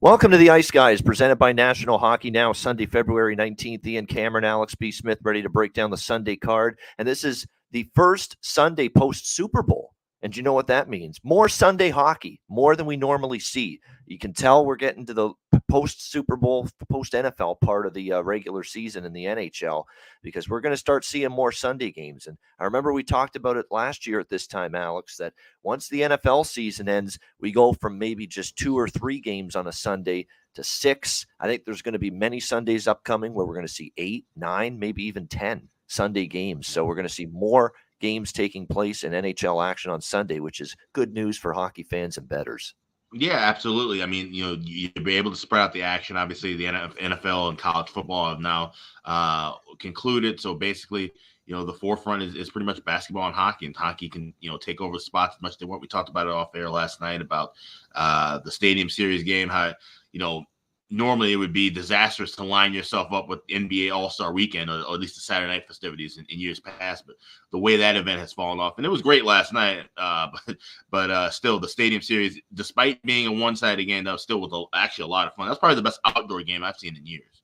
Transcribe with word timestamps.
Welcome 0.00 0.30
to 0.30 0.36
the 0.36 0.50
Ice 0.50 0.70
Guys, 0.70 1.02
presented 1.02 1.40
by 1.40 1.50
National 1.50 1.98
Hockey 1.98 2.30
Now, 2.30 2.52
Sunday, 2.52 2.86
February 2.86 3.34
19th. 3.34 3.84
Ian 3.84 4.06
Cameron, 4.06 4.44
Alex 4.44 4.76
B. 4.76 4.92
Smith, 4.92 5.18
ready 5.24 5.42
to 5.42 5.48
break 5.48 5.72
down 5.72 5.90
the 5.90 5.96
Sunday 5.96 6.36
card. 6.36 6.78
And 6.98 7.08
this 7.08 7.24
is 7.24 7.48
the 7.72 7.90
first 7.96 8.36
Sunday 8.40 8.88
post 8.88 9.34
Super 9.34 9.60
Bowl. 9.60 9.96
And 10.22 10.36
you 10.36 10.42
know 10.42 10.52
what 10.52 10.66
that 10.66 10.88
means? 10.88 11.20
More 11.22 11.48
Sunday 11.48 11.90
hockey, 11.90 12.40
more 12.48 12.74
than 12.74 12.86
we 12.86 12.96
normally 12.96 13.38
see. 13.38 13.80
You 14.06 14.18
can 14.18 14.32
tell 14.32 14.64
we're 14.64 14.76
getting 14.76 15.06
to 15.06 15.14
the 15.14 15.32
post 15.68 16.10
Super 16.10 16.36
Bowl, 16.36 16.68
post 16.88 17.12
NFL 17.12 17.60
part 17.60 17.86
of 17.86 17.94
the 17.94 18.14
uh, 18.14 18.22
regular 18.22 18.64
season 18.64 19.04
in 19.04 19.12
the 19.12 19.26
NHL 19.26 19.84
because 20.22 20.48
we're 20.48 20.60
going 20.60 20.72
to 20.72 20.78
start 20.78 21.04
seeing 21.04 21.30
more 21.30 21.52
Sunday 21.52 21.92
games. 21.92 22.26
And 22.26 22.36
I 22.58 22.64
remember 22.64 22.92
we 22.92 23.04
talked 23.04 23.36
about 23.36 23.58
it 23.58 23.66
last 23.70 24.06
year 24.06 24.18
at 24.18 24.28
this 24.28 24.46
time, 24.46 24.74
Alex, 24.74 25.18
that 25.18 25.34
once 25.62 25.88
the 25.88 26.00
NFL 26.00 26.46
season 26.46 26.88
ends, 26.88 27.18
we 27.38 27.52
go 27.52 27.72
from 27.72 27.98
maybe 27.98 28.26
just 28.26 28.56
two 28.56 28.76
or 28.76 28.88
three 28.88 29.20
games 29.20 29.54
on 29.54 29.66
a 29.66 29.72
Sunday 29.72 30.26
to 30.54 30.64
six. 30.64 31.26
I 31.38 31.46
think 31.46 31.64
there's 31.64 31.82
going 31.82 31.92
to 31.92 31.98
be 31.98 32.10
many 32.10 32.40
Sundays 32.40 32.88
upcoming 32.88 33.34
where 33.34 33.46
we're 33.46 33.54
going 33.54 33.66
to 33.66 33.72
see 33.72 33.92
eight, 33.96 34.24
nine, 34.34 34.78
maybe 34.78 35.04
even 35.04 35.28
10 35.28 35.68
Sunday 35.86 36.26
games. 36.26 36.66
So 36.66 36.84
we're 36.84 36.94
going 36.94 37.06
to 37.06 37.12
see 37.12 37.26
more 37.26 37.72
games 38.00 38.32
taking 38.32 38.66
place 38.66 39.04
in 39.04 39.12
NHL 39.12 39.64
action 39.64 39.90
on 39.90 40.00
Sunday, 40.00 40.40
which 40.40 40.60
is 40.60 40.76
good 40.92 41.12
news 41.12 41.36
for 41.36 41.52
hockey 41.52 41.82
fans 41.82 42.16
and 42.16 42.28
betters. 42.28 42.74
Yeah, 43.12 43.36
absolutely. 43.36 44.02
I 44.02 44.06
mean, 44.06 44.34
you 44.34 44.44
know, 44.44 44.56
you'd 44.60 45.04
be 45.04 45.16
able 45.16 45.30
to 45.30 45.36
spread 45.36 45.62
out 45.62 45.72
the 45.72 45.82
action. 45.82 46.16
Obviously, 46.16 46.56
the 46.56 46.64
NFL 46.64 47.48
and 47.48 47.58
college 47.58 47.88
football 47.88 48.28
have 48.28 48.40
now 48.40 48.72
uh, 49.06 49.54
concluded. 49.78 50.38
So 50.38 50.54
basically, 50.54 51.12
you 51.46 51.54
know, 51.54 51.64
the 51.64 51.72
forefront 51.72 52.22
is, 52.22 52.34
is 52.34 52.50
pretty 52.50 52.66
much 52.66 52.84
basketball 52.84 53.26
and 53.26 53.34
hockey, 53.34 53.64
and 53.64 53.74
hockey 53.74 54.10
can, 54.10 54.34
you 54.40 54.50
know, 54.50 54.58
take 54.58 54.82
over 54.82 54.98
spots 54.98 55.36
as 55.36 55.42
much 55.42 55.56
they 55.56 55.64
want. 55.64 55.80
We 55.80 55.88
talked 55.88 56.10
about 56.10 56.26
it 56.26 56.32
off 56.34 56.54
air 56.54 56.68
last 56.68 57.00
night 57.00 57.22
about 57.22 57.52
uh, 57.94 58.40
the 58.40 58.50
Stadium 58.50 58.90
Series 58.90 59.22
game, 59.22 59.48
how, 59.48 59.72
you 60.12 60.20
know, 60.20 60.44
normally 60.90 61.32
it 61.32 61.36
would 61.36 61.52
be 61.52 61.70
disastrous 61.70 62.34
to 62.34 62.44
line 62.44 62.72
yourself 62.72 63.12
up 63.12 63.28
with 63.28 63.46
NBA 63.48 63.94
All 63.94 64.10
Star 64.10 64.32
Weekend 64.32 64.70
or, 64.70 64.82
or, 64.82 64.94
at 64.94 65.00
least 65.00 65.16
the 65.16 65.20
Saturday 65.20 65.52
night 65.52 65.66
festivities 65.66 66.16
in, 66.16 66.24
in, 66.28 66.40
years 66.40 66.60
past. 66.60 67.06
But 67.06 67.16
the 67.52 67.58
way 67.58 67.76
that 67.76 67.96
event 67.96 68.20
has 68.20 68.32
fallen 68.32 68.58
off, 68.58 68.78
and 68.78 68.86
it 68.86 68.90
was 68.90 69.02
great 69.02 69.24
last 69.24 69.52
night, 69.52 69.86
uh, 69.96 70.28
but 70.46 70.56
but 70.90 71.10
uh, 71.10 71.30
still 71.30 71.58
the 71.58 71.68
Stadium 71.68 72.02
Series, 72.02 72.40
despite 72.54 73.02
being 73.02 73.26
a 73.26 73.32
one 73.32 73.56
sided 73.56 73.84
game, 73.84 74.04
that 74.04 74.12
was 74.12 74.22
still 74.22 74.40
was 74.40 74.52
a, 74.52 74.76
actually 74.76 75.04
a 75.04 75.08
lot 75.08 75.26
of 75.26 75.34
fun. 75.34 75.48
That's 75.48 75.58
probably 75.58 75.76
the 75.76 75.82
best 75.82 76.00
outdoor 76.04 76.42
game 76.42 76.64
I've 76.64 76.78
seen 76.78 76.96
in 76.96 77.06
years. 77.06 77.42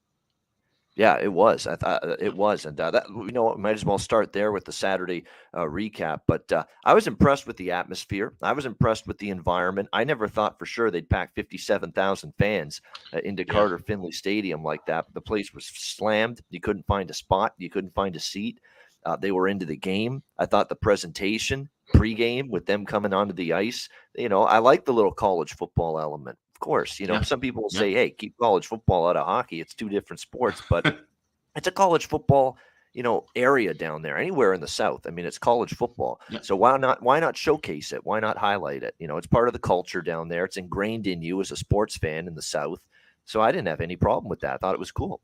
Yeah, 0.96 1.18
it 1.20 1.32
was. 1.32 1.66
I 1.66 1.74
thought 1.74 2.04
uh, 2.04 2.16
it 2.20 2.36
was, 2.36 2.66
and 2.66 2.78
uh, 2.80 2.92
that 2.92 3.08
you 3.08 3.32
know, 3.32 3.52
might 3.56 3.74
as 3.74 3.84
well 3.84 3.98
start 3.98 4.32
there 4.32 4.52
with 4.52 4.64
the 4.64 4.70
Saturday 4.70 5.24
uh, 5.52 5.62
recap. 5.62 6.20
But 6.28 6.50
uh, 6.52 6.64
I 6.84 6.94
was 6.94 7.08
impressed 7.08 7.48
with 7.48 7.56
the 7.56 7.72
atmosphere. 7.72 8.34
I 8.40 8.52
was 8.52 8.64
impressed 8.64 9.08
with 9.08 9.18
the 9.18 9.30
environment. 9.30 9.88
I 9.92 10.04
never 10.04 10.28
thought 10.28 10.56
for 10.56 10.66
sure 10.66 10.92
they'd 10.92 11.10
pack 11.10 11.34
fifty-seven 11.34 11.92
thousand 11.92 12.34
fans 12.38 12.80
uh, 13.12 13.18
into 13.24 13.44
Carter 13.44 13.78
Finley 13.78 14.12
Stadium 14.12 14.62
like 14.62 14.86
that. 14.86 15.06
The 15.14 15.20
place 15.20 15.52
was 15.52 15.66
slammed. 15.66 16.42
You 16.50 16.60
couldn't 16.60 16.86
find 16.86 17.10
a 17.10 17.14
spot. 17.14 17.54
You 17.58 17.70
couldn't 17.70 17.94
find 17.94 18.14
a 18.14 18.20
seat. 18.20 18.60
Uh, 19.04 19.16
they 19.16 19.32
were 19.32 19.48
into 19.48 19.66
the 19.66 19.76
game. 19.76 20.22
I 20.38 20.46
thought 20.46 20.68
the 20.68 20.76
presentation 20.76 21.68
pregame 21.92 22.48
with 22.48 22.66
them 22.66 22.86
coming 22.86 23.12
onto 23.12 23.34
the 23.34 23.52
ice. 23.52 23.88
You 24.14 24.28
know, 24.28 24.44
I 24.44 24.58
like 24.58 24.84
the 24.84 24.94
little 24.94 25.12
college 25.12 25.54
football 25.54 25.98
element 25.98 26.38
course. 26.58 27.00
You 27.00 27.06
know, 27.06 27.14
yeah. 27.14 27.22
some 27.22 27.40
people 27.40 27.62
will 27.62 27.70
say, 27.70 27.92
"Hey, 27.92 28.10
keep 28.10 28.36
college 28.38 28.66
football 28.66 29.08
out 29.08 29.16
of 29.16 29.26
hockey. 29.26 29.60
It's 29.60 29.74
two 29.74 29.88
different 29.88 30.20
sports." 30.20 30.62
But 30.68 30.98
it's 31.56 31.66
a 31.66 31.72
college 31.72 32.06
football, 32.06 32.56
you 32.92 33.02
know, 33.02 33.26
area 33.36 33.74
down 33.74 34.02
there. 34.02 34.18
Anywhere 34.18 34.52
in 34.54 34.60
the 34.60 34.68
South. 34.68 35.06
I 35.06 35.10
mean, 35.10 35.26
it's 35.26 35.38
college 35.38 35.74
football. 35.74 36.20
Yeah. 36.30 36.40
So 36.42 36.56
why 36.56 36.76
not? 36.76 37.02
Why 37.02 37.20
not 37.20 37.36
showcase 37.36 37.92
it? 37.92 38.04
Why 38.04 38.20
not 38.20 38.38
highlight 38.38 38.82
it? 38.82 38.94
You 38.98 39.06
know, 39.06 39.16
it's 39.16 39.26
part 39.26 39.48
of 39.48 39.52
the 39.52 39.60
culture 39.60 40.02
down 40.02 40.28
there. 40.28 40.44
It's 40.44 40.56
ingrained 40.56 41.06
in 41.06 41.22
you 41.22 41.40
as 41.40 41.50
a 41.50 41.56
sports 41.56 41.96
fan 41.96 42.26
in 42.26 42.34
the 42.34 42.42
South. 42.42 42.80
So 43.24 43.40
I 43.40 43.52
didn't 43.52 43.68
have 43.68 43.80
any 43.80 43.96
problem 43.96 44.28
with 44.28 44.40
that. 44.40 44.54
I 44.54 44.56
thought 44.58 44.74
it 44.74 44.80
was 44.80 44.92
cool. 44.92 45.20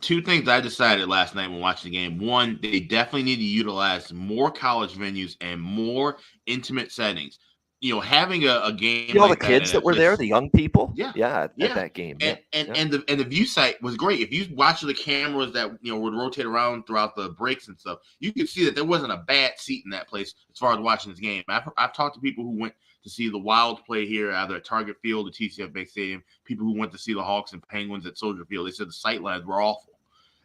Two 0.00 0.22
things 0.22 0.48
I 0.48 0.60
decided 0.60 1.08
last 1.08 1.34
night 1.34 1.50
when 1.50 1.60
watching 1.60 1.90
the 1.90 1.98
game. 1.98 2.18
One, 2.18 2.58
they 2.62 2.78
definitely 2.78 3.24
need 3.24 3.36
to 3.36 3.42
utilize 3.42 4.12
more 4.12 4.50
college 4.50 4.94
venues 4.94 5.36
and 5.40 5.60
more 5.60 6.18
intimate 6.46 6.92
settings 6.92 7.38
you 7.80 7.94
know, 7.94 8.00
having 8.00 8.44
a, 8.44 8.60
a 8.64 8.72
game. 8.72 9.16
all 9.20 9.28
like 9.28 9.38
the 9.38 9.46
kids 9.46 9.70
that, 9.70 9.78
that 9.78 9.84
were 9.84 9.94
there, 9.94 10.16
the 10.16 10.26
young 10.26 10.50
people. 10.50 10.92
Yeah, 10.96 11.12
yeah, 11.14 11.42
at, 11.42 11.52
yeah. 11.56 11.66
at 11.66 11.74
that 11.76 11.94
game. 11.94 12.16
And 12.20 12.22
yeah. 12.22 12.60
and, 12.60 12.68
yeah. 12.68 12.74
and 12.74 12.90
the 12.90 13.04
and 13.08 13.20
the 13.20 13.24
view 13.24 13.46
site 13.46 13.80
was 13.82 13.96
great. 13.96 14.20
If 14.20 14.32
you 14.32 14.46
watch 14.54 14.80
the 14.80 14.94
cameras 14.94 15.52
that 15.52 15.70
you 15.80 15.92
know 15.92 16.00
would 16.00 16.14
rotate 16.14 16.46
around 16.46 16.86
throughout 16.86 17.14
the 17.14 17.30
breaks 17.30 17.68
and 17.68 17.78
stuff, 17.78 17.98
you 18.18 18.32
could 18.32 18.48
see 18.48 18.64
that 18.64 18.74
there 18.74 18.84
wasn't 18.84 19.12
a 19.12 19.18
bad 19.18 19.58
seat 19.58 19.84
in 19.84 19.90
that 19.90 20.08
place 20.08 20.34
as 20.50 20.58
far 20.58 20.72
as 20.72 20.80
watching 20.80 21.12
this 21.12 21.20
game. 21.20 21.44
I've, 21.48 21.68
I've 21.76 21.94
talked 21.94 22.16
to 22.16 22.20
people 22.20 22.44
who 22.44 22.58
went 22.58 22.74
to 23.04 23.10
see 23.10 23.28
the 23.28 23.38
Wild 23.38 23.84
play 23.84 24.06
here, 24.06 24.32
either 24.32 24.56
at 24.56 24.64
Target 24.64 24.96
Field 25.00 25.28
or 25.28 25.30
TCF 25.30 25.72
Bank 25.72 25.88
Stadium. 25.88 26.22
People 26.44 26.66
who 26.66 26.76
went 26.76 26.90
to 26.92 26.98
see 26.98 27.14
the 27.14 27.22
Hawks 27.22 27.52
and 27.52 27.66
Penguins 27.68 28.06
at 28.06 28.18
Soldier 28.18 28.44
Field, 28.44 28.66
they 28.66 28.72
said 28.72 28.88
the 28.88 28.92
sight 28.92 29.22
lines 29.22 29.44
were 29.44 29.62
awful. 29.62 29.94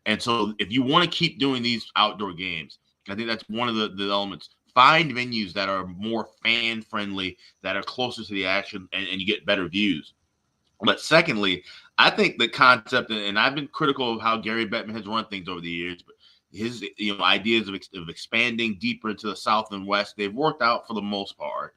And 0.06 0.22
so, 0.22 0.54
if 0.60 0.72
you 0.72 0.84
want 0.84 1.10
to 1.10 1.18
keep 1.18 1.40
doing 1.40 1.64
these 1.64 1.90
outdoor 1.96 2.34
games, 2.34 2.78
I 3.10 3.16
think 3.16 3.28
that's 3.28 3.48
one 3.50 3.70
of 3.70 3.76
the, 3.76 3.90
the 3.90 4.12
elements 4.12 4.50
find 4.73 5.11
venues 5.11 5.53
that 5.53 5.69
are 5.69 5.85
more 5.85 6.29
fan 6.44 6.81
friendly, 6.81 7.38
that 7.61 7.75
are 7.75 7.84
closer 7.84 8.23
to 8.23 8.34
the 8.34 8.45
action, 8.45 8.88
and, 8.94 9.07
and 9.07 9.19
you 9.22 9.28
get 9.28 9.45
better 9.45 9.67
views. 9.67 10.13
But 10.81 11.00
secondly, 11.00 11.63
I 11.97 12.09
think 12.09 12.38
the 12.38 12.47
concept, 12.47 13.11
and 13.11 13.39
I've 13.39 13.56
been 13.56 13.67
critical 13.67 14.13
of 14.13 14.22
how 14.22 14.38
Gary 14.38 14.67
Bettman 14.67 14.94
has 14.94 15.07
run 15.07 15.25
things 15.25 15.47
over 15.47 15.61
the 15.61 15.69
years, 15.69 16.01
but 16.01 16.16
his 16.51 16.85
you 16.97 17.17
know 17.17 17.23
ideas 17.23 17.67
of, 17.67 17.75
of 17.95 18.09
expanding 18.09 18.78
deeper 18.79 19.09
into 19.09 19.28
the 19.28 19.35
South 19.35 19.72
and 19.72 19.88
West, 19.88 20.16
they've 20.17 20.34
worked 20.34 20.61
out 20.61 20.88
for 20.88 20.94
the 20.94 21.01
most 21.01 21.38
part. 21.38 21.75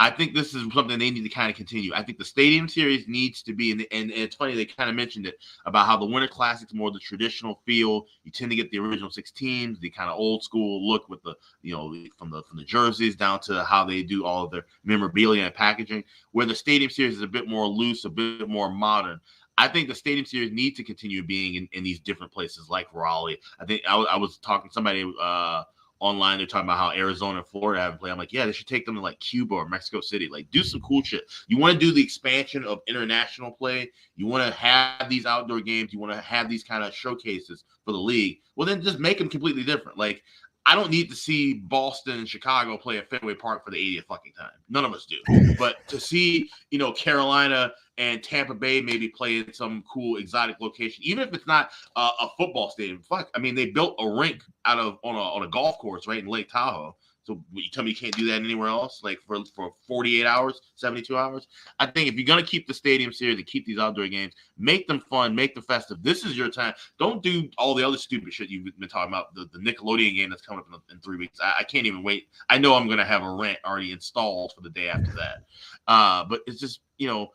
I 0.00 0.10
think 0.10 0.32
this 0.32 0.54
is 0.54 0.72
something 0.72 0.98
they 0.98 1.10
need 1.10 1.24
to 1.24 1.28
kind 1.28 1.50
of 1.50 1.56
continue. 1.56 1.92
I 1.92 2.04
think 2.04 2.18
the 2.18 2.24
Stadium 2.24 2.68
Series 2.68 3.08
needs 3.08 3.42
to 3.42 3.52
be, 3.52 3.72
and, 3.72 3.80
and, 3.90 4.10
and 4.10 4.12
it's 4.12 4.36
funny 4.36 4.54
they 4.54 4.64
kind 4.64 4.88
of 4.88 4.94
mentioned 4.94 5.26
it 5.26 5.42
about 5.66 5.86
how 5.86 5.96
the 5.96 6.06
Winter 6.06 6.28
Classic's 6.28 6.72
more 6.72 6.92
the 6.92 7.00
traditional 7.00 7.60
feel. 7.66 8.06
You 8.22 8.30
tend 8.30 8.50
to 8.50 8.56
get 8.56 8.70
the 8.70 8.78
original 8.78 9.10
six 9.10 9.32
teams, 9.32 9.80
the 9.80 9.90
kind 9.90 10.08
of 10.08 10.16
old 10.16 10.44
school 10.44 10.88
look 10.88 11.08
with 11.08 11.22
the 11.24 11.34
you 11.62 11.74
know 11.74 11.92
from 12.16 12.30
the 12.30 12.42
from 12.44 12.58
the 12.58 12.64
jerseys 12.64 13.16
down 13.16 13.40
to 13.40 13.64
how 13.64 13.84
they 13.84 14.04
do 14.04 14.24
all 14.24 14.44
of 14.44 14.52
their 14.52 14.66
memorabilia 14.84 15.44
and 15.44 15.54
packaging. 15.54 16.04
Where 16.30 16.46
the 16.46 16.54
Stadium 16.54 16.90
Series 16.90 17.16
is 17.16 17.22
a 17.22 17.26
bit 17.26 17.48
more 17.48 17.66
loose, 17.66 18.04
a 18.04 18.10
bit 18.10 18.48
more 18.48 18.70
modern. 18.70 19.20
I 19.56 19.66
think 19.66 19.88
the 19.88 19.94
Stadium 19.96 20.24
Series 20.24 20.52
needs 20.52 20.76
to 20.76 20.84
continue 20.84 21.24
being 21.24 21.56
in, 21.56 21.68
in 21.72 21.82
these 21.82 21.98
different 21.98 22.32
places 22.32 22.68
like 22.68 22.86
Raleigh. 22.94 23.40
I 23.58 23.64
think 23.64 23.82
I, 23.88 23.96
I 23.96 24.16
was 24.16 24.38
talking 24.38 24.70
to 24.70 24.72
somebody. 24.72 25.12
Uh, 25.20 25.64
online 26.00 26.38
they're 26.38 26.46
talking 26.46 26.66
about 26.66 26.78
how 26.78 26.90
Arizona 26.90 27.38
and 27.38 27.46
Florida 27.46 27.82
haven't 27.82 27.98
played. 27.98 28.10
I'm 28.10 28.18
like, 28.18 28.32
yeah, 28.32 28.46
they 28.46 28.52
should 28.52 28.66
take 28.66 28.86
them 28.86 28.94
to 28.94 29.00
like 29.00 29.18
Cuba 29.20 29.54
or 29.54 29.68
Mexico 29.68 30.00
City. 30.00 30.28
Like, 30.28 30.50
do 30.50 30.62
some 30.62 30.80
cool 30.80 31.02
shit. 31.02 31.24
You 31.48 31.58
want 31.58 31.74
to 31.74 31.78
do 31.78 31.92
the 31.92 32.02
expansion 32.02 32.64
of 32.64 32.80
international 32.86 33.50
play. 33.50 33.90
You 34.16 34.26
want 34.26 34.46
to 34.46 34.58
have 34.58 35.08
these 35.08 35.26
outdoor 35.26 35.60
games. 35.60 35.92
You 35.92 35.98
want 35.98 36.12
to 36.12 36.20
have 36.20 36.48
these 36.48 36.64
kind 36.64 36.84
of 36.84 36.94
showcases 36.94 37.64
for 37.84 37.92
the 37.92 37.98
league. 37.98 38.38
Well, 38.56 38.66
then 38.66 38.82
just 38.82 38.98
make 38.98 39.18
them 39.18 39.28
completely 39.28 39.64
different. 39.64 39.98
Like, 39.98 40.22
I 40.68 40.74
don't 40.74 40.90
need 40.90 41.08
to 41.08 41.16
see 41.16 41.54
Boston 41.54 42.18
and 42.18 42.28
Chicago 42.28 42.76
play 42.76 42.98
at 42.98 43.08
Fenway 43.08 43.34
Park 43.34 43.64
for 43.64 43.70
the 43.70 43.78
80th 43.78 44.04
fucking 44.04 44.32
time. 44.38 44.50
None 44.68 44.84
of 44.84 44.92
us 44.92 45.06
do. 45.06 45.54
But 45.58 45.76
to 45.88 45.98
see, 45.98 46.50
you 46.70 46.78
know, 46.78 46.92
Carolina 46.92 47.72
and 47.96 48.22
Tampa 48.22 48.54
Bay 48.54 48.82
maybe 48.82 49.08
play 49.08 49.38
in 49.38 49.52
some 49.54 49.82
cool 49.90 50.18
exotic 50.18 50.56
location, 50.60 51.02
even 51.04 51.26
if 51.26 51.32
it's 51.32 51.46
not 51.46 51.70
a, 51.96 52.00
a 52.00 52.30
football 52.36 52.68
stadium. 52.68 53.00
Fuck, 53.00 53.30
I 53.34 53.38
mean, 53.38 53.54
they 53.54 53.70
built 53.70 53.96
a 53.98 54.06
rink 54.06 54.42
out 54.66 54.78
of 54.78 54.98
on 55.02 55.14
a 55.14 55.18
on 55.18 55.42
a 55.42 55.48
golf 55.48 55.78
course 55.78 56.06
right 56.06 56.18
in 56.22 56.26
Lake 56.26 56.50
Tahoe. 56.50 56.94
So 57.28 57.44
you 57.52 57.68
tell 57.70 57.84
me 57.84 57.90
you 57.90 57.96
can't 57.96 58.16
do 58.16 58.24
that 58.28 58.40
anywhere 58.40 58.68
else, 58.68 59.02
like 59.04 59.18
for 59.26 59.44
for 59.54 59.74
48 59.86 60.24
hours, 60.24 60.62
72 60.76 61.14
hours. 61.14 61.46
I 61.78 61.84
think 61.84 62.08
if 62.08 62.14
you're 62.14 62.24
gonna 62.24 62.42
keep 62.42 62.66
the 62.66 62.72
stadium 62.72 63.12
series 63.12 63.36
and 63.36 63.46
keep 63.46 63.66
these 63.66 63.78
outdoor 63.78 64.08
games, 64.08 64.32
make 64.56 64.88
them 64.88 65.04
fun, 65.10 65.34
make 65.34 65.54
them 65.54 65.62
festive. 65.62 66.02
This 66.02 66.24
is 66.24 66.38
your 66.38 66.48
time. 66.48 66.72
Don't 66.98 67.22
do 67.22 67.50
all 67.58 67.74
the 67.74 67.86
other 67.86 67.98
stupid 67.98 68.32
shit 68.32 68.48
you've 68.48 68.64
been 68.78 68.88
talking 68.88 69.12
about. 69.12 69.34
The, 69.34 69.46
the 69.52 69.58
Nickelodeon 69.58 70.16
game 70.16 70.30
that's 70.30 70.40
coming 70.40 70.64
up 70.72 70.82
in, 70.88 70.96
in 70.96 71.02
three 71.02 71.18
weeks. 71.18 71.38
I, 71.38 71.56
I, 71.58 71.64
can't 71.64 71.86
even 71.86 72.02
wait. 72.02 72.28
I 72.48 72.56
know 72.56 72.74
I'm 72.74 72.88
gonna 72.88 73.04
have 73.04 73.22
a 73.22 73.30
rant 73.30 73.58
already 73.62 73.92
installed 73.92 74.54
for 74.56 74.62
the 74.62 74.70
day 74.70 74.88
after 74.88 75.12
that. 75.12 75.44
Uh, 75.86 76.24
but 76.24 76.40
it's 76.46 76.58
just 76.58 76.80
you 76.96 77.08
know 77.08 77.28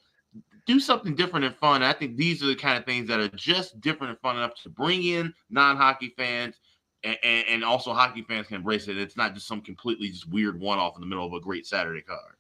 do 0.66 0.80
something 0.80 1.14
different 1.14 1.46
and 1.46 1.56
fun. 1.58 1.84
I 1.84 1.94
think 1.94 2.18
these 2.18 2.42
are 2.42 2.48
the 2.48 2.56
kind 2.56 2.80
of 2.80 2.86
things 2.86 3.08
that 3.10 3.20
are 3.20 3.28
just 3.28 3.80
different 3.80 4.10
and 4.10 4.20
fun 4.22 4.38
enough 4.38 4.56
to 4.64 4.70
bring 4.70 5.04
in 5.04 5.36
non-hockey 5.52 6.16
fans 6.18 6.56
and, 7.04 7.18
and, 7.24 7.64
also 7.64 7.94
hockey 7.94 8.22
fans 8.22 8.48
can 8.48 8.58
embrace 8.58 8.88
it. 8.88 8.98
It's 8.98 9.18
not 9.18 9.34
just 9.34 9.48
some 9.48 9.62
completely 9.62 10.10
just 10.10 10.30
weird 10.30 10.60
one-off 10.60 10.96
in 10.96 11.02
the 11.02 11.08
middle 11.08 11.26
of 11.26 11.34
a 11.34 11.40
great 11.40 11.66
Saturday 11.68 12.02
card. 12.02 12.36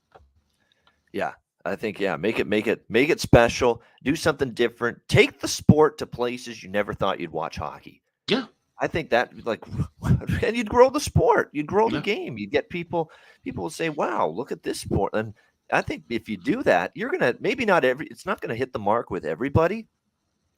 Yeah, 1.11 1.33
I 1.65 1.75
think 1.75 1.99
yeah, 1.99 2.15
make 2.15 2.39
it 2.39 2.47
make 2.47 2.67
it 2.67 2.83
make 2.89 3.09
it 3.09 3.19
special. 3.19 3.81
Do 4.03 4.15
something 4.15 4.51
different. 4.51 4.99
Take 5.07 5.39
the 5.39 5.47
sport 5.47 5.97
to 5.99 6.05
places 6.05 6.63
you 6.63 6.69
never 6.69 6.93
thought 6.93 7.19
you'd 7.19 7.31
watch 7.31 7.57
hockey. 7.57 8.01
Yeah. 8.27 8.45
I 8.79 8.87
think 8.87 9.11
that 9.11 9.45
like 9.45 9.63
and 10.43 10.57
you'd 10.57 10.69
grow 10.69 10.89
the 10.89 10.99
sport. 10.99 11.49
You'd 11.53 11.67
grow 11.67 11.87
Yeah. 11.87 11.99
the 11.99 12.01
game. 12.01 12.37
You'd 12.37 12.51
get 12.51 12.69
people 12.69 13.11
people 13.43 13.63
will 13.63 13.69
say, 13.69 13.89
"Wow, 13.89 14.27
look 14.27 14.51
at 14.51 14.63
this 14.63 14.81
sport." 14.81 15.13
And 15.13 15.33
I 15.71 15.81
think 15.81 16.03
if 16.09 16.27
you 16.27 16.37
do 16.37 16.63
that, 16.63 16.91
you're 16.95 17.09
going 17.09 17.21
to 17.21 17.37
maybe 17.39 17.65
not 17.65 17.85
every 17.85 18.07
it's 18.07 18.25
not 18.25 18.41
going 18.41 18.49
to 18.49 18.55
hit 18.55 18.73
the 18.73 18.79
mark 18.79 19.09
with 19.09 19.25
everybody, 19.25 19.87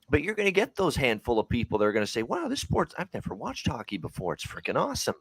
but 0.09 0.23
you're 0.23 0.35
going 0.35 0.47
to 0.47 0.51
get 0.51 0.75
those 0.75 0.95
handful 0.95 1.39
of 1.39 1.49
people 1.49 1.77
that 1.79 1.85
are 1.85 1.91
going 1.93 2.05
to 2.05 2.11
say, 2.11 2.23
"Wow, 2.23 2.47
this 2.47 2.61
sport's 2.61 2.95
I've 2.97 3.13
never 3.13 3.33
watched 3.35 3.67
hockey 3.67 3.97
before. 3.97 4.33
It's 4.33 4.45
freaking 4.45 4.75
awesome." 4.79 5.15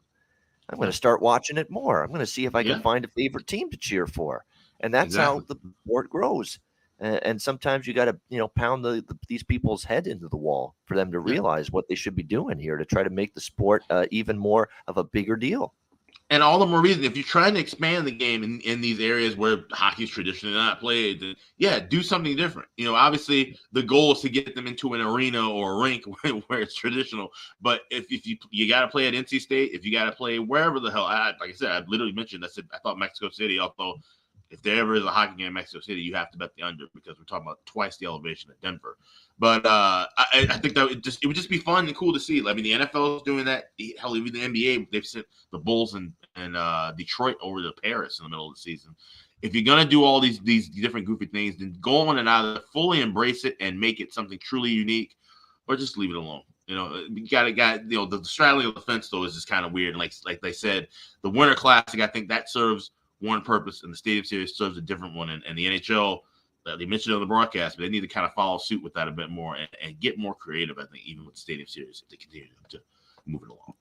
I'm 0.69 0.77
going 0.77 0.89
to 0.89 0.93
start 0.97 1.21
watching 1.21 1.57
it 1.57 1.69
more. 1.69 2.01
I'm 2.03 2.09
going 2.09 2.19
to 2.19 2.25
see 2.25 2.45
if 2.45 2.55
I 2.55 2.63
can 2.63 2.77
Yeah. 2.77 2.81
find 2.81 3.05
a 3.05 3.09
favorite 3.09 3.47
team 3.47 3.69
to 3.69 3.77
cheer 3.77 4.07
for. 4.07 4.45
And 4.79 4.93
that's 4.93 5.15
how 5.15 5.41
the 5.41 5.55
sport 5.85 6.09
grows. 6.09 6.59
And, 6.99 7.23
and 7.23 7.41
sometimes 7.41 7.85
you 7.87 7.93
got 7.93 8.05
to, 8.05 8.19
you 8.29 8.37
know, 8.39 8.47
pound 8.47 8.83
the, 8.83 9.03
the, 9.07 9.17
these 9.27 9.43
people's 9.43 9.83
head 9.83 10.07
into 10.07 10.27
the 10.27 10.37
wall 10.37 10.75
for 10.85 10.95
them 10.95 11.11
to 11.11 11.19
Yeah. 11.23 11.39
realize 11.39 11.71
what 11.71 11.87
they 11.87 11.95
should 11.95 12.15
be 12.15 12.23
doing 12.23 12.57
here 12.59 12.77
to 12.77 12.85
try 12.85 13.03
to 13.03 13.09
make 13.09 13.33
the 13.35 13.41
sport 13.41 13.83
uh, 13.89 14.07
even 14.11 14.37
more 14.37 14.69
of 14.87 14.97
a 14.97 15.03
bigger 15.03 15.35
deal. 15.35 15.73
And 16.29 16.41
all 16.41 16.57
the 16.57 16.65
more 16.65 16.81
reason 16.81 17.03
if 17.03 17.15
you're 17.15 17.23
trying 17.23 17.53
to 17.53 17.59
expand 17.59 18.07
the 18.07 18.11
game 18.11 18.43
in, 18.43 18.59
in 18.61 18.81
these 18.81 18.99
areas 18.99 19.35
where 19.35 19.65
hockey's 19.71 20.09
traditionally 20.09 20.55
not 20.55 20.79
played 20.79 21.19
then 21.19 21.35
yeah 21.57 21.79
do 21.79 22.01
something 22.01 22.35
different. 22.35 22.67
You 22.77 22.85
know 22.85 22.95
obviously 22.95 23.57
the 23.71 23.83
goal 23.83 24.13
is 24.13 24.21
to 24.21 24.29
get 24.29 24.55
them 24.55 24.67
into 24.67 24.93
an 24.93 25.01
arena 25.01 25.49
or 25.49 25.73
a 25.73 25.83
rink 25.83 26.03
where, 26.21 26.33
where 26.33 26.61
it's 26.61 26.75
traditional. 26.75 27.29
But 27.61 27.81
if, 27.91 28.05
if 28.11 28.25
you 28.25 28.37
you 28.49 28.67
got 28.67 28.81
to 28.81 28.87
play 28.87 29.07
at 29.07 29.13
nc 29.13 29.39
state 29.39 29.71
if 29.73 29.85
you 29.85 29.91
got 29.91 30.05
to 30.05 30.11
play 30.11 30.39
wherever 30.39 30.79
the 30.79 30.91
hell 30.91 31.05
I, 31.05 31.33
like 31.39 31.49
i 31.49 31.53
said 31.53 31.71
i 31.71 31.83
literally 31.87 32.13
mentioned 32.13 32.43
i 32.43 32.47
said 32.47 32.65
i 32.73 32.77
thought 32.79 32.97
mexico 32.97 33.29
city 33.29 33.59
although 33.59 33.95
if 34.49 34.61
there 34.61 34.77
ever 34.77 34.95
is 34.95 35.03
a 35.03 35.09
hockey 35.09 35.37
game 35.37 35.47
in 35.47 35.53
mexico 35.53 35.79
city 35.79 36.01
you 36.01 36.13
have 36.13 36.31
to 36.31 36.37
bet 36.37 36.55
the 36.55 36.63
under 36.63 36.85
because 36.93 37.17
we're 37.17 37.25
talking 37.25 37.45
about 37.45 37.65
twice 37.65 37.97
the 37.97 38.05
elevation 38.05 38.51
of 38.51 38.59
denver 38.61 38.97
but 39.37 39.65
uh, 39.65 40.07
I, 40.17 40.47
I 40.49 40.57
think 40.57 40.75
that 40.75 40.89
it 40.91 41.03
just 41.03 41.21
it 41.23 41.27
would 41.27 41.35
just 41.35 41.49
be 41.49 41.57
fun 41.57 41.87
and 41.87 41.95
cool 41.95 42.13
to 42.13 42.19
see. 42.19 42.39
I 42.47 42.53
mean, 42.53 42.63
the 42.63 42.85
NFL 42.85 43.17
is 43.17 43.21
doing 43.23 43.43
that. 43.45 43.71
Hell, 43.99 44.15
even 44.15 44.31
the 44.31 44.39
NBA, 44.39 44.91
they've 44.91 45.05
sent 45.05 45.25
the 45.51 45.57
Bulls 45.57 45.93
and 45.93 46.13
and 46.35 46.55
uh, 46.55 46.93
Detroit 46.97 47.35
over 47.41 47.61
to 47.61 47.73
Paris 47.83 48.19
in 48.19 48.23
the 48.23 48.29
middle 48.29 48.47
of 48.49 48.55
the 48.55 48.61
season. 48.61 48.95
If 49.41 49.53
you're 49.53 49.65
gonna 49.65 49.85
do 49.89 50.03
all 50.05 50.21
these 50.21 50.39
these 50.39 50.69
different 50.69 51.05
goofy 51.05 51.25
things, 51.25 51.57
then 51.57 51.75
go 51.81 52.07
on 52.07 52.17
and 52.17 52.29
either 52.29 52.61
fully 52.71 53.01
embrace 53.01 53.43
it 53.43 53.57
and 53.59 53.77
make 53.77 53.99
it 53.99 54.13
something 54.13 54.39
truly 54.39 54.69
unique, 54.69 55.17
or 55.67 55.75
just 55.75 55.97
leave 55.97 56.11
it 56.11 56.15
alone. 56.15 56.43
You 56.67 56.75
know, 56.75 57.03
you 57.13 57.27
gotta 57.27 57.51
got 57.51 57.91
you 57.91 57.97
know 57.97 58.05
the, 58.05 58.19
the 58.19 58.25
straddling 58.25 58.67
of 58.67 58.75
the 58.75 58.81
fence 58.81 59.09
though 59.09 59.25
is 59.25 59.35
just 59.35 59.49
kind 59.49 59.65
of 59.65 59.73
weird. 59.73 59.89
And 59.89 59.99
like 59.99 60.13
like 60.23 60.39
they 60.39 60.53
said, 60.53 60.87
the 61.23 61.29
Winter 61.29 61.55
Classic, 61.55 61.99
I 61.99 62.07
think 62.07 62.29
that 62.29 62.49
serves 62.49 62.91
one 63.25 63.41
purpose, 63.41 63.83
and 63.83 63.91
the 63.91 63.97
Stadium 63.97 64.25
Series 64.25 64.55
serves 64.55 64.77
a 64.77 64.81
different 64.81 65.15
one. 65.15 65.29
And, 65.29 65.43
and 65.47 65.57
the 65.57 65.65
NHL, 65.65 66.19
uh, 66.65 66.77
they 66.77 66.85
mentioned 66.85 67.15
on 67.15 67.21
the 67.21 67.27
broadcast, 67.27 67.77
but 67.77 67.83
they 67.83 67.89
need 67.89 68.01
to 68.01 68.07
kind 68.07 68.25
of 68.25 68.33
follow 68.33 68.57
suit 68.57 68.83
with 68.83 68.93
that 68.93 69.07
a 69.07 69.11
bit 69.11 69.29
more 69.29 69.55
and, 69.55 69.67
and 69.83 69.99
get 69.99 70.17
more 70.17 70.35
creative. 70.35 70.77
I 70.77 70.85
think 70.85 71.05
even 71.05 71.25
with 71.25 71.35
the 71.35 71.41
Stadium 71.41 71.67
Series, 71.67 72.01
if 72.03 72.09
they 72.09 72.17
continue 72.17 72.47
to 72.69 72.79
move 73.25 73.41
it 73.43 73.49
along. 73.49 73.73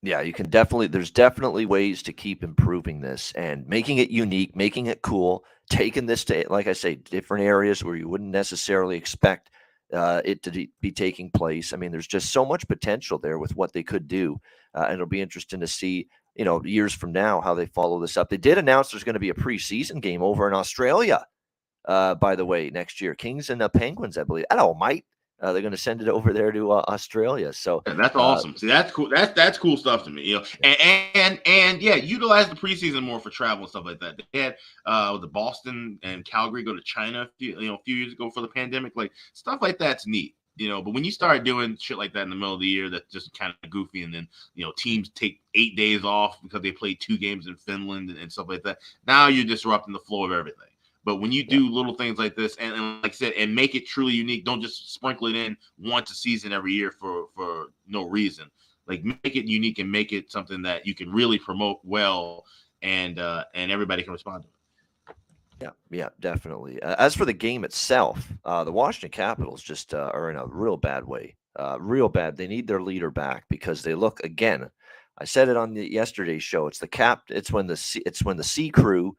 Yeah, 0.00 0.20
you 0.20 0.32
can 0.32 0.48
definitely, 0.48 0.86
there's 0.86 1.10
definitely 1.10 1.66
ways 1.66 2.02
to 2.04 2.12
keep 2.12 2.44
improving 2.44 3.00
this 3.00 3.32
and 3.32 3.66
making 3.66 3.98
it 3.98 4.10
unique, 4.10 4.54
making 4.54 4.86
it 4.86 5.02
cool, 5.02 5.44
taking 5.68 6.06
this 6.06 6.24
to, 6.26 6.44
like 6.48 6.68
I 6.68 6.72
say, 6.72 6.94
different 6.94 7.44
areas 7.44 7.82
where 7.82 7.96
you 7.96 8.08
wouldn't 8.08 8.30
necessarily 8.30 8.96
expect 8.96 9.50
uh, 9.92 10.22
it 10.24 10.42
to 10.44 10.68
be 10.80 10.92
taking 10.92 11.30
place. 11.30 11.72
I 11.72 11.76
mean, 11.78 11.90
there's 11.90 12.06
just 12.06 12.30
so 12.30 12.44
much 12.44 12.68
potential 12.68 13.18
there 13.18 13.38
with 13.38 13.56
what 13.56 13.72
they 13.72 13.82
could 13.82 14.06
do. 14.06 14.40
Uh, 14.74 14.84
and 14.84 14.94
it'll 14.94 15.06
be 15.06 15.20
interesting 15.20 15.60
to 15.60 15.66
see, 15.66 16.08
you 16.38 16.44
know, 16.44 16.64
years 16.64 16.94
from 16.94 17.12
now 17.12 17.40
how 17.40 17.52
they 17.52 17.66
follow 17.66 18.00
this 18.00 18.16
up. 18.16 18.30
They 18.30 18.36
did 18.36 18.58
announce 18.58 18.90
there's 18.90 19.04
going 19.04 19.14
to 19.14 19.20
be 19.20 19.30
a 19.30 19.34
preseason 19.34 20.00
game 20.00 20.22
over 20.22 20.46
in 20.46 20.54
Australia, 20.54 21.26
uh, 21.84 22.14
by 22.14 22.36
the 22.36 22.46
way, 22.46 22.70
next 22.70 23.00
year. 23.00 23.14
Kings 23.14 23.50
and 23.50 23.60
the 23.60 23.68
Penguins, 23.68 24.16
I 24.16 24.22
believe. 24.22 24.46
Hello, 24.50 24.72
Mike. 24.74 25.04
Uh, 25.40 25.52
they're 25.52 25.62
going 25.62 25.72
to 25.72 25.76
send 25.78 26.02
it 26.02 26.08
over 26.08 26.32
there 26.32 26.50
to 26.50 26.72
uh, 26.72 26.84
Australia. 26.88 27.52
So 27.52 27.82
Yeah, 27.86 27.94
that's 27.94 28.16
Uh, 28.16 28.20
awesome. 28.20 28.56
See, 28.56 28.66
that's 28.66 28.90
cool. 28.92 29.08
That's 29.08 29.32
that's 29.34 29.56
cool 29.56 29.76
stuff 29.76 30.02
to 30.04 30.10
me. 30.10 30.22
You 30.22 30.36
know, 30.38 30.44
and 30.64 30.76
and 31.14 31.40
and 31.46 31.82
yeah, 31.82 31.94
utilize 31.94 32.48
the 32.48 32.56
preseason 32.56 33.04
more 33.04 33.20
for 33.20 33.30
travel 33.30 33.62
and 33.64 33.70
stuff 33.70 33.84
like 33.84 34.00
that. 34.00 34.20
They 34.32 34.40
had 34.40 34.56
uh 34.84 35.16
the 35.18 35.28
Boston 35.28 35.98
and 36.02 36.24
Calgary 36.24 36.64
go 36.64 36.74
to 36.74 36.82
China, 36.82 37.22
a 37.22 37.28
few, 37.38 37.60
you 37.60 37.68
know, 37.68 37.74
a 37.74 37.82
few 37.84 37.94
years 37.94 38.12
ago 38.12 38.30
for 38.30 38.40
the 38.40 38.48
pandemic. 38.48 38.94
Like 38.96 39.12
stuff 39.32 39.60
like 39.62 39.78
that's 39.78 40.08
neat. 40.08 40.34
You 40.58 40.68
know, 40.68 40.82
but 40.82 40.92
when 40.92 41.04
you 41.04 41.12
start 41.12 41.44
doing 41.44 41.76
shit 41.76 41.98
like 41.98 42.12
that 42.14 42.22
in 42.22 42.30
the 42.30 42.36
middle 42.36 42.54
of 42.54 42.60
the 42.60 42.66
year, 42.66 42.90
that's 42.90 43.12
just 43.12 43.36
kind 43.38 43.54
of 43.62 43.70
goofy. 43.70 44.02
And 44.02 44.12
then 44.12 44.26
you 44.54 44.64
know, 44.64 44.72
teams 44.76 45.08
take 45.10 45.40
eight 45.54 45.76
days 45.76 46.04
off 46.04 46.42
because 46.42 46.62
they 46.62 46.72
play 46.72 46.94
two 46.94 47.16
games 47.16 47.46
in 47.46 47.54
Finland 47.56 48.10
and, 48.10 48.18
and 48.18 48.32
stuff 48.32 48.48
like 48.48 48.64
that. 48.64 48.78
Now 49.06 49.28
you're 49.28 49.44
disrupting 49.44 49.92
the 49.92 50.00
flow 50.00 50.24
of 50.24 50.32
everything. 50.32 50.68
But 51.04 51.16
when 51.22 51.32
you 51.32 51.44
do 51.44 51.70
little 51.70 51.94
things 51.94 52.18
like 52.18 52.36
this, 52.36 52.56
and, 52.56 52.74
and 52.74 53.02
like 53.02 53.12
I 53.12 53.14
said, 53.14 53.32
and 53.34 53.54
make 53.54 53.74
it 53.74 53.86
truly 53.86 54.12
unique, 54.12 54.44
don't 54.44 54.60
just 54.60 54.92
sprinkle 54.92 55.28
it 55.28 55.36
in 55.36 55.56
once 55.78 56.10
a 56.10 56.14
season 56.14 56.52
every 56.52 56.72
year 56.72 56.90
for 56.90 57.28
for 57.34 57.68
no 57.86 58.02
reason. 58.08 58.50
Like 58.86 59.04
make 59.04 59.36
it 59.36 59.46
unique 59.46 59.78
and 59.78 59.90
make 59.90 60.12
it 60.12 60.30
something 60.32 60.60
that 60.62 60.86
you 60.86 60.94
can 60.94 61.10
really 61.10 61.38
promote 61.38 61.78
well, 61.84 62.44
and 62.82 63.18
uh 63.20 63.44
and 63.54 63.70
everybody 63.70 64.02
can 64.02 64.12
respond 64.12 64.42
to 64.42 64.48
it. 64.48 64.57
Yeah, 65.60 65.70
yeah, 65.90 66.08
definitely. 66.20 66.80
Uh, 66.82 66.94
as 66.98 67.14
for 67.14 67.24
the 67.24 67.32
game 67.32 67.64
itself, 67.64 68.32
uh, 68.44 68.62
the 68.64 68.72
Washington 68.72 69.10
Capitals 69.10 69.62
just 69.62 69.92
uh, 69.92 70.10
are 70.14 70.30
in 70.30 70.36
a 70.36 70.46
real 70.46 70.76
bad 70.76 71.04
way. 71.04 71.36
Uh, 71.58 71.76
real 71.80 72.08
bad. 72.08 72.36
They 72.36 72.46
need 72.46 72.68
their 72.68 72.80
leader 72.80 73.10
back 73.10 73.44
because 73.50 73.82
they 73.82 73.94
look 73.94 74.20
again. 74.22 74.70
I 75.18 75.24
said 75.24 75.48
it 75.48 75.56
on 75.56 75.74
the 75.74 75.90
yesterday's 75.92 76.44
show. 76.44 76.68
It's 76.68 76.78
the 76.78 76.86
cap. 76.86 77.22
It's 77.28 77.50
when 77.50 77.66
the 77.66 78.00
it's 78.06 78.22
when 78.24 78.36
the 78.36 78.44
sea 78.44 78.70
crew, 78.70 79.16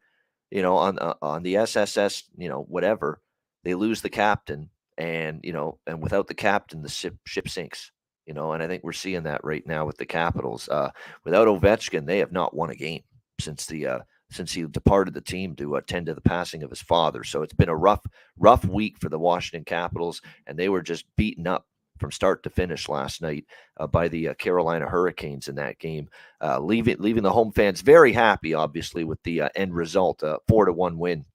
you 0.50 0.62
know, 0.62 0.76
on 0.76 0.98
uh, 0.98 1.14
on 1.20 1.42
the 1.42 1.56
SSS, 1.58 2.24
you 2.38 2.48
know, 2.48 2.62
whatever, 2.62 3.20
they 3.64 3.74
lose 3.74 4.00
the 4.00 4.08
captain, 4.08 4.70
and 4.96 5.40
you 5.44 5.52
know, 5.52 5.78
and 5.86 6.02
without 6.02 6.26
the 6.26 6.34
captain, 6.34 6.80
the 6.80 6.88
ship 6.88 7.16
ship 7.26 7.48
sinks. 7.48 7.92
You 8.26 8.32
know, 8.32 8.52
and 8.52 8.62
I 8.62 8.68
think 8.68 8.84
we're 8.84 8.92
seeing 8.92 9.24
that 9.24 9.44
right 9.44 9.66
now 9.66 9.84
with 9.84 9.98
the 9.98 10.06
Capitals. 10.06 10.68
Uh, 10.68 10.90
without 11.24 11.48
Ovechkin, 11.48 12.06
they 12.06 12.18
have 12.18 12.30
not 12.32 12.54
won 12.54 12.70
a 12.70 12.76
game 12.76 13.02
since 13.40 13.66
the 13.66 14.02
since 14.30 14.52
he 14.52 14.62
departed 14.64 15.14
the 15.14 15.20
team 15.20 15.54
to 15.56 15.76
attend 15.76 16.06
to 16.06 16.14
the 16.14 16.20
passing 16.20 16.62
of 16.62 16.70
his 16.70 16.80
father. 16.82 17.24
So 17.24 17.42
it's 17.42 17.54
been 17.54 17.68
a 17.68 17.76
rough, 17.76 18.04
rough 18.38 18.64
week 18.64 18.98
for 18.98 19.08
the 19.08 19.18
Washington 19.18 19.64
Capitals, 19.64 20.22
and 20.46 20.58
they 20.58 20.68
were 20.68 20.82
just 20.82 21.04
beaten 21.16 21.46
up 21.46 21.66
from 21.98 22.10
start 22.10 22.42
to 22.42 22.50
finish 22.50 22.88
last 22.88 23.20
night 23.20 23.44
uh, 23.78 23.86
by 23.86 24.08
the 24.08 24.28
uh, 24.28 24.34
Carolina 24.34 24.86
Hurricanes 24.88 25.48
in 25.48 25.56
that 25.56 25.78
game, 25.78 26.08
uh, 26.40 26.58
leaving 26.58 26.96
leaving 26.98 27.22
the 27.22 27.32
home 27.32 27.52
fans 27.52 27.82
very 27.82 28.12
happy, 28.12 28.54
obviously, 28.54 29.04
with 29.04 29.22
the 29.22 29.42
uh, 29.42 29.48
end 29.54 29.74
result, 29.74 30.22
uh, 30.22 30.38
four 30.48 30.64
to 30.64 30.72
one 30.72 30.96
win. 30.98 31.26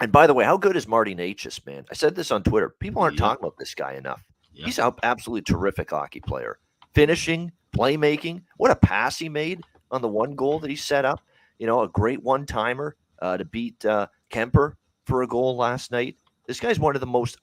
And 0.00 0.12
by 0.12 0.28
the 0.28 0.34
way, 0.34 0.44
how 0.44 0.56
good 0.56 0.76
is 0.76 0.86
Marty 0.86 1.16
Necas, 1.16 1.66
man? 1.66 1.84
I 1.90 1.94
said 1.94 2.14
this 2.14 2.30
on 2.30 2.44
Twitter. 2.44 2.68
People 2.78 3.02
aren't 3.02 3.16
Yeah. 3.16 3.26
talking 3.26 3.42
about 3.44 3.56
this 3.58 3.74
guy 3.74 3.94
enough. 3.94 4.22
Yeah. 4.52 4.66
He's 4.66 4.78
an 4.78 4.92
absolutely 5.02 5.42
terrific 5.42 5.90
hockey 5.90 6.20
player. 6.20 6.60
Finishing, 6.94 7.50
playmaking. 7.74 8.42
What 8.58 8.70
a 8.70 8.76
pass 8.76 9.18
he 9.18 9.28
made 9.28 9.62
on 9.90 10.00
the 10.02 10.08
one 10.08 10.36
goal 10.36 10.60
that 10.60 10.70
he 10.70 10.76
set 10.76 11.04
up. 11.04 11.20
You 11.58 11.66
know, 11.66 11.82
a 11.82 11.88
great 11.88 12.22
one 12.22 12.46
timer 12.46 12.96
uh, 13.20 13.36
to 13.36 13.44
beat 13.44 13.84
uh, 13.84 14.06
Kuemper 14.30 14.74
for 15.04 15.22
a 15.22 15.26
goal 15.26 15.56
last 15.56 15.90
night. 15.90 16.16
This 16.46 16.60
guy's 16.60 16.78
one 16.78 16.94
of 16.94 17.00
the 17.00 17.06
most. 17.06 17.38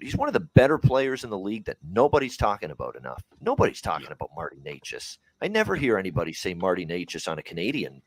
He's 0.00 0.16
one 0.16 0.28
of 0.28 0.32
the 0.32 0.40
better 0.40 0.78
players 0.78 1.24
in 1.24 1.30
the 1.30 1.38
league 1.38 1.64
that 1.64 1.78
nobody's 1.82 2.36
talking 2.36 2.70
about 2.70 2.96
enough. 2.96 3.22
Nobody's 3.40 3.80
talking 3.80 4.12
about 4.12 4.30
Marty 4.34 4.58
Necas. 4.64 5.18
I 5.42 5.48
never 5.48 5.74
hear 5.74 5.98
anybody 5.98 6.32
say 6.32 6.54
Marty 6.54 6.86
Necas 6.86 7.28
on 7.28 7.38
a 7.38 7.42
Canadian 7.42 8.00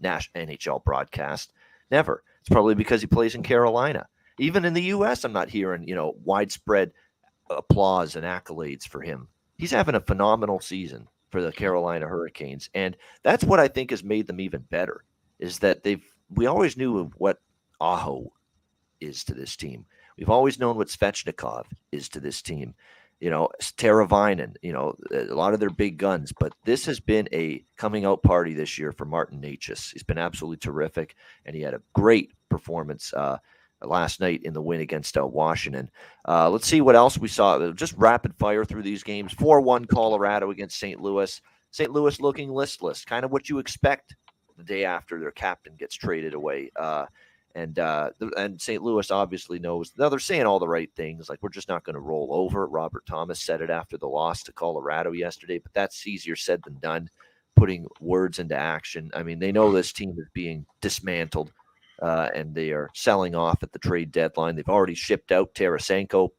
Nash 0.00 0.30
NHL 0.34 0.82
broadcast. 0.84 1.52
Never. 1.90 2.22
It's 2.40 2.48
probably 2.48 2.74
because 2.74 3.00
he 3.00 3.06
plays 3.06 3.34
in 3.34 3.42
Carolina. 3.42 4.06
Even 4.38 4.64
in 4.64 4.74
the 4.74 4.82
U.S., 4.82 5.24
I'm 5.24 5.32
not 5.32 5.48
hearing 5.48 5.86
you 5.86 5.94
know 5.94 6.14
widespread 6.24 6.92
applause 7.50 8.16
and 8.16 8.24
accolades 8.24 8.88
for 8.88 9.02
him. 9.02 9.28
He's 9.56 9.70
having 9.70 9.94
a 9.94 10.00
phenomenal 10.00 10.60
season 10.60 11.08
for 11.34 11.42
the 11.42 11.50
Carolina 11.50 12.06
Hurricanes, 12.06 12.70
and 12.74 12.96
that's 13.24 13.42
what 13.42 13.58
I 13.58 13.66
think 13.66 13.90
has 13.90 14.04
made 14.04 14.28
them 14.28 14.38
even 14.38 14.60
better. 14.70 15.02
Is 15.40 15.58
that 15.58 15.82
they've 15.82 16.04
we 16.30 16.46
always 16.46 16.76
knew 16.76 17.10
what 17.16 17.40
Aho 17.80 18.32
is 19.00 19.24
to 19.24 19.34
this 19.34 19.56
team. 19.56 19.84
We've 20.16 20.30
always 20.30 20.60
known 20.60 20.76
what 20.76 20.86
Svechnikov 20.86 21.64
is 21.90 22.08
to 22.10 22.20
this 22.20 22.40
team. 22.40 22.74
You 23.18 23.30
know, 23.30 23.48
Teravainen, 23.60 24.54
you 24.62 24.72
know, 24.72 24.94
a 25.10 25.34
lot 25.34 25.54
of 25.54 25.58
their 25.58 25.70
big 25.70 25.98
guns, 25.98 26.32
but 26.38 26.52
this 26.66 26.86
has 26.86 27.00
been 27.00 27.28
a 27.32 27.64
coming 27.76 28.04
out 28.04 28.22
party 28.22 28.54
this 28.54 28.78
year 28.78 28.92
for 28.92 29.04
Martin 29.04 29.40
Necas. 29.40 29.92
He's 29.92 30.04
been 30.04 30.18
absolutely 30.18 30.58
terrific, 30.58 31.16
and 31.44 31.56
he 31.56 31.62
had 31.62 31.74
a 31.74 31.82
great 31.94 32.30
performance 32.48 33.12
uh, 33.12 33.38
last 33.88 34.20
night 34.20 34.42
in 34.42 34.52
the 34.52 34.62
win 34.62 34.80
against 34.80 35.16
uh, 35.16 35.26
Washington. 35.26 35.90
Uh, 36.26 36.48
let's 36.50 36.66
see 36.66 36.80
what 36.80 36.96
else 36.96 37.18
we 37.18 37.28
saw. 37.28 37.70
Just 37.72 37.94
rapid 37.96 38.34
fire 38.36 38.64
through 38.64 38.82
these 38.82 39.02
games. 39.02 39.32
4 39.32 39.60
1 39.60 39.84
Colorado 39.86 40.50
against 40.50 40.78
St. 40.78 41.00
Louis. 41.00 41.40
St. 41.70 41.90
Louis 41.90 42.20
looking 42.20 42.50
listless, 42.50 43.04
kind 43.04 43.24
of 43.24 43.32
what 43.32 43.48
you 43.48 43.58
expect 43.58 44.14
the 44.56 44.62
day 44.62 44.84
after 44.84 45.18
their 45.18 45.32
captain 45.32 45.74
gets 45.76 45.94
traded 45.94 46.34
away. 46.34 46.70
Uh, 46.76 47.06
and 47.54 47.78
uh, 47.78 48.10
and 48.36 48.60
St. 48.60 48.82
Louis 48.82 49.10
obviously 49.10 49.58
knows. 49.58 49.92
Now 49.96 50.08
they're 50.08 50.18
saying 50.18 50.44
all 50.44 50.58
the 50.58 50.68
right 50.68 50.90
things, 50.96 51.28
like 51.28 51.40
we're 51.42 51.48
just 51.50 51.68
not 51.68 51.84
going 51.84 51.94
to 51.94 52.00
roll 52.00 52.28
over. 52.32 52.66
Robert 52.66 53.06
Thomas 53.06 53.40
said 53.40 53.60
it 53.60 53.70
after 53.70 53.96
the 53.96 54.08
loss 54.08 54.42
to 54.44 54.52
Colorado 54.52 55.12
yesterday, 55.12 55.58
but 55.58 55.72
that's 55.72 56.06
easier 56.06 56.36
said 56.36 56.62
than 56.64 56.78
done. 56.80 57.08
Putting 57.56 57.86
words 58.00 58.40
into 58.40 58.56
action. 58.56 59.12
I 59.14 59.22
mean, 59.22 59.38
they 59.38 59.52
know 59.52 59.70
this 59.70 59.92
team 59.92 60.16
is 60.18 60.26
being 60.32 60.66
dismantled 60.80 61.52
uh, 62.00 62.28
and 62.34 62.54
they 62.54 62.70
are 62.70 62.90
selling 62.94 63.34
off 63.34 63.62
at 63.62 63.72
the 63.72 63.78
trade 63.78 64.12
deadline. 64.12 64.56
They've 64.56 64.68
already 64.68 64.94
shipped 64.94 65.32
out 65.32 65.54
Tarasenko. 65.54 66.30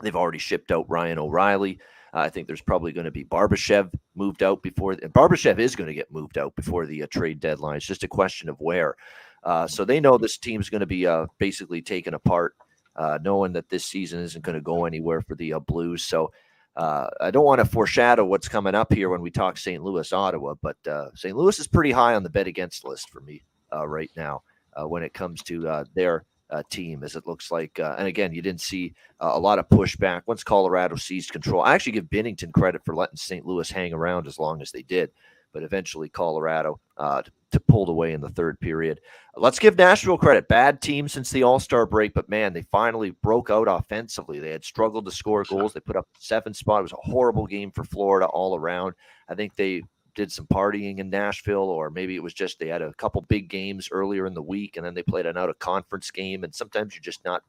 They've 0.00 0.16
already 0.16 0.38
shipped 0.38 0.70
out 0.70 0.88
Ryan 0.88 1.18
O'Reilly. 1.18 1.80
Uh, 2.14 2.20
I 2.20 2.30
think 2.30 2.46
there's 2.46 2.62
probably 2.62 2.92
going 2.92 3.04
to 3.04 3.10
be 3.10 3.24
Barbashev 3.24 3.92
moved 4.14 4.42
out 4.42 4.62
before. 4.62 4.92
And 4.92 5.12
Barbashev 5.12 5.58
is 5.58 5.76
going 5.76 5.88
to 5.88 5.94
get 5.94 6.12
moved 6.12 6.38
out 6.38 6.56
before 6.56 6.86
the 6.86 7.02
uh, 7.02 7.06
trade 7.10 7.40
deadline. 7.40 7.76
It's 7.76 7.86
just 7.86 8.04
a 8.04 8.08
question 8.08 8.48
of 8.48 8.56
where. 8.60 8.96
Uh, 9.44 9.66
so 9.66 9.84
they 9.84 10.00
know 10.00 10.18
this 10.18 10.38
team's 10.38 10.70
going 10.70 10.80
to 10.80 10.86
be 10.86 11.06
uh, 11.06 11.26
basically 11.38 11.82
taken 11.82 12.14
apart, 12.14 12.54
uh, 12.96 13.18
knowing 13.22 13.52
that 13.52 13.68
this 13.68 13.84
season 13.84 14.20
isn't 14.20 14.44
going 14.44 14.54
to 14.54 14.60
go 14.60 14.84
anywhere 14.84 15.20
for 15.20 15.34
the 15.34 15.52
uh, 15.52 15.60
Blues. 15.60 16.02
So 16.02 16.32
I 16.76 17.32
don't 17.32 17.44
want 17.44 17.60
to 17.60 17.64
foreshadow 17.64 18.24
what's 18.24 18.48
coming 18.48 18.76
up 18.76 18.92
here 18.92 19.08
when 19.08 19.20
we 19.20 19.32
talk 19.32 19.58
St. 19.58 19.82
Louis, 19.82 20.12
Ottawa, 20.12 20.54
but 20.62 20.76
St. 21.14 21.36
Louis 21.36 21.58
is 21.58 21.66
pretty 21.66 21.90
high 21.90 22.14
on 22.14 22.22
the 22.22 22.30
bet 22.30 22.46
against 22.46 22.84
list 22.84 23.10
for 23.10 23.20
me 23.20 23.42
right 23.72 24.10
now 24.16 24.42
when 24.86 25.02
it 25.02 25.14
comes 25.14 25.42
to 25.44 25.84
their 25.94 26.24
uh, 26.50 26.62
team, 26.70 27.04
as 27.04 27.16
it 27.16 27.26
looks 27.26 27.50
like. 27.50 27.78
Uh, 27.78 27.94
and 27.98 28.08
again, 28.08 28.32
you 28.32 28.42
didn't 28.42 28.60
see 28.60 28.94
uh, 29.20 29.32
a 29.34 29.38
lot 29.38 29.58
of 29.58 29.68
pushback 29.68 30.22
once 30.26 30.42
Colorado 30.42 30.96
seized 30.96 31.32
control. 31.32 31.62
I 31.62 31.74
actually 31.74 31.92
give 31.92 32.06
Binnington 32.06 32.52
credit 32.52 32.82
for 32.84 32.94
letting 32.94 33.16
St. 33.16 33.44
Louis 33.44 33.70
hang 33.70 33.92
around 33.92 34.26
as 34.26 34.38
long 34.38 34.62
as 34.62 34.72
they 34.72 34.82
did, 34.82 35.10
but 35.52 35.62
eventually 35.62 36.08
Colorado 36.08 36.80
uh, 36.96 37.22
to, 37.22 37.30
to 37.52 37.60
pulled 37.60 37.88
away 37.88 38.12
in 38.12 38.20
the 38.20 38.30
third 38.30 38.58
period. 38.60 39.00
Let's 39.36 39.58
give 39.58 39.76
Nashville 39.76 40.18
credit. 40.18 40.48
Bad 40.48 40.80
team 40.80 41.08
since 41.08 41.30
the 41.30 41.42
All 41.42 41.60
Star 41.60 41.86
break, 41.86 42.14
but 42.14 42.28
man, 42.28 42.52
they 42.52 42.62
finally 42.62 43.10
broke 43.10 43.50
out 43.50 43.68
offensively. 43.68 44.40
They 44.40 44.50
had 44.50 44.64
struggled 44.64 45.04
to 45.04 45.10
score 45.10 45.44
goals. 45.44 45.72
They 45.74 45.80
put 45.80 45.96
up 45.96 46.08
seven 46.18 46.54
spot. 46.54 46.80
It 46.80 46.84
was 46.84 46.92
a 46.92 47.10
horrible 47.10 47.46
game 47.46 47.70
for 47.70 47.84
Florida 47.84 48.26
all 48.26 48.56
around. 48.56 48.94
I 49.28 49.34
think 49.34 49.54
they 49.54 49.82
did 50.18 50.32
some 50.32 50.48
partying 50.48 50.98
in 50.98 51.08
Nashville, 51.08 51.70
or 51.70 51.90
maybe 51.90 52.16
it 52.16 52.22
was 52.22 52.34
just 52.34 52.58
they 52.58 52.66
had 52.66 52.82
a 52.82 52.92
couple 52.94 53.22
big 53.22 53.48
games 53.48 53.88
earlier 53.92 54.26
in 54.26 54.34
the 54.34 54.42
week 54.42 54.76
and 54.76 54.84
then 54.84 54.92
they 54.92 55.02
played 55.04 55.26
an 55.26 55.38
out 55.38 55.48
of 55.48 55.60
conference 55.60 56.10
game. 56.10 56.42
And 56.42 56.52
sometimes 56.52 56.92
you're 56.92 57.02
just 57.02 57.24
not 57.24 57.44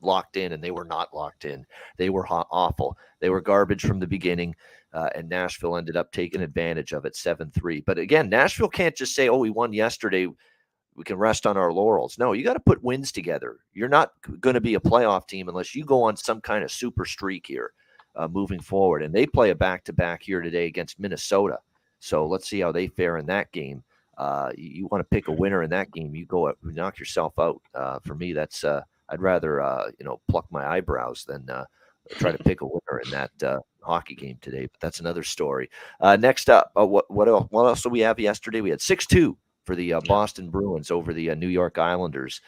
locked 0.00 0.36
in, 0.36 0.52
and 0.52 0.62
they 0.62 0.70
were 0.70 0.84
not 0.84 1.12
locked 1.12 1.44
in. 1.44 1.66
They 1.96 2.10
were 2.10 2.24
awful. 2.28 2.96
They 3.20 3.30
were 3.30 3.40
garbage 3.40 3.84
from 3.84 3.98
the 3.98 4.06
beginning. 4.06 4.54
Uh, 4.92 5.08
and 5.16 5.28
Nashville 5.28 5.76
ended 5.76 5.96
up 5.96 6.12
taking 6.12 6.40
advantage 6.40 6.92
of 6.92 7.04
it 7.04 7.16
7 7.16 7.50
3. 7.50 7.80
But 7.80 7.98
again, 7.98 8.28
Nashville 8.28 8.68
can't 8.68 8.94
just 8.94 9.16
say, 9.16 9.28
oh, 9.28 9.38
we 9.38 9.50
won 9.50 9.72
yesterday. 9.72 10.28
We 10.94 11.02
can 11.02 11.16
rest 11.16 11.46
on 11.46 11.56
our 11.56 11.72
laurels. 11.72 12.16
No, 12.16 12.32
you 12.32 12.44
got 12.44 12.52
to 12.52 12.60
put 12.60 12.84
wins 12.84 13.10
together. 13.10 13.56
You're 13.72 13.88
not 13.88 14.12
going 14.38 14.54
to 14.54 14.60
be 14.60 14.76
a 14.76 14.80
playoff 14.80 15.26
team 15.26 15.48
unless 15.48 15.74
you 15.74 15.84
go 15.84 16.04
on 16.04 16.16
some 16.16 16.40
kind 16.40 16.62
of 16.62 16.70
super 16.70 17.04
streak 17.04 17.44
here 17.44 17.72
uh, 18.14 18.28
moving 18.28 18.60
forward. 18.60 19.02
And 19.02 19.12
they 19.12 19.26
play 19.26 19.50
a 19.50 19.56
back 19.56 19.82
to 19.86 19.92
back 19.92 20.22
here 20.22 20.42
today 20.42 20.66
against 20.66 21.00
Minnesota. 21.00 21.58
So 22.04 22.26
let's 22.26 22.48
see 22.48 22.60
how 22.60 22.70
they 22.70 22.86
fare 22.86 23.16
in 23.16 23.26
that 23.26 23.50
game. 23.50 23.82
Uh, 24.18 24.52
you, 24.56 24.70
you 24.70 24.88
want 24.88 25.00
to 25.00 25.08
pick 25.08 25.28
a 25.28 25.32
winner 25.32 25.62
in 25.62 25.70
that 25.70 25.90
game, 25.90 26.14
you 26.14 26.26
go 26.26 26.48
you 26.48 26.72
knock 26.72 26.98
yourself 26.98 27.32
out. 27.38 27.62
Uh, 27.74 27.98
for 28.00 28.14
me, 28.14 28.32
that's 28.32 28.62
uh, 28.62 28.82
I'd 29.08 29.22
rather 29.22 29.62
uh, 29.62 29.90
you 29.98 30.04
know 30.04 30.20
pluck 30.28 30.46
my 30.50 30.66
eyebrows 30.66 31.24
than 31.26 31.48
uh, 31.48 31.64
try 32.10 32.30
to 32.30 32.44
pick 32.44 32.60
a 32.60 32.66
winner 32.66 33.00
in 33.04 33.10
that 33.10 33.42
uh, 33.42 33.60
hockey 33.80 34.14
game 34.14 34.38
today. 34.42 34.66
But 34.66 34.80
that's 34.80 35.00
another 35.00 35.22
story. 35.22 35.70
next 36.00 36.50
up, 36.50 36.70
what 36.74 37.10
what 37.10 37.26
else, 37.26 37.46
what 37.50 37.64
else 37.64 37.82
did 37.82 37.92
we 37.92 38.00
have 38.00 38.20
yesterday? 38.20 38.60
We 38.60 38.70
had 38.70 38.82
six 38.82 39.06
two 39.06 39.38
for 39.64 39.74
the 39.74 39.94
Boston 40.06 40.50
Bruins 40.50 40.90
over 40.90 41.14
the 41.14 41.34
New 41.34 41.48
York 41.48 41.78
Islanders. 41.78 42.42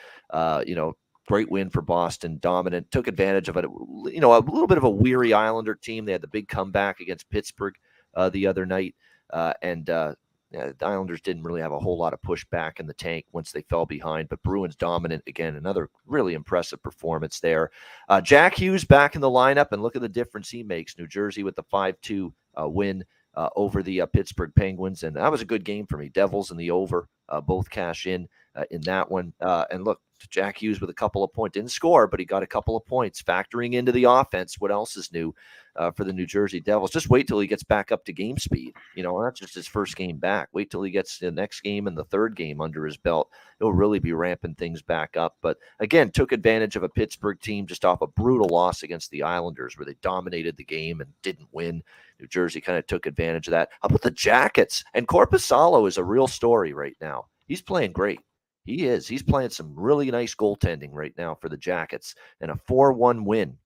you 0.66 0.74
know, 0.74 0.96
great 1.26 1.50
win 1.50 1.70
for 1.70 1.80
Boston, 1.80 2.38
dominant, 2.40 2.90
took 2.90 3.08
advantage 3.08 3.48
of 3.48 3.56
it. 3.56 3.64
You 3.64 4.20
know, 4.20 4.36
a 4.36 4.38
little 4.38 4.68
bit 4.68 4.78
of 4.78 4.84
a 4.84 4.90
weary 4.90 5.32
Islander 5.32 5.74
team. 5.74 6.04
They 6.04 6.12
had 6.12 6.20
the 6.20 6.28
big 6.28 6.46
comeback 6.46 7.00
against 7.00 7.30
Pittsburgh 7.30 7.74
uh, 8.14 8.28
the 8.28 8.46
other 8.46 8.66
night. 8.66 8.94
Uh, 9.30 9.52
and 9.62 9.90
uh, 9.90 10.14
the 10.52 10.86
Islanders 10.86 11.20
didn't 11.20 11.42
really 11.42 11.60
have 11.60 11.72
a 11.72 11.78
whole 11.78 11.98
lot 11.98 12.12
of 12.12 12.22
pushback 12.22 12.78
in 12.80 12.86
the 12.86 12.94
tank 12.94 13.26
once 13.32 13.52
they 13.52 13.62
fell 13.62 13.86
behind, 13.86 14.28
but 14.28 14.42
Bruins 14.42 14.76
dominant 14.76 15.22
again. 15.26 15.56
Another 15.56 15.90
really 16.06 16.34
impressive 16.34 16.82
performance 16.82 17.40
there. 17.40 17.70
Uh, 18.08 18.20
Jack 18.20 18.54
Hughes 18.54 18.84
back 18.84 19.14
in 19.14 19.20
the 19.20 19.30
lineup, 19.30 19.72
and 19.72 19.82
look 19.82 19.96
at 19.96 20.02
the 20.02 20.08
difference 20.08 20.48
he 20.48 20.62
makes. 20.62 20.96
New 20.96 21.06
Jersey 21.06 21.42
with 21.42 21.56
the 21.56 21.64
5 21.64 22.00
2 22.00 22.32
uh, 22.60 22.68
win 22.68 23.04
uh, 23.34 23.50
over 23.56 23.82
the 23.82 24.00
uh, 24.00 24.06
Pittsburgh 24.06 24.52
Penguins, 24.54 25.02
and 25.02 25.16
that 25.16 25.30
was 25.30 25.42
a 25.42 25.46
good 25.46 25.64
game 25.64 25.86
for 25.86 25.98
me. 25.98 26.08
Devils 26.08 26.50
and 26.50 26.60
the 26.60 26.70
over 26.70 27.08
uh, 27.28 27.40
both 27.40 27.68
cash 27.68 28.06
in 28.06 28.28
uh, 28.54 28.64
in 28.70 28.80
that 28.82 29.10
one. 29.10 29.32
and 29.40 29.84
look, 29.84 30.00
Jack 30.30 30.56
Hughes 30.62 30.80
with 30.80 30.90
a 30.90 30.94
couple 30.94 31.22
of 31.22 31.32
points. 31.32 31.54
Didn't 31.54 31.70
score, 31.70 32.06
but 32.06 32.20
he 32.20 32.24
got 32.24 32.42
a 32.42 32.46
couple 32.46 32.76
of 32.76 32.86
points. 32.86 33.22
Factoring 33.22 33.74
into 33.74 33.92
the 33.92 34.04
offense, 34.04 34.58
what 34.58 34.70
else 34.70 34.96
is 34.96 35.12
new 35.12 35.34
uh, 35.78 35.90
for 35.90 36.04
the 36.04 36.12
New 36.12 36.26
Jersey 36.26 36.60
Devils? 36.60 36.90
Just 36.90 37.10
wait 37.10 37.26
till 37.26 37.40
he 37.40 37.46
gets 37.46 37.62
back 37.62 37.92
up 37.92 38.04
to 38.04 38.12
game 38.12 38.38
speed. 38.38 38.74
You 38.94 39.02
know, 39.02 39.20
not 39.20 39.34
just 39.34 39.54
his 39.54 39.66
first 39.66 39.96
game 39.96 40.18
back. 40.18 40.48
Wait 40.52 40.70
till 40.70 40.82
he 40.82 40.90
gets 40.90 41.18
the 41.18 41.30
next 41.30 41.60
game 41.60 41.86
and 41.86 41.96
the 41.96 42.04
third 42.04 42.36
game 42.36 42.60
under 42.60 42.84
his 42.84 42.96
belt. 42.96 43.30
He'll 43.58 43.72
really 43.72 43.98
be 43.98 44.12
ramping 44.12 44.54
things 44.54 44.82
back 44.82 45.16
up. 45.16 45.36
But 45.42 45.58
again, 45.80 46.10
took 46.10 46.32
advantage 46.32 46.76
of 46.76 46.82
a 46.82 46.88
Pittsburgh 46.88 47.40
team 47.40 47.66
just 47.66 47.84
off 47.84 48.02
a 48.02 48.06
brutal 48.06 48.48
loss 48.48 48.82
against 48.82 49.10
the 49.10 49.22
Islanders 49.22 49.76
where 49.76 49.86
they 49.86 49.96
dominated 50.02 50.56
the 50.56 50.64
game 50.64 51.00
and 51.00 51.10
didn't 51.22 51.48
win. 51.52 51.82
New 52.20 52.26
Jersey 52.26 52.60
kind 52.60 52.78
of 52.78 52.86
took 52.86 53.06
advantage 53.06 53.46
of 53.48 53.52
that. 53.52 53.70
How 53.82 53.88
about 53.88 54.02
the 54.02 54.10
Jackets? 54.10 54.84
And 54.94 55.08
Korpisalo 55.08 55.86
is 55.86 55.98
a 55.98 56.04
real 56.04 56.26
story 56.26 56.72
right 56.72 56.96
now. 57.00 57.26
He's 57.46 57.62
playing 57.62 57.92
great. 57.92 58.20
He 58.64 58.86
is. 58.86 59.06
He's 59.06 59.22
playing 59.22 59.50
some 59.50 59.72
really 59.76 60.10
nice 60.10 60.34
goaltending 60.34 60.90
right 60.92 61.14
now 61.16 61.36
for 61.36 61.48
the 61.48 61.56
Jackets 61.56 62.16
and 62.40 62.50
a 62.50 62.56
4 62.66 62.92
1 62.92 63.24
win 63.24 63.56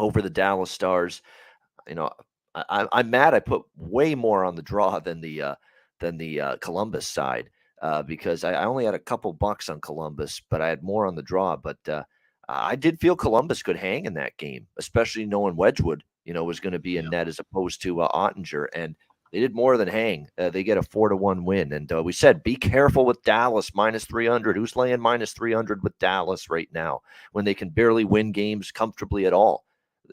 over 0.00 0.22
the 0.22 0.30
Dallas 0.30 0.70
Stars. 0.70 1.22
You 1.88 1.94
know, 1.94 2.10
I, 2.54 2.86
am 2.92 3.10
mad 3.10 3.34
I 3.34 3.40
put 3.40 3.62
way 3.76 4.14
more 4.14 4.44
on 4.44 4.56
the 4.56 4.62
draw 4.62 4.98
than 4.98 5.20
the 5.20 5.42
uh, 5.42 5.54
than 6.00 6.16
the 6.16 6.40
uh, 6.40 6.56
Columbus 6.56 7.06
side 7.06 7.50
uh, 7.82 8.02
because 8.02 8.44
I, 8.44 8.52
I, 8.52 8.64
only 8.64 8.84
had 8.84 8.94
a 8.94 8.98
couple 8.98 9.32
bucks 9.32 9.68
on 9.68 9.80
Columbus, 9.80 10.40
but 10.50 10.60
I 10.60 10.68
had 10.68 10.82
more 10.82 11.06
on 11.06 11.14
the 11.14 11.22
draw. 11.22 11.56
But 11.56 11.78
uh, 11.88 12.02
I 12.48 12.76
did 12.76 13.00
feel 13.00 13.16
Columbus 13.16 13.62
could 13.62 13.76
hang 13.76 14.06
in 14.06 14.14
that 14.14 14.36
game, 14.36 14.66
especially 14.78 15.26
knowing 15.26 15.56
Wedgewood, 15.56 16.02
you 16.24 16.34
know, 16.34 16.44
was 16.44 16.60
going 16.60 16.72
to 16.72 16.78
be 16.78 16.96
in 16.96 17.04
yeah. 17.04 17.10
net 17.10 17.28
as 17.28 17.38
opposed 17.38 17.82
to 17.82 18.02
uh, 18.02 18.08
Oettinger. 18.12 18.66
And 18.74 18.96
they 19.32 19.40
did 19.40 19.54
more 19.54 19.76
than 19.76 19.88
hang. 19.88 20.28
Uh, 20.36 20.50
they 20.50 20.64
get 20.64 20.78
a 20.78 20.82
four 20.82 21.08
to 21.08 21.16
one 21.16 21.44
win. 21.44 21.72
And 21.72 21.90
uh, 21.92 22.02
we 22.02 22.12
said, 22.12 22.42
be 22.42 22.56
careful 22.56 23.06
with 23.06 23.22
Dallas 23.22 23.74
minus 23.74 24.04
300. 24.04 24.56
Who's 24.56 24.76
laying 24.76 25.00
minus 25.00 25.32
300 25.32 25.82
with 25.82 25.98
Dallas 25.98 26.50
right 26.50 26.68
now 26.72 27.00
when 27.32 27.44
they 27.44 27.54
can 27.54 27.70
barely 27.70 28.04
win 28.04 28.32
games 28.32 28.72
comfortably 28.72 29.26
at 29.26 29.32
all 29.32 29.64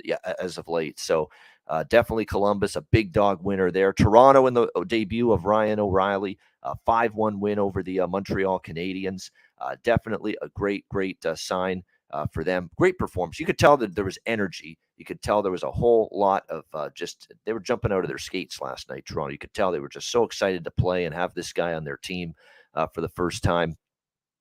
yeah, 0.03 0.17
as 0.39 0.57
of 0.57 0.67
late? 0.67 0.99
So 0.99 1.29
uh, 1.67 1.83
definitely 1.89 2.25
Columbus, 2.25 2.75
a 2.75 2.81
big 2.81 3.11
dog 3.11 3.43
winner 3.43 3.71
there. 3.71 3.93
Toronto 3.93 4.47
in 4.47 4.53
the 4.53 4.69
uh, 4.75 4.83
debut 4.85 5.31
of 5.31 5.45
Ryan 5.45 5.79
O'Reilly, 5.79 6.37
a 6.63 6.75
5 6.85 7.15
1 7.15 7.39
win 7.39 7.59
over 7.59 7.83
the 7.83 8.01
uh, 8.01 8.07
Montreal 8.07 8.59
Canadiens. 8.59 9.31
Uh, 9.59 9.75
definitely 9.83 10.37
a 10.41 10.49
great, 10.49 10.85
great 10.89 11.23
sign 11.35 11.83
for 12.31 12.43
them. 12.43 12.69
Great 12.77 12.97
performance. 12.97 13.39
You 13.39 13.45
could 13.45 13.57
tell 13.57 13.77
that 13.77 13.95
there 13.95 14.05
was 14.05 14.17
energy 14.25 14.77
you 14.97 15.05
could 15.05 15.21
tell 15.21 15.41
there 15.41 15.51
was 15.51 15.63
a 15.63 15.71
whole 15.71 16.09
lot 16.11 16.43
of 16.49 16.63
uh, 16.73 16.89
just 16.93 17.31
they 17.45 17.53
were 17.53 17.59
jumping 17.59 17.91
out 17.91 18.03
of 18.03 18.07
their 18.07 18.17
skates 18.17 18.59
last 18.59 18.89
night, 18.89 19.05
Toronto. 19.05 19.31
You 19.31 19.37
could 19.37 19.53
tell 19.53 19.71
they 19.71 19.79
were 19.79 19.87
just 19.87 20.11
so 20.11 20.23
excited 20.23 20.63
to 20.63 20.71
play 20.71 21.05
and 21.05 21.13
have 21.13 21.33
this 21.33 21.53
guy 21.53 21.73
on 21.73 21.83
their 21.83 21.97
team 21.97 22.33
uh, 22.73 22.87
for 22.87 23.01
the 23.01 23.09
first 23.09 23.43
time. 23.43 23.77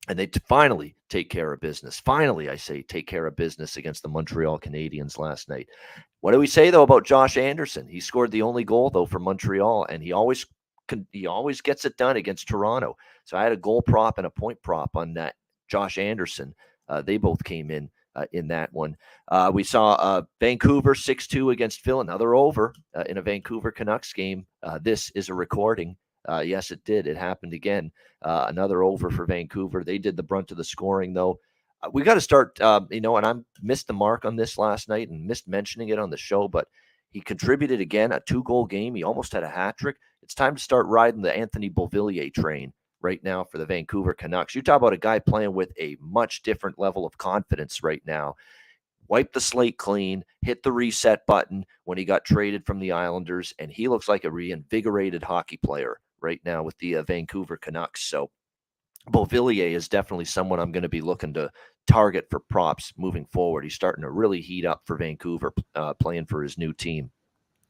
And 0.08 0.18
they 0.18 0.30
finally 0.48 0.94
take 1.08 1.30
care 1.30 1.52
of 1.52 1.60
business. 1.60 1.98
Finally, 1.98 2.48
I 2.48 2.56
say, 2.56 2.82
take 2.82 3.06
care 3.06 3.26
of 3.26 3.34
business 3.34 3.76
against 3.76 4.02
the 4.02 4.08
Montreal 4.08 4.58
Canadiens 4.58 5.18
last 5.18 5.48
night. 5.48 5.68
What 6.20 6.32
do 6.32 6.38
we 6.38 6.46
say 6.46 6.70
though 6.70 6.82
about 6.82 7.04
Josh 7.04 7.36
Anderson? 7.36 7.88
He 7.88 8.00
scored 8.00 8.30
the 8.30 8.42
only 8.42 8.64
goal 8.64 8.90
though 8.90 9.06
for 9.06 9.18
Montreal, 9.18 9.86
and 9.88 10.02
he 10.02 10.12
always 10.12 10.46
he 11.12 11.26
always 11.26 11.60
gets 11.60 11.84
it 11.84 11.96
done 11.96 12.16
against 12.16 12.48
Toronto. 12.48 12.96
So 13.24 13.36
I 13.36 13.42
had 13.42 13.52
a 13.52 13.56
goal 13.56 13.82
prop 13.82 14.18
and 14.18 14.26
a 14.26 14.30
point 14.30 14.60
prop 14.62 14.96
on 14.96 15.14
that 15.14 15.34
Josh 15.68 15.98
Anderson. 15.98 16.54
Uh, 16.88 17.02
they 17.02 17.16
both 17.16 17.42
came 17.42 17.70
in 17.70 17.90
uh, 18.14 18.26
in 18.32 18.48
that 18.48 18.72
one. 18.72 18.96
Uh, 19.28 19.50
we 19.52 19.62
saw 19.62 19.92
uh, 19.94 20.22
Vancouver 20.40 20.94
6 20.94 21.26
2 21.26 21.50
against 21.50 21.80
Phil, 21.80 22.00
another 22.00 22.34
over 22.34 22.72
uh, 22.94 23.04
in 23.08 23.18
a 23.18 23.22
Vancouver 23.22 23.70
Canucks 23.70 24.12
game. 24.12 24.46
Uh, 24.62 24.78
this 24.82 25.10
is 25.10 25.28
a 25.28 25.34
recording. 25.34 25.96
Uh, 26.28 26.40
yes, 26.40 26.70
it 26.70 26.84
did. 26.84 27.06
It 27.06 27.16
happened 27.16 27.54
again. 27.54 27.90
another 28.22 28.82
over 28.82 29.10
for 29.10 29.26
Vancouver. 29.26 29.84
They 29.84 29.98
did 29.98 30.16
the 30.16 30.22
brunt 30.22 30.50
of 30.50 30.56
the 30.56 30.64
scoring, 30.64 31.14
though. 31.14 31.38
we 31.92 32.02
got 32.02 32.14
to 32.14 32.20
start, 32.20 32.60
um, 32.60 32.88
you 32.90 33.00
know, 33.00 33.16
and 33.16 33.26
I 33.26 33.34
missed 33.62 33.86
the 33.86 33.92
mark 33.92 34.24
on 34.24 34.36
this 34.36 34.58
last 34.58 34.88
night 34.88 35.08
and 35.08 35.26
missed 35.26 35.46
mentioning 35.48 35.90
it 35.90 35.98
on 35.98 36.10
the 36.10 36.16
show, 36.16 36.48
but 36.48 36.68
he 37.10 37.20
contributed 37.20 37.80
again 37.80 38.12
a 38.12 38.20
two 38.20 38.42
goal 38.42 38.66
game. 38.66 38.94
He 38.94 39.02
almost 39.02 39.32
had 39.32 39.42
a 39.42 39.48
hat 39.48 39.78
trick. 39.78 39.96
It's 40.22 40.34
time 40.34 40.56
to 40.56 40.62
start 40.62 40.86
riding 40.86 41.22
the 41.22 41.34
Anthony 41.34 41.70
Beauvillier 41.70 42.32
train 42.34 42.72
right 43.00 43.22
now 43.22 43.44
for 43.44 43.58
the 43.58 43.66
Vancouver 43.66 44.12
Canucks. 44.12 44.54
You 44.54 44.62
talk 44.62 44.78
about 44.78 44.92
a 44.92 44.98
guy 44.98 45.18
playing 45.18 45.54
with 45.54 45.72
a 45.78 45.96
much 46.00 46.42
different 46.42 46.78
level 46.78 47.06
of 47.06 47.16
confidence 47.16 47.82
right 47.82 48.02
now. 48.04 48.34
Wipe 49.08 49.32
the 49.32 49.40
slate 49.40 49.78
clean, 49.78 50.24
hit 50.42 50.62
the 50.62 50.72
reset 50.72 51.24
button 51.26 51.64
when 51.84 51.96
he 51.96 52.04
got 52.04 52.24
traded 52.24 52.66
from 52.66 52.80
the 52.80 52.90
Islanders, 52.90 53.54
and 53.58 53.70
he 53.70 53.86
looks 53.86 54.08
like 54.08 54.24
a 54.24 54.30
reinvigorated 54.30 55.22
hockey 55.22 55.58
player 55.58 56.00
right 56.26 56.40
now 56.44 56.62
with 56.62 56.76
the 56.78 56.96
uh, 56.96 57.02
Vancouver 57.04 57.56
Canucks. 57.56 58.02
So 58.02 58.30
Beauvillier 59.10 59.70
is 59.70 59.88
definitely 59.88 60.24
someone 60.24 60.58
I'm 60.58 60.72
going 60.72 60.82
to 60.82 60.88
be 60.88 61.00
looking 61.00 61.32
to 61.34 61.50
target 61.86 62.26
for 62.28 62.40
props 62.40 62.92
moving 62.98 63.24
forward. 63.26 63.62
He's 63.62 63.74
starting 63.74 64.02
to 64.02 64.10
really 64.10 64.40
heat 64.40 64.66
up 64.66 64.82
for 64.84 64.96
Vancouver, 64.96 65.52
uh, 65.74 65.94
playing 65.94 66.26
for 66.26 66.42
his 66.42 66.58
new 66.58 66.72
team 66.72 67.10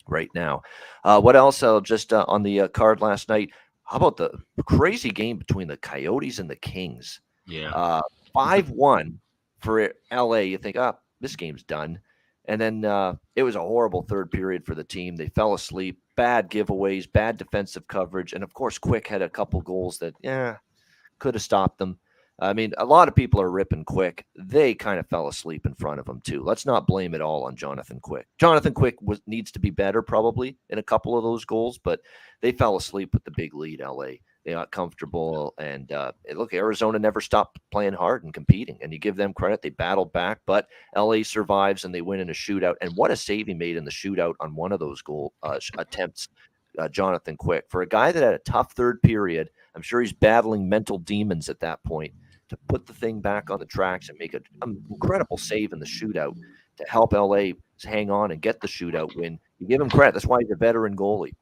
right 0.09 0.31
now. 0.35 0.63
Uh, 1.05 1.21
what 1.21 1.37
else? 1.37 1.63
Uh, 1.63 1.81
just 1.81 2.13
uh, 2.13 2.25
on 2.27 2.43
the 2.43 2.63
uh, 2.63 2.69
card 2.69 3.01
last 3.03 3.29
night, 3.29 3.51
how 3.85 3.99
about 3.99 4.17
the 4.17 4.31
crazy 4.65 5.11
game 5.11 5.37
between 5.37 5.69
the 5.69 5.77
Coyotes 5.77 6.39
and 6.39 6.51
the 6.51 6.57
Kings? 6.57 7.21
Yeah. 7.47 7.71
Uh, 7.71 8.03
5 8.33 8.71
1 8.71 9.21
for 9.61 9.93
LA. 10.11 10.39
You 10.39 10.59
think, 10.59 10.77
oh, 10.77 10.97
this 11.21 11.37
game's 11.37 11.63
done. 11.63 12.01
And 12.47 12.61
then 12.61 12.85
uh, 12.85 13.15
it 13.35 13.43
was 13.43 13.57
a 13.57 13.61
horrible 13.61 14.03
third 14.03 14.31
period 14.31 14.65
for 14.65 14.75
the 14.75 14.85
team. 14.85 15.17
They 15.17 15.29
fell 15.29 15.55
asleep, 15.55 16.01
bad 16.17 16.51
giveaways, 16.51 17.11
bad 17.11 17.37
defensive 17.37 17.87
coverage. 17.87 18.33
And 18.33 18.43
of 18.43 18.55
course, 18.55 18.79
Quick 18.79 19.07
had 19.07 19.23
a 19.23 19.29
couple 19.29 19.61
goals 19.61 19.99
that, 19.99 20.15
yeah, 20.23 20.57
could 21.19 21.35
have 21.35 21.43
stopped 21.43 21.79
them. 21.79 21.99
I 22.39 22.53
mean, 22.53 22.75
a 22.77 22.85
lot 22.85 23.09
of 23.09 23.15
people 23.15 23.41
are 23.41 23.51
ripping 23.51 23.85
Quick. 23.85 24.27
They 24.37 24.75
kind 24.75 25.01
of 25.01 25.09
fell 25.09 25.29
asleep 25.29 25.65
in 25.65 25.75
front 25.75 26.01
of 26.01 26.09
him 26.09 26.21
too. 26.23 26.43
Let's 26.43 26.67
not 26.67 26.87
blame 26.87 27.15
it 27.15 27.23
all 27.23 27.45
on 27.45 27.57
Jonathan 27.57 27.99
Quick. 28.01 28.27
Jonathan 28.39 28.75
Quick 28.75 29.01
was, 29.01 29.23
needs 29.27 29.51
to 29.53 29.59
be 29.59 29.71
better 29.71 30.03
probably 30.03 30.59
in 30.69 30.79
a 30.79 30.83
couple 30.83 31.17
of 31.17 31.25
those 31.25 31.47
goals, 31.47 31.79
but 31.79 32.01
they 32.43 32.53
fell 32.53 32.77
asleep 32.77 33.15
with 33.15 33.25
the 33.25 33.31
big 33.31 33.55
lead. 33.55 33.81
LA 33.81 34.17
they 34.47 34.53
got 34.53 34.71
comfortable, 34.71 35.55
and 35.59 35.91
uh, 35.91 36.13
look, 36.35 36.55
Arizona 36.55 37.01
never 37.01 37.21
stopped 37.21 37.59
playing 37.73 37.95
hard 37.95 38.23
and 38.23 38.33
competing, 38.33 38.79
and 38.81 38.93
you 38.93 38.99
give 39.01 39.17
them 39.17 39.35
credit. 39.35 39.61
They 39.61 39.71
battled 39.71 40.13
back, 40.13 40.39
but 40.47 40.69
LA 40.95 41.25
survives 41.25 41.85
and 41.85 41.93
they 41.93 42.01
win 42.01 42.21
in 42.21 42.31
a 42.31 42.33
shootout. 42.33 42.77
And 42.81 42.93
what 42.95 43.11
a 43.11 43.17
save 43.17 43.49
he 43.49 43.55
made 43.55 43.77
in 43.77 43.85
the 43.85 43.91
shootout 43.91 44.35
on 44.39 44.55
one 44.55 44.71
of 44.71 44.79
those 44.79 45.03
goal 45.03 45.33
uh, 45.43 45.59
attempts, 45.79 46.29
uh, 46.79 46.89
Jonathan 46.89 47.37
Quick, 47.37 47.65
for 47.69 47.83
a 47.83 47.89
guy 47.89 48.13
that 48.13 48.23
had 48.23 48.35
a 48.35 48.39
tough 48.39 48.73
third 48.73 49.03
period. 49.03 49.51
I'm 49.75 49.83
sure 49.83 50.01
he's 50.01 50.13
battling 50.13 50.69
mental 50.69 50.99
demons 50.99 51.49
at 51.49 51.59
that 51.61 51.83
point 51.83 52.15
to 52.49 52.57
put 52.69 52.87
the 52.87 52.95
thing 52.95 53.21
back 53.21 53.51
on 53.51 53.59
the 53.59 53.67
tracks 53.67 54.11
and 54.11 54.19
make 54.19 54.35
an 54.35 54.45
incredible 54.91 55.39
save 55.39 55.73
in 55.73 55.81
the 55.81 55.87
shootout 55.87 56.37
to 56.77 56.85
help 56.89 57.13
LA 57.13 57.51
hang 57.83 58.13
on 58.13 58.31
and 58.31 58.41
get 58.41 58.61
the 58.61 58.69
shootout 58.69 59.11
win. 59.17 59.41
You 59.59 59.67
give 59.67 59.81
him 59.81 59.91
credit. 59.91 60.15
That's 60.15 60.27
why 60.27 60.39
he's 60.41 60.53
a 60.53 60.57
veteran 60.57 60.95
goalie. 60.95 61.33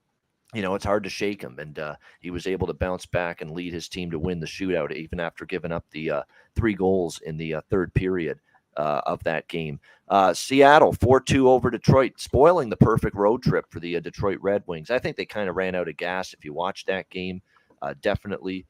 You 0.54 0.62
know, 0.62 0.74
it's 0.74 0.84
hard 0.84 1.04
to 1.04 1.10
shake 1.10 1.42
him. 1.42 1.58
And 1.58 1.78
uh, 1.78 1.96
he 2.20 2.30
was 2.30 2.46
able 2.46 2.66
to 2.68 2.72
bounce 2.72 3.06
back 3.06 3.40
and 3.40 3.50
lead 3.50 3.72
his 3.72 3.88
team 3.88 4.10
to 4.10 4.18
win 4.18 4.40
the 4.40 4.46
shootout, 4.46 4.94
even 4.94 5.20
after 5.20 5.44
giving 5.44 5.72
up 5.72 5.84
the 5.90 6.10
uh, 6.10 6.22
three 6.54 6.74
goals 6.74 7.20
in 7.26 7.36
the 7.36 7.54
uh, 7.54 7.60
third 7.70 7.92
period. 7.94 8.40
Uh, 8.76 9.00
of 9.06 9.22
that 9.22 9.46
game. 9.46 9.78
Uh, 10.08 10.34
Seattle 10.34 10.92
4 10.94 11.20
2 11.20 11.48
over 11.48 11.70
Detroit, 11.70 12.14
spoiling 12.16 12.68
the 12.68 12.76
perfect 12.76 13.14
road 13.14 13.40
trip 13.40 13.66
for 13.70 13.78
the 13.78 13.96
uh, 13.96 14.00
Detroit 14.00 14.38
Red 14.42 14.64
Wings. 14.66 14.90
I 14.90 14.98
think 14.98 15.16
they 15.16 15.24
kind 15.24 15.48
of 15.48 15.54
ran 15.54 15.76
out 15.76 15.86
of 15.86 15.96
gas 15.96 16.32
if 16.32 16.44
you 16.44 16.52
watch 16.52 16.84
that 16.86 17.08
game. 17.08 17.40
definitely, 18.00 18.66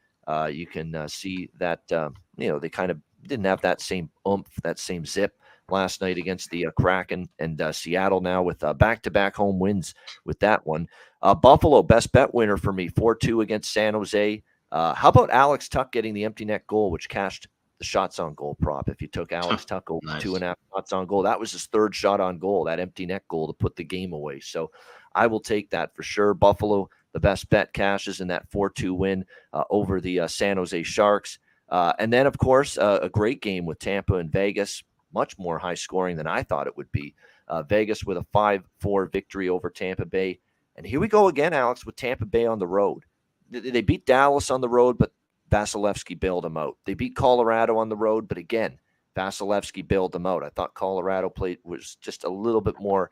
you 0.51 0.67
can 0.67 1.09
see 1.09 1.49
that 1.59 1.91
um, 1.91 2.17
you 2.37 2.49
know, 2.49 2.59
they 2.59 2.69
kind 2.69 2.91
of 2.91 3.01
didn't 3.27 3.47
have 3.47 3.63
that 3.63 3.81
same 3.81 4.11
oomph, 4.29 4.51
that 4.63 4.79
same 4.79 5.07
zip 5.07 5.39
last 5.71 6.01
night 6.01 6.19
against 6.19 6.51
the 6.51 6.67
uh, 6.67 6.71
Kraken 6.79 7.29
and 7.39 7.61
uh, 7.61 7.73
Seattle 7.73 8.21
now 8.21 8.43
with 8.43 8.65
back 8.77 9.03
to 9.03 9.11
back 9.11 9.37
home 9.37 9.59
wins 9.59 9.95
with 10.25 10.39
that 10.41 10.67
one. 10.67 10.89
Uh, 11.23 11.35
Buffalo, 11.35 11.83
best 11.83 12.13
bet 12.13 12.35
winner 12.35 12.57
for 12.57 12.73
me, 12.73 12.89
4 12.89 13.15
2 13.15 13.41
against 13.41 13.73
San 13.73 13.95
Jose. 13.95 14.43
Uh, 14.71 14.93
how 14.93 15.09
about 15.09 15.31
Alex 15.31 15.69
Tuch 15.69 15.91
getting 15.93 16.15
the 16.15 16.25
empty 16.25 16.45
net 16.45 16.67
goal, 16.67 16.91
which 16.91 17.09
cashed 17.09 17.47
the 17.79 17.85
shots 17.85 18.19
on 18.19 18.35
goal 18.35 18.57
prop? 18.61 18.89
If 18.89 19.01
you 19.01 19.09
took 19.09 19.33
Alex 19.33 19.65
Tuch 19.65 19.85
over 19.89 20.01
nice. 20.05 20.23
two 20.23 20.35
and 20.35 20.45
a 20.45 20.49
half 20.49 20.59
shots 20.75 20.93
on 20.93 21.07
goal, 21.07 21.23
that 21.23 21.41
was 21.41 21.53
his 21.53 21.67
third 21.67 21.95
shot 21.95 22.21
on 22.21 22.39
goal, 22.39 22.65
that 22.65 22.81
empty 22.81 23.07
net 23.07 23.23
goal 23.29 23.47
to 23.47 23.53
put 23.53 23.77
the 23.77 23.85
game 23.85 24.13
away. 24.13 24.41
So 24.41 24.71
I 25.15 25.27
will 25.29 25.41
take 25.41 25.71
that 25.71 25.95
for 25.95 26.03
sure. 26.03 26.35
Buffalo, 26.35 26.91
the 27.13 27.21
best 27.21 27.49
bet 27.49 27.73
cashes 27.73 28.21
in 28.21 28.29
that 28.29 28.51
4 28.51 28.69
2 28.71 28.93
win 28.93 29.25
uh, 29.53 29.65
over 29.71 30.01
the 30.01 30.27
San 30.27 30.57
Jose 30.57 30.83
Sharks. 30.83 31.39
Uh, 31.69 31.93
and 31.99 32.13
then, 32.13 32.27
of 32.27 32.37
course, 32.37 32.77
uh, 32.77 32.99
a 33.01 33.09
great 33.09 33.41
game 33.41 33.65
with 33.65 33.79
Tampa 33.79 34.17
and 34.17 34.31
Vegas, 34.31 34.83
much 35.15 35.39
more 35.39 35.59
high 35.59 35.75
scoring 35.75 36.17
than 36.17 36.27
I 36.27 36.43
thought 36.43 36.67
it 36.67 36.77
would 36.77 36.91
be. 36.93 37.15
Uh, 37.49 37.63
Vegas 37.63 38.05
with 38.05 38.17
a 38.17 38.27
5 38.33 38.65
4 38.81 39.07
victory 39.07 39.49
over 39.49 39.71
Tampa 39.71 40.05
Bay. 40.05 40.41
And 40.77 40.85
here 40.85 41.01
we 41.01 41.09
go 41.09 41.29
again, 41.29 41.55
Alex, 41.55 41.87
with 41.87 41.97
Tampa 41.97 42.27
Bay 42.27 42.47
on 42.47 42.59
the 42.59 42.67
road. 42.67 43.05
They 43.51 43.83
beat 43.83 44.07
Dallas 44.07 44.51
on 44.51 44.61
the 44.61 44.69
road, 44.69 44.99
but 44.99 45.13
Vasilevskiy 45.51 46.19
bailed 46.19 46.45
them 46.45 46.57
out. 46.57 46.77
They 46.85 46.95
beat 46.95 47.15
Colorado 47.15 47.77
on 47.77 47.89
the 47.89 47.97
road, 47.97 48.27
but 48.27 48.39
again, 48.39 48.79
Vasilevskiy 49.17 49.87
bailed 49.87 50.13
them 50.13 50.27
out. 50.27 50.43
I 50.43 50.49
thought 50.49 50.75
Colorado 50.75 51.29
played 51.29 51.59
was 51.63 51.97
just 52.01 52.25
a 52.25 52.29
little 52.29 52.61
bit 52.61 52.75
more, 52.81 53.11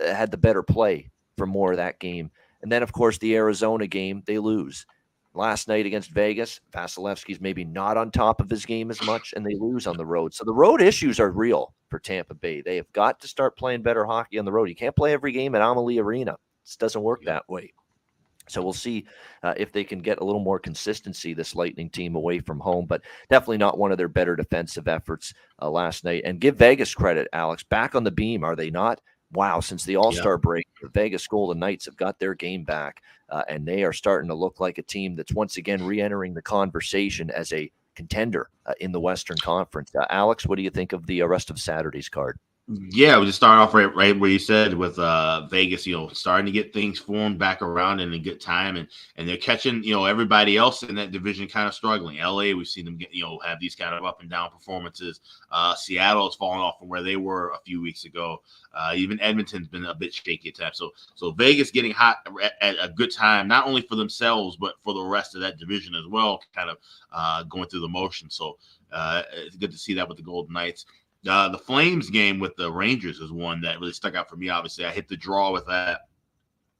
uh, 0.00 0.12
had 0.12 0.30
the 0.32 0.36
better 0.36 0.62
play 0.62 1.10
for 1.36 1.46
more 1.46 1.70
of 1.70 1.76
that 1.76 2.00
game. 2.00 2.30
And 2.62 2.72
then, 2.72 2.82
of 2.82 2.92
course, 2.92 3.18
the 3.18 3.36
Arizona 3.36 3.86
game, 3.86 4.22
they 4.26 4.38
lose 4.38 4.86
last 5.36 5.68
night 5.68 5.86
against 5.86 6.10
Vegas. 6.10 6.60
Vasilevskiy's 6.72 7.40
maybe 7.40 7.64
not 7.64 7.96
on 7.96 8.10
top 8.10 8.40
of 8.40 8.50
his 8.50 8.66
game 8.66 8.90
as 8.90 9.02
much, 9.02 9.34
and 9.36 9.44
they 9.44 9.54
lose 9.54 9.86
on 9.86 9.96
the 9.96 10.06
road. 10.06 10.34
So 10.34 10.44
the 10.44 10.52
road 10.52 10.80
issues 10.80 11.20
are 11.20 11.30
real 11.30 11.74
for 11.88 11.98
Tampa 11.98 12.34
Bay. 12.34 12.60
They 12.60 12.76
have 12.76 12.90
got 12.92 13.20
to 13.20 13.28
start 13.28 13.56
playing 13.56 13.82
better 13.82 14.04
hockey 14.04 14.38
on 14.38 14.44
the 14.44 14.52
road. 14.52 14.68
You 14.68 14.74
can't 14.74 14.96
play 14.96 15.12
every 15.12 15.32
game 15.32 15.54
at 15.54 15.62
Amalie 15.62 15.98
Arena. 15.98 16.32
It 16.32 16.76
doesn't 16.78 17.02
work 17.02 17.24
that 17.24 17.48
way. 17.48 17.72
So 18.48 18.62
we'll 18.62 18.72
see 18.72 19.06
uh, 19.42 19.54
if 19.56 19.72
they 19.72 19.84
can 19.84 19.98
get 19.98 20.20
a 20.20 20.24
little 20.24 20.40
more 20.40 20.58
consistency, 20.58 21.34
this 21.34 21.56
Lightning 21.56 21.90
team 21.90 22.14
away 22.14 22.38
from 22.40 22.60
home, 22.60 22.86
but 22.86 23.02
definitely 23.28 23.58
not 23.58 23.78
one 23.78 23.90
of 23.90 23.98
their 23.98 24.08
better 24.08 24.36
defensive 24.36 24.88
efforts 24.88 25.34
uh, 25.60 25.68
last 25.68 26.04
night. 26.04 26.22
And 26.24 26.40
give 26.40 26.56
Vegas 26.56 26.94
credit, 26.94 27.28
Alex. 27.32 27.64
Back 27.64 27.94
on 27.94 28.04
the 28.04 28.10
beam, 28.10 28.44
are 28.44 28.56
they 28.56 28.70
not? 28.70 29.00
Wow, 29.32 29.60
since 29.60 29.84
the 29.84 29.96
All 29.96 30.12
Star 30.12 30.34
yeah. 30.34 30.42
break, 30.42 30.68
the 30.80 30.88
Vegas 30.88 31.26
Golden 31.26 31.58
Knights 31.58 31.86
have 31.86 31.96
got 31.96 32.18
their 32.18 32.34
game 32.34 32.64
back, 32.64 33.02
uh, 33.28 33.42
and 33.48 33.66
they 33.66 33.84
are 33.84 33.92
starting 33.92 34.28
to 34.28 34.34
look 34.34 34.60
like 34.60 34.78
a 34.78 34.82
team 34.82 35.16
that's 35.16 35.32
once 35.32 35.56
again 35.56 35.84
re 35.84 36.00
entering 36.00 36.34
the 36.34 36.42
conversation 36.42 37.30
as 37.30 37.52
a 37.52 37.70
contender 37.94 38.48
uh, 38.66 38.74
in 38.80 38.92
the 38.92 39.00
Western 39.00 39.38
Conference. 39.38 39.90
Uh, 39.94 40.06
Alex, 40.10 40.46
what 40.46 40.56
do 40.56 40.62
you 40.62 40.70
think 40.70 40.92
of 40.92 41.06
the 41.06 41.22
uh, 41.22 41.26
rest 41.26 41.50
of 41.50 41.58
Saturday's 41.58 42.08
card? 42.08 42.38
Yeah, 42.68 43.20
we 43.20 43.26
just 43.26 43.36
start 43.36 43.60
off 43.60 43.74
right, 43.74 43.94
right 43.94 44.18
where 44.18 44.28
you 44.28 44.40
said 44.40 44.74
with 44.74 44.98
uh, 44.98 45.46
Vegas, 45.46 45.86
you 45.86 45.96
know, 45.96 46.08
starting 46.08 46.46
to 46.46 46.50
get 46.52 46.72
things 46.72 46.98
formed 46.98 47.38
back 47.38 47.62
around 47.62 48.00
in 48.00 48.12
a 48.12 48.18
good 48.18 48.40
time, 48.40 48.74
and 48.74 48.88
and 49.14 49.28
they're 49.28 49.36
catching, 49.36 49.84
you 49.84 49.94
know, 49.94 50.04
everybody 50.04 50.56
else 50.56 50.82
in 50.82 50.96
that 50.96 51.12
division 51.12 51.46
kind 51.46 51.68
of 51.68 51.74
struggling. 51.74 52.18
LA, 52.18 52.56
we've 52.56 52.66
seen 52.66 52.84
them 52.84 52.96
get, 52.96 53.14
you 53.14 53.22
know, 53.22 53.38
have 53.46 53.60
these 53.60 53.76
kind 53.76 53.94
of 53.94 54.04
up 54.04 54.20
and 54.20 54.28
down 54.28 54.50
performances. 54.50 55.20
Uh, 55.52 55.76
Seattle 55.76 56.26
has 56.26 56.34
fallen 56.34 56.58
off 56.58 56.80
from 56.80 56.88
where 56.88 57.04
they 57.04 57.14
were 57.14 57.50
a 57.50 57.60
few 57.64 57.80
weeks 57.80 58.04
ago. 58.04 58.42
Uh, 58.74 58.94
even 58.96 59.20
Edmonton's 59.20 59.68
been 59.68 59.84
a 59.84 59.94
bit 59.94 60.12
shaky 60.12 60.48
at 60.48 60.56
times. 60.56 60.76
So 60.76 60.90
so 61.14 61.30
Vegas 61.30 61.70
getting 61.70 61.92
hot 61.92 62.26
at, 62.42 62.54
at, 62.60 62.84
a 62.84 62.88
good 62.88 63.12
time, 63.12 63.46
not 63.46 63.68
only 63.68 63.82
for 63.82 63.94
themselves 63.94 64.56
but 64.56 64.74
for 64.82 64.92
the 64.92 65.04
rest 65.04 65.36
of 65.36 65.40
that 65.40 65.58
division 65.58 65.94
as 65.94 66.08
well, 66.10 66.42
kind 66.52 66.70
of 66.70 66.78
uh, 67.12 67.44
going 67.44 67.68
through 67.68 67.82
the 67.82 67.88
motion. 67.88 68.28
So 68.28 68.58
uh, 68.90 69.22
it's 69.34 69.56
good 69.56 69.70
to 69.70 69.78
see 69.78 69.94
that 69.94 70.08
with 70.08 70.16
the 70.16 70.24
Golden 70.24 70.52
Knights. 70.52 70.84
Uh, 71.26 71.48
the 71.48 71.58
Flames 71.58 72.10
game 72.10 72.38
with 72.38 72.54
the 72.56 72.70
Rangers 72.70 73.20
is 73.20 73.32
one 73.32 73.60
that 73.62 73.80
really 73.80 73.92
stuck 73.92 74.14
out 74.14 74.28
for 74.28 74.36
me. 74.36 74.48
Obviously, 74.48 74.84
I 74.84 74.90
hit 74.90 75.08
the 75.08 75.16
draw 75.16 75.52
with 75.52 75.66
that. 75.66 76.02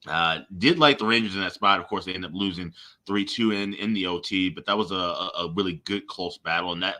Uh, 0.06 0.40
did 0.58 0.78
like 0.78 0.98
the 0.98 1.06
Rangers 1.06 1.34
in 1.34 1.40
that 1.40 1.52
spot. 1.52 1.80
Of 1.80 1.88
course, 1.88 2.04
they 2.04 2.14
ended 2.14 2.30
up 2.30 2.36
losing 2.36 2.72
3 3.06 3.24
2 3.24 3.52
in, 3.52 3.74
in 3.74 3.92
the 3.92 4.06
OT, 4.06 4.50
but 4.50 4.64
that 4.66 4.78
was 4.78 4.92
a, 4.92 4.94
a 4.94 5.52
really 5.56 5.82
good, 5.84 6.06
close 6.06 6.38
battle. 6.38 6.72
And 6.72 6.82
that 6.82 6.96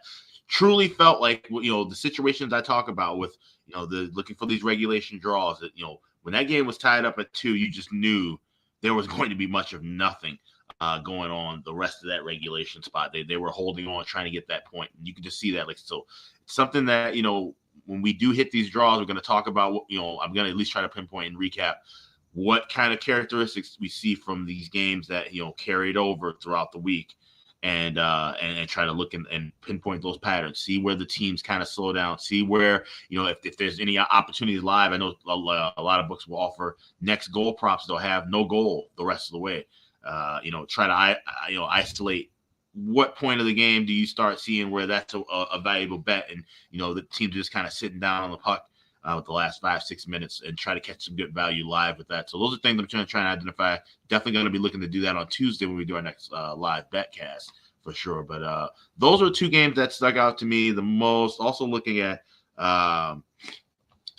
truly 0.49 0.89
felt 0.89 1.21
like, 1.21 1.47
you 1.51 1.71
know, 1.71 1.85
the 1.85 1.95
situations 1.95 2.53
I 2.53 2.61
talk 2.61 2.89
about 2.89 3.19
with, 3.19 3.37
you 3.67 3.75
know, 3.75 3.87
the 3.87 4.11
looking 4.13 4.37
for 4.37 4.47
these 4.47 4.65
regulation 4.65 5.19
draws 5.19 5.61
that, 5.61 5.77
you 5.77 5.85
know, 5.85 6.01
when 6.23 6.33
that 6.33 6.49
game 6.49 6.67
was 6.67 6.79
tied 6.79 7.05
up 7.05 7.19
at 7.19 7.33
two, 7.33 7.55
you 7.55 7.71
just 7.71 7.93
knew 7.93 8.39
there 8.81 8.95
was 8.95 9.07
going 9.07 9.31
to 9.31 9.37
be 9.37 9.47
much 9.47 9.73
of 9.73 9.85
nothing 9.85 10.39
uh, 10.81 10.99
going 10.99 11.31
on 11.31 11.63
the 11.65 11.75
rest 11.75 12.03
of 12.03 12.09
that 12.11 12.25
regulation 12.25 12.83
spot. 12.83 13.13
They, 13.13 13.23
they 13.23 13.37
were 13.37 13.51
holding 13.51 13.87
on, 13.87 14.05
trying 14.05 14.25
to 14.25 14.31
get 14.31 14.49
that 14.49 14.67
point. 14.67 14.91
And 14.97 15.07
you 15.07 15.15
can 15.15 15.23
just 15.23 15.39
see 15.39 15.51
that. 15.53 15.67
Like, 15.67 15.79
so 15.79 16.07
something 16.47 16.85
that 16.87 17.17
you 17.17 17.23
know 17.23 17.55
when 17.87 18.03
we 18.03 18.13
do 18.13 18.31
hit 18.31 18.51
these 18.51 18.71
draws, 18.71 18.99
we're 18.99 19.05
going 19.05 19.17
to 19.17 19.23
talk 19.23 19.47
about 19.47 19.73
what 19.73 19.85
you 19.89 19.99
know. 19.99 20.19
I'm 20.21 20.33
going 20.33 20.45
to 20.45 20.51
at 20.51 20.57
least 20.57 20.73
try 20.73 20.83
to 20.83 20.89
pinpoint 20.89 21.29
and 21.29 21.39
recap 21.39 21.77
what 22.33 22.69
kind 22.69 22.93
of 22.93 23.01
characteristics 23.01 23.79
we 23.81 23.89
see 23.89 24.15
from 24.15 24.45
these 24.45 24.69
games 24.69 25.09
that 25.09 25.33
you 25.33 25.43
know 25.43 25.53
carried 25.53 25.97
over 25.97 26.35
throughout 26.43 26.73
the 26.73 26.79
week, 26.79 27.15
and 27.63 27.99
uh, 27.99 28.35
and, 28.43 28.59
and 28.59 28.69
try 28.69 28.85
to 28.85 28.93
look 28.93 29.15
and, 29.15 29.27
and 29.33 29.53
pinpoint 29.63 30.03
those 30.03 30.19
patterns. 30.19 30.61
See 30.61 30.79
where 30.79 30.95
the 30.95 31.07
teams 31.07 31.43
kind 31.43 31.63
of 31.63 31.69
slow 31.69 31.93
down. 31.93 32.19
See 32.19 32.43
where 32.43 32.85
you 33.09 33.19
know 33.19 33.27
if, 33.27 33.39
if 33.45 33.57
there's 33.57 33.81
any 33.81 33.99
opportunities 33.99 34.63
live. 34.63 34.93
I 34.93 34.99
know 34.99 35.15
a, 35.27 35.73
a 35.77 35.83
lot 35.83 36.01
of 36.01 36.09
books 36.09 36.29
will 36.29 36.39
offer 36.39 36.77
next 37.01 37.29
goal 37.29 37.55
props. 37.55 37.87
They'll 37.87 37.97
have 37.97 38.29
no 38.29 38.45
goal 38.45 38.91
the 38.99 39.05
rest 39.05 39.29
of 39.29 39.33
the 39.33 39.39
way. 39.39 39.67
Uh, 40.07 40.41
you 40.43 40.51
know, 40.51 40.65
try 40.67 40.87
to 40.87 41.51
you 41.51 41.59
know 41.59 41.65
isolate 41.65 42.31
what 42.77 43.17
point 43.17 43.41
of 43.41 43.47
the 43.47 43.55
game 43.55 43.87
do 43.87 43.93
you 43.93 44.07
start 44.07 44.39
seeing 44.39 44.71
where 44.71 44.87
that's 44.87 45.15
a, 45.15 45.21
a 45.21 45.59
valuable 45.61 45.97
bet 45.97 46.31
and 46.31 46.45
you 46.71 46.79
know 46.79 46.93
the 46.93 47.03
team 47.03 47.31
just 47.31 47.53
kind 47.53 47.67
of 47.67 47.73
sitting 47.73 47.99
down 47.99 48.23
on 48.23 48.31
the 48.31 48.37
puck 48.37 48.69
uh, 49.03 49.15
with 49.17 49.25
the 49.25 49.33
last 49.33 49.63
five 49.63 49.83
six 49.83 50.07
minutes 50.07 50.43
and 50.47 50.59
try 50.59 50.75
to 50.75 50.81
catch 50.81 51.07
some 51.07 51.17
good 51.17 51.33
value 51.33 51.67
live 51.67 51.97
with 51.97 52.09
that. 52.09 52.29
So 52.29 52.39
those 52.39 52.55
are 52.55 52.59
things 52.59 52.79
i'm 52.79 52.87
trying 52.87 53.05
to 53.05 53.11
try 53.11 53.21
and 53.21 53.29
identify. 53.29 53.79
Definitely 54.09 54.33
going 54.33 54.45
to 54.45 54.51
be 54.51 54.59
looking 54.59 54.81
to 54.81 54.89
do 54.89 55.01
that 55.03 55.17
on 55.17 55.27
tuesday 55.29 55.65
when 55.65 55.77
we 55.77 55.85
do 55.85 55.97
our 55.97 56.03
next 56.03 56.31
uh, 56.33 56.55
live 56.55 56.85
betcast 56.91 57.51
for 57.81 57.95
sure. 57.95 58.23
But 58.23 58.43
uh, 58.43 58.69
those 58.99 59.23
are 59.23 59.31
two 59.31 59.49
games 59.49 59.77
that 59.77 59.93
stuck 59.93 60.17
out 60.17 60.37
to 60.39 60.45
me 60.45 60.71
the 60.71 60.83
most. 60.83 61.41
Also 61.41 61.65
looking 61.65 62.01
at 62.01 62.23
um, 62.59 63.23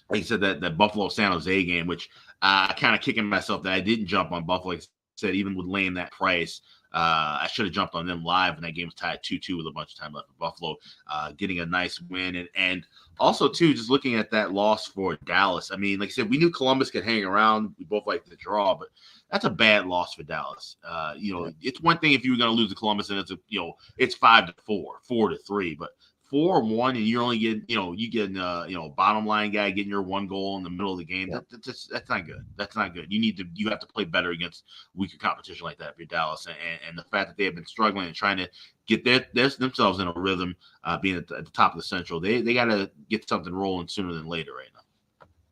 like 0.09 0.19
you 0.19 0.23
said 0.25 0.41
that 0.41 0.61
that 0.61 0.77
buffalo 0.77 1.09
san 1.09 1.31
jose 1.31 1.63
game 1.63 1.87
which 1.87 2.09
i 2.41 2.67
uh, 2.69 2.73
kind 2.73 2.95
of 2.95 3.01
kicking 3.01 3.25
myself 3.25 3.63
that 3.63 3.73
i 3.73 3.79
didn't 3.79 4.05
jump 4.05 4.31
on 4.31 4.45
buffalo 4.45 4.75
I 4.75 4.79
said 5.17 5.35
even 5.35 5.55
with 5.55 5.67
laying 5.67 5.93
that 5.95 6.11
price 6.11 6.61
Uh, 6.93 7.43
I 7.43 7.47
should 7.51 7.65
have 7.65 7.75
jumped 7.75 7.95
on 7.95 8.07
them 8.07 8.23
live, 8.23 8.55
and 8.55 8.63
that 8.63 8.71
game 8.71 8.87
was 8.87 8.95
tied 8.95 9.19
two 9.21 9.37
two 9.39 9.57
with 9.57 9.67
a 9.67 9.71
bunch 9.71 9.93
of 9.93 9.99
time 9.99 10.13
left. 10.13 10.29
For 10.29 10.35
Buffalo 10.39 10.77
uh, 11.07 11.33
getting 11.33 11.59
a 11.59 11.65
nice 11.65 11.99
win, 12.09 12.35
and 12.37 12.47
and 12.55 12.87
also 13.19 13.49
too 13.49 13.73
just 13.73 13.89
looking 13.89 14.15
at 14.15 14.31
that 14.31 14.53
loss 14.53 14.87
for 14.87 15.17
Dallas. 15.25 15.69
I 15.69 15.75
mean, 15.75 15.99
like 15.99 16.09
I 16.09 16.11
said, 16.13 16.29
we 16.29 16.37
knew 16.37 16.49
Columbus 16.49 16.89
could 16.89 17.03
hang 17.03 17.25
around. 17.25 17.75
We 17.77 17.85
both 17.85 18.07
like 18.07 18.23
the 18.25 18.37
draw, 18.37 18.73
but 18.73 18.87
that's 19.29 19.45
a 19.45 19.49
bad 19.49 19.85
loss 19.85 20.13
for 20.13 20.23
Dallas. 20.23 20.77
Uh, 20.83 21.13
you 21.17 21.33
know, 21.33 21.51
it's 21.61 21.81
one 21.81 21.99
thing 21.99 22.13
if 22.13 22.23
you 22.23 22.31
were 22.31 22.37
going 22.37 22.49
to 22.49 22.55
lose 22.55 22.69
to 22.69 22.75
Columbus 22.75 23.09
and 23.09 23.19
it's 23.19 23.31
a 23.31 23.37
you 23.49 23.59
know 23.59 23.73
it's 23.97 24.15
five 24.15 24.47
to 24.47 24.53
four, 24.65 24.99
four 25.03 25.27
to 25.29 25.37
three, 25.39 25.75
but 25.75 25.89
four 26.29 26.59
and 26.59 26.69
one 26.69 26.95
and 26.95 27.07
you're 27.07 27.21
only 27.21 27.39
getting 27.39 27.63
you 27.67 27.75
know 27.75 27.93
you 27.93 28.09
get 28.11 28.35
uh 28.37 28.65
you 28.67 28.75
know 28.75 28.89
bottom 28.89 29.25
line 29.25 29.51
guy 29.51 29.69
getting 29.71 29.89
your 29.89 30.01
one 30.01 30.27
goal 30.27 30.57
in 30.57 30.63
the 30.63 30.69
middle 30.69 30.91
of 30.91 30.97
the 30.97 31.05
game 31.05 31.29
that, 31.29 31.49
that's 31.49 31.65
just, 31.65 31.89
that's 31.89 32.09
not 32.09 32.25
good 32.25 32.45
that's 32.57 32.75
not 32.75 32.93
good 32.93 33.05
you 33.09 33.19
need 33.19 33.37
to 33.37 33.45
you 33.53 33.69
have 33.69 33.79
to 33.79 33.87
play 33.87 34.03
better 34.03 34.31
against 34.31 34.63
weaker 34.93 35.17
competition 35.17 35.65
like 35.65 35.77
that 35.77 35.95
for 35.95 36.03
Dallas 36.05 36.45
and, 36.47 36.55
and 36.87 36.97
the 36.97 37.03
fact 37.03 37.29
that 37.29 37.37
they 37.37 37.45
have 37.45 37.55
been 37.55 37.65
struggling 37.65 38.07
and 38.07 38.15
trying 38.15 38.37
to 38.37 38.49
get 38.87 39.05
their, 39.05 39.25
their 39.33 39.49
themselves 39.49 39.99
in 39.99 40.07
a 40.07 40.13
rhythm 40.15 40.55
uh 40.83 40.97
being 40.97 41.15
at 41.15 41.27
the, 41.27 41.37
at 41.37 41.45
the 41.45 41.51
top 41.51 41.71
of 41.71 41.77
the 41.77 41.83
central 41.83 42.19
they 42.19 42.41
they 42.41 42.53
got 42.53 42.65
to 42.65 42.91
get 43.09 43.27
something 43.27 43.53
rolling 43.53 43.87
sooner 43.87 44.13
than 44.13 44.25
later 44.25 44.51
right 44.53 44.69
now 44.73 44.81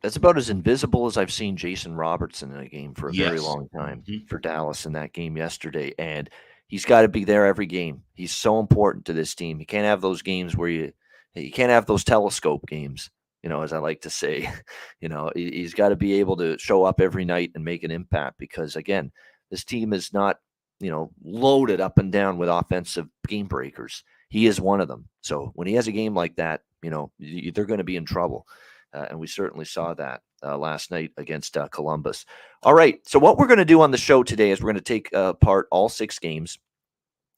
that's 0.01 0.17
about 0.17 0.37
as 0.37 0.51
invisible 0.51 1.07
as 1.07 1.17
I've 1.17 1.33
seen 1.33 1.55
Jason 1.55 1.95
Robertson 1.95 2.51
in 2.51 2.59
a 2.59 2.67
game 2.67 2.93
for 2.93 3.09
a 3.09 3.13
yes. 3.13 3.27
very 3.27 3.39
long 3.39 3.67
time 3.69 4.03
mm-hmm. 4.07 4.27
for 4.27 4.37
Dallas 4.37 4.85
in 4.85 4.93
that 4.93 5.13
game 5.13 5.35
yesterday 5.35 5.93
and 5.97 6.29
he's 6.67 6.85
got 6.85 7.01
to 7.01 7.07
be 7.07 7.23
there 7.23 7.45
every 7.45 7.65
game. 7.65 8.03
He's 8.13 8.33
so 8.33 8.59
important 8.59 9.05
to 9.05 9.13
this 9.13 9.35
team. 9.35 9.59
You 9.59 9.65
can't 9.65 9.85
have 9.85 10.01
those 10.01 10.21
games 10.21 10.55
where 10.55 10.69
you 10.69 10.93
you 11.33 11.51
can't 11.51 11.71
have 11.71 11.85
those 11.85 12.05
telescope 12.05 12.65
games, 12.67 13.09
you 13.43 13.49
know, 13.49 13.61
as 13.61 13.73
I 13.73 13.79
like 13.79 14.01
to 14.01 14.09
say. 14.09 14.49
You 15.01 15.09
know, 15.09 15.31
he's 15.35 15.75
got 15.75 15.89
to 15.89 15.95
be 15.95 16.19
able 16.19 16.37
to 16.37 16.57
show 16.57 16.83
up 16.83 16.99
every 16.99 17.25
night 17.25 17.51
and 17.53 17.63
make 17.63 17.83
an 17.83 17.91
impact 17.91 18.39
because 18.39 18.75
again, 18.75 19.11
this 19.51 19.63
team 19.63 19.93
is 19.93 20.13
not, 20.13 20.37
you 20.79 20.89
know, 20.89 21.11
loaded 21.23 21.79
up 21.79 21.99
and 21.99 22.11
down 22.11 22.37
with 22.39 22.49
offensive 22.49 23.07
game 23.27 23.45
breakers. 23.45 24.03
He 24.29 24.47
is 24.47 24.59
one 24.59 24.81
of 24.81 24.87
them. 24.87 25.09
So 25.21 25.51
when 25.53 25.67
he 25.67 25.75
has 25.75 25.87
a 25.87 25.91
game 25.91 26.15
like 26.15 26.37
that, 26.37 26.61
you 26.81 26.89
know, 26.89 27.11
they're 27.19 27.65
going 27.65 27.77
to 27.77 27.83
be 27.83 27.97
in 27.97 28.05
trouble. 28.05 28.47
Uh, 28.93 29.05
and 29.11 29.19
we 29.19 29.27
certainly 29.27 29.65
saw 29.65 29.93
that 29.93 30.21
uh, 30.45 30.57
last 30.57 30.91
night 30.91 31.11
against 31.17 31.57
uh, 31.57 31.67
Columbus. 31.69 32.25
All 32.63 32.73
right. 32.73 32.99
So, 33.07 33.19
what 33.19 33.37
we're 33.37 33.47
going 33.47 33.57
to 33.57 33.65
do 33.65 33.81
on 33.81 33.91
the 33.91 33.97
show 33.97 34.23
today 34.23 34.51
is 34.51 34.61
we're 34.61 34.71
going 34.71 34.75
to 34.75 34.81
take 34.81 35.09
apart 35.13 35.67
all 35.71 35.89
six 35.89 36.19
games 36.19 36.57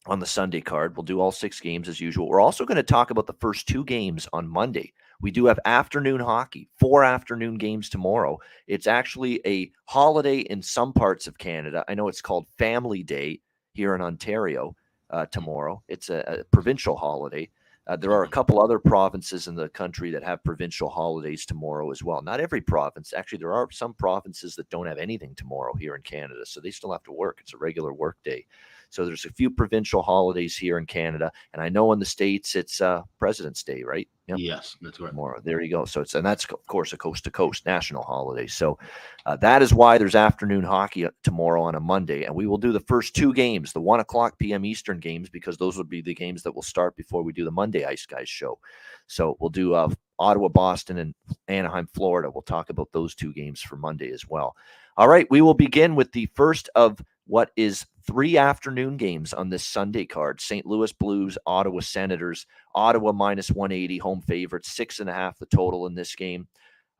on 0.06 0.18
the 0.20 0.26
Sunday 0.26 0.60
card. 0.60 0.96
We'll 0.96 1.04
do 1.04 1.20
all 1.20 1.32
six 1.32 1.60
games 1.60 1.88
as 1.88 2.00
usual. 2.00 2.28
We're 2.28 2.40
also 2.40 2.64
going 2.64 2.76
to 2.76 2.82
talk 2.82 3.10
about 3.10 3.26
the 3.26 3.34
first 3.34 3.68
two 3.68 3.84
games 3.84 4.28
on 4.32 4.48
Monday. 4.48 4.92
We 5.20 5.30
do 5.30 5.46
have 5.46 5.58
afternoon 5.64 6.20
hockey, 6.20 6.68
four 6.78 7.02
afternoon 7.02 7.58
games 7.58 7.88
tomorrow. 7.88 8.38
It's 8.66 8.86
actually 8.86 9.40
a 9.46 9.70
holiday 9.86 10.38
in 10.38 10.62
some 10.62 10.92
parts 10.92 11.26
of 11.26 11.38
Canada. 11.38 11.84
I 11.88 11.94
know 11.94 12.08
it's 12.08 12.22
called 12.22 12.46
Family 12.56 13.02
Day 13.02 13.40
here 13.74 13.94
in 13.94 14.00
Ontario 14.00 14.76
uh, 15.10 15.26
tomorrow. 15.26 15.82
It's 15.88 16.08
a, 16.08 16.38
a 16.40 16.44
provincial 16.44 16.96
holiday. 16.96 17.48
Uh, 17.88 17.96
there 17.96 18.12
are 18.12 18.24
a 18.24 18.28
couple 18.28 18.60
other 18.60 18.78
provinces 18.78 19.48
in 19.48 19.54
the 19.54 19.70
country 19.70 20.10
that 20.10 20.22
have 20.22 20.44
provincial 20.44 20.90
holidays 20.90 21.46
tomorrow 21.46 21.90
as 21.90 22.04
well. 22.04 22.20
Not 22.20 22.38
every 22.38 22.60
province. 22.60 23.14
Actually, 23.14 23.38
there 23.38 23.54
are 23.54 23.70
some 23.70 23.94
provinces 23.94 24.54
that 24.56 24.68
don't 24.68 24.86
have 24.86 24.98
anything 24.98 25.34
tomorrow 25.34 25.74
here 25.74 25.94
in 25.94 26.02
Canada, 26.02 26.44
so 26.44 26.60
they 26.60 26.70
still 26.70 26.92
have 26.92 27.02
to 27.04 27.12
work. 27.12 27.38
It's 27.40 27.54
a 27.54 27.58
regular 27.58 27.94
work 27.94 28.18
day. 28.24 28.44
So 28.90 29.04
there's 29.04 29.24
a 29.24 29.32
few 29.32 29.50
provincial 29.50 30.02
holidays 30.02 30.56
here 30.56 30.78
in 30.78 30.86
Canada, 30.86 31.30
and 31.52 31.62
I 31.62 31.68
know 31.68 31.92
in 31.92 31.98
the 31.98 32.06
states 32.06 32.56
it's 32.56 32.80
uh, 32.80 33.02
President's 33.18 33.62
Day, 33.62 33.82
right? 33.82 34.08
Yep. 34.28 34.38
Yes, 34.40 34.76
that's 34.82 35.00
right. 35.00 35.08
Tomorrow, 35.08 35.40
there 35.42 35.62
you 35.62 35.70
go. 35.70 35.84
So 35.86 36.02
it's 36.02 36.14
and 36.14 36.24
that's 36.24 36.44
of 36.44 36.66
course 36.66 36.92
a 36.92 36.98
coast 36.98 37.24
to 37.24 37.30
coast 37.30 37.64
national 37.64 38.02
holiday. 38.02 38.46
So 38.46 38.78
uh, 39.24 39.36
that 39.36 39.62
is 39.62 39.72
why 39.72 39.96
there's 39.96 40.14
afternoon 40.14 40.64
hockey 40.64 41.06
uh, 41.06 41.10
tomorrow 41.22 41.62
on 41.62 41.74
a 41.74 41.80
Monday, 41.80 42.24
and 42.24 42.34
we 42.34 42.46
will 42.46 42.58
do 42.58 42.72
the 42.72 42.80
first 42.80 43.14
two 43.14 43.32
games, 43.32 43.72
the 43.72 43.80
one 43.80 44.00
o'clock 44.00 44.38
p.m. 44.38 44.64
Eastern 44.64 45.00
games, 45.00 45.28
because 45.30 45.56
those 45.56 45.78
would 45.78 45.88
be 45.88 46.02
the 46.02 46.14
games 46.14 46.42
that 46.42 46.54
will 46.54 46.62
start 46.62 46.96
before 46.96 47.22
we 47.22 47.32
do 47.32 47.44
the 47.44 47.50
Monday 47.50 47.84
Ice 47.84 48.06
Guys 48.06 48.28
show. 48.28 48.58
So 49.06 49.36
we'll 49.40 49.50
do 49.50 49.74
uh, 49.74 49.88
Ottawa, 50.18 50.48
Boston, 50.48 50.98
and 50.98 51.14
Anaheim, 51.48 51.88
Florida. 51.94 52.30
We'll 52.30 52.42
talk 52.42 52.68
about 52.68 52.88
those 52.92 53.14
two 53.14 53.32
games 53.32 53.62
for 53.62 53.76
Monday 53.76 54.12
as 54.12 54.28
well. 54.28 54.56
All 54.98 55.08
right, 55.08 55.26
we 55.30 55.40
will 55.40 55.54
begin 55.54 55.94
with 55.94 56.12
the 56.12 56.28
first 56.34 56.68
of 56.74 57.00
what 57.28 57.50
is 57.56 57.86
three 58.06 58.38
afternoon 58.38 58.96
games 58.96 59.32
on 59.34 59.50
this 59.50 59.62
Sunday 59.62 60.06
card 60.06 60.40
St. 60.40 60.66
Louis 60.66 60.92
Blues, 60.94 61.38
Ottawa 61.46 61.80
Senators, 61.80 62.46
Ottawa 62.74 63.12
minus 63.12 63.50
180, 63.50 63.98
home 63.98 64.22
favorites, 64.22 64.72
six 64.72 64.98
and 64.98 65.08
a 65.08 65.12
half 65.12 65.38
the 65.38 65.46
total 65.46 65.86
in 65.86 65.94
this 65.94 66.16
game. 66.16 66.48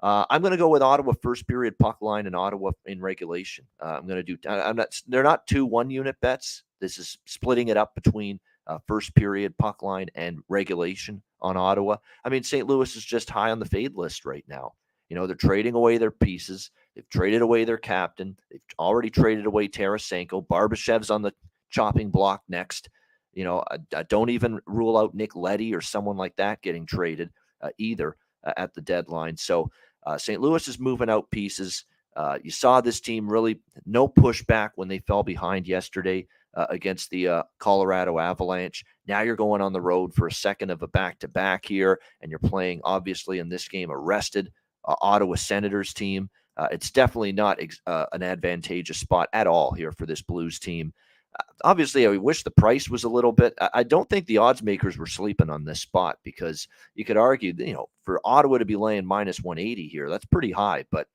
Uh, 0.01 0.25
I'm 0.31 0.43
going 0.43 0.53
to 0.53 0.59
go 0.59 0.69
with 0.69 0.83
Ottawa 0.83 1.15
first 1.23 1.49
period 1.49 1.77
puck 1.79 1.99
line 2.03 2.27
and 2.27 2.37
Ottawa 2.37 2.71
in 2.87 3.01
regulation. 3.01 3.65
Uh, 3.83 3.97
I'm 3.99 4.07
going 4.07 4.25
to 4.25 4.37
do. 4.37 4.49
I'm 4.49 4.77
not. 4.77 4.89
They're 5.09 5.25
not 5.25 5.47
two 5.47 5.67
one 5.67 5.91
unit 5.91 6.17
bets. 6.21 6.63
This 6.81 6.99
is 6.99 7.19
splitting 7.27 7.69
it 7.69 7.77
up 7.77 7.95
between 7.95 8.39
uh, 8.69 8.79
first 8.87 9.15
period 9.15 9.57
puck 9.59 9.83
line 9.83 10.09
and 10.15 10.39
regulation 10.49 11.23
on 11.41 11.57
Ottawa. 11.57 11.97
I 12.25 12.29
mean, 12.29 12.45
St. 12.45 12.67
Louis 12.67 12.95
is 12.95 13.05
just 13.05 13.31
high 13.31 13.51
on 13.51 13.59
the 13.59 13.67
fade 13.67 13.97
list 13.97 14.25
right 14.25 14.45
now. 14.47 14.75
You 15.09 15.17
know, 15.17 15.27
they're 15.27 15.37
trading 15.37 15.75
away 15.75 15.99
their 15.99 16.11
pieces. 16.11 16.71
They've 16.95 17.09
traded 17.09 17.43
away 17.43 17.65
their 17.65 17.79
captain. 17.79 18.37
They've 18.51 18.61
already 18.79 19.11
traded 19.11 19.47
away 19.47 19.69
Tarasenko. 19.69 20.47
Barbashev's 20.47 21.11
on 21.11 21.23
the 21.23 21.33
chopping 21.71 22.11
block 22.11 22.43
next. 22.49 22.91
You 23.33 23.45
know, 23.45 23.63
I, 23.71 23.79
I 23.95 24.03
don't 24.05 24.31
even 24.31 24.61
rule 24.67 24.99
out 24.99 25.15
Nick 25.15 25.35
Leddy 25.37 25.75
or 25.75 25.81
someone 25.81 26.17
like 26.17 26.37
that 26.37 26.63
getting 26.63 26.87
traded 26.87 27.31
uh, 27.61 27.71
either 27.79 28.17
uh, 28.45 28.53
at 28.57 28.75
the 28.75 28.81
deadline. 28.81 29.37
So 29.37 29.71
uh, 30.05 30.19
St. 30.19 30.41
Louis 30.41 30.67
is 30.69 30.79
moving 30.79 31.11
out 31.11 31.31
pieces. 31.31 31.85
Uh, 32.17 32.39
you 32.43 32.51
saw 32.51 32.81
this 32.81 33.01
team 33.01 33.29
really 33.29 33.61
no 33.87 34.09
pushback 34.09 34.71
when 34.75 34.89
they 34.89 34.99
fell 34.99 35.23
behind 35.23 35.69
yesterday 35.69 36.27
uh, 36.55 36.67
against 36.71 37.11
the 37.11 37.29
uh, 37.29 37.43
Colorado 37.59 38.19
Avalanche. 38.19 38.85
Now 39.07 39.21
you're 39.21 39.37
going 39.37 39.61
on 39.61 39.73
the 39.73 39.81
road 39.81 40.13
for 40.15 40.27
a 40.27 40.33
second 40.33 40.71
of 40.71 40.83
a 40.83 40.89
back 40.89 41.21
to 41.21 41.29
back 41.29 41.65
here, 41.65 42.01
and 42.21 42.31
you're 42.31 42.41
playing, 42.41 42.81
obviously, 42.83 43.39
in 43.39 43.49
this 43.49 43.69
game, 43.69 43.91
arrested 43.91 44.47
rested 44.47 44.53
Ottawa 44.85 45.37
Senators 45.37 45.93
team. 45.93 46.31
Uh, 46.57 46.69
it's 46.73 46.91
definitely 46.91 47.33
not 47.33 47.61
ex- 47.61 47.81
uh, 47.87 48.07
an 48.13 48.23
advantageous 48.23 48.99
spot 48.99 49.29
at 49.33 49.47
all 49.47 49.73
here 49.73 49.93
for 49.93 50.07
this 50.07 50.23
Blues 50.23 50.59
team. 50.59 50.93
Uh, 51.39 51.45
obviously, 51.65 52.07
I 52.07 52.17
wish 52.17 52.43
the 52.43 52.51
price 52.51 52.89
was 52.89 53.05
a 53.05 53.09
little 53.09 53.33
bit. 53.33 53.55
I, 53.61 53.71
I 53.75 53.83
don't 53.85 54.09
think 54.09 54.27
the 54.27 54.39
odds 54.39 54.63
makers 54.63 54.99
were 54.99 55.07
sleeping 55.07 55.51
on 55.51 55.65
this 55.65 55.81
spot 55.81 56.19
because 56.25 56.67
you 56.95 57.05
could 57.05 57.17
argue, 57.17 57.55
you 57.57 57.75
know, 57.75 57.89
for 58.03 58.21
Ottawa 58.25 58.59
to 58.59 58.65
be 58.65 58.77
laying 58.77 59.07
minus 59.07 59.41
180 59.41 59.87
here, 59.87 60.11
that's 60.11 60.25
pretty 60.25 60.51
high. 60.51 60.85
But 60.91 61.07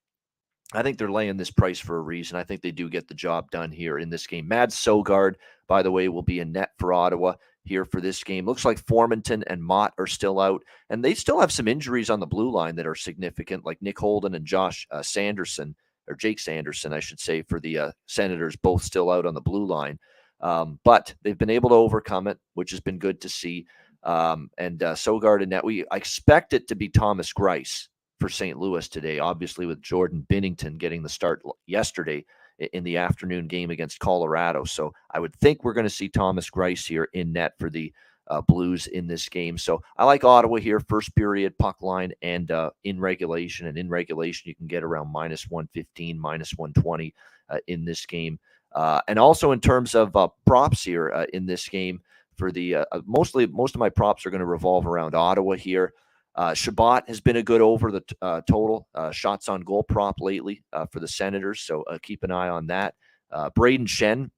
I 0.73 0.81
think 0.81 0.97
they're 0.97 1.11
laying 1.11 1.37
this 1.37 1.51
price 1.51 1.79
for 1.79 1.97
a 1.97 2.01
reason. 2.01 2.37
I 2.37 2.43
think 2.43 2.61
they 2.61 2.71
do 2.71 2.89
get 2.89 3.07
the 3.07 3.13
job 3.13 3.51
done 3.51 3.71
here 3.71 3.99
in 3.99 4.09
this 4.09 4.25
game. 4.25 4.47
Mad 4.47 4.69
Sogaard, 4.69 5.35
by 5.67 5.83
the 5.83 5.91
way, 5.91 6.07
will 6.07 6.23
be 6.23 6.39
in 6.39 6.51
net 6.51 6.71
for 6.77 6.93
Ottawa 6.93 7.35
here 7.63 7.85
for 7.85 8.01
this 8.01 8.23
game. 8.23 8.45
Looks 8.45 8.65
like 8.65 8.83
Formenton 8.83 9.43
and 9.47 9.63
Mott 9.63 9.93
are 9.97 10.07
still 10.07 10.39
out, 10.39 10.63
and 10.89 11.03
they 11.03 11.13
still 11.13 11.39
have 11.39 11.51
some 11.51 11.67
injuries 11.67 12.09
on 12.09 12.19
the 12.19 12.27
blue 12.27 12.51
line 12.51 12.75
that 12.75 12.87
are 12.87 12.95
significant, 12.95 13.65
like 13.65 13.81
Nick 13.81 13.99
Holden 13.99 14.35
and 14.35 14.45
Josh 14.45 14.87
uh, 14.91 15.01
Sanderson, 15.01 15.75
or 16.07 16.15
Jake 16.15 16.39
Sanderson, 16.39 16.93
I 16.93 16.99
should 16.99 17.19
say, 17.19 17.41
for 17.43 17.59
the 17.59 17.77
uh, 17.77 17.91
Senators, 18.07 18.55
both 18.55 18.83
still 18.83 19.09
out 19.09 19.25
on 19.25 19.33
the 19.33 19.41
blue 19.41 19.65
line. 19.65 19.99
Um, 20.41 20.79
but 20.83 21.15
they've 21.21 21.37
been 21.37 21.49
able 21.49 21.69
to 21.69 21.75
overcome 21.75 22.27
it, 22.27 22.37
which 22.53 22.71
has 22.71 22.81
been 22.81 22.99
good 22.99 23.21
to 23.21 23.29
see. 23.29 23.65
Um, 24.03 24.49
and 24.57 24.83
uh, 24.83 24.93
Sogaard 24.95 25.41
and 25.41 25.51
net, 25.51 25.63
we 25.63 25.85
expect 25.93 26.51
it 26.51 26.67
to 26.67 26.75
be 26.75 26.89
Thomas 26.89 27.31
Greiss 27.31 27.87
for 28.19 28.27
St. 28.27 28.59
Louis 28.59 28.87
today, 28.89 29.19
obviously 29.19 29.65
with 29.65 29.81
Jordan 29.81 30.25
Binnington 30.29 30.77
getting 30.77 31.03
the 31.03 31.09
start 31.09 31.41
yesterday 31.65 32.25
in 32.59 32.83
the 32.83 32.97
afternoon 32.97 33.47
game 33.47 33.69
against 33.69 33.99
Colorado. 33.99 34.63
So 34.63 34.93
I 35.11 35.19
would 35.19 35.35
think 35.35 35.63
we're 35.63 35.73
going 35.73 35.85
to 35.85 35.89
see 35.89 36.09
Thomas 36.09 36.49
Greiss 36.49 36.87
here 36.87 37.09
in 37.13 37.33
net 37.33 37.53
for 37.59 37.69
the 37.69 37.93
uh, 38.27 38.41
Blues 38.41 38.87
in 38.87 39.07
this 39.07 39.27
game. 39.29 39.57
So 39.57 39.81
I 39.97 40.05
like 40.05 40.23
Ottawa 40.23 40.57
here, 40.57 40.79
first 40.79 41.15
period 41.15 41.57
puck 41.57 41.81
line 41.81 42.13
and 42.21 42.49
uh, 42.51 42.71
in 42.83 42.99
regulation. 42.99 43.67
And 43.67 43.77
in 43.77 43.89
regulation, 43.89 44.49
you 44.49 44.55
can 44.55 44.67
get 44.67 44.83
around 44.83 45.11
minus 45.11 45.49
115, 45.49 46.19
minus 46.19 46.53
120 46.55 47.13
uh, 47.49 47.57
in 47.67 47.85
this 47.85 48.05
game. 48.05 48.39
Uh, 48.73 49.01
and 49.07 49.19
also 49.19 49.51
in 49.51 49.59
terms 49.59 49.93
of 49.93 50.15
uh, 50.15 50.27
props 50.45 50.83
here 50.83 51.11
uh, 51.11 51.25
in 51.33 51.45
this 51.45 51.67
game, 51.67 52.01
for 52.35 52.51
the 52.51 52.77
mostly 53.05 53.45
most 53.45 53.75
of 53.75 53.79
my 53.79 53.89
props 53.89 54.25
are 54.25 54.31
going 54.31 54.39
to 54.39 54.45
revolve 54.45 54.87
around 54.87 55.13
Ottawa 55.13 55.53
here. 55.53 55.93
Uh, 56.35 56.53
Chabot 56.53 57.03
has 57.07 57.21
been 57.21 57.35
a 57.35 57.43
good 57.43 57.61
over 57.61 57.91
the 57.91 58.01
t- 58.01 58.15
uh, 58.21 58.41
total 58.49 58.87
uh, 58.95 59.11
shots 59.11 59.49
on 59.49 59.61
goal 59.61 59.83
prop 59.83 60.19
lately 60.19 60.63
uh, 60.73 60.85
for 60.87 60.99
the 60.99 61.07
Senators, 61.07 61.61
so 61.61 61.83
uh, 61.83 61.99
keep 62.01 62.23
an 62.23 62.31
eye 62.31 62.49
on 62.49 62.67
that. 62.67 62.95
Uh, 63.31 63.49
Shen 63.55 63.85
Schenn 63.85 64.29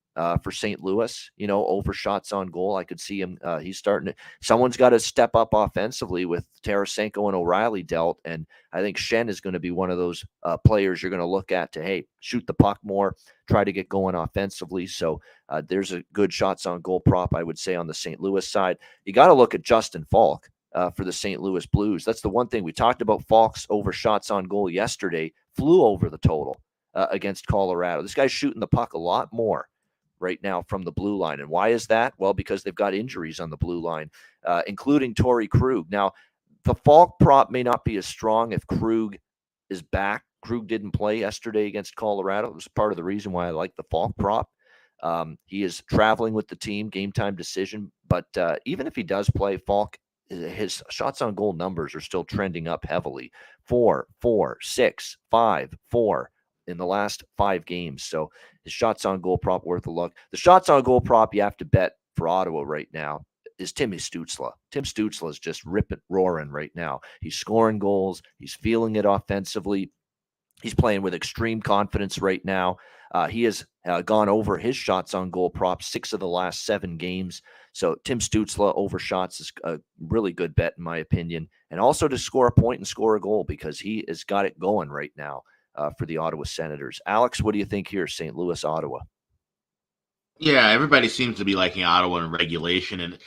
for 0.41 0.51
St. 0.51 0.81
Louis, 0.81 1.31
you 1.37 1.47
know, 1.47 1.65
over 1.67 1.93
shots 1.93 2.31
on 2.31 2.47
goal. 2.47 2.75
I 2.75 2.83
could 2.83 2.99
see 2.99 3.19
him. 3.19 3.37
he's 3.61 3.77
starting 3.77 4.07
to. 4.07 4.15
Someone's 4.41 4.77
got 4.77 4.89
to 4.89 4.99
step 4.99 5.35
up 5.35 5.49
offensively 5.53 6.25
with 6.25 6.45
Tarasenko 6.63 7.27
and 7.27 7.35
O'Reilly 7.35 7.83
dealt, 7.83 8.19
and 8.25 8.45
I 8.71 8.81
think 8.81 8.97
Schenn 8.97 9.29
is 9.29 9.41
going 9.41 9.53
to 9.53 9.59
be 9.59 9.71
one 9.71 9.89
of 9.89 9.97
those 9.97 10.25
players 10.65 11.01
you're 11.01 11.09
going 11.09 11.21
to 11.21 11.25
look 11.25 11.51
at 11.53 11.71
to 11.73 11.83
hey 11.83 12.05
shoot 12.19 12.45
the 12.45 12.53
puck 12.53 12.79
more, 12.83 13.15
try 13.49 13.63
to 13.63 13.73
get 13.73 13.89
going 13.89 14.15
offensively. 14.15 14.87
So 14.87 15.21
there's 15.63 15.93
a 15.93 16.03
good 16.11 16.33
shots 16.33 16.65
on 16.65 16.81
goal 16.81 16.99
prop 16.99 17.33
I 17.33 17.43
would 17.43 17.59
say 17.59 17.75
on 17.75 17.87
the 17.87 17.93
St. 17.93 18.19
Louis 18.19 18.45
side. 18.45 18.77
You 19.05 19.13
got 19.13 19.27
to 19.27 19.33
look 19.33 19.53
at 19.55 19.61
Justin 19.61 20.05
Faulk 20.11 20.49
uh, 20.75 20.91
for 20.91 21.05
the 21.05 21.13
St. 21.13 21.41
Louis 21.41 21.65
Blues. 21.65 22.03
That's 22.05 22.21
the 22.21 22.29
one 22.29 22.47
thing 22.47 22.63
we 22.63 22.73
talked 22.73 23.01
about. 23.01 23.25
Faulk's 23.27 23.65
over 23.69 23.91
shots 23.91 24.29
on 24.29 24.43
goal 24.43 24.69
yesterday 24.69 25.33
flew 25.55 25.83
over 25.83 26.09
the 26.09 26.17
total 26.17 26.57
uh, 26.93 27.07
against 27.09 27.47
Colorado. 27.47 28.01
This 28.01 28.13
guy's 28.13 28.31
shooting 28.31 28.59
the 28.59 28.67
puck 28.67 28.93
a 28.93 28.99
lot 28.99 29.29
more 29.31 29.67
right 30.19 30.41
now 30.43 30.63
from 30.63 30.83
the 30.83 30.91
blue 30.91 31.17
line. 31.17 31.39
And 31.39 31.49
why 31.49 31.69
is 31.69 31.87
that? 31.87 32.13
Well, 32.17 32.33
because 32.33 32.61
they've 32.61 32.75
got 32.75 32.93
injuries 32.93 33.39
on 33.39 33.49
the 33.49 33.57
blue 33.57 33.79
line, 33.79 34.11
uh, 34.45 34.63
including 34.67 35.15
Torey 35.15 35.49
Krug. 35.49 35.89
Now, 35.89 36.11
the 36.65 36.75
Faulk 36.75 37.19
prop 37.19 37.51
may 37.51 37.63
not 37.63 37.85
be 37.85 37.95
as 37.97 38.05
strong 38.05 38.51
if 38.51 38.67
Krug 38.67 39.17
is 39.69 39.81
back. 39.81 40.23
Krug 40.41 40.67
didn't 40.67 40.91
play 40.91 41.19
yesterday 41.19 41.67
against 41.67 41.95
Colorado. 41.95 42.49
It 42.49 42.55
was 42.55 42.67
part 42.67 42.91
of 42.91 42.97
the 42.97 43.03
reason 43.03 43.31
why 43.31 43.47
I 43.47 43.51
like 43.51 43.75
the 43.75 43.83
Faulk 43.83 44.15
prop. 44.17 44.49
Um, 45.03 45.37
he 45.45 45.63
is 45.63 45.83
traveling 45.89 46.33
with 46.33 46.47
the 46.47 46.55
team, 46.55 46.89
game 46.89 47.11
time 47.11 47.35
decision. 47.35 47.91
But 48.07 48.25
uh, 48.37 48.57
even 48.65 48.87
if 48.87 48.95
he 48.95 49.03
does 49.03 49.29
play, 49.29 49.57
Faulk, 49.57 49.97
his 50.29 50.83
shots 50.89 51.21
on 51.21 51.35
goal 51.35 51.53
numbers 51.53 51.95
are 51.95 52.01
still 52.01 52.23
trending 52.23 52.67
up 52.67 52.85
heavily. 52.85 53.31
Four, 53.63 54.07
four, 54.21 54.57
six, 54.61 55.17
five, 55.29 55.73
four 55.89 56.31
in 56.67 56.77
the 56.77 56.85
last 56.85 57.23
five 57.37 57.65
games. 57.65 58.03
So 58.03 58.31
his 58.63 58.73
shots 58.73 59.05
on 59.05 59.21
goal 59.21 59.37
prop 59.37 59.65
worth 59.65 59.87
a 59.87 59.91
look. 59.91 60.13
The 60.31 60.37
shots 60.37 60.69
on 60.69 60.83
goal 60.83 61.01
prop 61.01 61.33
you 61.33 61.41
have 61.41 61.57
to 61.57 61.65
bet 61.65 61.93
for 62.15 62.27
Ottawa 62.27 62.63
right 62.63 62.87
now 62.93 63.21
is 63.57 63.71
Timmy 63.71 63.97
Stützle. 63.97 64.51
Tim 64.71 64.83
Stützle 64.83 65.29
is 65.29 65.39
just 65.39 65.63
ripping, 65.65 66.01
roaring 66.09 66.49
right 66.49 66.71
now. 66.75 67.01
He's 67.21 67.35
scoring 67.35 67.79
goals. 67.79 68.21
He's 68.39 68.55
feeling 68.55 68.95
it 68.95 69.05
offensively. 69.05 69.91
He's 70.61 70.75
playing 70.75 71.01
with 71.01 71.13
extreme 71.13 71.61
confidence 71.61 72.19
right 72.19 72.43
now. 72.43 72.77
Uh, 73.13 73.27
he 73.27 73.43
has 73.43 73.65
uh, 73.85 74.01
gone 74.01 74.29
over 74.29 74.57
his 74.57 74.75
shots 74.75 75.13
on 75.13 75.29
goal 75.29 75.49
prop 75.49 75.83
six 75.83 76.11
of 76.11 76.19
the 76.19 76.27
last 76.27 76.65
seven 76.65 76.97
games. 76.97 77.41
So 77.71 77.95
Tim 78.03 78.19
Stützle 78.19 78.73
over 78.75 78.99
shots 78.99 79.39
is 79.39 79.51
a 79.63 79.79
really 79.99 80.33
good 80.33 80.55
bet 80.55 80.73
in 80.77 80.83
my 80.83 80.97
opinion, 80.97 81.49
and 81.71 81.79
also 81.79 82.07
to 82.07 82.17
score 82.17 82.47
a 82.47 82.51
point 82.51 82.79
and 82.79 82.87
score 82.87 83.15
a 83.15 83.21
goal 83.21 83.43
because 83.43 83.79
he 83.79 84.03
has 84.07 84.23
got 84.23 84.45
it 84.45 84.59
going 84.59 84.89
right 84.89 85.11
now 85.17 85.43
uh, 85.75 85.91
for 85.97 86.05
the 86.05 86.17
Ottawa 86.17 86.43
Senators. 86.43 86.99
Alex, 87.05 87.41
what 87.41 87.51
do 87.53 87.59
you 87.59 87.65
think 87.65 87.87
here, 87.87 88.07
St. 88.07 88.35
Louis, 88.35 88.63
Ottawa? 88.63 88.99
Yeah, 90.39 90.69
everybody 90.69 91.07
seems 91.07 91.37
to 91.37 91.45
be 91.45 91.55
liking 91.55 91.83
Ottawa 91.83 92.17
in 92.17 92.31
regulation, 92.31 93.01
and 93.01 93.17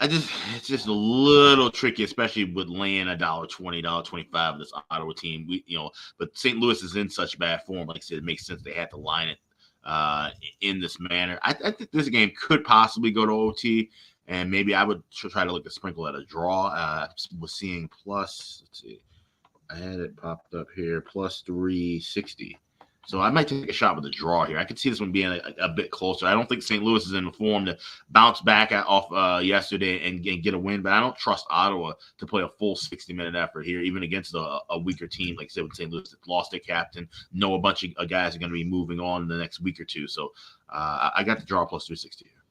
I 0.00 0.08
just 0.08 0.30
it's 0.56 0.66
just 0.66 0.86
a 0.86 0.92
little 0.92 1.70
tricky, 1.70 2.04
especially 2.04 2.44
with 2.44 2.68
laying 2.68 3.08
a 3.08 3.16
dollar 3.16 3.46
twenty, 3.46 3.82
dollar 3.82 4.02
twenty 4.02 4.28
five. 4.32 4.58
This 4.58 4.72
Ottawa 4.90 5.12
team, 5.12 5.46
we 5.48 5.64
you 5.66 5.78
know, 5.78 5.90
but 6.18 6.36
St. 6.36 6.58
Louis 6.58 6.82
is 6.82 6.96
in 6.96 7.08
such 7.08 7.38
bad 7.38 7.62
form. 7.64 7.88
Like 7.88 7.98
I 7.98 8.00
said, 8.00 8.18
it 8.18 8.24
makes 8.24 8.46
sense 8.46 8.62
they 8.62 8.72
had 8.72 8.90
to 8.90 8.96
line 8.96 9.28
it 9.28 9.38
uh, 9.84 10.30
in 10.60 10.80
this 10.80 10.98
manner. 10.98 11.38
I, 11.42 11.54
I 11.64 11.70
think 11.70 11.90
this 11.92 12.08
game 12.08 12.32
could 12.40 12.64
possibly 12.64 13.10
go 13.10 13.26
to 13.26 13.32
OT, 13.32 13.90
and 14.26 14.50
maybe 14.50 14.74
I 14.74 14.84
would 14.84 15.02
try 15.10 15.44
to 15.44 15.52
look 15.52 15.66
at 15.66 15.72
sprinkle 15.72 16.08
at 16.08 16.14
a 16.14 16.24
draw. 16.24 16.66
Uh, 16.68 17.08
was 17.38 17.54
seeing 17.54 17.88
plus. 17.88 18.62
Let's 18.64 18.82
see 18.82 19.00
I 19.72 19.76
had 19.76 20.00
it 20.00 20.16
popped 20.16 20.54
up 20.54 20.66
here 20.76 21.00
plus 21.00 21.40
360. 21.46 22.58
So 23.06 23.20
I 23.20 23.30
might 23.30 23.48
take 23.48 23.68
a 23.68 23.72
shot 23.72 23.96
with 23.96 24.04
a 24.04 24.10
draw 24.10 24.44
here. 24.44 24.58
I 24.58 24.64
could 24.64 24.78
see 24.78 24.88
this 24.88 25.00
one 25.00 25.10
being 25.10 25.32
a, 25.32 25.40
a, 25.60 25.68
bit 25.68 25.90
closer. 25.90 26.24
I 26.24 26.34
don't 26.34 26.48
think 26.48 26.62
St. 26.62 26.82
Louis 26.84 27.04
is 27.04 27.14
in 27.14 27.24
the 27.24 27.32
form 27.32 27.66
to 27.66 27.76
bounce 28.10 28.40
back 28.40 28.70
at, 28.70 28.86
off 28.86 29.10
uh, 29.12 29.40
yesterday 29.40 30.08
and, 30.08 30.24
and, 30.24 30.42
get 30.42 30.54
a 30.54 30.58
win, 30.58 30.82
but 30.82 30.92
I 30.92 31.00
don't 31.00 31.16
trust 31.16 31.44
Ottawa 31.50 31.94
to 32.18 32.26
play 32.26 32.42
a 32.42 32.48
full 32.48 32.76
60 32.76 33.12
minute 33.12 33.34
effort 33.34 33.66
here, 33.66 33.80
even 33.80 34.04
against 34.04 34.34
a, 34.34 34.60
a 34.70 34.78
weaker 34.78 35.08
team 35.08 35.36
like 35.36 35.46
I 35.46 35.48
said 35.48 35.64
with 35.64 35.74
St. 35.74 35.90
Louis 35.90 36.08
that 36.08 36.28
lost 36.28 36.52
their 36.52 36.60
captain. 36.60 37.08
Know 37.32 37.54
a 37.54 37.58
bunch 37.58 37.84
of 37.84 38.08
guys 38.08 38.36
are 38.36 38.38
going 38.38 38.52
to 38.52 38.54
be 38.54 38.64
moving 38.64 39.00
on 39.00 39.22
in 39.22 39.28
the 39.28 39.36
next 39.36 39.60
week 39.60 39.80
or 39.80 39.84
two. 39.84 40.06
So 40.06 40.32
uh, 40.72 41.10
I 41.16 41.24
got 41.24 41.40
the 41.40 41.46
draw 41.46 41.66
plus 41.66 41.86
360 41.86 42.26
here. 42.26 42.42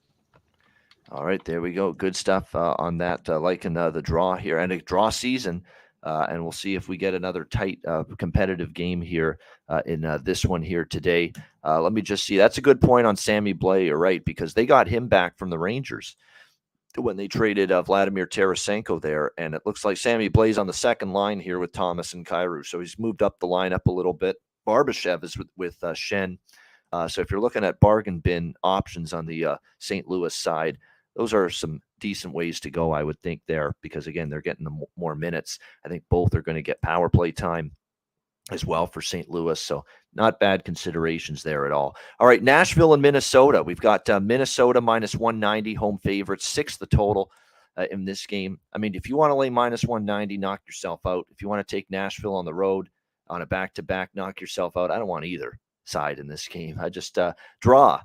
All 1.12 1.26
right, 1.26 1.44
there 1.44 1.62
we 1.62 1.74
go. 1.74 1.92
Good 1.92 2.16
stuff 2.16 2.56
uh, 2.56 2.76
on 2.78 2.98
that. 3.00 3.28
Uh, 3.28 3.40
liking 3.40 3.76
uh, 3.76 3.90
the 3.90 4.02
draw 4.02 4.36
here 4.36 4.60
and 4.60 4.72
a 4.72 4.78
draw 4.78 5.10
season. 5.10 5.64
Uh, 6.04 6.26
and 6.30 6.42
we'll 6.42 6.52
see 6.52 6.76
if 6.76 6.88
we 6.88 6.98
get 6.98 7.14
another 7.14 7.46
tight 7.46 7.80
uh, 7.88 8.04
competitive 8.18 8.74
game 8.74 9.02
here 9.02 9.38
uh, 9.70 9.82
in 9.86 10.04
uh, 10.04 10.18
this 10.24 10.44
one 10.44 10.62
here 10.62 10.84
today. 10.84 11.32
Uh, 11.64 11.80
let 11.80 11.94
me 11.94 12.02
just 12.02 12.26
see. 12.26 12.38
That's 12.38 12.58
a 12.58 12.62
good 12.62 12.82
point 12.82 13.06
on 13.06 13.16
Sammy 13.16 13.54
Blais, 13.54 13.96
right 13.98 14.24
because 14.26 14.54
they 14.54 14.66
got 14.66 14.88
him 14.88 15.08
back 15.08 15.38
from 15.38 15.50
the 15.50 15.60
Rangers 15.60 16.16
when 16.96 17.18
they 17.18 17.28
traded 17.28 17.72
uh, 17.72 17.82
Vladimir 17.84 18.26
Tarasenko 18.26 19.02
there, 19.02 19.32
and 19.38 19.54
it 19.54 19.62
looks 19.66 19.86
like 19.86 19.96
Sammy 19.96 20.30
Blais 20.30 20.60
on 20.60 20.68
the 20.68 20.74
second 20.74 21.14
line 21.14 21.40
here 21.40 21.60
with 21.60 21.72
Thomas 21.72 22.14
and 22.14 22.26
Kyrou. 22.26 22.66
So 22.66 22.80
he's 22.80 23.00
moved 23.00 23.22
up 23.22 23.40
the 23.40 23.48
lineup 23.48 23.86
a 23.88 23.92
little 23.92 24.14
bit. 24.14 24.38
Barbashev 24.68 25.24
is 25.24 25.38
with, 25.38 25.48
with 25.56 25.80
Schenn. 25.80 26.38
so 27.08 27.22
if 27.22 27.32
you're 27.32 27.40
looking 27.40 27.64
at 27.64 27.80
bargain 27.80 28.20
bin 28.20 28.56
options 28.64 29.14
on 29.14 29.26
the 29.26 29.58
St. 29.80 30.08
Louis 30.08 30.34
side, 30.34 30.78
those 31.16 31.34
are 31.34 31.50
some 31.50 31.82
decent 32.02 32.34
ways 32.34 32.60
to 32.60 32.70
go, 32.70 32.92
I 32.92 33.04
would 33.04 33.22
think, 33.22 33.42
there, 33.48 33.74
because 33.82 34.08
again, 34.08 34.30
they're 34.30 34.42
getting 34.42 34.66
the 34.66 34.86
more 34.98 35.16
minutes. 35.16 35.60
I 35.86 35.90
think 35.90 36.04
both 36.10 36.36
are 36.36 36.42
going 36.42 36.56
to 36.56 36.62
get 36.62 36.82
power 36.82 37.10
play 37.10 37.32
time 37.32 37.72
as 38.52 38.66
well 38.66 38.88
for 38.88 39.02
St. 39.02 39.30
Louis. 39.30 39.60
So, 39.60 39.86
not 40.14 40.40
bad 40.40 40.66
considerations 40.66 41.42
there 41.42 41.66
at 41.66 41.72
all. 41.72 41.96
All 42.20 42.28
right, 42.28 42.44
Nashville 42.44 42.94
and 42.94 43.02
Minnesota. 43.02 43.64
We've 43.64 43.80
got 43.80 44.10
uh, 44.10 44.20
Minnesota 44.20 44.82
minus 44.82 45.16
190, 45.16 45.74
home 45.76 46.00
favorites, 46.00 46.48
six 46.48 46.76
the 46.76 46.88
total 46.88 47.32
uh, 47.78 47.86
in 47.92 48.04
this 48.04 48.26
game. 48.26 48.60
I 48.74 48.78
mean, 48.78 48.96
if 48.96 49.08
you 49.08 49.16
want 49.16 49.32
to 49.32 49.36
lay 49.36 49.50
minus 49.50 49.86
190, 49.86 50.38
knock 50.38 50.62
yourself 50.68 51.00
out. 51.06 51.28
If 51.30 51.42
you 51.42 51.48
want 51.48 51.66
to 51.66 51.76
take 51.76 51.90
Nashville 51.90 52.36
on 52.36 52.46
the 52.46 52.54
road 52.54 52.90
on 53.28 53.42
a 53.42 53.46
back 53.46 53.74
to 53.76 53.84
back, 53.84 54.10
knock 54.14 54.42
yourself 54.42 54.76
out. 54.76 54.92
I 54.92 55.00
don't 55.00 55.08
want 55.08 55.26
either 55.26 55.58
side 55.86 56.20
in 56.20 56.28
this 56.28 56.48
game. 56.48 56.78
I 56.82 56.90
just 56.90 57.18
uh, 57.18 57.34
draw 57.62 58.02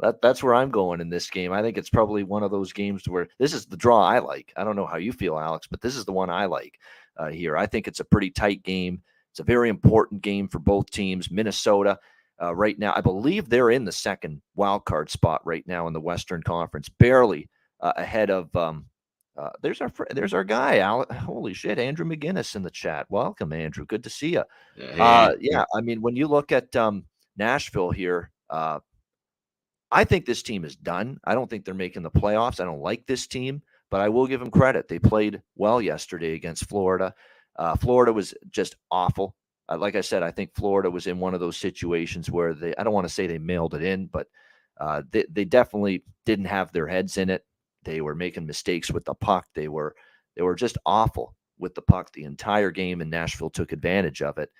that, 0.00 0.22
that's 0.22 0.42
where 0.42 0.54
I'm 0.54 0.70
going 0.70 1.00
in 1.00 1.10
this 1.10 1.28
game. 1.28 1.52
I 1.52 1.62
think 1.62 1.76
it's 1.76 1.90
probably 1.90 2.22
one 2.22 2.42
of 2.42 2.50
those 2.50 2.72
games 2.72 3.08
where 3.08 3.28
this 3.38 3.52
is 3.52 3.66
the 3.66 3.76
draw 3.76 4.00
I 4.04 4.20
like. 4.20 4.52
I 4.56 4.64
don't 4.64 4.76
know 4.76 4.86
how 4.86 4.96
you 4.96 5.12
feel, 5.12 5.38
Alex, 5.38 5.66
but 5.66 5.80
this 5.80 5.96
is 5.96 6.04
the 6.04 6.12
one 6.12 6.30
I 6.30 6.46
like 6.46 6.78
uh, 7.16 7.28
here. 7.28 7.56
I 7.56 7.66
think 7.66 7.88
it's 7.88 8.00
a 8.00 8.04
pretty 8.04 8.30
tight 8.30 8.62
game. 8.62 9.02
It's 9.32 9.40
a 9.40 9.44
very 9.44 9.68
important 9.68 10.22
game 10.22 10.48
for 10.48 10.58
both 10.58 10.90
teams. 10.90 11.30
Minnesota, 11.30 11.98
uh, 12.40 12.54
right 12.54 12.78
now, 12.78 12.92
I 12.94 13.00
believe 13.00 13.48
they're 13.48 13.70
in 13.70 13.84
the 13.84 13.92
second 13.92 14.40
wild 14.54 14.84
card 14.84 15.10
spot 15.10 15.42
right 15.44 15.66
now 15.66 15.86
in 15.88 15.92
the 15.92 16.00
Western 16.00 16.42
Conference, 16.42 16.88
barely 16.88 17.48
uh, 17.80 17.92
ahead 17.96 18.30
of. 18.30 18.54
Um, 18.54 18.86
uh, 19.36 19.50
there's 19.62 19.80
our 19.80 19.92
there's 20.10 20.34
our 20.34 20.42
guy. 20.44 20.78
Alex, 20.78 21.14
holy 21.16 21.54
shit, 21.54 21.78
Andrew 21.78 22.06
McGinnis 22.06 22.56
in 22.56 22.62
the 22.62 22.70
chat. 22.70 23.06
Welcome, 23.08 23.52
Andrew. 23.52 23.86
Good 23.86 24.04
to 24.04 24.10
see 24.10 24.32
you. 24.32 24.44
Uh, 24.98 25.34
yeah, 25.40 25.64
I 25.74 25.80
mean, 25.80 26.00
when 26.00 26.16
you 26.16 26.26
look 26.26 26.50
at 26.50 26.74
um, 26.74 27.04
Nashville 27.36 27.92
here, 27.92 28.32
uh, 28.50 28.80
I 29.90 30.04
think 30.04 30.26
this 30.26 30.42
team 30.42 30.64
is 30.64 30.76
done. 30.76 31.18
I 31.24 31.34
don't 31.34 31.48
think 31.48 31.64
they're 31.64 31.74
making 31.74 32.02
the 32.02 32.10
playoffs. 32.10 32.60
I 32.60 32.64
don't 32.64 32.82
like 32.82 33.06
this 33.06 33.26
team, 33.26 33.62
but 33.90 34.00
I 34.00 34.08
will 34.08 34.26
give 34.26 34.40
them 34.40 34.50
credit. 34.50 34.88
They 34.88 34.98
played 34.98 35.42
well 35.56 35.80
yesterday 35.80 36.34
against 36.34 36.68
Florida. 36.68 37.14
Uh, 37.56 37.74
Florida 37.76 38.12
was 38.12 38.34
just 38.50 38.76
awful. 38.90 39.34
Uh, 39.68 39.78
like 39.78 39.96
I 39.96 40.00
said, 40.02 40.22
I 40.22 40.30
think 40.30 40.54
Florida 40.54 40.90
was 40.90 41.06
in 41.06 41.18
one 41.18 41.34
of 41.34 41.40
those 41.40 41.56
situations 41.56 42.30
where 42.30 42.54
they, 42.54 42.74
I 42.76 42.84
don't 42.84 42.92
want 42.92 43.06
to 43.08 43.12
say 43.12 43.26
they 43.26 43.38
mailed 43.38 43.74
it 43.74 43.82
in, 43.82 44.06
but 44.06 44.26
uh, 44.80 45.02
they, 45.10 45.24
they 45.30 45.44
definitely 45.44 46.04
didn't 46.24 46.46
have 46.46 46.72
their 46.72 46.86
heads 46.86 47.16
in 47.16 47.30
it. 47.30 47.44
They 47.84 48.00
were 48.00 48.14
making 48.14 48.46
mistakes 48.46 48.90
with 48.90 49.04
the 49.04 49.14
puck. 49.14 49.46
They 49.54 49.68
were, 49.68 49.94
they 50.36 50.42
were 50.42 50.54
just 50.54 50.78
awful 50.86 51.34
with 51.58 51.74
the 51.74 51.82
puck 51.82 52.12
the 52.12 52.24
entire 52.24 52.70
game, 52.70 53.00
and 53.00 53.10
Nashville 53.10 53.50
took 53.50 53.72
advantage 53.72 54.22
of 54.22 54.38
it. 54.38 54.50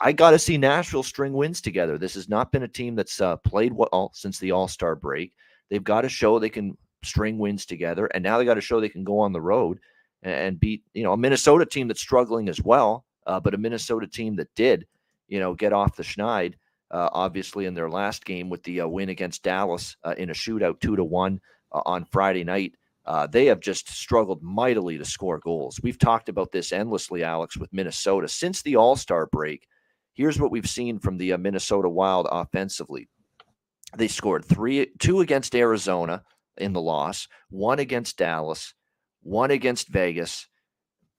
I 0.00 0.12
got 0.12 0.30
to 0.30 0.38
see 0.38 0.56
Nashville 0.56 1.02
string 1.02 1.32
wins 1.32 1.60
together. 1.60 1.98
This 1.98 2.14
has 2.14 2.28
not 2.28 2.52
been 2.52 2.62
a 2.62 2.68
team 2.68 2.94
that's 2.94 3.20
uh, 3.20 3.36
played 3.38 3.72
well 3.72 4.12
since 4.14 4.38
the 4.38 4.52
All 4.52 4.68
Star 4.68 4.94
break. 4.94 5.32
They've 5.70 5.82
got 5.82 6.02
to 6.02 6.08
show 6.08 6.38
they 6.38 6.48
can 6.48 6.76
string 7.02 7.38
wins 7.38 7.66
together, 7.66 8.06
and 8.06 8.22
now 8.22 8.38
they 8.38 8.44
got 8.44 8.54
to 8.54 8.60
show 8.60 8.80
they 8.80 8.88
can 8.88 9.04
go 9.04 9.18
on 9.18 9.32
the 9.32 9.40
road 9.40 9.78
and 10.22 10.58
beat 10.58 10.82
you 10.94 11.02
know 11.02 11.12
a 11.12 11.16
Minnesota 11.16 11.66
team 11.66 11.88
that's 11.88 12.00
struggling 12.00 12.48
as 12.48 12.62
well, 12.62 13.04
uh, 13.26 13.40
but 13.40 13.54
a 13.54 13.58
Minnesota 13.58 14.06
team 14.06 14.36
that 14.36 14.54
did 14.54 14.86
you 15.26 15.40
know 15.40 15.54
get 15.54 15.72
off 15.72 15.96
the 15.96 16.02
schneid. 16.02 16.54
Uh, 16.90 17.10
obviously, 17.12 17.66
in 17.66 17.74
their 17.74 17.90
last 17.90 18.24
game 18.24 18.48
with 18.48 18.62
the 18.62 18.80
uh, 18.80 18.86
win 18.86 19.10
against 19.10 19.42
Dallas 19.42 19.96
uh, 20.04 20.14
in 20.16 20.30
a 20.30 20.34
shootout, 20.34 20.80
two 20.80 20.96
to 20.96 21.04
one 21.04 21.40
uh, 21.72 21.82
on 21.84 22.04
Friday 22.04 22.44
night. 22.44 22.72
Uh, 23.04 23.26
they 23.26 23.46
have 23.46 23.60
just 23.60 23.88
struggled 23.88 24.42
mightily 24.42 24.98
to 24.98 25.04
score 25.04 25.38
goals. 25.38 25.80
We've 25.82 25.98
talked 25.98 26.28
about 26.28 26.52
this 26.52 26.72
endlessly, 26.72 27.24
Alex, 27.24 27.56
with 27.56 27.72
Minnesota 27.72 28.28
since 28.28 28.62
the 28.62 28.76
All 28.76 28.96
Star 28.96 29.26
break 29.26 29.66
Here's 30.18 30.40
what 30.40 30.50
we've 30.50 30.68
seen 30.68 30.98
from 30.98 31.16
the 31.16 31.32
uh, 31.32 31.38
Minnesota 31.38 31.88
Wild 31.88 32.26
offensively. 32.32 33.08
They 33.96 34.08
scored 34.08 34.44
three, 34.44 34.88
two 34.98 35.20
against 35.20 35.54
Arizona 35.54 36.24
in 36.56 36.72
the 36.72 36.80
loss, 36.80 37.28
one 37.50 37.78
against 37.78 38.18
Dallas, 38.18 38.74
one 39.22 39.52
against 39.52 39.86
Vegas, 39.86 40.48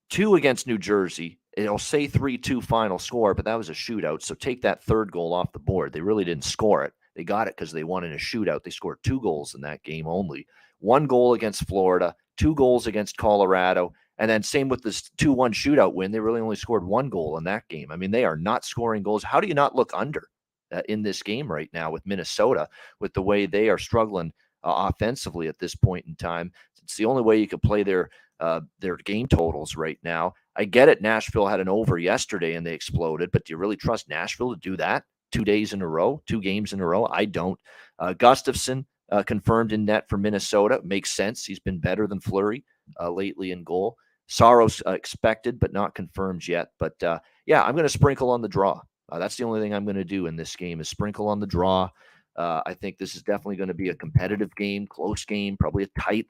two 0.10 0.36
against 0.36 0.68
New 0.68 0.78
Jersey. 0.78 1.40
It'll 1.56 1.80
say 1.80 2.08
3 2.08 2.38
2 2.38 2.60
final 2.60 3.00
score, 3.00 3.34
but 3.34 3.46
that 3.46 3.56
was 3.56 3.70
a 3.70 3.74
shootout. 3.74 4.22
So 4.22 4.36
take 4.36 4.64
that 4.64 4.84
third 4.84 5.14
goal 5.14 5.34
off 5.34 5.54
the 5.54 5.60
board. 5.60 5.94
They 5.94 6.02
really 6.02 6.26
didn't 6.26 6.44
score 6.44 6.84
it. 6.84 6.92
They 7.16 7.24
got 7.24 7.48
it 7.48 7.56
because 7.56 7.72
they 7.72 7.86
won 7.86 8.04
in 8.04 8.12
a 8.12 8.18
shootout. 8.18 8.64
They 8.64 8.70
scored 8.70 9.00
two 9.02 9.22
goals 9.22 9.56
in 9.56 9.62
that 9.62 9.82
game 9.84 10.08
only. 10.08 10.46
One 10.80 11.08
goal 11.08 11.36
against 11.36 11.66
Florida, 11.68 12.16
two 12.36 12.54
goals 12.54 12.86
against 12.86 13.16
Colorado, 13.16 13.94
and 14.20 14.30
then 14.30 14.44
same 14.44 14.68
with 14.68 14.84
this 14.84 15.10
2 15.18 15.32
1 15.32 15.54
shootout 15.54 15.94
win. 15.94 16.12
They 16.12 16.20
really 16.20 16.42
only 16.42 16.58
scored 16.58 16.86
one 16.86 17.10
goal 17.10 17.38
in 17.38 17.46
that 17.46 17.68
game. 17.70 17.92
I 17.92 17.96
mean, 17.96 18.12
they 18.12 18.26
are 18.26 18.36
not 18.36 18.66
scoring 18.66 19.02
goals. 19.02 19.24
How 19.24 19.40
do 19.40 19.48
you 19.48 19.54
not 19.54 19.76
look 19.76 19.92
under 19.94 20.28
uh, 20.72 20.82
in 20.90 21.02
this 21.02 21.24
game 21.24 21.52
right 21.52 21.70
now 21.74 21.90
with 21.90 22.06
Minnesota, 22.06 22.68
with 23.00 23.14
the 23.14 23.22
way 23.22 23.46
they 23.46 23.70
are 23.70 23.78
struggling 23.78 24.34
uh, 24.64 24.90
offensively 24.90 25.48
at 25.48 25.58
this 25.58 25.74
point 25.74 26.06
in 26.06 26.16
time? 26.16 26.52
It's 26.84 26.98
the 26.98 27.06
only 27.06 27.22
way 27.22 27.38
you 27.40 27.48
could 27.48 27.62
play 27.62 27.82
their 27.84 28.10
uh, 28.42 28.62
their 28.80 28.98
game 28.98 29.28
totals 29.28 29.76
right 29.76 30.00
now. 30.04 30.34
I 30.56 30.66
get 30.66 30.90
it. 30.90 31.02
Nashville 31.02 31.48
had 31.48 31.60
an 31.60 31.70
over 31.70 31.98
yesterday 31.98 32.56
and 32.56 32.66
they 32.66 32.74
exploded, 32.74 33.32
but 33.32 33.46
do 33.46 33.54
you 33.54 33.58
really 33.58 33.76
trust 33.76 34.10
Nashville 34.10 34.54
to 34.54 34.60
do 34.60 34.78
that 34.78 35.04
two 35.32 35.44
days 35.44 35.74
in 35.74 35.82
a 35.82 35.88
row, 35.88 36.22
two 36.26 36.42
games 36.42 36.74
in 36.74 36.80
a 36.80 36.86
row? 36.86 37.08
I 37.12 37.26
don't. 37.26 37.60
Uh, 38.00 38.14
Gustafsson, 38.14 38.86
uh, 39.12 39.24
confirmed 39.24 39.74
in 39.74 39.86
net 39.86 40.08
for 40.10 40.18
Minnesota. 40.18 40.82
Makes 40.84 41.16
sense. 41.16 41.46
He's 41.46 41.60
been 41.60 41.80
better 41.80 42.08
than 42.08 42.20
Fleury 42.20 42.64
uh, 43.00 43.10
lately 43.12 43.52
in 43.52 43.64
goal. 43.64 43.98
Saros 44.30 44.82
uh, 44.86 44.92
expected, 44.92 45.60
but 45.60 45.74
not 45.74 45.96
confirmed 45.96 46.48
yet. 46.48 46.70
But 46.80 47.02
uh, 47.04 47.20
yeah, 47.46 47.64
I'm 47.64 47.74
going 47.74 47.84
to 47.84 47.90
sprinkle 47.90 48.30
on 48.30 48.42
the 48.42 48.48
draw. 48.48 48.80
Uh, 49.12 49.18
that's 49.18 49.36
the 49.36 49.44
only 49.44 49.60
thing 49.60 49.74
I'm 49.74 49.86
going 49.86 49.96
to 49.96 50.04
do 50.04 50.28
in 50.28 50.36
this 50.36 50.56
game 50.56 50.80
is 50.80 50.88
sprinkle 50.88 51.28
on 51.28 51.40
the 51.40 51.48
draw. 51.48 51.90
Uh, 52.36 52.62
I 52.66 52.76
think 52.76 52.98
this 52.98 53.16
is 53.16 53.24
definitely 53.24 53.56
going 53.56 53.70
to 53.70 53.74
be 53.74 53.90
a 53.90 53.96
competitive 53.96 54.56
game, 54.56 54.88
close 54.88 55.26
game, 55.26 55.58
probably 55.58 55.84
a 55.84 56.00
tight, 56.00 56.28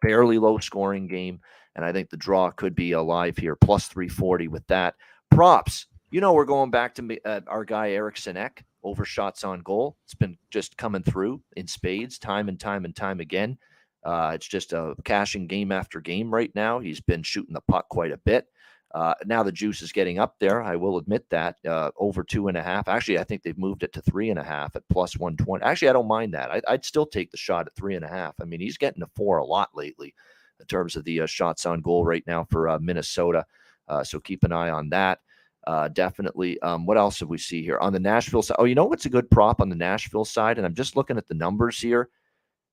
fairly 0.00 0.38
low 0.38 0.58
scoring 0.58 1.08
game. 1.08 1.40
And 1.74 1.84
I 1.84 1.92
think 1.92 2.10
the 2.10 2.16
draw 2.16 2.50
could 2.50 2.74
be 2.76 2.92
alive 2.92 3.36
here, 3.36 3.56
plus 3.56 3.88
340 3.88 4.48
with 4.48 4.66
that. 4.68 4.94
Props. 5.30 5.86
You 6.10 6.20
know, 6.20 6.32
we're 6.34 6.44
going 6.44 6.70
back 6.70 6.94
to 6.96 7.18
uh, 7.24 7.40
our 7.48 7.64
guy, 7.64 7.90
Eriksson 7.90 8.36
Ek, 8.36 8.64
over 8.84 9.04
shots 9.04 9.42
on 9.42 9.60
goal. 9.60 9.96
It's 10.04 10.14
been 10.14 10.38
just 10.50 10.76
coming 10.76 11.02
through 11.02 11.42
in 11.56 11.66
spades 11.66 12.18
time 12.18 12.48
and 12.48 12.60
time 12.60 12.84
and 12.84 12.94
time 12.94 13.18
again. 13.18 13.58
Uh, 14.04 14.32
it's 14.34 14.48
just 14.48 14.72
a 14.72 14.94
cashing 15.04 15.46
game 15.46 15.72
after 15.72 16.00
game 16.00 16.32
right 16.32 16.50
now. 16.54 16.78
He's 16.78 17.00
been 17.00 17.22
shooting 17.22 17.54
the 17.54 17.60
puck 17.62 17.88
quite 17.88 18.12
a 18.12 18.16
bit. 18.18 18.46
Uh, 18.94 19.14
now 19.24 19.42
the 19.42 19.52
juice 19.52 19.80
is 19.80 19.90
getting 19.90 20.18
up 20.18 20.36
there. 20.38 20.62
I 20.62 20.76
will 20.76 20.98
admit 20.98 21.24
that 21.30 21.56
uh, 21.66 21.90
over 21.96 22.22
two 22.22 22.48
and 22.48 22.58
a 22.58 22.62
half. 22.62 22.88
Actually, 22.88 23.18
I 23.18 23.24
think 23.24 23.42
they've 23.42 23.56
moved 23.56 23.82
it 23.84 23.92
to 23.94 24.02
three 24.02 24.28
and 24.28 24.38
a 24.38 24.44
half 24.44 24.76
at 24.76 24.82
plus 24.90 25.16
120. 25.16 25.64
Actually, 25.64 25.88
I 25.88 25.94
don't 25.94 26.08
mind 26.08 26.34
that. 26.34 26.50
I, 26.50 26.72
would 26.72 26.84
still 26.84 27.06
take 27.06 27.30
the 27.30 27.38
shot 27.38 27.66
at 27.66 27.74
three 27.74 27.94
and 27.94 28.04
a 28.04 28.08
half. 28.08 28.34
I 28.40 28.44
mean, 28.44 28.60
he's 28.60 28.76
getting 28.76 29.00
to 29.00 29.08
four 29.16 29.38
a 29.38 29.44
lot 29.44 29.70
lately 29.74 30.14
in 30.60 30.66
terms 30.66 30.96
of 30.96 31.04
the 31.04 31.22
uh, 31.22 31.26
shots 31.26 31.64
on 31.64 31.80
goal 31.80 32.04
right 32.04 32.24
now 32.26 32.44
for 32.44 32.68
uh, 32.68 32.78
Minnesota. 32.80 33.46
Uh, 33.88 34.04
so 34.04 34.20
keep 34.20 34.44
an 34.44 34.52
eye 34.52 34.70
on 34.70 34.90
that. 34.90 35.20
Uh, 35.66 35.88
definitely. 35.88 36.60
Um, 36.60 36.84
what 36.84 36.98
else 36.98 37.20
have 37.20 37.28
we 37.28 37.38
see 37.38 37.62
here 37.62 37.78
on 37.78 37.92
the 37.92 38.00
Nashville 38.00 38.42
side? 38.42 38.56
Oh, 38.58 38.64
you 38.64 38.74
know 38.74 38.84
what's 38.84 39.06
a 39.06 39.10
good 39.10 39.30
prop 39.30 39.60
on 39.60 39.68
the 39.68 39.76
Nashville 39.76 40.24
side? 40.24 40.58
And 40.58 40.66
I'm 40.66 40.74
just 40.74 40.96
looking 40.96 41.16
at 41.16 41.28
the 41.28 41.34
numbers 41.34 41.78
here. 41.78 42.08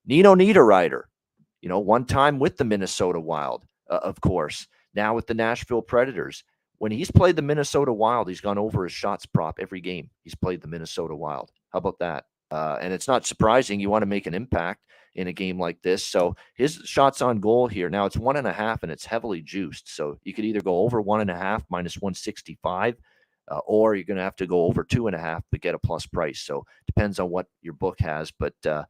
Nino 0.05 0.35
Niederreiter, 0.35 1.03
you 1.61 1.69
know, 1.69 1.79
one 1.79 2.05
time 2.05 2.39
with 2.39 2.57
the 2.57 2.65
Minnesota 2.65 3.19
Wild, 3.19 3.65
of 3.87 4.21
course 4.21 4.67
now 4.93 5.15
with 5.15 5.27
the 5.27 5.33
Nashville 5.33 5.81
Predators. 5.81 6.43
When 6.77 6.91
he's 6.91 7.11
played 7.11 7.35
the 7.35 7.41
Minnesota 7.41 7.91
Wild, 7.91 8.29
he's 8.29 8.41
gone 8.41 8.57
over 8.57 8.85
his 8.85 8.93
shots 8.93 9.25
prop 9.25 9.59
every 9.59 9.81
game. 9.81 10.09
He's 10.23 10.35
played 10.35 10.61
the 10.61 10.67
Minnesota 10.67 11.15
Wild. 11.15 11.51
How 11.71 11.79
about 11.79 11.99
that? 11.99 12.25
Uh, 12.51 12.77
and 12.81 12.93
it's 12.93 13.07
not 13.07 13.25
surprising. 13.25 13.79
You 13.79 13.89
want 13.89 14.01
to 14.01 14.07
make 14.07 14.27
an 14.27 14.33
impact 14.33 14.81
in 15.15 15.27
a 15.27 15.33
game 15.33 15.59
like 15.59 15.81
this. 15.81 16.05
So 16.05 16.35
his 16.55 16.75
shots 16.85 17.21
on 17.21 17.39
goal 17.39 17.67
here 17.67 17.89
now 17.89 18.05
it's 18.05 18.15
one 18.15 18.37
and 18.37 18.47
a 18.47 18.53
half 18.53 18.83
and 18.83 18.91
it's 18.91 19.05
heavily 19.05 19.41
juiced. 19.41 19.93
So 19.93 20.17
you 20.23 20.33
could 20.33 20.45
either 20.45 20.61
go 20.61 20.79
over 20.79 21.01
one 21.01 21.21
and 21.21 21.29
a 21.29 21.35
half 21.35 21.65
minus 21.69 21.95
165, 21.95 22.95
uh, 23.51 23.59
or 23.65 23.95
you're 23.95 24.05
going 24.05 24.17
to 24.17 24.23
have 24.23 24.37
to 24.37 24.47
go 24.47 24.63
over 24.63 24.83
two 24.83 25.07
and 25.07 25.15
a 25.15 25.19
half 25.19 25.43
but 25.51 25.61
get 25.61 25.75
a 25.75 25.79
plus 25.79 26.05
price. 26.05 26.39
So 26.39 26.65
depends 26.87 27.19
on 27.19 27.29
what 27.29 27.47
your 27.61 27.73
book 27.73 27.99
has. 27.99 28.31
But 28.31 28.53
uh, 28.65 28.85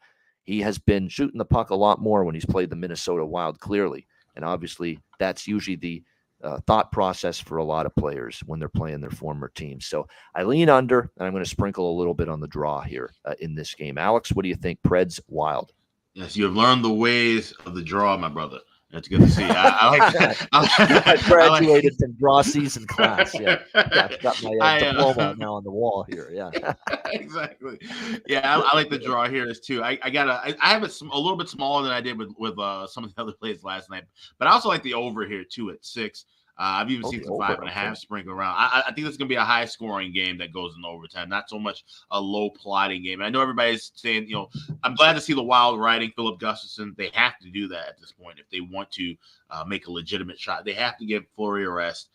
he 0.49 0.61
has 0.61 0.79
been 0.79 1.07
shooting 1.07 1.37
the 1.37 1.45
puck 1.45 1.69
a 1.69 1.75
lot 1.75 2.01
more 2.01 2.23
when 2.23 2.33
he's 2.33 2.45
played 2.45 2.71
the 2.71 2.75
Minnesota 2.75 3.23
Wild, 3.23 3.59
clearly. 3.59 4.07
And 4.35 4.43
obviously, 4.43 4.97
that's 5.19 5.47
usually 5.47 5.75
the 5.75 6.03
uh, 6.43 6.57
thought 6.65 6.91
process 6.91 7.39
for 7.39 7.57
a 7.57 7.63
lot 7.63 7.85
of 7.85 7.95
players 7.95 8.41
when 8.47 8.59
they're 8.59 8.67
playing 8.67 8.99
their 8.99 9.11
former 9.11 9.49
team. 9.49 9.79
So 9.79 10.07
I 10.33 10.41
lean 10.41 10.67
under, 10.67 11.01
and 11.01 11.27
I'm 11.27 11.33
going 11.33 11.43
to 11.43 11.49
sprinkle 11.49 11.91
a 11.91 11.99
little 11.99 12.15
bit 12.15 12.29
on 12.29 12.39
the 12.39 12.47
draw 12.47 12.81
here 12.81 13.13
uh, 13.25 13.35
in 13.39 13.53
this 13.53 13.75
game. 13.75 13.99
Alex, 13.99 14.31
what 14.31 14.41
do 14.41 14.49
you 14.49 14.55
think? 14.55 14.79
Preds 14.81 15.19
Wild. 15.27 15.71
Yes, 16.15 16.35
you 16.35 16.45
have 16.45 16.55
learned 16.55 16.83
the 16.83 16.93
ways 16.93 17.53
of 17.67 17.75
the 17.75 17.83
draw, 17.83 18.17
my 18.17 18.29
brother. 18.29 18.57
That's 18.91 19.07
good 19.07 19.21
to 19.21 19.29
see. 19.29 19.43
I, 19.43 19.69
I 19.69 19.89
like. 19.89 20.47
I, 20.51 21.03
I 21.05 21.17
graduated 21.27 21.95
from 21.99 22.13
draw 22.13 22.41
season 22.41 22.87
class. 22.87 23.39
Yeah, 23.39 23.59
yeah 23.75 24.17
got 24.19 24.41
my 24.41 24.49
uh, 24.49 24.63
I, 24.63 24.81
uh, 24.81 24.91
diploma 24.91 25.35
now 25.37 25.55
on 25.55 25.63
the 25.63 25.71
wall 25.71 26.05
here. 26.09 26.31
Yeah, 26.33 26.73
exactly. 27.11 27.79
Yeah, 28.25 28.39
I, 28.43 28.59
I, 28.59 28.75
like 28.75 28.89
the 28.89 28.97
draw 28.97 29.29
here 29.29 29.47
as 29.47 29.59
too. 29.59 29.83
I, 29.83 29.99
I 30.01 30.09
got 30.09 30.27
a. 30.27 30.57
I 30.59 30.69
have 30.69 30.83
a, 30.83 30.89
a 31.11 31.19
little 31.19 31.37
bit 31.37 31.49
smaller 31.49 31.83
than 31.83 31.91
I 31.91 32.01
did 32.01 32.17
with 32.17 32.33
with 32.39 32.57
uh, 32.57 32.87
some 32.87 33.03
of 33.03 33.13
the 33.13 33.21
other 33.21 33.31
plays 33.31 33.63
last 33.63 33.91
night, 33.91 34.05
but 34.39 34.47
I 34.47 34.51
also 34.51 34.69
like 34.69 34.81
the 34.81 34.95
over 34.95 35.27
here 35.27 35.43
too 35.43 35.69
at 35.69 35.85
six. 35.85 36.25
Uh, 36.59 36.81
I've 36.81 36.91
even 36.91 37.05
oh, 37.05 37.11
seen 37.11 37.23
some 37.23 37.37
five 37.37 37.57
and 37.59 37.69
a 37.69 37.71
half 37.71 37.97
sprinkle 37.97 38.33
around. 38.33 38.53
I, 38.57 38.83
I 38.87 38.91
think 38.91 39.05
this 39.05 39.13
is 39.13 39.17
going 39.17 39.29
to 39.29 39.33
be 39.33 39.37
a 39.37 39.45
high 39.45 39.63
scoring 39.63 40.11
game 40.11 40.37
that 40.39 40.51
goes 40.51 40.75
in 40.77 40.83
overtime, 40.83 41.29
not 41.29 41.49
so 41.49 41.57
much 41.57 41.85
a 42.11 42.19
low 42.19 42.49
plotting 42.49 43.01
game. 43.01 43.21
I 43.21 43.29
know 43.29 43.41
everybody's 43.41 43.93
saying, 43.95 44.27
you 44.27 44.35
know, 44.35 44.49
I'm 44.83 44.93
glad 44.95 45.13
to 45.13 45.21
see 45.21 45.31
the 45.31 45.41
Wild 45.41 45.79
riding 45.79 46.11
Filip 46.17 46.37
Gustavsson. 46.37 46.97
They 46.97 47.11
have 47.13 47.39
to 47.39 47.49
do 47.49 47.69
that 47.69 47.87
at 47.87 47.99
this 48.01 48.11
point 48.11 48.39
if 48.39 48.49
they 48.49 48.59
want 48.59 48.91
to 48.91 49.15
uh, 49.49 49.63
make 49.65 49.87
a 49.87 49.91
legitimate 49.91 50.37
shot. 50.37 50.65
They 50.65 50.73
have 50.73 50.97
to 50.97 51.05
give 51.05 51.23
Fleury 51.33 51.63
a 51.63 51.69
rest. 51.69 52.09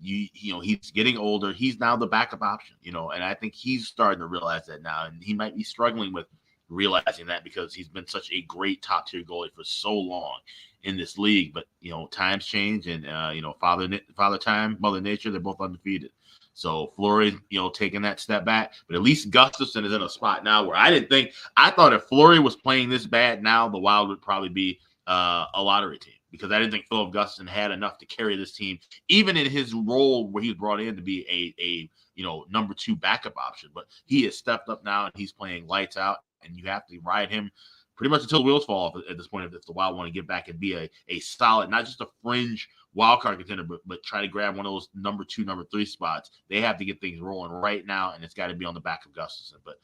You, 0.00 0.28
you 0.32 0.54
know, 0.54 0.60
he's 0.60 0.90
getting 0.92 1.18
older. 1.18 1.52
He's 1.52 1.78
now 1.78 1.94
the 1.94 2.06
backup 2.06 2.40
option, 2.40 2.76
you 2.80 2.92
know, 2.92 3.10
and 3.10 3.22
I 3.22 3.34
think 3.34 3.54
he's 3.54 3.86
starting 3.86 4.20
to 4.20 4.26
realize 4.26 4.64
that 4.64 4.80
now. 4.80 5.04
And 5.04 5.22
he 5.22 5.34
might 5.34 5.54
be 5.54 5.62
struggling 5.62 6.14
with 6.14 6.24
realizing 6.70 7.26
that 7.26 7.44
because 7.44 7.74
he's 7.74 7.88
been 7.88 8.06
such 8.06 8.30
a 8.32 8.42
great 8.42 8.82
top 8.82 9.06
tier 9.06 9.22
goalie 9.22 9.52
for 9.52 9.64
so 9.64 9.92
long 9.92 10.38
in 10.84 10.96
this 10.96 11.18
league. 11.18 11.52
But 11.52 11.66
you 11.80 11.90
know, 11.90 12.06
times 12.06 12.46
change, 12.46 12.86
and 12.86 13.06
uh, 13.06 13.32
you 13.34 13.42
know, 13.42 13.54
father 13.60 13.88
father 14.16 14.38
time, 14.38 14.76
mother 14.80 15.00
nature, 15.00 15.30
they're 15.30 15.40
both 15.40 15.60
undefeated. 15.60 16.10
So 16.54 16.92
Fleury, 16.96 17.38
you 17.48 17.60
know, 17.60 17.70
taking 17.70 18.02
that 18.02 18.20
step 18.20 18.44
back, 18.44 18.74
but 18.86 18.96
at 18.96 19.02
least 19.02 19.30
Gustavsson 19.30 19.84
is 19.84 19.92
in 19.92 20.02
a 20.02 20.08
spot 20.08 20.44
now 20.44 20.64
where 20.64 20.76
I 20.76 20.90
didn't 20.90 21.08
think 21.08 21.32
I 21.56 21.70
thought 21.70 21.92
if 21.92 22.04
Fleury 22.04 22.38
was 22.38 22.56
playing 22.56 22.90
this 22.90 23.06
bad 23.06 23.42
now, 23.42 23.68
the 23.68 23.78
Wild 23.78 24.08
would 24.08 24.20
probably 24.20 24.48
be 24.48 24.78
uh, 25.06 25.46
a 25.54 25.62
lottery 25.62 25.98
team 25.98 26.14
because 26.30 26.52
I 26.52 26.58
didn't 26.58 26.72
think 26.72 26.86
Filip 26.88 27.12
Gustavsson 27.12 27.48
had 27.48 27.70
enough 27.70 27.98
to 27.98 28.06
carry 28.06 28.36
this 28.36 28.52
team, 28.52 28.78
even 29.08 29.36
in 29.36 29.46
his 29.46 29.74
role 29.74 30.28
where 30.28 30.42
he 30.42 30.50
was 30.50 30.58
brought 30.58 30.80
in 30.80 30.96
to 30.96 31.02
be 31.02 31.26
a 31.28 31.62
a 31.62 31.90
you 32.14 32.24
know 32.24 32.44
number 32.50 32.74
two 32.74 32.96
backup 32.96 33.36
option. 33.36 33.70
But 33.74 33.86
he 34.06 34.24
has 34.24 34.36
stepped 34.36 34.68
up 34.68 34.84
now 34.84 35.06
and 35.06 35.12
he's 35.16 35.32
playing 35.32 35.66
lights 35.66 35.96
out, 35.96 36.18
and 36.42 36.56
you 36.56 36.66
have 36.66 36.86
to 36.86 36.98
ride 37.00 37.30
him 37.30 37.50
pretty 37.96 38.10
much 38.10 38.22
until 38.22 38.38
the 38.38 38.44
wheels 38.44 38.64
fall 38.64 38.86
off 38.86 39.02
at 39.10 39.18
this 39.18 39.28
point 39.28 39.52
if 39.52 39.66
the 39.66 39.72
Wild 39.72 39.96
want 39.96 40.08
to 40.08 40.12
get 40.12 40.26
back 40.26 40.48
and 40.48 40.58
be 40.58 40.74
a, 40.74 40.88
a 41.08 41.20
solid, 41.20 41.68
not 41.68 41.84
just 41.84 42.00
a 42.00 42.06
fringe 42.22 42.68
wild 42.94 43.20
card 43.20 43.38
contender, 43.38 43.62
but, 43.62 43.80
but 43.86 44.02
try 44.02 44.20
to 44.20 44.28
grab 44.28 44.56
one 44.56 44.66
of 44.66 44.72
those 44.72 44.88
number 44.94 45.24
two, 45.24 45.44
number 45.44 45.64
three 45.70 45.84
spots. 45.84 46.30
They 46.48 46.60
have 46.60 46.78
to 46.78 46.84
get 46.84 47.00
things 47.00 47.20
rolling 47.20 47.52
right 47.52 47.86
now, 47.86 48.12
and 48.14 48.24
it's 48.24 48.34
got 48.34 48.46
to 48.46 48.54
be 48.54 48.64
on 48.64 48.74
the 48.74 48.80
back 48.80 49.04
of 49.04 49.12
Gustavsson. 49.12 49.58
But 49.64 49.74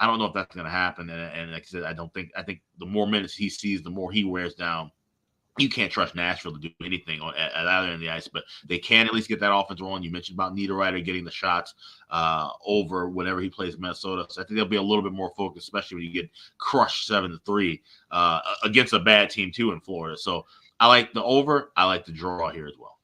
I 0.00 0.06
don't 0.06 0.18
know 0.18 0.24
if 0.24 0.34
that's 0.34 0.54
going 0.54 0.64
to 0.64 0.70
happen. 0.70 1.10
And, 1.10 1.20
and 1.20 1.52
like 1.52 1.62
I 1.62 1.66
said, 1.66 1.84
I 1.84 1.92
don't 1.92 2.12
think, 2.14 2.30
I 2.36 2.42
think 2.42 2.62
the 2.78 2.86
more 2.86 3.06
minutes 3.06 3.34
he 3.34 3.48
sees, 3.48 3.82
the 3.82 3.90
more 3.90 4.10
he 4.10 4.24
wears 4.24 4.54
down 4.54 4.90
you 5.58 5.68
can't 5.68 5.90
trust 5.90 6.14
Nashville 6.14 6.52
to 6.52 6.58
do 6.58 6.70
anything 6.84 7.20
on, 7.20 7.34
at, 7.36 7.52
at 7.52 7.66
either 7.66 7.86
end 7.86 7.94
of 7.94 8.00
the 8.00 8.10
ice, 8.10 8.28
but 8.28 8.44
they 8.66 8.78
can 8.78 9.06
at 9.06 9.14
least 9.14 9.28
get 9.28 9.40
that 9.40 9.54
offense 9.54 9.80
rolling. 9.80 10.02
You 10.02 10.10
mentioned 10.10 10.36
about 10.36 10.54
Niederreiter 10.54 11.04
getting 11.04 11.24
the 11.24 11.30
shots 11.30 11.74
uh, 12.10 12.50
over 12.64 13.08
whenever 13.08 13.40
he 13.40 13.48
plays 13.48 13.78
Minnesota, 13.78 14.26
so 14.28 14.42
I 14.42 14.44
think 14.44 14.56
they'll 14.56 14.66
be 14.66 14.76
a 14.76 14.82
little 14.82 15.02
bit 15.02 15.12
more 15.12 15.32
focused, 15.36 15.66
especially 15.66 15.96
when 15.96 16.04
you 16.04 16.12
get 16.12 16.30
crushed 16.58 17.06
seven 17.06 17.30
to 17.30 17.38
three 17.46 17.82
uh, 18.10 18.40
against 18.64 18.92
a 18.92 18.98
bad 18.98 19.30
team 19.30 19.50
too 19.50 19.72
in 19.72 19.80
Florida. 19.80 20.16
So 20.16 20.46
I 20.78 20.88
like 20.88 21.12
the 21.12 21.22
over. 21.22 21.72
I 21.76 21.84
like 21.84 22.04
the 22.04 22.12
draw 22.12 22.50
here 22.50 22.66
as 22.66 22.74
well. 22.78 22.98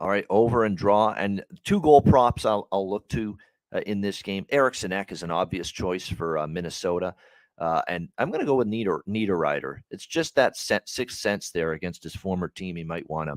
All 0.00 0.08
right, 0.08 0.26
over 0.30 0.64
and 0.64 0.76
draw, 0.76 1.12
and 1.12 1.44
two 1.64 1.80
goal 1.80 2.00
props. 2.00 2.44
I'll, 2.44 2.68
I'll 2.70 2.88
look 2.88 3.08
to 3.08 3.36
uh, 3.72 3.80
in 3.80 4.00
this 4.00 4.22
game. 4.22 4.46
Eriksson 4.50 4.92
Ek 4.92 5.10
is 5.10 5.22
an 5.22 5.30
obvious 5.30 5.70
choice 5.70 6.08
for 6.08 6.38
uh, 6.38 6.46
Minnesota. 6.46 7.14
Uh, 7.58 7.82
and 7.88 8.08
I'm 8.18 8.30
going 8.30 8.40
to 8.40 8.46
go 8.46 8.54
with 8.54 8.68
Nieder, 8.68 9.02
Niederreiter. 9.08 9.78
It's 9.90 10.06
just 10.06 10.36
that 10.36 10.56
sixth 10.56 11.18
sense 11.18 11.50
there 11.50 11.72
against 11.72 12.04
his 12.04 12.14
former 12.14 12.48
team. 12.48 12.76
He 12.76 12.84
might 12.84 13.08
want 13.10 13.30
to, 13.30 13.36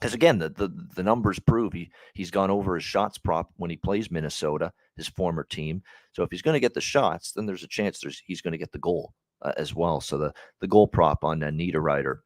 because 0.00 0.14
again, 0.14 0.38
the, 0.38 0.48
the 0.48 0.68
the 0.96 1.02
numbers 1.02 1.38
prove 1.38 1.74
he 1.74 1.90
he's 2.14 2.30
gone 2.30 2.50
over 2.50 2.74
his 2.74 2.84
shots 2.84 3.18
prop 3.18 3.50
when 3.56 3.70
he 3.70 3.76
plays 3.76 4.10
Minnesota, 4.10 4.72
his 4.96 5.08
former 5.08 5.44
team. 5.44 5.82
So 6.12 6.22
if 6.22 6.30
he's 6.30 6.42
going 6.42 6.54
to 6.54 6.60
get 6.60 6.74
the 6.74 6.80
shots, 6.80 7.32
then 7.32 7.44
there's 7.44 7.64
a 7.64 7.68
chance 7.68 8.00
there's 8.00 8.22
he's 8.26 8.40
going 8.40 8.52
to 8.52 8.58
get 8.58 8.72
the 8.72 8.78
goal 8.78 9.12
uh, 9.42 9.52
as 9.58 9.74
well. 9.74 10.00
So 10.00 10.16
the 10.16 10.32
the 10.60 10.68
goal 10.68 10.88
prop 10.88 11.22
on 11.22 11.42
uh, 11.42 11.48
Niederreiter 11.48 12.20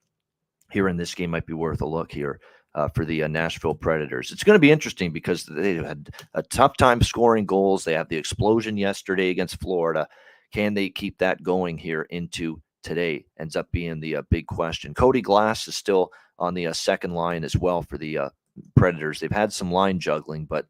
here 0.70 0.88
in 0.88 0.96
this 0.96 1.14
game 1.14 1.30
might 1.30 1.46
be 1.46 1.52
worth 1.54 1.80
a 1.80 1.86
look 1.86 2.12
here. 2.12 2.40
Uh, 2.74 2.86
for 2.86 3.04
the 3.04 3.24
uh, 3.24 3.28
Nashville 3.28 3.74
Predators. 3.74 4.30
It's 4.30 4.44
going 4.44 4.54
to 4.54 4.60
be 4.60 4.70
interesting 4.70 5.10
because 5.10 5.44
they 5.46 5.76
had 5.76 6.10
a 6.34 6.42
tough 6.42 6.76
time 6.76 7.02
scoring 7.02 7.46
goals. 7.46 7.82
They 7.82 7.94
had 7.94 8.08
the 8.08 8.16
explosion 8.16 8.76
yesterday 8.76 9.30
against 9.30 9.58
Florida. 9.58 10.06
Can 10.52 10.74
they 10.74 10.88
keep 10.88 11.18
that 11.18 11.42
going 11.42 11.78
here 11.78 12.02
into 12.10 12.60
today? 12.82 13.26
Ends 13.38 13.56
up 13.56 13.70
being 13.72 14.00
the 14.00 14.16
uh, 14.16 14.22
big 14.30 14.46
question. 14.46 14.94
Cody 14.94 15.20
Glass 15.20 15.68
is 15.68 15.76
still 15.76 16.12
on 16.38 16.54
the 16.54 16.68
uh, 16.68 16.72
second 16.72 17.14
line 17.14 17.44
as 17.44 17.56
well 17.56 17.82
for 17.82 17.98
the 17.98 18.18
uh, 18.18 18.28
Predators. 18.74 19.20
They've 19.20 19.30
had 19.30 19.52
some 19.52 19.70
line 19.70 20.00
juggling, 20.00 20.44
but 20.44 20.66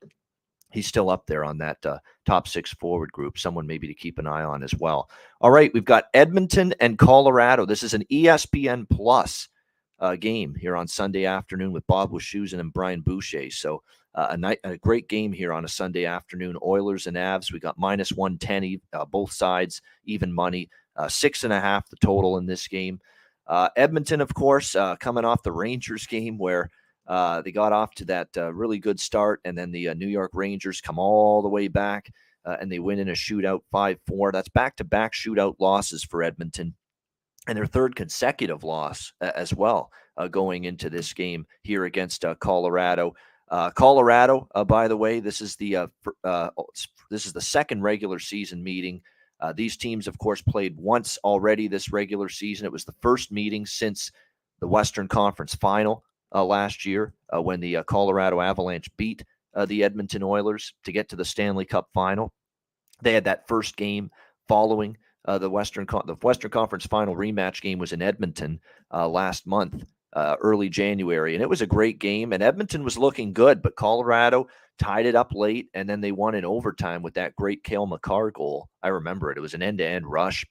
he's 0.70 0.86
still 0.86 1.10
up 1.10 1.26
there 1.26 1.44
on 1.44 1.58
that 1.58 1.84
uh, 1.86 1.98
top 2.26 2.48
six 2.48 2.72
forward 2.74 3.12
group. 3.12 3.38
Someone 3.38 3.66
maybe 3.66 3.86
to 3.86 3.94
keep 3.94 4.18
an 4.18 4.26
eye 4.26 4.42
on 4.42 4.62
as 4.62 4.74
well. 4.74 5.10
All 5.40 5.50
right, 5.50 5.72
we've 5.72 5.84
got 5.84 6.06
Edmonton 6.14 6.74
and 6.80 6.98
Colorado. 6.98 7.64
This 7.66 7.82
is 7.82 7.94
an 7.94 8.04
ESPN 8.10 8.88
Plus 8.88 9.48
uh, 10.00 10.16
game 10.16 10.54
here 10.54 10.76
on 10.76 10.86
Sunday 10.86 11.24
afternoon 11.24 11.72
with 11.72 11.86
Bob 11.86 12.12
Wischusen 12.12 12.60
and 12.60 12.72
Brian 12.72 13.00
Boucher. 13.00 13.50
So 13.50 13.82
a 14.30 14.36
night, 14.36 14.58
a 14.64 14.76
great 14.76 15.08
game 15.08 15.32
here 15.32 15.52
on 15.52 15.64
a 15.64 15.68
Sunday 15.68 16.04
afternoon. 16.04 16.56
Oilers 16.62 17.06
and 17.06 17.16
Avs. 17.16 17.52
We 17.52 17.60
got 17.60 17.78
minus 17.78 18.12
one 18.12 18.38
ten, 18.38 18.80
uh, 18.92 19.04
both 19.04 19.32
sides 19.32 19.80
even 20.04 20.32
money. 20.32 20.68
Uh, 20.96 21.08
six 21.08 21.44
and 21.44 21.52
a 21.52 21.60
half 21.60 21.88
the 21.88 21.96
total 21.96 22.38
in 22.38 22.46
this 22.46 22.66
game. 22.66 23.00
Uh, 23.46 23.68
Edmonton, 23.76 24.20
of 24.20 24.34
course, 24.34 24.74
uh, 24.74 24.96
coming 24.96 25.24
off 25.24 25.42
the 25.42 25.52
Rangers 25.52 26.06
game 26.06 26.38
where 26.38 26.68
they 27.08 27.52
got 27.52 27.72
off 27.72 27.94
to 27.94 28.04
that 28.06 28.28
really 28.52 28.78
good 28.78 29.00
start, 29.00 29.40
and 29.44 29.56
then 29.56 29.70
the 29.70 29.94
New 29.94 30.08
York 30.08 30.32
Rangers 30.34 30.80
come 30.80 30.98
all 30.98 31.42
the 31.42 31.48
way 31.48 31.68
back 31.68 32.10
uh, 32.48 32.56
and 32.60 32.72
they 32.72 32.78
win 32.78 32.98
in 32.98 33.10
a 33.10 33.12
shootout 33.12 33.60
5 33.70 33.98
4. 34.06 34.32
That's 34.32 34.48
back 34.48 34.76
to 34.76 34.84
back 34.84 35.12
shootout 35.12 35.56
losses 35.58 36.02
for 36.02 36.22
Edmonton 36.22 36.74
and 37.46 37.56
their 37.56 37.66
third 37.66 37.94
consecutive 37.94 38.64
loss 38.64 39.12
uh, 39.20 39.32
as 39.34 39.52
well 39.52 39.92
uh, 40.16 40.28
going 40.28 40.64
into 40.64 40.88
this 40.88 41.12
game 41.12 41.46
here 41.62 41.84
against 41.84 42.24
uh, 42.24 42.34
Colorado. 42.36 43.14
Uh, 43.50 43.70
Colorado, 43.70 44.48
uh, 44.54 44.64
by 44.64 44.88
the 44.88 44.96
way, 44.96 45.20
this 45.20 45.40
is 45.40 45.56
the 45.56 45.76
uh, 45.76 46.50
this 47.10 47.26
is 47.26 47.32
the 47.32 47.40
second 47.40 47.82
regular 47.82 48.18
season 48.18 48.62
meeting. 48.62 49.00
these 49.54 49.76
teams, 49.76 50.06
of 50.06 50.18
course, 50.18 50.42
played 50.42 50.76
once 50.76 51.18
already 51.24 51.68
this 51.68 51.92
regular 51.92 52.28
season. 52.28 52.66
It 52.66 52.72
was 52.72 52.84
the 52.84 52.94
first 53.00 53.32
meeting 53.32 53.64
since 53.64 54.10
the 54.60 54.68
Western 54.68 55.08
Conference 55.08 55.54
Final 55.54 56.04
last 56.32 56.84
year 56.84 57.14
when 57.32 57.60
the 57.60 57.78
Colorado 57.86 58.40
Avalanche 58.40 58.90
beat 58.96 59.24
the 59.66 59.82
Edmonton 59.82 60.22
Oilers 60.22 60.74
to 60.84 60.92
get 60.92 61.08
to 61.08 61.16
the 61.16 61.24
Stanley 61.24 61.64
Cup 61.64 61.88
Final. 61.94 62.32
They 63.00 63.14
had 63.14 63.24
that 63.24 63.48
first 63.48 63.76
game 63.76 64.10
following 64.48 64.96
uh, 65.28 65.38
the 65.38 65.50
Western 65.50 65.86
Con- 65.86 66.06
the 66.06 66.14
Western 66.14 66.50
Conference 66.50 66.86
Final 66.86 67.14
rematch 67.14 67.60
game 67.60 67.78
was 67.78 67.92
in 67.92 68.02
Edmonton 68.02 68.60
uh, 68.92 69.06
last 69.06 69.46
month, 69.46 69.84
uh, 70.12 70.36
early 70.40 70.68
January, 70.68 71.34
and 71.34 71.42
it 71.42 71.48
was 71.48 71.62
a 71.62 71.66
great 71.66 71.98
game. 71.98 72.32
And 72.32 72.42
Edmonton 72.42 72.84
was 72.84 72.98
looking 72.98 73.32
good, 73.32 73.62
but 73.62 73.76
Colorado 73.76 74.48
tied 74.78 75.06
it 75.06 75.14
up 75.14 75.32
late, 75.34 75.68
and 75.74 75.88
then 75.88 76.00
they 76.00 76.12
won 76.12 76.34
in 76.34 76.44
overtime 76.44 77.02
with 77.02 77.14
that 77.14 77.36
great 77.36 77.64
Cale 77.64 77.86
Makar 77.86 78.30
goal. 78.30 78.68
I 78.82 78.88
remember 78.88 79.30
it; 79.30 79.38
it 79.38 79.42
was 79.42 79.54
an 79.54 79.62
end-to-end 79.62 80.06
rush, 80.06 80.44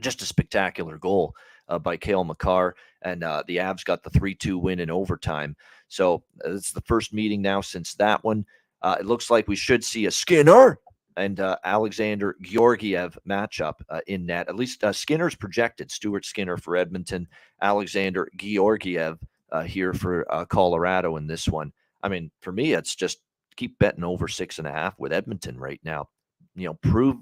just 0.00 0.22
a 0.22 0.26
spectacular 0.26 0.98
goal 0.98 1.34
uh, 1.68 1.78
by 1.78 1.96
Cale 1.96 2.24
Makar, 2.24 2.76
and 3.02 3.24
uh, 3.24 3.42
the 3.46 3.58
Avs 3.58 3.84
got 3.84 4.02
the 4.02 4.10
three-two 4.10 4.58
win 4.58 4.80
in 4.80 4.90
overtime. 4.90 5.56
So 5.88 6.22
uh, 6.44 6.52
it's 6.54 6.72
the 6.72 6.82
first 6.82 7.12
meeting 7.12 7.42
now 7.42 7.60
since 7.60 7.94
that 7.94 8.22
one. 8.24 8.46
it 8.84 9.06
looks 9.06 9.30
like 9.30 9.48
we 9.48 9.56
should 9.56 9.84
see 9.84 10.06
a 10.06 10.10
Skinner 10.10 10.78
and 11.18 11.40
uh, 11.40 11.56
Alexandar 11.64 12.36
Georgiev 12.40 13.18
matchup 13.28 13.74
uh, 13.90 14.00
in 14.06 14.24
net. 14.24 14.48
At 14.48 14.56
least 14.56 14.84
uh, 14.84 14.92
Skinner's 14.92 15.34
projected. 15.34 15.90
Stuart 15.90 16.24
Skinner 16.24 16.56
for 16.56 16.76
Edmonton, 16.76 17.26
Alexandar 17.60 18.30
Georgiev 18.36 19.18
uh, 19.50 19.62
here 19.62 19.92
for 19.92 20.32
uh, 20.32 20.44
Colorado 20.44 21.16
in 21.16 21.26
this 21.26 21.48
one. 21.48 21.72
I 22.02 22.08
mean, 22.08 22.30
for 22.40 22.52
me, 22.52 22.72
it's 22.72 22.94
just 22.94 23.18
keep 23.56 23.78
betting 23.78 24.04
over 24.04 24.28
six 24.28 24.58
and 24.58 24.68
a 24.68 24.72
half 24.72 24.98
with 24.98 25.12
Edmonton 25.12 25.58
right 25.58 25.80
now. 25.82 26.08
You 26.54 26.68
know, 26.68 26.74
prove, 26.74 27.16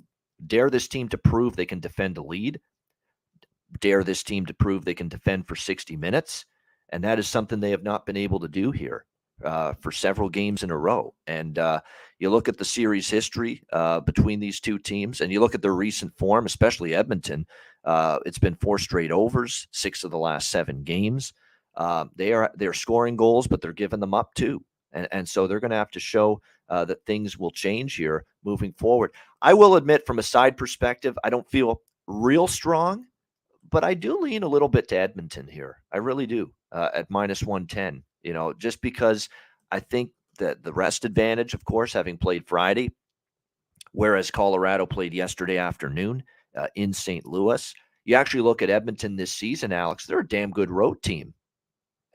dare 0.46 0.68
this 0.68 0.88
team 0.88 1.08
to 1.08 1.18
prove 1.18 1.56
they 1.56 1.66
can 1.66 1.80
defend 1.80 2.18
a 2.18 2.22
lead. 2.22 2.60
Dare 3.80 4.04
this 4.04 4.22
team 4.22 4.44
to 4.46 4.54
prove 4.54 4.84
they 4.84 4.94
can 4.94 5.08
defend 5.08 5.48
for 5.48 5.56
60 5.56 5.96
minutes. 5.96 6.44
And 6.90 7.02
that 7.02 7.18
is 7.18 7.26
something 7.26 7.58
they 7.58 7.70
have 7.70 7.82
not 7.82 8.06
been 8.06 8.16
able 8.16 8.40
to 8.40 8.48
do 8.48 8.70
here 8.70 9.06
uh, 9.44 9.74
for 9.80 9.92
several 9.92 10.28
games 10.28 10.62
in 10.62 10.70
a 10.70 10.76
row. 10.76 11.14
And 11.26 11.58
uh, 11.58 11.80
you 12.18 12.30
look 12.30 12.48
at 12.48 12.56
the 12.56 12.64
series 12.64 13.10
history 13.10 13.62
uh, 13.72 14.00
between 14.00 14.40
these 14.40 14.60
two 14.60 14.78
teams, 14.78 15.20
and 15.20 15.30
you 15.30 15.40
look 15.40 15.54
at 15.54 15.62
their 15.62 15.74
recent 15.74 16.16
form, 16.16 16.46
especially 16.46 16.94
Edmonton. 16.94 17.46
Uh, 17.84 18.18
it's 18.24 18.38
been 18.38 18.56
four 18.56 18.78
straight 18.78 19.12
overs, 19.12 19.68
six 19.70 20.04
of 20.04 20.10
the 20.10 20.18
last 20.18 20.50
seven 20.50 20.82
games. 20.82 21.32
Uh, 21.76 22.06
they 22.16 22.32
are 22.32 22.50
they're 22.56 22.72
scoring 22.72 23.16
goals, 23.16 23.46
but 23.46 23.60
they're 23.60 23.72
giving 23.72 24.00
them 24.00 24.14
up 24.14 24.32
too, 24.34 24.64
and 24.92 25.06
and 25.12 25.28
so 25.28 25.46
they're 25.46 25.60
going 25.60 25.70
to 25.70 25.76
have 25.76 25.90
to 25.90 26.00
show 26.00 26.40
that 26.68 27.04
things 27.04 27.38
will 27.38 27.50
change 27.50 27.94
here 27.94 28.24
moving 28.42 28.72
forward. 28.72 29.12
I 29.42 29.54
will 29.54 29.76
admit, 29.76 30.06
from 30.06 30.18
a 30.18 30.22
side 30.22 30.56
perspective, 30.56 31.16
I 31.22 31.30
don't 31.30 31.48
feel 31.48 31.82
real 32.06 32.46
strong, 32.46 33.04
but 33.70 33.84
I 33.84 33.94
do 33.94 34.18
lean 34.20 34.42
a 34.42 34.48
little 34.48 34.68
bit 34.68 34.88
to 34.88 34.96
Edmonton 34.96 35.46
here. 35.46 35.82
I 35.92 35.98
really 35.98 36.26
do 36.26 36.52
at 36.72 37.10
minus 37.10 37.42
one 37.42 37.66
ten 37.66 38.02
you 38.26 38.32
know, 38.32 38.52
just 38.52 38.82
because 38.82 39.28
I 39.70 39.78
think 39.78 40.10
that 40.38 40.64
the 40.64 40.72
rest 40.72 41.04
advantage, 41.04 41.54
of 41.54 41.64
course, 41.64 41.92
having 41.92 42.18
played 42.18 42.44
Friday, 42.46 42.90
whereas 43.92 44.32
Colorado 44.32 44.84
played 44.84 45.14
yesterday 45.14 45.58
afternoon 45.58 46.24
uh, 46.56 46.66
in 46.74 46.92
St. 46.92 47.24
Louis. 47.24 47.72
You 48.04 48.16
actually 48.16 48.42
look 48.42 48.62
at 48.62 48.70
Edmonton 48.70 49.14
this 49.14 49.32
season, 49.32 49.72
Alex, 49.72 50.06
they're 50.06 50.18
a 50.20 50.28
damn 50.28 50.50
good 50.50 50.70
road 50.70 51.02
team. 51.02 51.34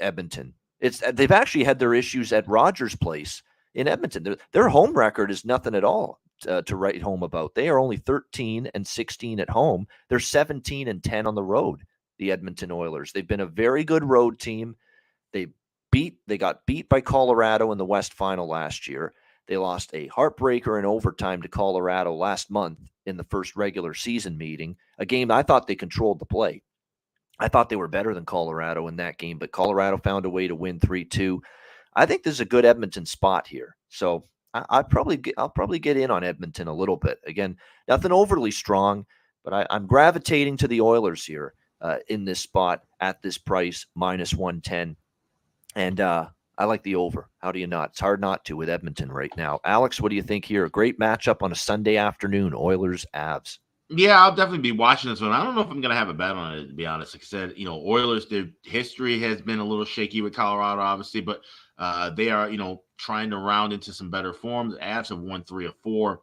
Edmonton. 0.02 0.54
It's 0.82 1.02
uh, 1.02 1.12
they've 1.12 1.32
actually 1.32 1.64
had 1.64 1.80
their 1.80 1.94
issues 1.94 2.34
at 2.34 2.48
Rogers 2.48 2.96
Place 2.96 3.42
in 3.74 3.88
Edmonton. 3.88 4.24
Their, 4.24 4.38
their 4.52 4.70
home 4.70 4.94
record 4.94 5.32
is 5.32 5.46
nothing 5.46 5.76
at 5.76 5.86
all 5.86 6.20
uh, 6.48 6.62
to 6.64 6.76
write 6.76 7.02
home 7.02 7.24
about. 7.24 7.56
They 7.56 7.70
are 7.70 7.80
only 7.80 7.98
13 7.98 8.70
and 8.74 8.86
16 8.86 9.40
at 9.40 9.50
home. 9.50 9.88
They're 10.10 10.20
17 10.20 10.88
and 10.90 11.04
10 11.04 11.28
on 11.28 11.36
the 11.36 11.44
road, 11.44 11.84
the 12.18 12.32
Edmonton 12.32 12.72
Oilers. 12.72 13.12
They've 13.14 13.28
been 13.28 13.42
a 13.42 13.46
very 13.46 13.84
good 13.84 14.04
road 14.04 14.40
team. 14.40 14.76
They 15.32 15.48
beat 15.92 16.18
they 16.28 16.38
got 16.38 16.66
beat 16.66 16.90
by 16.90 17.02
Colorado 17.02 17.72
in 17.72 17.78
the 17.78 17.86
West 17.86 18.14
Final 18.14 18.48
last 18.48 18.88
year. 18.88 19.14
They 19.48 19.58
lost 19.58 19.92
a 19.94 20.08
heartbreaker 20.08 20.80
in 20.80 20.86
overtime 20.86 21.42
to 21.42 21.48
Colorado 21.48 22.14
last 22.14 22.50
month 22.50 22.80
in 23.06 23.18
the 23.18 23.24
first 23.26 23.56
regular 23.56 23.94
season 23.94 24.38
meeting, 24.38 24.78
a 24.98 25.06
game 25.06 25.32
I 25.32 25.44
thought 25.44 25.68
they 25.68 25.76
controlled 25.76 26.20
the 26.20 26.26
play. 26.26 26.62
I 27.40 27.48
thought 27.48 27.70
they 27.70 27.76
were 27.76 27.88
better 27.88 28.14
than 28.14 28.26
Colorado 28.26 28.88
in 28.88 28.98
that 28.98 29.18
game, 29.18 29.40
but 29.40 29.52
Colorado 29.52 29.98
found 29.98 30.26
a 30.26 30.30
way 30.30 30.48
to 30.48 30.56
win 30.56 30.80
3-2. 30.80 31.40
I 31.96 32.06
think 32.06 32.24
this 32.24 32.36
is 32.36 32.40
a 32.40 32.46
good 32.46 32.66
Edmonton 32.66 33.06
spot 33.06 33.48
here. 33.48 33.76
So 33.90 34.26
I, 34.54 34.84
probably 34.84 35.22
I'll 35.38 35.50
probably 35.50 35.80
get 35.80 35.98
in 35.98 36.12
on 36.12 36.24
Edmonton 36.24 36.68
a 36.68 36.74
little 36.74 36.98
bit. 36.98 37.20
Again, 37.26 37.58
nothing 37.88 38.12
overly 38.12 38.52
strong, 38.52 39.06
but 39.44 39.54
I, 39.54 39.76
am 39.76 39.88
gravitating 39.88 40.58
to 40.58 40.68
the 40.68 40.82
Oilers 40.82 41.26
here 41.26 41.54
uh, 41.80 41.98
in 42.10 42.26
this 42.26 42.42
spot 42.42 42.84
at 43.00 43.22
this 43.22 43.38
price, 43.38 43.86
minus 43.96 44.34
110. 44.34 44.96
And 45.76 46.00
uh, 46.00 46.28
I 46.58 46.66
like 46.66 46.84
the 46.84 46.96
over. 46.96 47.30
How 47.40 47.52
do 47.52 47.60
you 47.60 47.68
not? 47.68 47.92
It's 47.92 48.00
hard 48.00 48.22
not 48.22 48.46
to 48.46 48.58
with 48.58 48.70
Edmonton 48.70 49.12
right 49.12 49.36
now. 49.38 49.60
Alex, 49.66 50.00
what 50.00 50.10
do 50.10 50.16
you 50.16 50.24
think 50.24 50.46
here? 50.46 50.66
A 50.66 50.70
great 50.70 51.00
matchup 51.00 51.42
on 51.42 51.52
a 51.52 51.56
Sunday 51.56 51.98
afternoon, 51.98 52.54
Oilers 52.56 53.06
Avs. 53.16 53.60
Yeah, 53.94 54.22
I'll 54.22 54.36
definitely 54.36 54.60
be 54.60 54.72
watching 54.72 55.10
this 55.10 55.20
one. 55.20 55.32
I 55.32 55.44
don't 55.44 55.54
know 55.54 55.62
if 55.62 55.70
I'm 55.70 55.82
going 55.82 55.92
to 55.92 55.98
have 55.98 56.08
a 56.08 56.14
bet 56.14 56.32
on 56.32 56.58
it, 56.58 56.68
to 56.68 56.74
be 56.74 56.86
honest. 56.86 57.14
Like 57.14 57.24
I 57.24 57.26
said, 57.26 57.54
you 57.58 57.66
know, 57.66 57.84
Oilers, 57.86 58.28
their 58.28 58.48
history 58.64 59.20
has 59.20 59.42
been 59.42 59.60
a 59.60 59.66
little 59.66 59.84
shaky 59.84 60.22
with 60.22 60.34
Colorado, 60.34 60.82
obviously, 60.82 61.20
but 61.20 61.42
uh, 61.78 62.10
they 62.12 62.30
are, 62.30 62.50
you 62.50 62.58
know, 62.58 62.84
trying 62.98 63.30
to 63.32 63.38
round 63.38 63.74
into 63.74 63.92
some 63.92 64.10
better 64.10 64.32
forms. 64.34 64.76
Avs 64.76 65.10
have 65.10 65.20
won 65.20 65.44
three 65.44 65.66
or 65.66 65.74
four, 65.84 66.22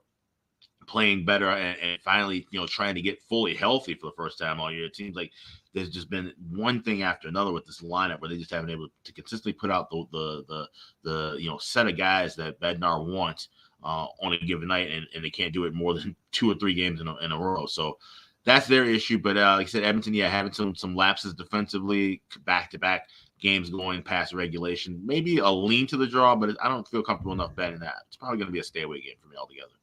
playing 0.89 1.25
better, 1.25 1.51
and, 1.51 1.79
and, 1.81 2.01
finally, 2.03 2.47
you 2.51 2.59
know, 2.59 2.67
trying 2.67 2.95
to 2.95 3.01
get 3.01 3.23
fully 3.29 3.55
healthy 3.55 3.95
for 3.95 4.07
the 4.07 4.17
first 4.17 4.39
time 4.39 4.61
all 4.61 4.73
year. 4.73 4.87
It 4.87 4.97
seems 4.97 5.15
like 5.15 5.31
there's 5.75 5.91
just 5.91 6.11
been 6.11 6.33
one 6.51 6.83
thing 6.83 7.03
after 7.03 7.29
another 7.29 7.53
with 7.53 7.67
this 7.67 7.83
lineup 7.83 8.21
where 8.21 8.31
they 8.31 8.39
just 8.39 8.51
haven't 8.51 8.67
been 8.67 8.77
able 8.77 8.89
to 9.05 9.13
consistently 9.13 9.53
put 9.53 9.71
out 9.71 9.91
the 9.91 10.05
the 10.11 10.45
the, 10.49 10.69
the 11.05 11.37
you 11.39 11.49
know 11.49 11.59
set 11.59 11.87
of 11.87 11.97
guys 11.97 12.35
that 12.37 12.59
Bednar 12.59 13.07
wants 13.07 13.49
uh, 13.85 14.07
on 14.23 14.33
a 14.33 14.39
given 14.39 14.69
night, 14.69 14.91
and, 14.91 15.07
and 15.15 15.25
they 15.25 15.31
can't 15.31 15.53
do 15.53 15.65
it 15.65 15.75
more 15.75 15.95
than 15.95 16.17
two 16.33 16.51
or 16.51 16.55
three 16.55 16.75
games 16.75 17.01
in 17.01 17.07
a, 17.09 17.17
in 17.19 17.31
a 17.31 17.39
row. 17.39 17.67
So 17.67 17.99
that's 18.45 18.67
their 18.67 18.85
issue. 18.85 19.19
But 19.19 19.37
uh, 19.37 19.57
like 19.57 19.67
I 19.67 19.71
said, 19.71 19.85
Edmonton, 19.85 20.15
yeah, 20.15 20.29
having 20.29 20.53
some 20.53 20.75
some 20.75 20.97
lapses 20.97 21.35
defensively, 21.35 22.23
back 22.45 22.71
to 22.71 22.79
back 22.79 23.09
games 23.41 23.71
going 23.71 24.03
past 24.03 24.33
regulation. 24.33 25.01
Maybe 25.05 25.39
a 25.39 25.49
lean 25.49 25.87
to 25.89 25.97
the 25.97 26.07
draw, 26.07 26.35
but 26.35 26.57
I 26.63 26.69
don't 26.69 26.89
feel 26.89 27.03
comfortable 27.03 27.33
enough 27.33 27.55
betting 27.55 27.81
that. 27.81 27.95
It's 28.09 28.17
probably 28.17 28.39
going 28.39 28.49
to 28.49 28.53
be 28.53 28.59
a 28.59 28.65
stay 28.65 28.83
away 28.83 29.01
game 29.01 29.15
for 29.21 29.29
me 29.29 29.37
altogether. 29.37 29.78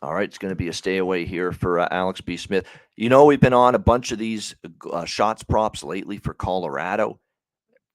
All 0.00 0.14
right, 0.14 0.28
it's 0.28 0.38
going 0.38 0.52
to 0.52 0.56
be 0.56 0.68
a 0.68 0.72
stay 0.72 0.98
away 0.98 1.24
here 1.24 1.50
for 1.50 1.80
uh, 1.80 1.88
Alex 1.90 2.20
B. 2.20 2.36
Smith. 2.36 2.66
You 2.96 3.08
know, 3.08 3.24
we've 3.24 3.40
been 3.40 3.52
on 3.52 3.74
a 3.74 3.80
bunch 3.80 4.12
of 4.12 4.18
these 4.18 4.54
uh, 4.88 5.04
shots 5.04 5.42
props 5.42 5.82
lately 5.82 6.18
for 6.18 6.34
Colorado. 6.34 7.18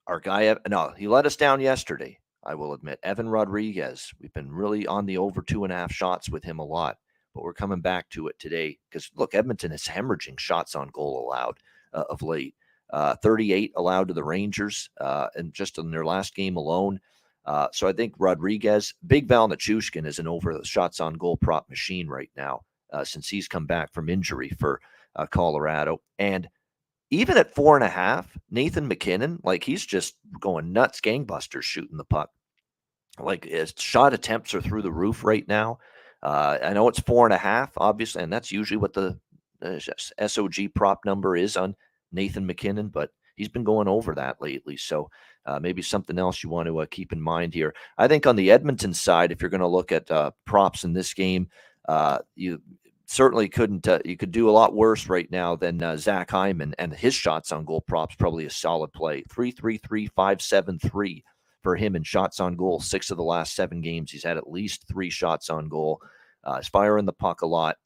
Our 0.08 0.20
guy, 0.20 0.54
no, 0.68 0.91
he 0.97 1.08
let 1.08 1.26
us 1.26 1.38
down 1.38 1.62
yesterday. 1.62 2.20
I 2.43 2.56
will 2.56 2.74
admit, 2.74 2.99
Evan 3.04 3.30
Rodrigues. 3.30 4.14
We've 4.20 4.34
been 4.34 4.51
really 4.51 4.86
on 4.86 5.06
the 5.06 5.18
over 5.18 5.41
two 5.41 5.64
and 5.64 5.72
a 5.72 5.78
half 5.78 5.93
shots 5.93 6.30
with 6.30 6.43
him 6.43 6.60
a 6.60 6.66
lot, 6.66 6.97
but 7.34 7.43
we're 7.43 7.54
coming 7.54 7.80
back 7.80 8.10
to 8.10 8.28
it 8.28 8.38
today 8.38 8.78
because 8.89 9.10
look, 9.16 9.34
Edmonton 9.34 9.72
is 9.72 9.84
hemorrhaging 9.84 10.38
shots 10.39 10.76
on 10.76 10.89
goal 10.89 11.26
allowed 11.26 11.58
uh, 11.93 12.04
of 12.10 12.22
late. 12.22 12.56
Uh, 12.89 13.16
38 13.24 13.72
allowed 13.78 14.10
to 14.10 14.14
the 14.14 14.24
Rangers, 14.24 14.89
uh, 14.99 15.28
and 15.36 15.54
just 15.54 15.78
in 15.78 15.89
their 15.89 16.06
last 16.06 16.36
game 16.36 16.58
alone. 16.58 16.99
Uh, 17.46 17.68
so 17.72 17.88
I 17.88 17.94
think 17.94 18.14
Rodrigues, 18.18 18.94
Big 19.06 19.28
Val 19.28 19.50
Nichushkin 19.50 20.06
is 20.06 20.20
an 20.20 20.28
over 20.28 20.60
shots 20.64 21.00
on 21.00 21.14
goal 21.16 21.38
prop 21.38 21.70
machine 21.70 22.08
right 22.08 22.32
now 22.38 22.62
uh, 22.94 23.04
since 23.04 23.28
he's 23.28 23.48
come 23.48 23.66
back 23.66 23.94
from 23.94 24.10
injury 24.10 24.50
for 24.60 24.80
uh, 25.16 25.26
Colorado. 25.26 26.02
And 26.20 26.48
even 27.10 27.38
at 27.38 27.54
four 27.54 27.76
and 27.76 27.84
a 27.84 27.89
half, 27.89 28.38
Nathan 28.50 28.88
MacKinnon, 28.88 29.39
like 29.44 29.64
he's 29.64 29.86
just 29.86 30.16
going 30.39 30.72
nuts, 30.72 31.02
gangbusters 31.02 31.64
shooting 31.64 31.98
the 31.98 32.06
puck. 32.06 32.30
Like 33.20 33.46
his 33.46 33.74
shot 33.78 34.14
attempts 34.14 34.56
are 34.56 34.62
through 34.62 34.82
the 34.82 34.91
roof 34.91 35.24
right 35.24 35.48
now. 35.48 35.80
Uh, 36.24 36.58
I 36.64 36.74
know 36.74 36.88
it's 36.88 37.02
four 37.02 37.26
and 37.26 37.34
a 37.34 37.38
half, 37.38 37.74
obviously, 37.78 38.24
and 38.24 38.32
that's 38.32 38.52
usually 38.52 38.78
what 38.78 38.94
the 38.94 39.20
SOG 39.62 40.74
prop 40.74 41.02
number 41.06 41.36
is 41.36 41.58
on 41.58 41.76
Nathan 42.12 42.46
MacKinnon, 42.46 42.88
but 42.88 43.10
he's 43.36 43.50
been 43.50 43.64
going 43.64 43.88
over 43.88 44.16
that 44.16 44.41
lately. 44.41 44.78
So 44.78 45.10
uh, 45.46 45.60
maybe 45.60 45.82
something 45.82 46.18
else 46.18 46.44
you 46.44 46.50
want 46.50 46.68
to 46.68 46.80
uh, 46.80 46.86
keep 46.89 47.12
in 47.12 47.22
mind 47.22 47.54
here. 47.54 47.76
I 47.98 48.08
think 48.08 48.26
on 48.26 48.36
the 48.36 48.52
Edmonton 48.52 48.94
side, 48.94 49.32
if 49.32 49.41
you're 49.41 49.50
going 49.50 49.62
to 49.62 49.68
look 49.68 49.91
at 49.91 50.10
uh, 50.10 50.32
props 50.46 50.84
in 50.84 50.94
this 50.94 51.14
game, 51.14 51.50
uh, 51.88 52.20
you 52.36 52.62
certainly 53.06 53.50
couldn't. 53.50 53.88
Uh, 53.88 54.00
you 54.06 54.18
could 54.18 54.32
do 54.32 54.50
a 54.50 54.52
lot 54.52 54.74
worse 54.74 55.08
right 55.08 55.30
now 55.32 55.56
than 55.56 55.84
uh, 55.84 55.98
Zach 55.98 56.32
Hyman, 56.32 56.74
and 56.80 56.94
his 56.94 57.14
shots 57.14 57.52
on 57.52 57.66
goal 57.66 57.82
props 57.82 58.16
probably 58.16 58.46
a 58.46 58.50
solid 58.50 58.94
play. 58.94 59.24
Three 59.30 59.52
three 59.52 59.78
three 59.78 60.08
five 60.08 60.41
seven 60.41 60.80
three 60.80 61.24
for 61.62 61.76
him 61.76 61.96
in 61.96 62.04
shots 62.04 62.39
on 62.39 62.56
goal. 62.56 62.80
Six 62.80 63.12
of 63.12 63.18
the 63.18 63.24
last 63.24 63.56
seven 63.56 63.82
games, 63.82 64.12
he's 64.12 64.24
had 64.24 64.38
at 64.38 64.50
least 64.50 64.88
three 64.88 65.10
shots 65.10 65.50
on 65.50 65.68
goal. 65.68 66.02
He's 66.58 66.68
firing 66.68 67.06
the 67.06 67.14
puck 67.14 67.41
a 67.41 67.46
lot. 67.48 67.78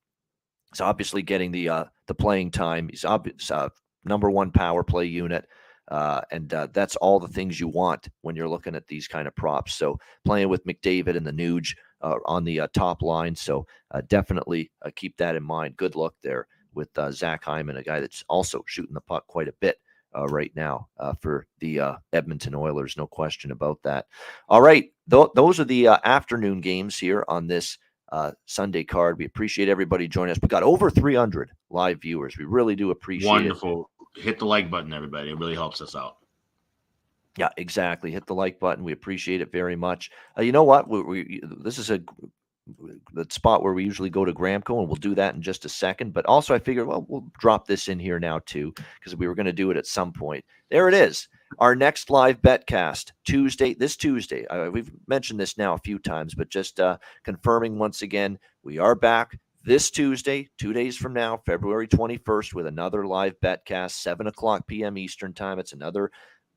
He's 0.73 0.81
obviously 0.81 1.21
getting 1.21 1.51
the 1.51 1.87
the 2.07 2.15
playing 2.15 2.51
time. 2.51 2.89
He's 2.89 3.05
obvious, 3.05 3.51
number 4.03 4.29
one 4.29 4.51
power 4.51 4.83
play 4.83 5.05
unit. 5.05 5.45
Uh, 5.89 6.21
and 6.31 6.53
uh, 6.53 6.67
that's 6.73 6.95
all 6.97 7.19
the 7.19 7.27
things 7.27 7.59
you 7.59 7.67
want 7.67 8.09
when 8.21 8.35
you're 8.35 8.49
looking 8.49 8.75
at 8.75 8.87
these 8.87 9.07
kind 9.07 9.27
of 9.27 9.35
props. 9.35 9.75
So 9.75 9.99
playing 10.25 10.49
with 10.49 10.65
McDavid 10.65 11.15
and 11.15 11.25
the 11.25 11.31
Nuge 11.31 11.75
uh, 12.01 12.15
on 12.25 12.43
the 12.43 12.61
uh, 12.61 12.67
top 12.73 13.01
line. 13.01 13.35
So 13.35 13.65
uh, 13.91 14.01
definitely 14.07 14.71
uh, 14.83 14.89
keep 14.95 15.15
that 15.17 15.35
in 15.35 15.43
mind. 15.43 15.77
Good 15.77 15.95
luck 15.95 16.15
there 16.21 16.47
with 16.73 16.89
Zach 17.11 17.43
Hyman, 17.43 17.77
a 17.77 17.83
guy 17.83 17.99
that's 17.99 18.23
also 18.27 18.63
shooting 18.67 18.93
the 18.93 19.01
puck 19.01 19.25
quite 19.27 19.47
a 19.47 19.53
bit. 19.53 19.77
right 20.29 20.51
now 20.55 20.87
for 21.21 21.47
the 21.59 21.81
Edmonton 22.13 22.53
Oilers, 22.53 22.97
no 22.97 23.07
question 23.07 23.51
about 23.51 23.79
that. 23.83 24.05
All 24.47 24.61
right, 24.61 24.91
th- 25.09 25.29
those 25.33 25.59
are 25.59 25.63
the 25.63 25.87
afternoon 25.87 26.61
games 26.61 26.99
here 26.99 27.25
on 27.27 27.47
this 27.47 27.79
Sunday 28.45 28.83
card. 28.83 29.17
We 29.17 29.25
appreciate 29.25 29.69
everybody 29.69 30.07
joining 30.07 30.33
us. 30.33 30.39
We 30.39 30.49
got 30.49 30.61
over 30.61 30.91
300 30.91 31.49
live 31.71 31.99
viewers. 31.99 32.37
We 32.37 32.45
really 32.45 32.75
do 32.75 32.91
appreciate 32.91 33.27
Wonderful. 33.27 33.69
it. 33.69 33.73
Wonderful 33.73 33.96
hit 34.17 34.39
the 34.39 34.45
like 34.45 34.69
button, 34.69 34.93
everybody. 34.93 35.29
It 35.29 35.37
really 35.37 35.55
helps 35.55 35.81
us 35.81 35.95
out. 35.95 36.17
Yeah, 37.37 37.49
exactly. 37.57 38.11
Hit 38.11 38.25
the 38.25 38.33
like 38.33 38.59
button. 38.59 38.83
We 38.83 38.93
appreciate 38.93 39.41
it 39.41 39.51
very 39.51 39.75
much. 39.75 40.09
Uh, 40.37 40.41
you 40.41 40.51
know 40.51 40.63
what? 40.63 40.89
We, 40.89 41.01
we, 41.03 41.41
this 41.59 41.77
is 41.77 41.91
a 41.91 42.01
the 43.13 43.25
spot 43.29 43.63
where 43.63 43.73
we 43.73 43.83
usually 43.83 44.09
go 44.09 44.25
to 44.25 44.33
Gramco, 44.33 44.79
and 44.79 44.87
we'll 44.87 44.95
do 44.95 45.15
that 45.15 45.35
in 45.35 45.41
just 45.41 45.65
a 45.65 45.69
second. 45.69 46.13
But 46.13 46.25
also, 46.25 46.53
I 46.53 46.59
figured, 46.59 46.87
well, 46.87 47.05
we'll 47.07 47.31
drop 47.39 47.67
this 47.67 47.87
in 47.87 47.99
here 47.99 48.19
now 48.19 48.39
too, 48.39 48.73
because 48.99 49.15
we 49.15 49.27
were 49.27 49.35
going 49.35 49.45
to 49.45 49.53
do 49.53 49.71
it 49.71 49.77
at 49.77 49.87
some 49.87 50.11
point. 50.11 50.43
There 50.69 50.87
it 50.87 50.93
is. 50.93 51.27
Our 51.59 51.75
next 51.75 52.09
live 52.09 52.41
betcast 52.41 53.13
Tuesday, 53.23 53.73
this 53.73 53.95
Tuesday. 53.95 54.45
Uh, 54.47 54.69
we've 54.69 54.91
mentioned 55.07 55.39
this 55.39 55.57
now 55.57 55.73
a 55.73 55.79
few 55.79 55.97
times, 55.97 56.35
but 56.35 56.49
just 56.49 56.79
uh, 56.79 56.97
confirming 57.23 57.79
once 57.79 58.01
again, 58.01 58.37
we 58.63 58.79
are 58.79 58.95
back 58.95 59.39
this 59.67 59.91
Tuesday, 59.91 60.47
two 60.57 60.71
days 60.71 60.95
from 60.95 61.11
now, 61.11 61.35
February 61.45 61.89
21st, 61.89 62.53
with 62.53 62.67
another 62.67 63.05
live 63.05 63.37
betcast, 63.41 63.91
7 63.91 64.25
o'clock 64.25 64.65
p.m. 64.65 64.97
Eastern 64.97 65.33
Time. 65.33 65.59
It's 65.59 65.73
another 65.73 66.09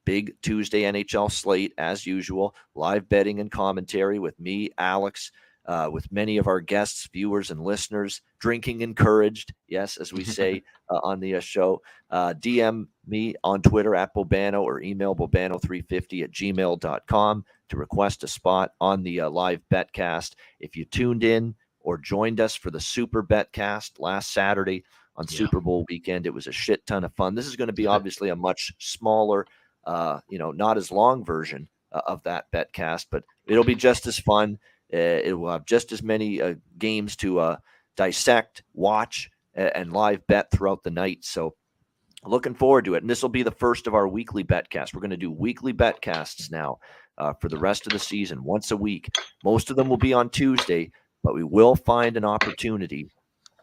big 0.04 0.40
Tuesday 0.42 0.82
NHL 0.82 1.28
slate, 1.32 1.74
as 1.76 2.06
usual. 2.06 2.54
Live 2.76 3.08
betting 3.08 3.40
and 3.40 3.50
commentary 3.50 4.20
with 4.20 4.38
me, 4.38 4.70
Alex, 4.78 5.32
uh, 5.66 5.90
with 5.92 6.12
many 6.12 6.36
of 6.36 6.46
our 6.46 6.60
guests, 6.60 7.08
viewers, 7.12 7.50
and 7.50 7.60
listeners. 7.64 8.22
Drinking 8.38 8.82
encouraged, 8.82 9.54
yes, 9.66 9.96
as 9.96 10.12
we 10.12 10.22
say 10.22 10.62
uh, 10.88 11.00
on 11.02 11.18
the 11.18 11.34
uh, 11.34 11.40
show. 11.40 11.82
Uh, 12.10 12.34
DM 12.34 12.86
me 13.08 13.34
on 13.42 13.60
Twitter 13.60 13.96
at 13.96 14.14
Bobano 14.14 14.62
or 14.62 14.80
email 14.80 15.16
bobano350 15.16 16.22
at 16.22 16.30
gmail.com 16.30 17.44
to 17.70 17.76
request 17.76 18.22
a 18.22 18.28
spot 18.28 18.70
on 18.80 19.02
the 19.02 19.22
uh, 19.22 19.30
live 19.30 19.62
betcast. 19.68 20.34
If 20.60 20.76
you 20.76 20.84
tuned 20.84 21.24
in, 21.24 21.56
or 21.80 21.98
joined 21.98 22.40
us 22.40 22.54
for 22.54 22.70
the 22.70 22.80
Super 22.80 23.22
Bet 23.22 23.52
cast 23.52 23.98
last 24.00 24.32
Saturday 24.32 24.84
on 25.16 25.26
yeah. 25.28 25.38
Super 25.38 25.60
Bowl 25.60 25.84
weekend. 25.88 26.26
It 26.26 26.34
was 26.34 26.46
a 26.46 26.52
shit 26.52 26.86
ton 26.86 27.04
of 27.04 27.14
fun. 27.14 27.34
This 27.34 27.46
is 27.46 27.56
going 27.56 27.68
to 27.68 27.74
be 27.74 27.86
obviously 27.86 28.28
a 28.28 28.36
much 28.36 28.72
smaller, 28.78 29.46
uh, 29.84 30.20
you 30.28 30.38
know, 30.38 30.52
not 30.52 30.76
as 30.76 30.90
long 30.90 31.24
version 31.24 31.68
uh, 31.92 32.02
of 32.06 32.22
that 32.24 32.46
bet 32.50 32.72
cast, 32.72 33.08
but 33.10 33.24
it'll 33.46 33.64
be 33.64 33.74
just 33.74 34.06
as 34.06 34.18
fun. 34.18 34.58
Uh, 34.92 34.96
it 34.96 35.38
will 35.38 35.50
have 35.50 35.66
just 35.66 35.92
as 35.92 36.02
many 36.02 36.42
uh, 36.42 36.54
games 36.78 37.16
to 37.16 37.38
uh, 37.38 37.56
dissect, 37.96 38.62
watch, 38.74 39.30
and 39.54 39.92
live 39.92 40.26
bet 40.26 40.50
throughout 40.50 40.82
the 40.84 40.90
night. 40.90 41.24
So 41.24 41.54
looking 42.24 42.54
forward 42.54 42.84
to 42.84 42.94
it. 42.94 43.02
And 43.02 43.10
this 43.10 43.22
will 43.22 43.28
be 43.28 43.42
the 43.42 43.50
first 43.50 43.86
of 43.86 43.94
our 43.94 44.08
weekly 44.08 44.44
betcast. 44.44 44.94
We're 44.94 45.00
going 45.00 45.10
to 45.10 45.16
do 45.16 45.30
weekly 45.30 45.72
betcasts 45.72 46.50
now 46.50 46.78
uh, 47.18 47.32
for 47.40 47.48
the 47.48 47.58
rest 47.58 47.86
of 47.86 47.92
the 47.92 47.98
season, 47.98 48.44
once 48.44 48.70
a 48.70 48.76
week. 48.76 49.08
Most 49.44 49.70
of 49.70 49.76
them 49.76 49.88
will 49.88 49.96
be 49.96 50.12
on 50.12 50.30
Tuesday, 50.30 50.90
but 51.22 51.34
we 51.34 51.44
will 51.44 51.76
find 51.76 52.16
an 52.16 52.24
opportunity 52.24 53.10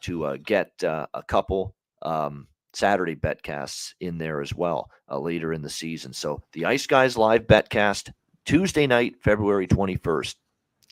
to 0.02 0.26
uh, 0.26 0.38
get 0.44 0.72
uh, 0.84 1.08
a 1.14 1.24
couple 1.24 1.74
um, 2.02 2.48
Saturday 2.74 3.16
betcasts 3.16 3.94
in 4.00 4.18
there 4.18 4.42
as 4.42 4.54
well 4.54 4.90
uh, 5.10 5.18
later 5.18 5.54
in 5.54 5.62
the 5.62 5.70
season. 5.70 6.14
So 6.14 6.42
the 6.54 6.66
Ice 6.66 6.86
Guys 6.86 7.18
live 7.18 7.48
betcast 7.48 8.12
Tuesday 8.46 8.88
night, 8.88 9.16
February 9.22 9.68
21st. 9.68 10.36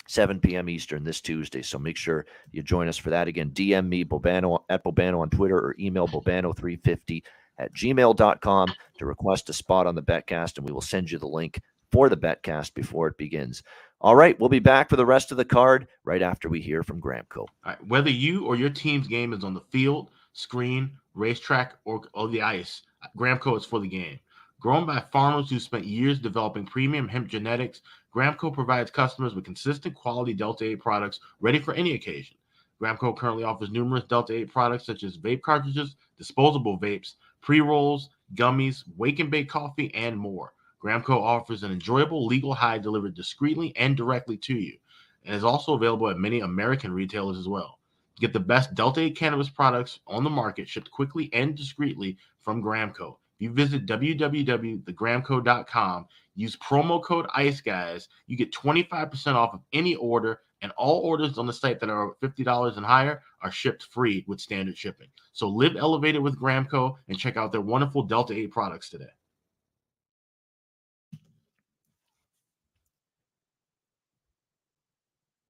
7 0.07 0.39
p.m. 0.39 0.70
Eastern 0.70 1.03
this 1.03 1.20
Tuesday. 1.20 1.63
So 1.63 1.80
make 1.80 1.97
sure 1.97 2.28
you 2.51 2.61
join 2.61 2.88
us 2.88 2.97
for 2.97 3.09
that. 3.09 3.28
Again, 3.28 3.49
DM 3.49 3.88
me 3.88 4.05
Bobano 4.05 4.59
at 4.70 4.84
Bobano 4.84 5.20
on 5.20 5.32
Twitter 5.32 5.57
or 5.57 5.76
email 5.80 6.07
Bobano350 6.07 7.24
at 7.57 7.74
gmail.com 7.74 8.74
to 8.99 9.05
request 9.05 9.49
a 9.49 9.53
spot 9.53 9.88
on 9.88 9.95
the 9.95 10.03
betcast, 10.03 10.57
and 10.57 10.68
we 10.68 10.72
will 10.72 10.82
send 10.82 11.09
you 11.09 11.18
the 11.18 11.28
link 11.28 11.59
for 11.91 12.09
the 12.09 12.18
betcast 12.18 12.74
before 12.74 13.07
it 13.07 13.18
begins. 13.18 13.63
All 14.02 14.16
right, 14.16 14.38
we'll 14.39 14.50
be 14.50 14.60
back 14.60 14.89
for 14.89 14.98
the 14.98 15.06
rest 15.06 15.32
of 15.32 15.38
the 15.38 15.46
card 15.46 15.88
right 16.04 16.22
after 16.22 16.50
we 16.50 16.62
hear 16.62 16.84
from 16.84 17.02
Gramco. 17.02 17.38
All 17.38 17.48
right, 17.66 17.88
whether 17.88 18.10
you 18.10 18.46
or 18.46 18.56
your 18.56 18.70
team's 18.70 19.08
game 19.08 19.32
is 19.34 19.43
on 19.43 19.54
the 19.54 19.62
field, 19.72 20.12
screen, 20.34 20.91
racetrack, 21.14 21.76
or, 21.86 22.02
or 22.14 22.28
the 22.28 22.41
ice, 22.41 22.82
Gramco 23.18 23.58
is 23.58 23.66
for 23.66 23.80
the 23.80 23.88
game. 23.88 24.20
Grown 24.60 24.86
by 24.86 25.00
farmers 25.12 25.50
who 25.50 25.60
spent 25.60 25.86
years 25.86 26.20
developing 26.20 26.66
premium 26.66 27.08
hemp 27.08 27.28
genetics, 27.28 27.82
Gramco 28.14 28.54
provides 28.54 28.91
customers 28.91 29.34
with 29.34 29.46
consistent 29.46 29.96
quality 29.96 30.34
Delta 30.34 30.66
8 30.66 30.80
products 30.80 31.20
ready 31.39 31.60
for 31.60 31.74
any 31.74 31.93
occasion. 31.93 32.36
Gramco 32.82 33.16
currently 33.16 33.43
offers 33.43 33.72
numerous 33.72 34.04
Delta 34.04 34.34
8 34.34 34.52
products 34.52 34.86
such 34.86 35.04
as 35.04 35.18
vape 35.18 35.41
cartridges, 35.41 35.96
disposable 36.18 36.78
vapes, 36.78 37.14
pre 37.41 37.62
rolls, 37.62 38.10
gummies, 38.34 38.84
wake 38.98 39.20
and 39.20 39.32
bake 39.32 39.50
coffee, 39.50 39.93
and 39.96 40.18
more. 40.18 40.54
Gramco 40.86 41.19
offers 41.19 41.63
an 41.63 41.71
enjoyable 41.71 42.27
legal 42.27 42.53
high 42.53 42.77
delivered 42.77 43.15
discreetly 43.15 43.75
and 43.75 43.97
directly 43.97 44.38
to 44.38 44.53
you, 44.53 44.77
and 45.23 45.33
is 45.33 45.43
also 45.43 45.73
available 45.73 46.09
at 46.09 46.19
many 46.19 46.41
American 46.41 46.93
retailers 46.93 47.39
as 47.39 47.47
well. 47.47 47.79
Get 48.19 48.33
the 48.33 48.39
best 48.39 48.75
Delta 48.75 49.01
8 49.01 49.17
cannabis 49.17 49.49
products 49.49 49.99
on 50.05 50.23
the 50.23 50.29
market 50.29 50.69
shipped 50.69 50.91
quickly 50.91 51.31
and 51.33 51.55
discreetly 51.55 52.19
from 52.43 52.61
Gramco. 52.61 53.17
If 53.39 53.41
you 53.41 53.51
visit 53.51 53.88
www.thegramco.com, 53.88 56.07
use 56.36 56.55
promo 56.57 57.03
code 57.03 57.25
ICE 57.33 57.61
guys, 57.61 58.07
you 58.27 58.38
get 58.38 58.53
25% 58.53 59.33
off 59.33 59.55
of 59.55 59.61
any 59.73 59.95
order, 59.95 60.41
and 60.61 60.71
all 60.77 60.99
orders 60.99 61.39
on 61.39 61.47
the 61.47 61.53
site 61.53 61.79
that 61.79 61.89
are 61.89 62.13
$50 62.21 62.77
and 62.77 62.86
higher 62.86 63.23
are 63.41 63.51
shipped 63.51 63.86
free 63.86 64.23
with 64.27 64.39
standard 64.39 64.77
shipping. 64.77 65.07
So 65.33 65.49
live 65.49 65.77
elevated 65.77 66.21
with 66.21 66.39
Gramco 66.39 66.97
and 67.07 67.17
check 67.17 67.38
out 67.38 67.51
their 67.51 67.61
wonderful 67.61 68.03
Delta 68.03 68.36
8 68.36 68.51
products 68.51 68.91
today. 68.91 69.09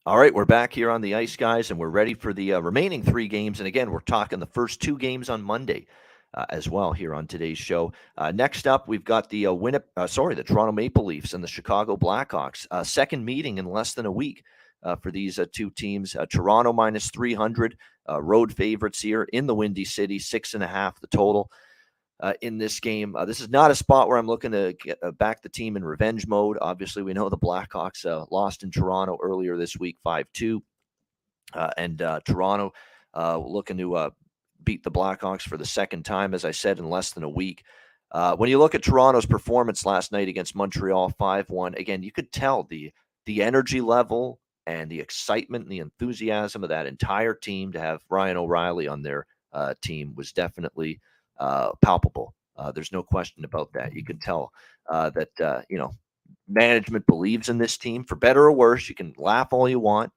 All 0.07 0.19
right, 0.19 0.31
we're 0.31 0.45
back 0.45 0.71
here 0.71 0.91
on 0.91 1.01
the 1.01 1.15
ice, 1.15 1.35
guys, 1.35 1.71
and 1.71 1.79
we're 1.79 1.89
ready 1.89 2.13
for 2.13 2.31
the 2.31 2.53
uh, 2.53 2.59
remaining 2.59 3.01
three 3.01 3.27
games. 3.27 3.59
And 3.59 3.65
again, 3.65 3.89
we're 3.89 4.01
talking 4.01 4.37
the 4.37 4.45
first 4.45 4.79
two 4.79 4.99
games 4.99 5.31
on 5.31 5.41
Monday 5.41 5.87
uh, 6.35 6.45
as 6.49 6.69
well 6.69 6.93
here 6.93 7.15
on 7.15 7.25
today's 7.25 7.57
show. 7.57 7.91
Uh, 8.15 8.31
next 8.31 8.67
up, 8.67 8.87
we've 8.87 9.03
got 9.03 9.31
the 9.31 9.47
uh, 9.47 9.51
Winnip- 9.51 9.89
uh, 9.97 10.05
sorry, 10.05 10.35
the 10.35 10.43
Toronto 10.43 10.73
Maple 10.73 11.05
Leafs 11.05 11.33
and 11.33 11.43
the 11.43 11.47
Chicago 11.47 11.97
Blackhawks. 11.97 12.67
Uh, 12.69 12.83
second 12.83 13.25
meeting 13.25 13.57
in 13.57 13.65
less 13.65 13.95
than 13.95 14.05
a 14.05 14.11
week 14.11 14.43
uh, 14.83 14.95
for 14.95 15.09
these 15.09 15.39
two 15.51 15.71
teams. 15.71 16.15
Toronto 16.29 16.71
minus 16.71 17.09
300, 17.09 17.75
road 18.19 18.53
favorites 18.53 19.01
here 19.01 19.23
in 19.33 19.47
the 19.47 19.55
Windy 19.55 19.85
City, 19.85 20.19
six 20.19 20.53
and 20.53 20.63
a 20.63 20.67
half 20.67 21.01
the 21.01 21.07
total 21.07 21.49
uh, 22.19 22.33
in 22.41 22.57
this 22.57 22.79
game. 22.79 23.15
Uh, 23.15 23.25
this 23.25 23.39
is 23.39 23.49
not 23.49 23.71
a 23.71 23.75
spot 23.75 24.07
where 24.07 24.17
I'm 24.17 24.27
looking 24.27 24.51
to 24.51 24.75
get 24.81 24.99
uh, 25.03 25.11
back 25.11 25.41
the 25.41 25.49
team 25.49 25.75
in 25.75 25.83
revenge 25.83 26.27
mode. 26.27 26.57
Obviously, 26.61 27.03
we 27.03 27.13
know 27.13 27.29
the 27.29 27.37
Blackhawks 27.37 28.05
uh, 28.05 28.25
lost 28.31 28.63
in 28.63 28.71
Toronto 28.71 29.17
earlier 29.21 29.57
this 29.57 29.77
week, 29.77 29.97
five 30.03 30.27
two, 30.33 30.63
uh, 31.53 31.71
and 31.77 32.01
uh, 32.01 32.21
Toronto 32.25 32.73
looking 33.15 33.77
to 33.77 34.11
beat 34.63 34.83
the 34.83 34.91
Blackhawks 34.91 35.43
for 35.43 35.57
the 35.57 35.65
second 35.65 36.03
time, 36.03 36.33
as 36.33 36.45
I 36.45 36.51
said, 36.51 36.79
in 36.79 36.89
less 36.89 37.11
than 37.11 37.23
a 37.23 37.29
week. 37.29 37.63
when 38.37 38.49
you 38.49 38.59
look 38.59 38.75
at 38.75 38.83
Toronto's 38.83 39.25
performance 39.25 39.85
last 39.85 40.11
night 40.11 40.27
against 40.27 40.55
Montreal, 40.55 41.09
five 41.17 41.49
one, 41.49 41.75
again, 41.75 42.03
you 42.03 42.11
could 42.11 42.31
tell 42.31 42.63
the 42.63 42.91
the 43.25 43.41
energy 43.41 43.81
level 43.81 44.39
and 44.67 44.89
the 44.89 44.99
excitement 44.99 45.63
and 45.63 45.71
the 45.71 45.79
enthusiasm 45.79 46.63
of 46.63 46.69
that 46.69 46.85
entire 46.85 47.33
team 47.33 47.71
to 47.71 47.79
have 47.79 48.01
Ryan 48.09 48.37
O'Reilly 48.37 48.87
on 48.87 49.01
their 49.01 49.25
team 49.81 50.13
was 50.15 50.31
definitely 50.31 50.99
uh, 51.39 51.71
palpable. 51.81 52.33
Uh, 52.57 52.71
there's 52.71 52.91
no 52.91 53.03
question 53.03 53.43
about 53.43 53.71
that. 53.73 53.93
You 53.93 54.03
can 54.03 54.19
tell 54.19 54.51
uh, 54.89 55.09
that 55.11 55.41
uh, 55.41 55.61
you 55.69 55.77
know 55.77 55.91
management 56.47 57.05
believes 57.05 57.49
in 57.49 57.57
this 57.57 57.77
team 57.77 58.03
for 58.03 58.15
better 58.15 58.43
or 58.43 58.51
worse. 58.51 58.87
You 58.87 58.95
can 58.95 59.13
laugh 59.17 59.49
all 59.51 59.67
you 59.67 59.79
want 59.79 60.11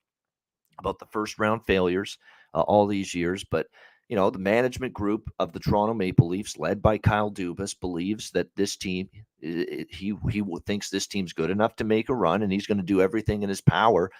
about 0.78 0.98
the 0.98 1.06
first 1.06 1.38
round 1.38 1.64
failures 1.66 2.18
uh, 2.54 2.60
all 2.60 2.86
these 2.86 3.14
years, 3.14 3.44
but 3.50 3.66
you 4.08 4.16
know 4.16 4.30
the 4.30 4.38
management 4.38 4.94
group 4.94 5.30
of 5.38 5.52
the 5.52 5.60
Toronto 5.60 5.94
Maple 5.94 6.28
Leafs, 6.28 6.58
led 6.58 6.80
by 6.80 6.98
Kyle 6.98 7.30
Dubas, 7.30 7.78
believes 7.78 8.30
that 8.30 8.54
this 8.56 8.76
team 8.76 9.08
it, 9.40 9.88
he 9.90 10.14
he 10.30 10.42
thinks 10.66 10.90
this 10.90 11.06
team's 11.06 11.32
good 11.32 11.50
enough 11.50 11.76
to 11.76 11.84
make 11.84 12.08
a 12.08 12.14
run, 12.14 12.42
and 12.42 12.52
he's 12.52 12.66
going 12.66 12.78
to 12.78 12.84
do 12.84 13.00
everything 13.00 13.42
in 13.42 13.48
his 13.48 13.60
power 13.60 14.10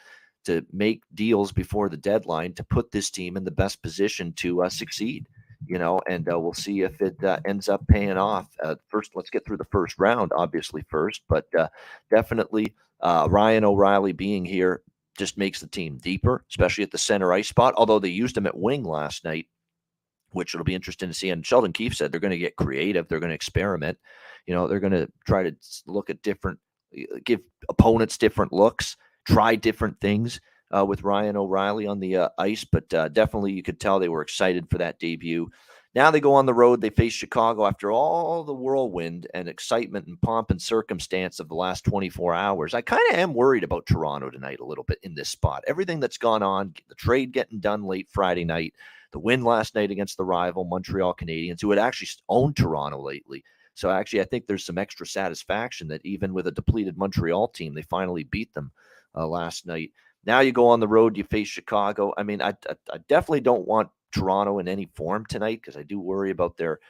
to 0.45 0.65
make 0.73 1.03
deals 1.15 1.53
before 1.53 1.89
the 1.89 1.97
deadline 1.97 2.55
to 2.55 2.65
put 2.65 2.91
this 2.91 3.11
team 3.11 3.37
in 3.37 3.45
the 3.45 3.51
best 3.51 3.83
position 3.83 4.33
to 4.35 4.63
uh, 4.63 4.69
succeed 4.69 5.27
you 5.67 5.79
know, 5.79 6.01
and 6.09 6.31
uh, 6.33 6.39
we'll 6.39 6.55
see 6.55 6.83
if 6.83 7.01
it 7.01 7.23
uh, 7.25 7.41
ends 7.45 7.69
up 7.69 7.87
paying 7.89 8.17
off. 8.17 8.49
Uh, 8.63 8.77
first, 8.87 9.13
let's 9.15 9.31
get 9.31 9.45
through 9.45 9.57
the 9.57 9.65
first 9.65 9.99
round, 9.99 10.33
obviously, 10.35 10.85
first, 10.89 11.23
but 11.29 11.47
uh, 11.55 11.69
definitely 12.11 12.75
uh, 13.01 13.27
Ryan 13.31 13.65
O'Reilly 13.65 14.13
being 14.13 14.45
here 14.45 14.83
just 15.17 15.37
makes 15.37 15.61
the 15.61 15.67
team 15.67 15.99
deeper, 15.99 16.45
especially 16.49 16.85
at 16.85 16.91
the 16.91 16.99
center 16.99 17.33
ice 17.33 17.49
spot. 17.49 17.75
Although 17.77 17.99
they 17.99 18.09
used 18.09 18.37
him 18.37 18.47
at 18.47 18.57
wing 18.57 18.85
last 18.85 19.25
night, 19.25 19.47
which 20.31 20.55
it'll 20.55 20.65
be 20.65 20.75
interesting 20.75 21.09
to 21.09 21.15
see. 21.15 21.31
And 21.31 21.45
Sheldon 21.45 21.73
Keefe 21.73 21.97
said 21.97 22.13
they're 22.13 22.21
going 22.21 22.31
to 22.31 22.39
get 22.39 22.57
creative, 22.57 23.09
they're 23.09 23.21
going 23.21 23.31
to 23.31 23.35
experiment. 23.35 23.99
You 24.47 24.55
know, 24.55 24.69
they're 24.69 24.81
going 24.81 24.93
to 24.93 25.09
try 25.27 25.43
to 25.43 25.55
look 25.87 26.11
at 26.11 26.23
different, 26.23 26.59
give 27.25 27.41
opponents 27.69 28.17
different 28.17 28.53
looks, 28.53 28.97
try 29.27 29.57
different 29.57 30.01
things. 30.01 30.41
Uh, 30.71 30.85
with 30.85 31.03
Ryan 31.03 31.37
O'Reilly 31.37 31.87
on 31.87 31.99
the 31.99 32.17
uh, 32.17 32.29
ice, 32.37 32.63
but 32.63 32.93
uh, 32.93 33.09
definitely 33.09 33.53
you 33.53 33.63
could 33.63 33.81
tell 33.81 33.99
they 33.99 34.11
were 34.11 34.21
excited 34.21 34.69
for 34.69 34.77
that 34.79 34.99
debut. 34.99 35.51
Now 35.95 36.11
they 36.11 36.21
go 36.21 36.35
on 36.35 36.47
the 36.47 36.55
road. 36.55 36.81
They 36.81 36.91
face 36.91 37.15
Chicago 37.15 37.67
after 37.67 37.91
all 37.91 38.45
the 38.45 38.55
whirlwind 38.55 39.27
and 39.33 39.49
excitement 39.49 40.07
and 40.07 40.21
pomp 40.21 40.51
and 40.51 40.61
circumstance 40.61 41.41
of 41.41 41.49
the 41.49 41.55
last 41.55 41.85
24 41.85 42.35
hours. 42.35 42.75
I 42.75 42.83
kind 42.83 43.03
of 43.11 43.19
am 43.19 43.35
worried 43.35 43.65
about 43.65 43.87
Toronto 43.87 44.31
tonight 44.31 44.61
a 44.61 44.65
little 44.65 44.85
bit 44.85 44.99
in 45.03 45.15
this 45.15 45.31
spot. 45.31 45.65
Everything 45.67 45.99
that's 45.99 46.19
gone 46.19 46.43
on, 46.43 46.75
the 46.89 46.95
trade 46.95 47.33
getting 47.33 47.61
done 47.61 47.85
late 47.85 48.09
Friday 48.11 48.45
night, 48.45 48.75
the 49.13 49.19
win 49.19 49.43
last 49.43 49.75
night 49.75 49.91
against 49.91 50.19
the 50.19 50.25
rival 50.25 50.65
Montreal 50.65 51.15
Canadiens, 51.15 51.61
who 51.61 51.71
had 51.71 51.79
actually 51.79 52.09
owned 52.29 52.57
Toronto 52.57 53.01
lately. 53.01 53.43
So 53.75 53.91
actually, 53.91 54.21
I 54.21 54.25
think 54.25 54.47
there's 54.47 54.67
some 54.67 54.79
extra 54.79 55.07
satisfaction 55.07 55.89
that 55.89 56.05
even 56.05 56.35
with 56.35 56.47
a 56.47 56.53
depleted 56.53 56.99
Montreal 56.99 57.49
team, 57.49 57.75
they 57.75 57.83
finally 57.83 58.25
beat 58.25 58.53
them 58.53 58.73
uh, 59.15 59.27
last 59.27 59.67
night. 59.67 59.93
Now 60.25 60.41
you 60.41 60.53
go 60.53 60.69
on 60.69 60.81
the 60.81 60.89
road, 60.89 61.17
you 61.17 61.25
face 61.25 61.49
Chicago. 61.49 62.13
I 62.17 62.23
mean, 62.23 62.43
I, 62.43 62.51
I, 62.69 62.75
I 62.93 62.99
definitely 63.09 63.41
don't 63.41 63.67
want 63.67 63.91
Toronto 64.13 64.59
in 64.59 64.69
any 64.69 64.87
form 64.95 65.25
tonight 65.27 65.61
because 65.63 65.77
I 65.77 65.83
do 65.83 66.01
worry 66.01 66.31
about 66.31 66.57
their 66.57 66.81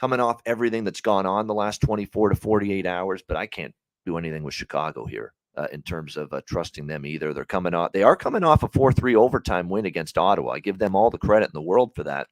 coming 0.00 0.20
off 0.20 0.40
everything 0.46 0.84
that's 0.84 1.00
gone 1.00 1.26
on 1.26 1.46
the 1.46 1.54
last 1.54 1.80
24 1.80 2.30
to 2.30 2.36
48 2.36 2.86
hours. 2.86 3.22
But 3.26 3.36
I 3.36 3.46
can't 3.46 3.74
do 4.06 4.18
anything 4.18 4.42
with 4.42 4.54
Chicago 4.54 5.06
here 5.06 5.32
uh, 5.56 5.68
in 5.72 5.82
terms 5.82 6.16
of 6.16 6.32
uh, 6.32 6.40
trusting 6.46 6.86
them 6.86 7.06
either. 7.06 7.32
They're 7.32 7.44
coming 7.44 7.74
off, 7.74 7.92
they 7.92 8.02
are 8.02 8.16
coming 8.16 8.44
off 8.44 8.62
a 8.62 8.68
4 8.68 8.92
3 8.92 9.16
overtime 9.16 9.68
win 9.68 9.86
against 9.86 10.18
Ottawa. 10.18 10.52
I 10.52 10.60
give 10.60 10.78
them 10.78 10.96
all 10.96 11.10
the 11.10 11.18
credit 11.18 11.46
in 11.46 11.54
the 11.54 11.62
world 11.62 11.94
for 11.94 12.04
that. 12.04 12.28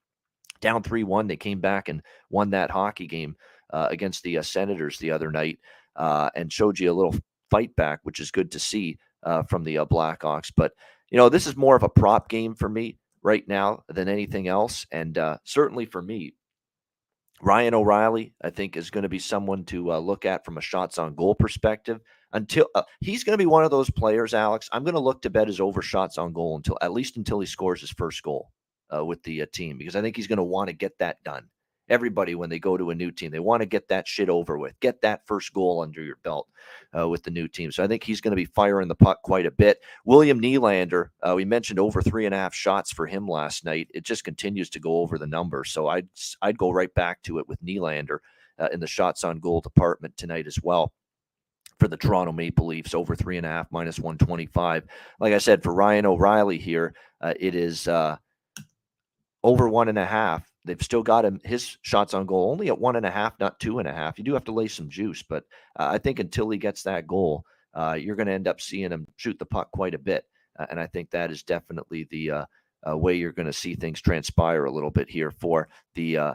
Down 0.61 0.83
3 0.83 1.05
1, 1.05 1.27
they 1.27 1.37
came 1.37 1.61
back 1.61 1.89
and 1.89 2.03
won 2.29 2.51
that 2.51 2.71
hockey 2.71 3.07
game 3.07 3.37
uh, 3.73 3.89
against 3.91 4.23
the 4.23 4.39
uh, 4.39 4.43
Senators 4.43 4.99
the 4.99 5.11
other 5.11 5.31
night 5.31 5.59
uh, 5.97 6.31
and 6.35 6.53
showed 6.53 6.79
you 6.79 6.91
a 6.91 6.95
little 6.95 7.15
fight 7.51 7.75
back, 7.77 8.01
which 8.03 8.21
is 8.21 8.31
good 8.31 8.53
to 8.53 8.59
see 8.59 8.99
uh, 9.23 9.43
from 9.45 9.65
the 9.65 9.77
Blackhawks. 9.77 10.53
But, 10.55 10.73
you 11.11 11.19
know, 11.19 11.29
this 11.29 11.47
is 11.47 11.57
more 11.57 11.77
of 11.77 11.83
a 11.83 11.89
prop 11.89 12.29
game 12.29 12.55
for 12.55 12.69
me 12.69 12.99
right 13.23 13.47
now 13.47 13.83
than 13.89 14.09
anything 14.09 14.49
else. 14.49 14.87
And 14.91 15.17
uh, 15.19 15.39
certainly 15.45 15.87
for 15.87 16.01
me, 16.01 16.35
Ryan 17.43 17.75
O'Reilly, 17.75 18.35
I 18.43 18.51
think, 18.51 18.77
is 18.77 18.91
going 18.91 19.03
to 19.03 19.09
be 19.09 19.19
someone 19.19 19.65
to 19.67 19.93
uh, 19.93 19.99
look 19.99 20.25
at 20.25 20.45
from 20.45 20.59
a 20.59 20.63
shots 20.63 20.99
on 20.99 21.15
goal 21.15 21.35
perspective. 21.35 22.01
Until 22.33 22.69
uh, 22.77 22.83
he's 23.01 23.25
going 23.25 23.35
to 23.37 23.43
be 23.43 23.47
one 23.47 23.65
of 23.65 23.73
those 23.73 23.91
players, 23.91 24.35
Alex. 24.35 24.69
I'm 24.73 24.85
going 24.85 24.95
to 24.95 25.01
look 25.01 25.23
to 25.23 25.31
bet 25.31 25.49
his 25.49 25.61
over 25.61 25.83
shots 25.83 26.17
on 26.17 26.33
goal 26.33 26.55
until 26.55 26.79
at 26.81 26.93
least 26.93 27.17
until 27.17 27.41
he 27.41 27.47
scores 27.47 27.81
his 27.81 27.91
first 27.91 28.23
goal 28.23 28.51
uh, 28.95 29.05
with 29.05 29.23
the 29.25 29.43
uh, 29.43 29.47
team 29.53 29.79
because 29.79 29.97
I 29.97 30.01
think 30.01 30.15
he's 30.17 30.29
going 30.29 30.37
to 30.37 30.45
want 30.45 30.69
to 30.69 30.73
get 30.73 30.97
that 30.99 31.23
done 31.25 31.49
everybody 31.91 32.35
when 32.35 32.49
they 32.49 32.59
go 32.59 32.77
to 32.77 32.91
a 32.91 32.95
new 32.95 33.11
team. 33.11 33.31
They 33.31 33.41
want 33.41 33.61
to 33.61 33.67
get 33.67 33.89
that 33.89 34.09
shit 34.09 34.31
over 34.31 34.57
with, 34.57 34.79
get 34.81 35.03
that 35.03 35.27
first 35.27 35.53
goal 35.53 35.83
under 35.83 36.03
your 36.03 36.17
belt 36.23 36.49
uh, 36.97 37.09
with 37.09 37.25
the 37.25 37.31
new 37.31 37.49
team. 37.49 37.73
So 37.73 37.85
I 37.85 37.89
think 37.89 38.05
he's 38.05 38.21
going 38.21 38.33
to 38.33 38.37
be 38.37 38.47
firing 38.47 38.89
the 38.89 38.95
puck 38.95 39.21
quite 39.23 39.45
a 39.45 39.51
bit. 39.51 39.81
William 40.05 40.41
Nylander, 40.41 41.09
uh, 41.23 41.35
we 41.35 41.45
mentioned 41.45 41.81
over 41.81 42.01
three 42.01 42.25
and 42.25 42.35
a 42.35 42.39
half 42.39 42.55
shots 42.55 42.93
for 42.93 43.07
him 43.07 43.27
last 43.27 43.65
night. 43.65 43.89
It 43.93 44.05
just 44.05 44.25
continues 44.25 44.71
to 44.71 44.81
go 44.81 44.99
over 44.99 45.19
the 45.19 45.27
number. 45.27 45.65
So 45.65 45.89
I'd 45.89 46.09
I'd 46.41 46.59
go 46.59 46.71
right 46.71 46.93
back 46.95 47.23
to 47.25 47.39
it 47.39 47.49
with 47.49 47.63
Nylander 47.63 48.19
uh, 48.59 48.69
in 48.73 48.81
the 48.81 48.87
shots 48.87 49.25
on 49.25 49.41
goal 49.41 49.61
department 49.61 50.17
tonight 50.17 50.47
as 50.47 50.59
well 50.63 50.93
for 51.79 51.89
the 51.89 51.97
Toronto 51.97 52.33
Maple 52.33 52.67
Leafs 52.67 52.95
over 52.95 53.17
three 53.17 53.39
and 53.39 53.47
a 53.47 53.49
half 53.49 53.67
minus 53.73 53.99
125. 53.99 54.85
Like 55.19 55.33
I 55.33 55.39
said, 55.39 55.63
for 55.63 55.75
Ryan 55.75 56.07
O'Reilly 56.07 56.59
here, 56.59 56.95
uh, 57.23 57.33
it 57.41 57.55
is 57.55 57.89
uh, 57.89 58.17
over 59.43 59.69
one 59.69 59.89
and 59.89 59.99
a 59.99 60.05
half 60.05 60.50
They've 60.65 60.83
still 60.83 61.03
got 61.03 61.25
him 61.25 61.41
his 61.43 61.79
shots 61.83 62.13
on 62.13 62.27
goal 62.27 62.51
only 62.51 62.69
at 62.69 62.79
one 62.79 62.97
and 62.97 63.07
a 63.07 63.11
half, 63.11 63.39
not 63.41 63.59
two 63.61 63.79
and 63.79 63.89
a 63.89 63.93
half. 63.93 64.19
You 64.19 64.25
do 64.25 64.35
have 64.35 64.45
to 64.45 64.53
lay 64.53 64.69
some 64.69 64.91
juice, 64.91 65.23
but 65.23 65.45
uh, 65.79 65.89
I 65.91 65.99
think 65.99 66.19
until 66.19 66.51
he 66.51 66.59
gets 66.59 66.83
that 66.83 67.07
goal, 67.07 67.45
uh, 67.73 67.97
you're 67.99 68.17
going 68.17 68.27
to 68.27 68.35
end 68.35 68.49
up 68.49 68.61
seeing 68.61 68.91
him 68.91 69.07
shoot 69.17 69.39
the 69.39 69.47
puck 69.47 69.71
quite 69.71 69.95
a 69.95 69.99
bit, 69.99 70.25
uh, 70.59 70.67
and 70.71 70.79
I 70.79 70.87
think 70.87 71.11
that 71.11 71.31
is 71.31 71.43
definitely 71.43 72.07
the 72.11 72.31
uh, 72.31 72.45
uh, 72.89 72.97
way 72.97 73.15
you're 73.15 73.33
going 73.33 73.47
to 73.47 73.53
see 73.53 73.75
things 73.75 74.01
transpire 74.03 74.67
a 74.67 74.71
little 74.71 74.91
bit 74.91 75.09
here 75.09 75.31
for 75.31 75.69
the 75.95 76.19
uh, 76.19 76.35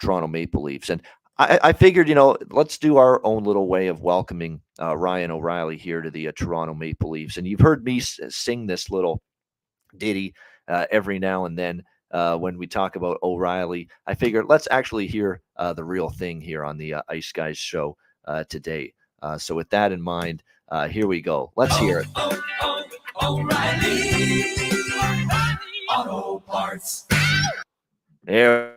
Toronto 0.00 0.26
Maple 0.26 0.62
Leafs. 0.62 0.90
And 0.90 1.00
I, 1.38 1.58
I, 1.62 1.72
figured, 1.72 2.08
you 2.08 2.14
know, 2.14 2.36
let's 2.50 2.76
do 2.76 2.98
our 2.98 3.24
own 3.24 3.44
little 3.44 3.68
way 3.68 3.86
of 3.86 4.02
welcoming 4.02 4.60
Ryan 4.78 5.30
O'Reilly 5.30 5.78
here 5.78 6.02
to 6.02 6.10
the 6.10 6.30
Toronto 6.32 6.74
Maple 6.74 7.10
Leafs. 7.10 7.38
And 7.38 7.46
you've 7.46 7.60
heard 7.60 7.84
me 7.84 7.98
s- 7.98 8.20
sing 8.28 8.66
this 8.66 8.90
little 8.90 9.22
ditty 9.96 10.34
every 10.68 11.18
now 11.18 11.46
and 11.46 11.58
then 11.58 11.82
uh, 12.12 12.36
when 12.36 12.58
we 12.58 12.66
talk 12.66 12.96
about 12.96 13.18
O'Reilly. 13.22 13.88
I 14.06 14.14
figured 14.14 14.46
let's 14.48 14.68
actually 14.70 15.06
hear 15.06 15.40
uh, 15.56 15.72
the 15.72 15.84
real 15.84 16.10
thing 16.10 16.40
here 16.40 16.64
on 16.64 16.78
the 16.78 16.94
uh, 16.94 17.02
Ice 17.08 17.32
Guys 17.32 17.58
show 17.58 17.96
uh, 18.26 18.44
today. 18.48 18.92
Uh, 19.22 19.38
so, 19.38 19.54
with 19.54 19.70
that 19.70 19.92
in 19.92 20.02
mind, 20.02 20.42
uh, 20.68 20.88
here 20.88 21.06
we 21.06 21.20
go. 21.20 21.52
Let's 21.56 21.76
hear 21.78 22.00
it. 22.00 22.06
Oh, 22.16 22.42
oh, 22.62 22.84
oh, 23.20 23.40
O'Reilly 23.40 24.44
Auto 25.88 26.40
Parts. 26.40 27.06
There, 28.24 28.76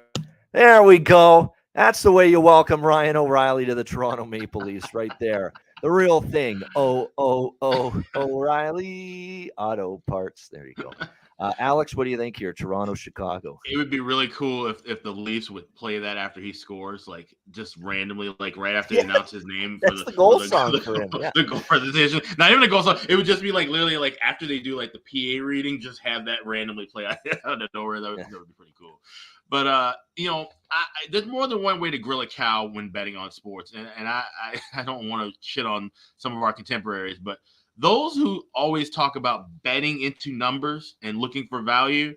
there 0.51 0.83
we 0.83 0.99
go. 0.99 1.53
That's 1.73 2.01
the 2.01 2.11
way 2.11 2.27
you 2.29 2.39
welcome 2.39 2.81
Ryan 2.85 3.17
O'Reilly 3.17 3.65
to 3.65 3.75
the 3.75 3.83
Toronto 3.83 4.23
Maple 4.23 4.61
Leafs, 4.61 4.93
right 4.93 5.11
there. 5.19 5.51
The 5.81 5.91
real 5.91 6.21
thing. 6.21 6.61
Oh, 6.75 7.11
oh, 7.17 7.55
oh, 7.61 8.01
O'Reilly 8.15 9.51
Auto 9.57 10.01
Parts. 10.07 10.47
There 10.51 10.67
you 10.67 10.73
go. 10.75 10.91
Uh, 11.37 11.51
Alex, 11.59 11.93
what 11.95 12.05
do 12.05 12.09
you 12.09 12.17
think 12.17 12.37
here? 12.37 12.53
Toronto, 12.53 12.93
Chicago. 12.93 13.59
It 13.65 13.75
would 13.75 13.89
be 13.89 13.99
really 13.99 14.29
cool 14.29 14.67
if, 14.67 14.85
if 14.85 15.03
the 15.03 15.11
Leafs 15.11 15.49
would 15.49 15.73
play 15.75 15.99
that 15.99 16.15
after 16.15 16.39
he 16.39 16.53
scores, 16.53 17.09
like 17.09 17.35
just 17.51 17.75
randomly, 17.75 18.33
like 18.39 18.55
right 18.55 18.73
after 18.73 18.93
yeah. 18.93 19.01
they 19.01 19.09
announce 19.09 19.31
his 19.31 19.45
name 19.45 19.79
for 19.85 19.95
the, 19.95 20.05
the, 20.05 20.11
goal 20.13 20.39
the, 20.39 20.47
song 20.47 20.71
the, 20.71 20.79
for 20.79 21.01
him. 21.01 21.09
Yeah. 21.19 21.31
The 21.35 21.43
goal 21.43 21.59
presentation. 21.59 22.21
Not 22.37 22.51
even 22.51 22.63
a 22.63 22.69
goal 22.69 22.83
song. 22.83 22.99
It 23.09 23.17
would 23.17 23.25
just 23.25 23.41
be 23.41 23.51
like 23.51 23.67
literally 23.67 23.97
like 23.97 24.17
after 24.23 24.47
they 24.47 24.59
do 24.59 24.77
like 24.77 24.93
the 24.93 24.99
PA 24.99 25.43
reading, 25.43 25.81
just 25.81 25.99
have 26.05 26.25
that 26.25 26.45
randomly 26.45 26.85
play 26.85 27.05
out 27.45 27.61
of 27.61 27.69
nowhere. 27.73 27.99
That 27.99 28.11
would, 28.11 28.19
yeah. 28.19 28.27
that 28.31 28.39
would 28.39 28.47
be 28.47 28.53
pretty 28.53 28.73
cool. 28.79 29.01
But 29.49 29.67
uh, 29.67 29.93
you 30.15 30.29
know, 30.29 30.47
I, 30.71 30.83
I, 30.83 31.07
there's 31.11 31.25
more 31.25 31.47
than 31.47 31.61
one 31.61 31.81
way 31.81 31.91
to 31.91 31.97
grill 31.97 32.21
a 32.21 32.27
cow 32.27 32.69
when 32.71 32.89
betting 32.89 33.17
on 33.17 33.29
sports, 33.29 33.73
and, 33.75 33.87
and 33.97 34.07
I, 34.07 34.23
I, 34.41 34.81
I 34.81 34.83
don't 34.83 35.09
want 35.09 35.29
to 35.29 35.37
shit 35.41 35.65
on 35.65 35.91
some 36.17 36.35
of 36.35 36.41
our 36.41 36.53
contemporaries, 36.53 37.19
but 37.19 37.39
those 37.77 38.15
who 38.15 38.43
always 38.53 38.89
talk 38.89 39.15
about 39.15 39.47
betting 39.63 40.01
into 40.01 40.31
numbers 40.31 40.95
and 41.01 41.17
looking 41.17 41.47
for 41.47 41.61
value 41.61 42.15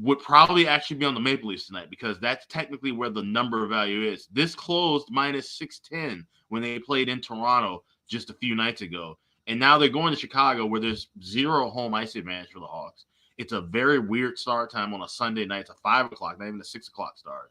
would 0.00 0.18
probably 0.20 0.66
actually 0.66 0.96
be 0.96 1.04
on 1.04 1.14
the 1.14 1.20
Maple 1.20 1.48
Leafs 1.48 1.66
tonight 1.66 1.90
because 1.90 2.18
that's 2.18 2.46
technically 2.46 2.92
where 2.92 3.10
the 3.10 3.22
number 3.22 3.66
value 3.66 4.10
is. 4.10 4.26
This 4.32 4.54
closed 4.54 5.08
minus 5.10 5.52
610 5.52 6.26
when 6.48 6.62
they 6.62 6.78
played 6.78 7.08
in 7.08 7.20
Toronto 7.20 7.84
just 8.08 8.30
a 8.30 8.34
few 8.34 8.54
nights 8.54 8.82
ago. 8.82 9.18
And 9.46 9.58
now 9.58 9.76
they're 9.76 9.88
going 9.88 10.14
to 10.14 10.18
Chicago 10.18 10.66
where 10.66 10.80
there's 10.80 11.08
zero 11.22 11.68
home 11.68 11.94
ice 11.94 12.14
advantage 12.14 12.52
for 12.52 12.60
the 12.60 12.66
Hawks. 12.66 13.06
It's 13.38 13.52
a 13.52 13.60
very 13.60 13.98
weird 13.98 14.38
start 14.38 14.70
time 14.70 14.94
on 14.94 15.02
a 15.02 15.08
Sunday 15.08 15.44
night. 15.44 15.62
It's 15.62 15.70
a 15.70 15.74
five 15.82 16.06
o'clock, 16.06 16.38
not 16.38 16.48
even 16.48 16.60
a 16.60 16.64
six 16.64 16.88
o'clock 16.88 17.18
start. 17.18 17.50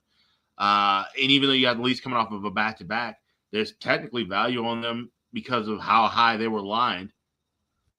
Uh, 0.58 1.04
and 1.20 1.32
even 1.32 1.50
though 1.50 1.54
you 1.54 1.66
got 1.66 1.78
the 1.78 1.84
Leafs 1.84 2.00
coming 2.00 2.18
off 2.18 2.32
of 2.32 2.46
a 2.46 2.52
back 2.52 2.78
to 2.78 2.86
back, 2.86 3.20
there's 3.52 3.74
technically 3.74 4.24
value 4.24 4.66
on 4.66 4.82
them 4.82 5.12
because 5.34 5.68
of 5.68 5.80
how 5.80 6.08
high 6.08 6.38
they 6.38 6.48
were 6.48 6.62
lined 6.62 7.12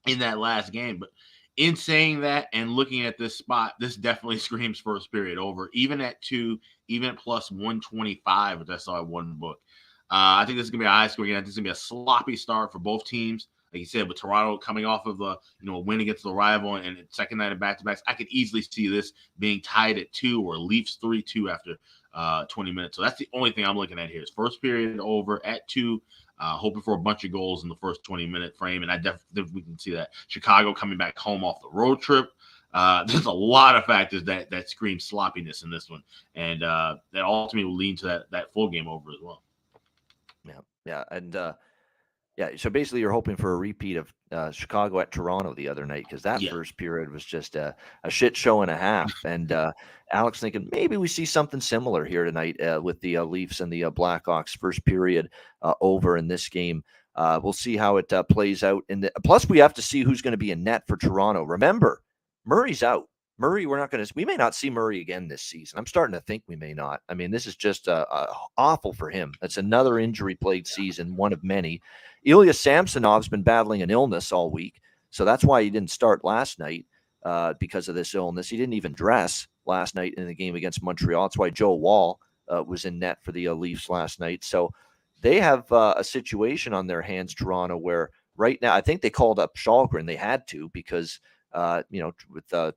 in 0.06 0.18
that 0.20 0.38
last 0.38 0.72
game. 0.72 0.98
But 0.98 1.10
in 1.56 1.76
saying 1.76 2.20
that 2.20 2.48
and 2.52 2.70
looking 2.70 3.04
at 3.06 3.18
this 3.18 3.36
spot, 3.36 3.74
this 3.78 3.96
definitely 3.96 4.38
screams 4.38 4.78
first 4.78 5.12
period 5.12 5.38
over, 5.38 5.70
even 5.72 6.00
at 6.00 6.20
two, 6.22 6.58
even 6.88 7.10
at 7.10 7.18
plus 7.18 7.50
125, 7.50 8.60
which 8.60 8.70
I 8.70 8.76
saw 8.76 8.98
at 8.98 9.06
one 9.06 9.34
book. 9.34 9.58
Uh, 10.10 10.40
I 10.40 10.44
think 10.44 10.58
this 10.58 10.64
is 10.64 10.70
gonna 10.70 10.82
be 10.82 10.86
a 10.86 10.90
high 10.90 11.06
score 11.06 11.24
again. 11.24 11.36
I 11.36 11.40
think 11.40 11.54
gonna 11.54 11.64
be 11.64 11.70
a 11.70 11.74
sloppy 11.74 12.36
start 12.36 12.70
for 12.70 12.78
both 12.78 13.06
teams. 13.06 13.48
Like 13.72 13.80
you 13.80 13.86
said, 13.86 14.06
with 14.06 14.20
Toronto 14.20 14.58
coming 14.58 14.84
off 14.84 15.06
of 15.06 15.22
a 15.22 15.38
you 15.60 15.66
know 15.66 15.76
a 15.76 15.80
win 15.80 16.02
against 16.02 16.24
the 16.24 16.32
rival 16.32 16.76
and, 16.76 16.98
and 16.98 17.06
second 17.08 17.38
night 17.38 17.52
of 17.52 17.58
back 17.58 17.78
to 17.78 17.84
backs, 17.84 18.02
I 18.06 18.12
could 18.12 18.28
easily 18.28 18.60
see 18.60 18.88
this 18.88 19.12
being 19.38 19.62
tied 19.62 19.96
at 19.96 20.12
two 20.12 20.42
or 20.42 20.58
Leafs 20.58 20.96
three 20.96 21.22
two 21.22 21.48
after 21.48 21.78
uh, 22.12 22.44
20 22.46 22.72
minutes. 22.72 22.96
So 22.96 23.02
that's 23.02 23.18
the 23.18 23.28
only 23.32 23.52
thing 23.52 23.64
I'm 23.64 23.76
looking 23.76 23.98
at 23.98 24.10
here 24.10 24.22
is 24.22 24.30
first 24.30 24.60
period 24.60 25.00
over 25.00 25.44
at 25.46 25.66
two. 25.68 26.02
Uh, 26.42 26.56
hoping 26.56 26.82
for 26.82 26.94
a 26.94 26.98
bunch 26.98 27.22
of 27.22 27.30
goals 27.30 27.62
in 27.62 27.68
the 27.68 27.76
first 27.76 28.02
20 28.02 28.26
minute 28.26 28.56
frame, 28.56 28.82
and 28.82 28.90
I 28.90 28.96
definitely 28.96 29.52
we 29.54 29.62
can 29.62 29.78
see 29.78 29.92
that 29.92 30.10
Chicago 30.26 30.74
coming 30.74 30.98
back 30.98 31.16
home 31.16 31.44
off 31.44 31.62
the 31.62 31.70
road 31.70 32.00
trip. 32.00 32.30
Uh, 32.74 33.04
there's 33.06 33.26
a 33.26 33.32
lot 33.32 33.76
of 33.76 33.84
factors 33.84 34.24
that 34.24 34.50
that 34.50 34.68
scream 34.68 34.98
sloppiness 34.98 35.62
in 35.62 35.70
this 35.70 35.88
one, 35.88 36.02
and 36.34 36.64
uh, 36.64 36.96
that 37.12 37.22
ultimately 37.22 37.64
will 37.64 37.76
lead 37.76 37.96
to 37.98 38.06
that 38.06 38.30
that 38.32 38.52
full 38.52 38.68
game 38.68 38.88
over 38.88 39.12
as 39.12 39.18
well. 39.22 39.42
Yeah, 40.44 40.60
yeah, 40.84 41.04
and 41.12 41.36
uh, 41.36 41.52
yeah. 42.36 42.50
So 42.56 42.70
basically, 42.70 43.00
you're 43.00 43.12
hoping 43.12 43.36
for 43.36 43.52
a 43.52 43.58
repeat 43.58 43.96
of 43.96 44.12
uh, 44.30 44.50
Chicago 44.50 45.00
at 45.00 45.12
Toronto 45.12 45.54
the 45.54 45.68
other 45.68 45.86
night 45.86 46.04
because 46.08 46.22
that 46.22 46.40
yeah. 46.40 46.50
first 46.50 46.76
period 46.76 47.10
was 47.10 47.24
just 47.24 47.56
a, 47.56 47.74
a 48.04 48.10
shit 48.10 48.36
show 48.36 48.62
and 48.62 48.70
a 48.70 48.76
half. 48.76 49.12
And 49.24 49.52
uh, 49.52 49.72
Alex 50.12 50.40
thinking 50.40 50.68
maybe 50.72 50.96
we 50.96 51.08
see 51.08 51.24
something 51.24 51.60
similar 51.60 52.04
here 52.04 52.24
tonight 52.24 52.60
uh, 52.60 52.80
with 52.82 53.00
the 53.00 53.18
uh, 53.18 53.24
Leafs 53.24 53.60
and 53.60 53.72
the 53.72 53.84
uh, 53.84 53.90
Blackhawks 53.90 54.58
first 54.58 54.84
period 54.84 55.28
uh, 55.62 55.74
over 55.80 56.16
in 56.16 56.28
this 56.28 56.48
game 56.48 56.82
uh, 57.14 57.40
we'll 57.42 57.52
see 57.52 57.76
how 57.76 57.96
it 57.96 58.12
uh, 58.12 58.22
plays 58.22 58.62
out. 58.62 58.84
And 58.88 59.10
plus, 59.24 59.48
we 59.48 59.58
have 59.58 59.74
to 59.74 59.82
see 59.82 60.02
who's 60.02 60.22
going 60.22 60.32
to 60.32 60.38
be 60.38 60.50
in 60.50 60.64
net 60.64 60.84
for 60.86 60.96
Toronto. 60.96 61.42
Remember, 61.42 62.02
Murray's 62.44 62.82
out. 62.82 63.08
Murray, 63.38 63.66
we're 63.66 63.78
not 63.78 63.90
going 63.90 64.04
to. 64.04 64.12
We 64.14 64.24
may 64.24 64.36
not 64.36 64.54
see 64.54 64.70
Murray 64.70 65.00
again 65.00 65.26
this 65.26 65.42
season. 65.42 65.78
I'm 65.78 65.86
starting 65.86 66.14
to 66.14 66.20
think 66.20 66.44
we 66.46 66.56
may 66.56 66.74
not. 66.74 67.00
I 67.08 67.14
mean, 67.14 67.30
this 67.30 67.46
is 67.46 67.56
just 67.56 67.88
uh, 67.88 68.06
uh, 68.10 68.32
awful 68.56 68.92
for 68.92 69.10
him. 69.10 69.32
That's 69.40 69.56
another 69.56 69.98
injury-plagued 69.98 70.66
season, 70.66 71.16
one 71.16 71.32
of 71.32 71.42
many. 71.42 71.80
Ilya 72.24 72.52
Samsonov's 72.52 73.28
been 73.28 73.42
battling 73.42 73.82
an 73.82 73.90
illness 73.90 74.32
all 74.32 74.50
week, 74.50 74.80
so 75.10 75.24
that's 75.24 75.44
why 75.44 75.62
he 75.62 75.70
didn't 75.70 75.90
start 75.90 76.24
last 76.24 76.58
night 76.58 76.86
uh, 77.24 77.54
because 77.58 77.88
of 77.88 77.94
this 77.94 78.14
illness. 78.14 78.48
He 78.48 78.56
didn't 78.56 78.74
even 78.74 78.92
dress 78.92 79.46
last 79.66 79.94
night 79.94 80.14
in 80.16 80.26
the 80.26 80.34
game 80.34 80.54
against 80.54 80.82
Montreal. 80.82 81.24
That's 81.24 81.38
why 81.38 81.50
Joe 81.50 81.74
Woll 81.74 82.20
uh, 82.52 82.62
was 82.62 82.84
in 82.84 82.98
net 82.98 83.22
for 83.22 83.32
the 83.32 83.48
uh, 83.48 83.54
Leafs 83.54 83.88
last 83.88 84.20
night. 84.20 84.44
So 84.44 84.72
they 85.20 85.40
have 85.40 85.70
uh, 85.72 85.94
a 85.96 86.04
situation 86.04 86.74
on 86.74 86.86
their 86.86 87.02
hands, 87.02 87.34
Toronto, 87.34 87.76
where 87.76 88.10
right 88.36 88.60
now 88.62 88.74
I 88.74 88.80
think 88.80 89.02
they 89.02 89.10
called 89.10 89.38
up 89.38 89.56
Källgren. 89.56 90.06
They 90.06 90.16
had 90.16 90.46
to 90.48 90.68
because 90.70 91.20
uh, 91.52 91.82
you 91.90 92.00
know 92.00 92.12
with 92.30 92.74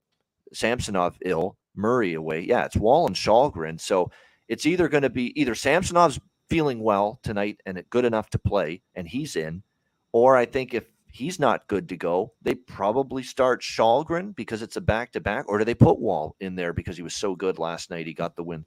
Samsonov 0.53 1.17
ill, 1.23 1.57
Murray 1.75 2.13
away. 2.13 2.41
Yeah, 2.41 2.65
it's 2.65 2.75
Woll 2.75 3.07
and 3.07 3.15
Källgren. 3.15 3.79
So 3.79 4.11
it's 4.47 4.65
either 4.65 4.87
going 4.87 5.03
to 5.03 5.09
be 5.09 5.39
either 5.39 5.55
Samsonov's 5.55 6.19
feeling 6.49 6.79
well 6.79 7.19
tonight 7.23 7.59
and 7.65 7.83
good 7.89 8.05
enough 8.05 8.29
to 8.31 8.39
play, 8.39 8.81
and 8.95 9.07
he's 9.07 9.35
in, 9.35 9.63
or 10.11 10.35
I 10.35 10.45
think 10.45 10.73
if 10.73 10.85
he's 11.11 11.39
not 11.39 11.67
good 11.67 11.89
to 11.89 11.97
go, 11.97 12.33
they 12.41 12.55
probably 12.55 13.23
start 13.23 13.61
Källgren 13.61 14.35
because 14.35 14.61
it's 14.61 14.75
a 14.75 14.81
back 14.81 15.11
to 15.13 15.21
back, 15.21 15.45
or 15.47 15.57
do 15.57 15.65
they 15.65 15.73
put 15.73 15.99
Woll 15.99 16.35
in 16.39 16.55
there 16.55 16.73
because 16.73 16.97
he 16.97 17.03
was 17.03 17.15
so 17.15 17.35
good 17.35 17.57
last 17.57 17.89
night? 17.89 18.05
He 18.05 18.13
got 18.13 18.35
the 18.35 18.43
win. 18.43 18.65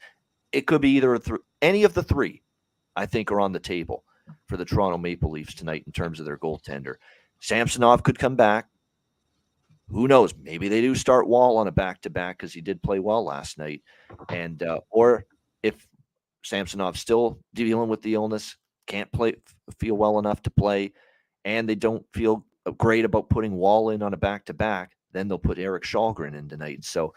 It 0.52 0.66
could 0.66 0.80
be 0.80 0.90
either 0.90 1.18
th- 1.18 1.40
any 1.60 1.84
of 1.84 1.94
the 1.94 2.02
three. 2.02 2.42
I 2.96 3.06
think 3.06 3.30
are 3.30 3.40
on 3.40 3.52
the 3.52 3.60
table 3.60 4.02
for 4.46 4.56
the 4.56 4.64
Toronto 4.64 4.98
Maple 4.98 5.30
Leafs 5.30 5.54
tonight 5.54 5.84
in 5.86 5.92
terms 5.92 6.18
of 6.18 6.26
their 6.26 6.36
goaltender. 6.36 6.94
Samsonov 7.38 8.02
could 8.02 8.18
come 8.18 8.34
back. 8.34 8.66
Who 9.90 10.08
knows? 10.08 10.34
Maybe 10.42 10.68
they 10.68 10.80
do 10.80 10.94
start 10.94 11.28
Woll 11.28 11.58
on 11.58 11.68
a 11.68 11.72
back 11.72 12.00
to 12.02 12.10
back 12.10 12.38
because 12.38 12.52
he 12.52 12.60
did 12.60 12.82
play 12.82 12.98
well 12.98 13.24
last 13.24 13.56
night. 13.56 13.82
And 14.28 14.62
uh, 14.62 14.80
or 14.90 15.26
if 15.62 15.86
Samsonov's 16.44 17.00
still 17.00 17.40
dealing 17.54 17.88
with 17.88 18.02
the 18.02 18.14
illness, 18.14 18.56
can't 18.86 19.10
play, 19.12 19.34
feel 19.78 19.96
well 19.96 20.18
enough 20.18 20.42
to 20.42 20.50
play, 20.50 20.92
and 21.44 21.68
they 21.68 21.74
don't 21.74 22.04
feel 22.12 22.44
great 22.76 23.04
about 23.04 23.30
putting 23.30 23.56
Woll 23.56 23.90
in 23.90 24.02
on 24.02 24.14
a 24.14 24.18
back 24.18 24.44
to 24.46 24.54
back, 24.54 24.92
then 25.12 25.28
they'll 25.28 25.38
put 25.38 25.58
Erik 25.58 25.84
Källgren 25.84 26.36
in 26.36 26.48
tonight. 26.48 26.84
So, 26.84 27.14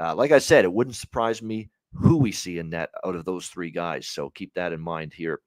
uh, 0.00 0.14
like 0.14 0.32
I 0.32 0.38
said, 0.38 0.64
it 0.64 0.72
wouldn't 0.72 0.96
surprise 0.96 1.42
me 1.42 1.70
who 1.92 2.16
we 2.16 2.32
see 2.32 2.58
in 2.58 2.70
net 2.70 2.90
out 3.04 3.14
of 3.14 3.24
those 3.24 3.46
three 3.46 3.70
guys. 3.70 4.08
So 4.08 4.30
keep 4.30 4.52
that 4.54 4.72
in 4.72 4.80
mind 4.80 5.12
here 5.12 5.40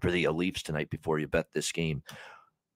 for 0.00 0.10
the 0.10 0.28
Leafs 0.28 0.62
tonight 0.62 0.90
before 0.90 1.18
you 1.18 1.28
bet 1.28 1.46
this 1.52 1.72
game. 1.72 2.02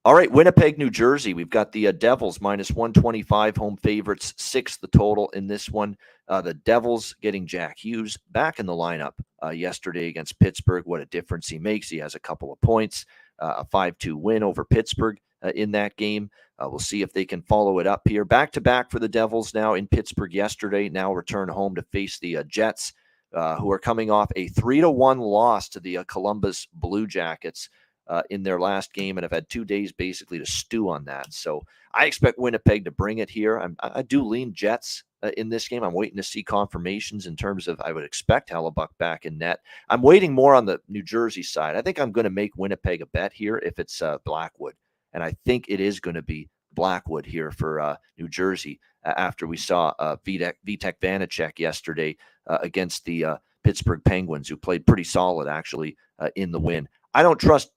All 0.04 0.14
right, 0.14 0.30
Winnipeg, 0.30 0.78
New 0.78 0.88
Jersey. 0.88 1.34
We've 1.34 1.50
got 1.50 1.72
the 1.72 1.88
uh, 1.88 1.92
Devils 1.92 2.40
minus 2.40 2.70
125 2.70 3.56
home 3.56 3.76
favorites, 3.76 4.34
six 4.38 4.76
the 4.76 4.86
total 4.86 5.28
in 5.30 5.48
this 5.48 5.68
one. 5.68 5.96
Uh, 6.28 6.40
the 6.40 6.54
Devils 6.54 7.16
getting 7.20 7.44
Jack 7.44 7.78
Hughes 7.78 8.16
back 8.30 8.60
in 8.60 8.66
the 8.66 8.72
lineup 8.72 9.14
uh, 9.42 9.50
yesterday 9.50 10.08
against 10.08 10.38
Pittsburgh. 10.40 10.84
What 10.86 11.00
a 11.00 11.06
difference 11.06 11.48
he 11.48 11.58
makes. 11.58 11.88
He 11.88 11.98
has 11.98 12.14
a 12.14 12.20
couple 12.20 12.52
of 12.52 12.60
points, 12.60 13.04
uh, 13.38 13.54
a 13.58 13.64
5 13.64 13.98
2 13.98 14.16
win 14.16 14.42
over 14.42 14.64
Pittsburgh 14.64 15.18
uh, 15.42 15.52
in 15.54 15.72
that 15.72 15.96
game. 15.96 16.30
Uh, 16.58 16.68
we'll 16.68 16.78
see 16.78 17.02
if 17.02 17.12
they 17.12 17.24
can 17.24 17.42
follow 17.42 17.78
it 17.78 17.86
up 17.86 18.02
here. 18.08 18.24
Back 18.24 18.52
to 18.52 18.60
back 18.60 18.90
for 18.90 18.98
the 18.98 19.08
Devils 19.08 19.52
now 19.52 19.74
in 19.74 19.86
Pittsburgh 19.86 20.32
yesterday. 20.32 20.88
Now 20.88 21.12
return 21.12 21.48
home 21.48 21.74
to 21.74 21.82
face 21.82 22.18
the 22.18 22.38
uh, 22.38 22.42
Jets, 22.44 22.94
uh, 23.34 23.56
who 23.56 23.70
are 23.70 23.78
coming 23.78 24.10
off 24.10 24.30
a 24.36 24.48
three 24.48 24.80
to 24.80 24.90
one 24.90 25.18
loss 25.18 25.68
to 25.70 25.80
the 25.80 25.98
Columbus 26.08 26.66
Blue 26.72 27.06
Jackets 27.06 27.68
uh, 28.08 28.22
in 28.30 28.42
their 28.42 28.60
last 28.60 28.92
game, 28.92 29.18
and 29.18 29.24
have 29.24 29.32
had 29.32 29.48
two 29.48 29.64
days 29.64 29.92
basically 29.92 30.38
to 30.38 30.46
stew 30.46 30.88
on 30.88 31.04
that. 31.04 31.32
So 31.32 31.64
I 31.94 32.06
expect 32.06 32.38
Winnipeg 32.38 32.84
to 32.84 32.90
bring 32.90 33.18
it 33.18 33.30
here. 33.30 33.58
I'm, 33.58 33.76
i 33.80 34.02
do 34.02 34.22
lean 34.22 34.52
Jets 34.52 35.04
uh, 35.22 35.30
in 35.36 35.48
this 35.48 35.66
game. 35.68 35.82
I'm 35.82 35.94
waiting 35.94 36.16
to 36.16 36.22
see 36.22 36.42
confirmations 36.42 37.26
in 37.26 37.36
terms 37.36 37.68
of 37.68 37.80
I 37.80 37.92
would 37.92 38.04
expect 38.04 38.50
Hellebuyck 38.50 38.88
back 38.98 39.24
in 39.24 39.38
net. 39.38 39.60
I'm 39.88 40.02
waiting 40.02 40.32
more 40.32 40.54
on 40.54 40.66
the 40.66 40.80
New 40.88 41.02
Jersey 41.02 41.42
side. 41.42 41.76
I 41.76 41.82
think 41.82 41.98
I'm 41.98 42.12
going 42.12 42.24
to 42.24 42.30
make 42.30 42.56
Winnipeg 42.56 43.02
a 43.02 43.06
bet 43.06 43.32
here 43.32 43.58
if 43.58 43.78
it's 43.78 44.02
Blackwood 44.24 44.74
and 45.16 45.24
I 45.24 45.34
think 45.46 45.64
it 45.68 45.80
is 45.80 45.98
going 45.98 46.14
to 46.14 46.22
be 46.22 46.50
Blackwood 46.72 47.24
here 47.24 47.50
for 47.50 47.80
uh, 47.80 47.96
New 48.18 48.28
Jersey 48.28 48.78
uh, 49.02 49.14
after 49.16 49.46
we 49.46 49.56
saw 49.56 49.94
uh, 49.98 50.16
Vitek, 50.26 50.54
Vanecek 50.66 51.58
yesterday 51.58 52.18
uh, 52.46 52.58
against 52.60 53.06
the 53.06 53.24
uh, 53.24 53.36
Pittsburgh 53.64 54.02
Penguins, 54.04 54.46
who 54.46 54.58
played 54.58 54.86
pretty 54.86 55.04
solid 55.04 55.48
actually 55.48 55.96
uh, 56.18 56.28
in 56.36 56.52
the 56.52 56.60
win. 56.60 56.86
I 57.14 57.22
don't 57.22 57.40
trust 57.40 57.70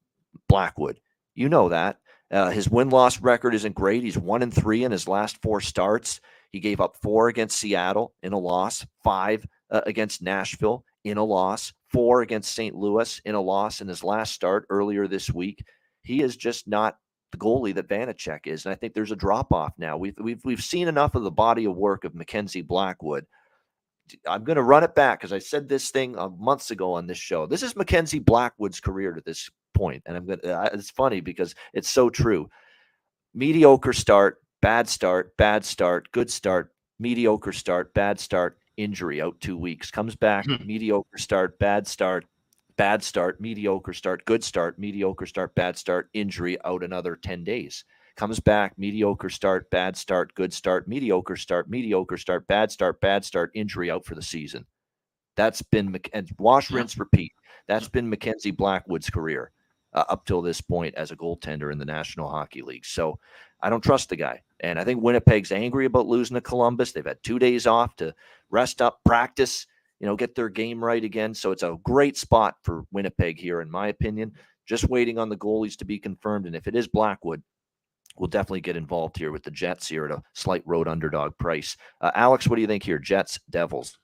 Blackwood. 0.47 0.99
You 1.35 1.49
know 1.49 1.69
that. 1.69 1.97
Uh, 2.31 2.51
his 2.51 2.69
win 2.69 2.89
loss 2.89 3.21
record 3.21 3.55
isn't 3.55 3.75
great. 3.75 4.03
He's 4.03 4.17
one 4.17 4.43
and 4.43 4.53
three 4.53 4.83
in 4.83 4.91
his 4.91 5.07
last 5.07 5.41
four 5.41 5.61
starts. 5.61 6.21
He 6.51 6.59
gave 6.59 6.81
up 6.81 6.97
four 7.01 7.27
against 7.27 7.57
Seattle 7.57 8.13
in 8.21 8.33
a 8.33 8.37
loss, 8.37 8.85
five 9.03 9.45
against 9.69 10.21
Nashville 10.21 10.83
in 11.03 11.17
a 11.17 11.23
loss, 11.23 11.73
four 11.91 12.21
against 12.21 12.53
St. 12.53 12.75
Louis 12.75 13.21
in 13.25 13.35
a 13.35 13.41
loss 13.41 13.81
in 13.81 13.87
his 13.87 14.03
last 14.03 14.33
start 14.33 14.65
earlier 14.69 15.07
this 15.07 15.31
week. 15.31 15.63
He 16.03 16.21
is 16.21 16.35
just 16.35 16.67
not 16.67 16.97
the 17.31 17.37
goalie 17.37 17.75
that 17.75 17.87
Vanecek 17.87 18.47
is. 18.47 18.65
And 18.65 18.71
I 18.71 18.75
think 18.75 18.93
there's 18.93 19.11
a 19.11 19.15
drop 19.15 19.51
off 19.51 19.73
now. 19.77 19.97
We've, 19.97 20.15
we've, 20.19 20.41
we've 20.43 20.63
seen 20.63 20.87
enough 20.87 21.15
of 21.15 21.23
the 21.23 21.31
body 21.31 21.65
of 21.65 21.75
work 21.75 22.03
of 22.03 22.15
Mackenzie 22.15 22.61
Blackwood. 22.61 23.25
I'm 24.27 24.43
going 24.43 24.55
to 24.55 24.63
run 24.63 24.83
it 24.83 24.95
back 24.95 25.19
because 25.19 25.33
I 25.33 25.39
said 25.39 25.69
this 25.69 25.91
thing 25.91 26.17
uh, 26.17 26.29
months 26.29 26.71
ago 26.71 26.93
on 26.93 27.05
this 27.05 27.19
show. 27.19 27.45
This 27.45 27.61
is 27.61 27.75
Mackenzie 27.75 28.19
Blackwood's 28.19 28.79
career 28.79 29.13
to 29.13 29.21
this 29.23 29.51
point, 29.73 30.03
and 30.05 30.17
I'm. 30.17 30.27
To, 30.27 30.53
uh, 30.53 30.69
it's 30.73 30.89
funny 30.89 31.21
because 31.21 31.55
it's 31.73 31.89
so 31.89 32.09
true. 32.09 32.49
Mediocre 33.33 33.93
start, 33.93 34.41
bad 34.61 34.87
start, 34.87 35.35
bad 35.37 35.63
start, 35.65 36.11
good 36.11 36.29
start, 36.29 36.71
mediocre 36.99 37.51
start, 37.51 37.93
bad 37.93 38.19
start, 38.19 38.57
injury 38.77 39.21
out 39.21 39.39
two 39.39 39.57
weeks. 39.57 39.91
Comes 39.91 40.15
back, 40.15 40.45
hmm. 40.45 40.65
mediocre 40.65 41.17
start, 41.17 41.59
bad 41.59 41.87
start, 41.87 42.25
bad 42.77 43.03
start, 43.03 43.39
mediocre 43.41 43.93
start, 43.93 44.25
good 44.25 44.43
start, 44.43 44.79
mediocre 44.79 45.25
start, 45.25 45.53
bad 45.55 45.77
start, 45.77 46.09
injury 46.13 46.57
out 46.63 46.83
another 46.83 47.15
10 47.15 47.43
days. 47.43 47.83
Comes 48.15 48.39
back, 48.39 48.77
mediocre 48.77 49.29
start, 49.29 49.69
bad 49.69 49.95
start, 49.95 50.33
good 50.33 50.53
start, 50.53 50.87
mediocre 50.87 51.37
start, 51.37 51.69
mediocre 51.69 52.17
start, 52.17 52.47
bad 52.47 52.71
start, 52.71 52.99
bad 52.99 53.23
start, 53.23 53.51
injury 53.53 53.89
out 53.89 54.05
for 54.05 54.15
the 54.15 54.21
season. 54.21 54.65
That's 55.37 55.61
been 55.61 55.97
and 56.13 56.29
wash, 56.37 56.69
rinse, 56.69 56.97
repeat. 56.97 57.31
That's 57.67 57.87
been 57.87 58.09
Mackenzie 58.09 58.51
Blackwood's 58.51 59.09
career 59.09 59.51
uh, 59.93 60.05
up 60.09 60.25
till 60.25 60.41
this 60.41 60.61
point 60.61 60.95
as 60.95 61.11
a 61.11 61.15
goaltender 61.15 61.71
in 61.71 61.77
the 61.77 61.85
National 61.85 62.29
Hockey 62.29 62.61
League. 62.61 62.85
So 62.85 63.19
I 63.61 63.69
don't 63.69 63.83
trust 63.83 64.09
the 64.09 64.15
guy. 64.15 64.41
And 64.61 64.79
I 64.79 64.83
think 64.83 65.01
Winnipeg's 65.01 65.51
angry 65.51 65.85
about 65.85 66.07
losing 66.07 66.35
to 66.35 66.41
Columbus. 66.41 66.91
They've 66.91 67.05
had 67.05 67.23
two 67.23 67.39
days 67.39 67.65
off 67.65 67.95
to 67.97 68.13
rest 68.49 68.81
up, 68.81 68.99
practice 69.05 69.65
you 69.99 70.07
know, 70.07 70.15
get 70.15 70.35
their 70.35 70.49
game 70.49 70.83
right 70.83 71.03
again. 71.03 71.33
So 71.33 71.51
it's 71.51 71.63
a 71.63 71.77
great 71.83 72.17
spot 72.17 72.55
for 72.63 72.85
Winnipeg 72.91 73.39
here, 73.39 73.61
in 73.61 73.69
my 73.69 73.87
opinion. 73.87 74.33
Just 74.65 74.89
waiting 74.89 75.17
on 75.17 75.29
the 75.29 75.37
goalies 75.37 75.77
to 75.77 75.85
be 75.85 75.99
confirmed. 75.99 76.45
And 76.45 76.55
if 76.55 76.67
it 76.67 76.75
is 76.75 76.87
Blackwood, 76.87 77.43
we'll 78.17 78.27
definitely 78.27 78.61
get 78.61 78.77
involved 78.77 79.17
here 79.17 79.31
with 79.31 79.43
the 79.43 79.51
Jets 79.51 79.87
here 79.87 80.05
at 80.05 80.11
a 80.11 80.21
slight 80.33 80.63
road 80.65 80.87
underdog 80.87 81.37
price. 81.37 81.75
Uh, 82.01 82.11
Alex, 82.15 82.47
what 82.47 82.55
do 82.55 82.61
you 82.61 82.67
think 82.67 82.83
here? 82.83 82.99
Jets, 82.99 83.39
Devils. 83.49 83.97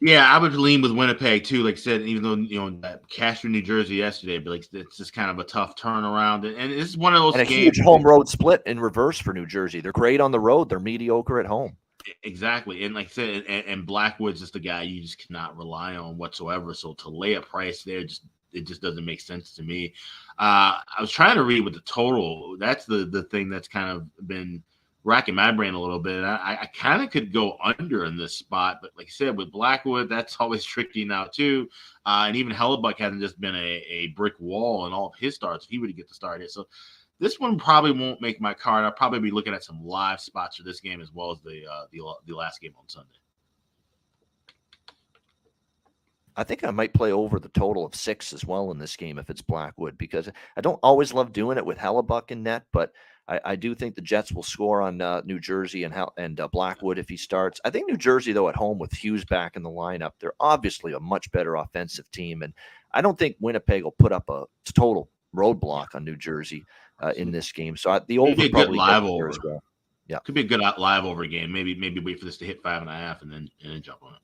Yeah, 0.00 0.32
I 0.32 0.38
would 0.38 0.54
lean 0.54 0.82
with 0.82 0.92
Winnipeg 0.92 1.44
too. 1.44 1.62
Like 1.62 1.74
I 1.74 1.78
said, 1.78 2.02
even 2.02 2.22
though 2.22 2.36
you 2.36 2.70
know 2.70 2.98
Castro, 3.10 3.50
New 3.50 3.62
Jersey 3.62 3.96
yesterday, 3.96 4.38
but 4.38 4.50
like 4.50 4.66
it's 4.72 4.96
just 4.96 5.12
kind 5.12 5.30
of 5.30 5.38
a 5.38 5.44
tough 5.44 5.76
turnaround, 5.76 6.46
and, 6.46 6.56
and 6.56 6.72
it's 6.72 6.96
one 6.96 7.14
of 7.14 7.20
those 7.20 7.34
and 7.34 7.42
a 7.42 7.46
games. 7.46 7.76
huge 7.76 7.80
home 7.84 8.02
road 8.02 8.28
split 8.28 8.62
in 8.66 8.80
reverse 8.80 9.18
for 9.18 9.32
New 9.32 9.46
Jersey. 9.46 9.80
They're 9.80 9.92
great 9.92 10.20
on 10.20 10.30
the 10.30 10.40
road. 10.40 10.68
They're 10.68 10.80
mediocre 10.80 11.40
at 11.40 11.46
home. 11.46 11.76
Exactly, 12.22 12.84
and 12.84 12.94
like 12.94 13.06
I 13.06 13.10
said, 13.10 13.44
and, 13.46 13.66
and 13.66 13.86
Blackwood's 13.86 14.40
just 14.40 14.54
the 14.54 14.60
guy 14.60 14.82
you 14.82 15.02
just 15.02 15.26
cannot 15.26 15.56
rely 15.56 15.96
on 15.96 16.16
whatsoever. 16.16 16.72
So 16.72 16.94
to 16.94 17.10
lay 17.10 17.34
a 17.34 17.42
price 17.42 17.82
there, 17.82 18.02
just 18.04 18.24
it 18.52 18.66
just 18.66 18.82
doesn't 18.82 19.04
make 19.04 19.20
sense 19.20 19.52
to 19.54 19.62
me. 19.62 19.94
Uh, 20.38 20.80
I 20.96 21.00
was 21.00 21.10
trying 21.10 21.36
to 21.36 21.44
read 21.44 21.64
with 21.64 21.74
the 21.74 21.80
total. 21.80 22.56
That's 22.58 22.84
the 22.86 23.04
the 23.04 23.24
thing 23.24 23.48
that's 23.48 23.68
kind 23.68 23.90
of 23.90 24.26
been 24.26 24.62
racking 25.04 25.34
my 25.34 25.50
brain 25.50 25.74
a 25.74 25.80
little 25.80 25.98
bit. 25.98 26.22
I, 26.24 26.58
I 26.62 26.66
kind 26.66 27.02
of 27.02 27.10
could 27.10 27.32
go 27.32 27.56
under 27.62 28.04
in 28.04 28.16
this 28.16 28.34
spot, 28.34 28.78
but 28.82 28.90
like 28.96 29.06
I 29.06 29.10
said, 29.10 29.36
with 29.36 29.52
Blackwood, 29.52 30.08
that's 30.08 30.36
always 30.40 30.64
tricky 30.64 31.04
now 31.04 31.24
too. 31.24 31.68
Uh, 32.04 32.24
and 32.26 32.36
even 32.36 32.52
Hellebuyck 32.52 32.98
hasn't 32.98 33.20
just 33.20 33.40
been 33.40 33.54
a, 33.54 33.84
a 33.88 34.08
brick 34.16 34.34
wall 34.38 34.86
in 34.86 34.92
all 34.92 35.08
of 35.08 35.14
his 35.18 35.34
starts. 35.34 35.66
He 35.66 35.78
would 35.78 35.96
get 35.96 36.08
to 36.08 36.14
start 36.14 36.42
it, 36.42 36.50
so 36.50 36.66
this 37.18 37.38
one 37.38 37.58
probably 37.58 37.92
won't 37.92 38.20
make 38.20 38.40
my 38.40 38.54
card. 38.54 38.84
I'll 38.84 38.92
probably 38.92 39.20
be 39.20 39.30
looking 39.30 39.54
at 39.54 39.64
some 39.64 39.84
live 39.84 40.20
spots 40.20 40.56
for 40.56 40.62
this 40.62 40.80
game 40.80 41.00
as 41.00 41.12
well 41.12 41.30
as 41.30 41.40
the 41.42 41.62
uh, 41.70 41.84
the 41.92 42.00
the 42.26 42.34
last 42.34 42.60
game 42.60 42.72
on 42.78 42.88
Sunday. 42.88 43.08
I 46.36 46.44
think 46.44 46.64
I 46.64 46.70
might 46.70 46.94
play 46.94 47.12
over 47.12 47.38
the 47.38 47.48
total 47.50 47.84
of 47.84 47.94
six 47.94 48.32
as 48.32 48.46
well 48.46 48.70
in 48.70 48.78
this 48.78 48.96
game 48.96 49.18
if 49.18 49.28
it's 49.28 49.42
Blackwood 49.42 49.98
because 49.98 50.30
I 50.56 50.60
don't 50.60 50.78
always 50.82 51.12
love 51.12 51.32
doing 51.32 51.58
it 51.58 51.66
with 51.66 51.76
Hellebuyck 51.76 52.30
in 52.30 52.44
net, 52.44 52.64
but 52.72 52.92
I, 53.28 53.40
I 53.44 53.56
do 53.56 53.74
think 53.74 53.94
the 53.94 54.00
Jets 54.00 54.32
will 54.32 54.42
score 54.42 54.82
on 54.82 55.00
uh, 55.00 55.22
New 55.24 55.38
Jersey 55.38 55.84
and 55.84 55.94
and 56.16 56.40
uh, 56.40 56.48
Blackwood 56.48 56.98
if 56.98 57.08
he 57.08 57.16
starts. 57.16 57.60
I 57.64 57.70
think 57.70 57.88
New 57.88 57.96
Jersey 57.96 58.32
though 58.32 58.48
at 58.48 58.56
home 58.56 58.78
with 58.78 58.92
Hughes 58.92 59.24
back 59.24 59.56
in 59.56 59.62
the 59.62 59.70
lineup, 59.70 60.12
they're 60.18 60.32
obviously 60.40 60.92
a 60.92 61.00
much 61.00 61.30
better 61.32 61.56
offensive 61.56 62.10
team, 62.10 62.42
and 62.42 62.52
I 62.92 63.02
don't 63.02 63.18
think 63.18 63.36
Winnipeg 63.40 63.84
will 63.84 63.92
put 63.92 64.12
up 64.12 64.28
a 64.28 64.44
total 64.72 65.10
roadblock 65.34 65.94
on 65.94 66.04
New 66.04 66.16
Jersey 66.16 66.64
uh, 67.00 67.12
in 67.16 67.30
this 67.30 67.52
game. 67.52 67.76
So 67.76 67.90
I, 67.90 68.00
the 68.00 68.18
over 68.18 68.30
Maybe 68.30 68.46
a 68.46 68.50
good 68.50 68.70
live 68.70 69.04
over. 69.04 69.28
as 69.28 69.38
well. 69.42 69.62
Yeah. 70.08 70.18
Could 70.18 70.34
be 70.34 70.40
a 70.40 70.44
good 70.44 70.60
live 70.60 71.04
over 71.04 71.24
game. 71.26 71.52
Maybe 71.52 71.74
maybe 71.76 72.00
wait 72.00 72.18
for 72.18 72.24
this 72.24 72.36
to 72.38 72.44
hit 72.44 72.62
five 72.62 72.82
and 72.82 72.90
a 72.90 72.94
half 72.94 73.22
and 73.22 73.30
then 73.30 73.48
and 73.62 73.72
then 73.72 73.82
jump 73.82 74.02
on 74.02 74.14
it. 74.14 74.20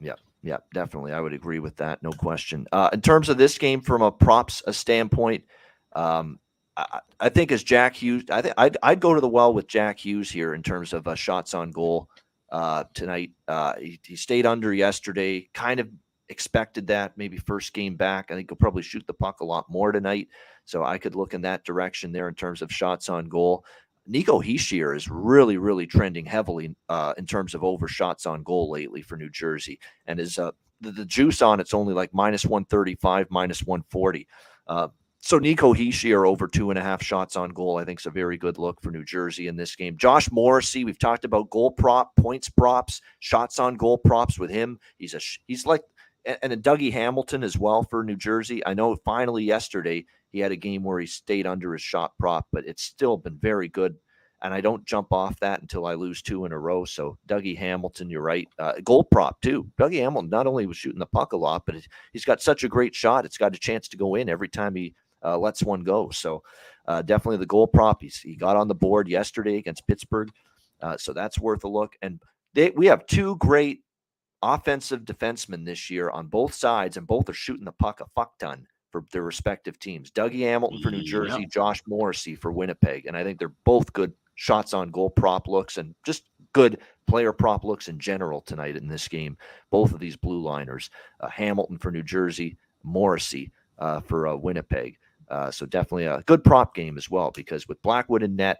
Yeah, 0.00 0.14
yeah, 0.42 0.58
definitely. 0.74 1.12
I 1.12 1.20
would 1.20 1.32
agree 1.32 1.60
with 1.60 1.76
that. 1.76 2.02
No 2.02 2.10
question. 2.10 2.66
Uh, 2.72 2.90
in 2.92 3.00
terms 3.00 3.28
of 3.28 3.38
this 3.38 3.56
game, 3.56 3.80
from 3.80 4.02
a 4.02 4.10
props 4.10 4.62
a 4.66 4.72
standpoint, 4.72 5.44
um, 5.94 6.38
I, 6.76 7.00
I 7.20 7.28
think 7.28 7.52
as 7.52 7.62
Jack 7.62 7.96
Hughes, 7.96 8.24
I 8.30 8.42
think 8.42 8.54
I'd, 8.58 8.76
I'd 8.82 9.00
go 9.00 9.14
to 9.14 9.20
the 9.20 9.28
well 9.28 9.54
with 9.54 9.66
Jack 9.66 9.98
Hughes 9.98 10.30
here 10.30 10.54
in 10.54 10.62
terms 10.62 10.92
of 10.92 11.08
uh, 11.08 11.14
shots 11.14 11.54
on 11.54 11.70
goal 11.70 12.08
uh, 12.50 12.84
tonight. 12.94 13.30
Uh, 13.48 13.74
he, 13.76 13.98
he 14.04 14.16
stayed 14.16 14.46
under 14.46 14.72
yesterday. 14.72 15.48
Kind 15.54 15.80
of 15.80 15.88
expected 16.28 16.86
that. 16.88 17.16
Maybe 17.16 17.36
first 17.38 17.72
game 17.72 17.96
back. 17.96 18.30
I 18.30 18.34
think 18.34 18.50
he'll 18.50 18.56
probably 18.56 18.82
shoot 18.82 19.06
the 19.06 19.14
puck 19.14 19.40
a 19.40 19.44
lot 19.44 19.70
more 19.70 19.92
tonight. 19.92 20.28
So 20.64 20.84
I 20.84 20.98
could 20.98 21.14
look 21.14 21.34
in 21.34 21.42
that 21.42 21.64
direction 21.64 22.12
there 22.12 22.28
in 22.28 22.34
terms 22.34 22.62
of 22.62 22.72
shots 22.72 23.08
on 23.08 23.28
goal. 23.28 23.64
Nico 24.08 24.40
Hischier 24.40 24.96
is 24.96 25.08
really, 25.08 25.56
really 25.56 25.86
trending 25.86 26.24
heavily 26.26 26.74
uh, 26.88 27.14
in 27.18 27.26
terms 27.26 27.54
of 27.54 27.64
over 27.64 27.88
shots 27.88 28.26
on 28.26 28.42
goal 28.42 28.70
lately 28.70 29.02
for 29.02 29.16
New 29.16 29.30
Jersey, 29.30 29.80
and 30.06 30.20
is 30.20 30.38
uh, 30.38 30.52
the, 30.80 30.92
the 30.92 31.04
juice 31.04 31.42
on 31.42 31.58
it's 31.58 31.74
only 31.74 31.92
like 31.92 32.14
minus 32.14 32.44
one 32.44 32.64
thirty 32.64 32.94
five, 32.94 33.26
minus 33.30 33.62
one 33.64 33.82
forty. 33.90 34.28
So 35.20 35.38
Nico 35.38 35.74
Hischier 35.74 36.28
over 36.28 36.46
two 36.46 36.70
and 36.70 36.78
a 36.78 36.82
half 36.82 37.02
shots 37.02 37.34
on 37.34 37.50
goal, 37.50 37.78
I 37.78 37.84
think 37.84 38.00
is 38.00 38.06
a 38.06 38.10
very 38.10 38.36
good 38.36 38.58
look 38.58 38.80
for 38.80 38.92
New 38.92 39.04
Jersey 39.04 39.48
in 39.48 39.56
this 39.56 39.74
game. 39.74 39.96
Josh 39.96 40.30
Morrissey, 40.30 40.84
we've 40.84 40.98
talked 40.98 41.24
about 41.24 41.50
goal 41.50 41.72
prop, 41.72 42.14
points 42.16 42.48
props, 42.48 43.00
shots 43.18 43.58
on 43.58 43.74
goal 43.74 43.98
props 43.98 44.38
with 44.38 44.50
him. 44.50 44.78
He's 44.98 45.14
a 45.14 45.20
he's 45.48 45.66
like 45.66 45.82
and, 46.42 46.52
a 46.52 46.56
Dougie 46.56 46.92
Hamilton 46.92 47.42
as 47.42 47.58
well 47.58 47.82
for 47.82 48.04
New 48.04 48.16
Jersey. 48.16 48.64
I 48.66 48.74
know 48.74 48.96
finally 49.04 49.44
yesterday 49.44 50.04
he 50.32 50.38
had 50.40 50.52
a 50.52 50.56
game 50.56 50.82
where 50.82 51.00
he 51.00 51.06
stayed 51.06 51.46
under 51.46 51.72
his 51.72 51.82
shot 51.82 52.12
prop, 52.18 52.46
but 52.52 52.66
it's 52.66 52.82
still 52.82 53.16
been 53.16 53.38
very 53.38 53.68
good. 53.68 53.96
And 54.42 54.52
I 54.52 54.60
don't 54.60 54.84
jump 54.84 55.12
off 55.12 55.40
that 55.40 55.62
until 55.62 55.86
I 55.86 55.94
lose 55.94 56.20
two 56.20 56.44
in 56.44 56.52
a 56.52 56.58
row. 56.58 56.84
So 56.84 57.16
Dougie 57.26 57.56
Hamilton, 57.56 58.10
you're 58.10 58.20
right. 58.20 58.46
Uh, 58.58 58.74
gold 58.84 59.10
prop 59.10 59.40
too. 59.40 59.66
Dougie 59.78 60.00
Hamilton 60.00 60.28
not 60.28 60.46
only 60.46 60.66
was 60.66 60.76
shooting 60.76 60.98
the 60.98 61.06
puck 61.06 61.32
a 61.32 61.36
lot, 61.36 61.64
but 61.64 61.76
he's 62.12 62.24
got 62.24 62.42
such 62.42 62.62
a 62.62 62.68
great 62.68 62.94
shot. 62.94 63.24
It's 63.24 63.38
got 63.38 63.56
a 63.56 63.58
chance 63.58 63.88
to 63.88 63.96
go 63.96 64.14
in 64.14 64.28
every 64.28 64.48
time 64.48 64.74
he 64.74 64.94
uh, 65.26 65.36
lets 65.36 65.62
one 65.62 65.82
go. 65.82 66.10
So 66.10 66.42
uh, 66.86 67.02
definitely 67.02 67.38
the 67.38 67.46
goal 67.46 67.66
prop. 67.66 68.00
He's, 68.00 68.18
he 68.18 68.36
got 68.36 68.56
on 68.56 68.68
the 68.68 68.74
board 68.74 69.08
yesterday 69.08 69.56
against 69.56 69.86
Pittsburgh. 69.86 70.30
Uh, 70.80 70.96
so 70.96 71.12
that's 71.12 71.38
worth 71.38 71.64
a 71.64 71.68
look. 71.68 71.96
And 72.00 72.20
they, 72.54 72.70
we 72.70 72.86
have 72.86 73.06
two 73.06 73.36
great 73.36 73.82
offensive 74.42 75.00
defensemen 75.00 75.64
this 75.64 75.90
year 75.90 76.10
on 76.10 76.28
both 76.28 76.54
sides, 76.54 76.96
and 76.96 77.06
both 77.06 77.28
are 77.28 77.34
shooting 77.34 77.64
the 77.64 77.72
puck 77.72 78.00
a 78.00 78.06
fuck 78.14 78.38
ton 78.38 78.66
for 78.92 79.04
their 79.10 79.22
respective 79.22 79.78
teams. 79.78 80.10
Dougie 80.10 80.40
Hamilton 80.40 80.80
for 80.82 80.90
New. 80.90 81.02
Jersey, 81.02 81.46
Josh 81.46 81.82
Morrissey 81.86 82.34
for 82.34 82.52
Winnipeg. 82.52 83.06
And 83.06 83.16
I 83.16 83.24
think 83.24 83.38
they're 83.38 83.52
both 83.64 83.92
good 83.92 84.12
shots 84.36 84.72
on 84.74 84.90
goal 84.90 85.10
prop 85.10 85.48
looks 85.48 85.78
and 85.78 85.94
just 86.04 86.24
good 86.52 86.78
player 87.06 87.32
prop 87.32 87.64
looks 87.64 87.88
in 87.88 87.98
general 87.98 88.40
tonight 88.40 88.76
in 88.76 88.86
this 88.86 89.08
game. 89.08 89.36
Both 89.70 89.92
of 89.92 90.00
these 90.00 90.16
blue 90.16 90.40
liners, 90.40 90.90
uh, 91.20 91.28
Hamilton 91.28 91.78
for 91.78 91.90
New 91.90 92.02
Jersey, 92.02 92.56
Morrissey 92.82 93.50
uh, 93.78 94.00
for 94.00 94.28
uh, 94.28 94.36
Winnipeg. 94.36 94.98
Uh, 95.28 95.50
so 95.50 95.66
definitely 95.66 96.06
a 96.06 96.22
good 96.26 96.44
prop 96.44 96.74
game 96.74 96.96
as 96.96 97.10
well 97.10 97.30
because 97.30 97.68
with 97.68 97.82
Blackwood 97.82 98.22
and 98.22 98.36
net, 98.36 98.58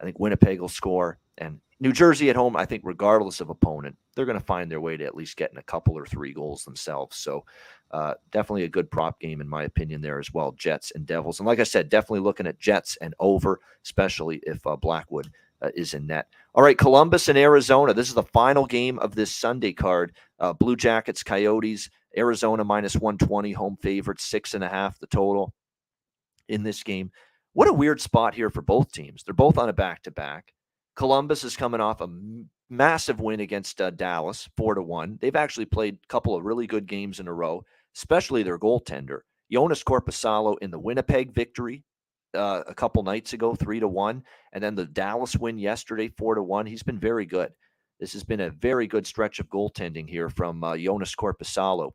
I 0.00 0.04
think 0.04 0.18
Winnipeg 0.18 0.60
will 0.60 0.68
score. 0.68 1.18
And 1.38 1.60
New 1.78 1.92
Jersey 1.92 2.30
at 2.30 2.36
home, 2.36 2.56
I 2.56 2.64
think 2.64 2.82
regardless 2.84 3.40
of 3.40 3.50
opponent, 3.50 3.96
they're 4.14 4.24
going 4.24 4.38
to 4.38 4.44
find 4.44 4.70
their 4.70 4.80
way 4.80 4.96
to 4.96 5.04
at 5.04 5.14
least 5.14 5.36
getting 5.36 5.58
a 5.58 5.62
couple 5.62 5.96
or 5.96 6.06
three 6.06 6.32
goals 6.32 6.64
themselves. 6.64 7.18
So 7.18 7.44
uh, 7.90 8.14
definitely 8.30 8.64
a 8.64 8.68
good 8.68 8.90
prop 8.90 9.20
game 9.20 9.42
in 9.42 9.48
my 9.48 9.64
opinion 9.64 10.00
there 10.00 10.18
as 10.18 10.32
well. 10.32 10.52
Jets 10.52 10.92
and 10.94 11.06
Devils, 11.06 11.38
and 11.38 11.46
like 11.46 11.60
I 11.60 11.64
said, 11.64 11.90
definitely 11.90 12.20
looking 12.20 12.46
at 12.46 12.58
Jets 12.58 12.96
and 13.02 13.14
over, 13.20 13.60
especially 13.84 14.40
if 14.44 14.66
uh, 14.66 14.76
Blackwood 14.76 15.30
uh, 15.60 15.70
is 15.74 15.92
in 15.92 16.06
net. 16.06 16.28
All 16.54 16.62
right, 16.62 16.78
Columbus 16.78 17.28
and 17.28 17.36
Arizona. 17.36 17.92
This 17.92 18.08
is 18.08 18.14
the 18.14 18.22
final 18.22 18.64
game 18.64 18.98
of 19.00 19.14
this 19.14 19.30
Sunday 19.30 19.74
card. 19.74 20.16
Uh, 20.40 20.54
Blue 20.54 20.76
Jackets, 20.76 21.22
Coyotes, 21.22 21.90
Arizona 22.16 22.64
minus 22.64 22.96
one 22.96 23.18
twenty, 23.18 23.52
home 23.52 23.76
favorite, 23.82 24.20
six 24.20 24.54
and 24.54 24.64
a 24.64 24.68
half 24.68 24.98
the 24.98 25.06
total 25.06 25.52
in 26.48 26.62
this 26.62 26.82
game. 26.82 27.10
What 27.52 27.68
a 27.68 27.72
weird 27.72 28.00
spot 28.00 28.34
here 28.34 28.50
for 28.50 28.62
both 28.62 28.92
teams. 28.92 29.22
They're 29.24 29.34
both 29.34 29.58
on 29.58 29.68
a 29.68 29.72
back 29.72 30.02
to 30.02 30.10
back. 30.10 30.52
Columbus 30.94 31.44
is 31.44 31.56
coming 31.56 31.80
off 31.80 32.00
a 32.00 32.08
massive 32.68 33.20
win 33.20 33.40
against 33.40 33.80
uh, 33.80 33.90
Dallas, 33.90 34.48
four 34.56 34.74
to 34.74 34.82
one. 34.82 35.18
They've 35.20 35.36
actually 35.36 35.66
played 35.66 35.94
a 36.02 36.06
couple 36.08 36.34
of 36.34 36.44
really 36.44 36.66
good 36.66 36.86
games 36.86 37.20
in 37.20 37.28
a 37.28 37.32
row, 37.32 37.64
especially 37.96 38.42
their 38.42 38.58
goaltender, 38.58 39.20
Joonas 39.52 39.84
Korpisalo, 39.84 40.56
in 40.60 40.70
the 40.70 40.78
Winnipeg 40.78 41.32
victory 41.32 41.84
uh, 42.34 42.62
a 42.66 42.74
couple 42.74 43.02
nights 43.02 43.32
ago, 43.32 43.54
three 43.54 43.80
to 43.80 43.88
one, 43.88 44.22
and 44.52 44.62
then 44.62 44.74
the 44.74 44.86
Dallas 44.86 45.36
win 45.36 45.58
yesterday, 45.58 46.08
four 46.08 46.34
to 46.34 46.42
one. 46.42 46.66
He's 46.66 46.82
been 46.82 46.98
very 46.98 47.26
good. 47.26 47.52
This 48.00 48.12
has 48.12 48.24
been 48.24 48.40
a 48.40 48.50
very 48.50 48.86
good 48.86 49.06
stretch 49.06 49.38
of 49.38 49.48
goaltending 49.48 50.08
here 50.08 50.28
from 50.28 50.62
uh, 50.62 50.74
Joonas 50.74 51.16
Korpisalo 51.16 51.92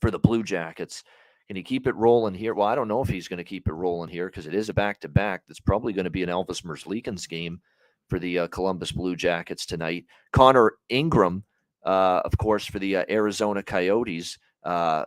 for 0.00 0.10
the 0.10 0.18
Blue 0.18 0.42
Jackets. 0.42 1.04
Can 1.48 1.56
he 1.56 1.62
keep 1.62 1.86
it 1.86 1.94
rolling 1.94 2.34
here? 2.34 2.54
Well, 2.54 2.66
I 2.66 2.74
don't 2.74 2.88
know 2.88 3.02
if 3.02 3.08
he's 3.08 3.28
going 3.28 3.38
to 3.38 3.44
keep 3.44 3.68
it 3.68 3.74
rolling 3.74 4.08
here 4.08 4.26
because 4.26 4.46
it 4.46 4.54
is 4.54 4.70
a 4.70 4.74
back 4.74 5.00
to 5.00 5.08
back. 5.08 5.42
That's 5.46 5.60
probably 5.60 5.92
going 5.92 6.04
to 6.04 6.10
be 6.10 6.22
an 6.22 6.30
Elvis 6.30 6.64
Merzlikins 6.64 7.28
game 7.28 7.60
for 8.08 8.18
the 8.18 8.40
uh, 8.40 8.46
Columbus 8.48 8.92
Blue 8.92 9.14
Jackets 9.14 9.66
tonight. 9.66 10.06
Connor 10.32 10.74
Ingram, 10.88 11.44
uh, 11.84 12.22
of 12.24 12.36
course, 12.38 12.64
for 12.64 12.78
the 12.78 12.96
uh, 12.96 13.04
Arizona 13.10 13.62
Coyotes, 13.62 14.38
uh, 14.64 15.04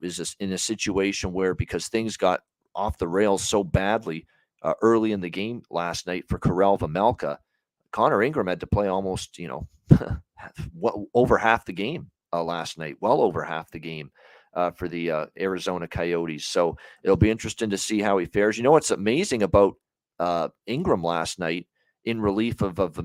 is 0.00 0.34
in 0.40 0.52
a 0.52 0.58
situation 0.58 1.32
where 1.32 1.54
because 1.54 1.88
things 1.88 2.16
got 2.16 2.40
off 2.74 2.98
the 2.98 3.08
rails 3.08 3.46
so 3.46 3.62
badly 3.62 4.26
uh, 4.62 4.74
early 4.80 5.12
in 5.12 5.20
the 5.20 5.30
game 5.30 5.62
last 5.70 6.06
night 6.06 6.24
for 6.28 6.38
Karel 6.38 6.78
Vejmelka, 6.78 7.36
Connor 7.92 8.22
Ingram 8.22 8.46
had 8.46 8.60
to 8.60 8.66
play 8.66 8.88
almost, 8.88 9.38
you 9.38 9.48
know, 9.48 9.68
over 11.14 11.36
half 11.36 11.66
the 11.66 11.72
game 11.72 12.10
uh, 12.32 12.42
last 12.42 12.78
night, 12.78 12.96
well 13.00 13.20
over 13.20 13.42
half 13.42 13.70
the 13.70 13.78
game 13.78 14.10
uh, 14.56 14.70
for 14.72 14.88
the 14.88 15.10
uh, 15.10 15.26
Arizona 15.38 15.86
Coyotes. 15.86 16.46
So 16.46 16.76
it'll 17.04 17.16
be 17.16 17.30
interesting 17.30 17.70
to 17.70 17.78
see 17.78 18.00
how 18.00 18.18
he 18.18 18.26
fares. 18.26 18.56
You 18.56 18.64
know 18.64 18.72
what's 18.72 18.90
amazing 18.90 19.42
about 19.42 19.74
uh, 20.18 20.48
Ingram 20.66 21.04
last 21.04 21.38
night 21.38 21.68
in 22.04 22.20
relief 22.20 22.62
of, 22.62 22.78
of 22.78 22.98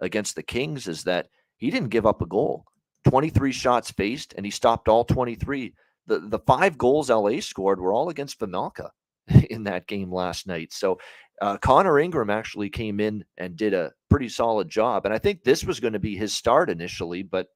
against 0.00 0.36
the 0.36 0.42
Kings 0.42 0.86
is 0.86 1.04
that 1.04 1.26
he 1.56 1.70
didn't 1.70 1.88
give 1.88 2.06
up 2.06 2.22
a 2.22 2.26
goal. 2.26 2.64
23 3.08 3.52
shots 3.52 3.90
faced, 3.90 4.34
and 4.36 4.44
he 4.44 4.50
stopped 4.50 4.88
all 4.88 5.04
23. 5.04 5.74
The, 6.06 6.18
the 6.20 6.38
five 6.40 6.78
goals 6.78 7.10
LA 7.10 7.40
scored 7.40 7.80
were 7.80 7.92
all 7.92 8.08
against 8.08 8.38
Vejmelka 8.38 8.90
in 9.50 9.64
that 9.64 9.86
game 9.86 10.12
last 10.12 10.46
night. 10.46 10.72
So 10.72 10.98
uh, 11.40 11.56
Connor 11.58 11.98
Ingram 11.98 12.30
actually 12.30 12.70
came 12.70 13.00
in 13.00 13.24
and 13.38 13.56
did 13.56 13.74
a 13.74 13.92
pretty 14.10 14.28
solid 14.28 14.68
job. 14.68 15.04
And 15.04 15.14
I 15.14 15.18
think 15.18 15.42
this 15.42 15.64
was 15.64 15.80
going 15.80 15.92
to 15.92 15.98
be 15.98 16.16
his 16.16 16.32
start 16.32 16.70
initially, 16.70 17.22
but 17.22 17.48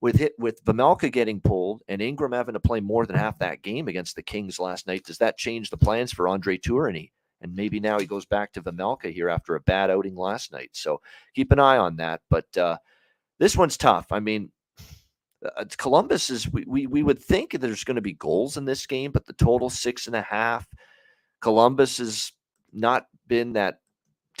with 0.00 0.20
it, 0.20 0.32
with 0.38 0.64
Vejmelka 0.64 1.12
getting 1.12 1.40
pulled 1.40 1.82
and 1.88 2.00
Ingram 2.00 2.32
having 2.32 2.54
to 2.54 2.60
play 2.60 2.80
more 2.80 3.06
than 3.06 3.16
half 3.16 3.38
that 3.38 3.62
game 3.62 3.88
against 3.88 4.16
the 4.16 4.22
Kings 4.22 4.58
last 4.58 4.86
night, 4.86 5.04
does 5.04 5.18
that 5.18 5.36
change 5.36 5.70
the 5.70 5.76
plans 5.76 6.12
for 6.12 6.28
Andre 6.28 6.56
Tourigny? 6.56 7.10
And 7.42 7.54
maybe 7.54 7.80
now 7.80 7.98
he 7.98 8.06
goes 8.06 8.26
back 8.26 8.52
to 8.52 8.62
Vejmelka 8.62 9.12
here 9.12 9.28
after 9.28 9.54
a 9.54 9.60
bad 9.60 9.90
outing 9.90 10.14
last 10.14 10.52
night. 10.52 10.70
So 10.72 11.00
keep 11.34 11.52
an 11.52 11.58
eye 11.58 11.78
on 11.78 11.96
that. 11.96 12.20
But 12.28 12.56
uh, 12.56 12.78
this 13.38 13.56
one's 13.56 13.76
tough. 13.76 14.12
I 14.12 14.20
mean, 14.20 14.50
uh, 15.44 15.64
Columbus 15.78 16.28
is 16.28 16.50
we, 16.52 16.64
we 16.66 16.86
we 16.86 17.02
would 17.02 17.18
think 17.18 17.52
there's 17.52 17.84
going 17.84 17.94
to 17.94 18.02
be 18.02 18.12
goals 18.12 18.58
in 18.58 18.66
this 18.66 18.86
game, 18.86 19.10
but 19.10 19.24
the 19.24 19.32
total 19.32 19.70
six 19.70 20.06
and 20.06 20.16
a 20.16 20.22
half. 20.22 20.68
Columbus 21.40 21.96
has 21.96 22.32
not 22.72 23.06
been 23.26 23.54
that 23.54 23.80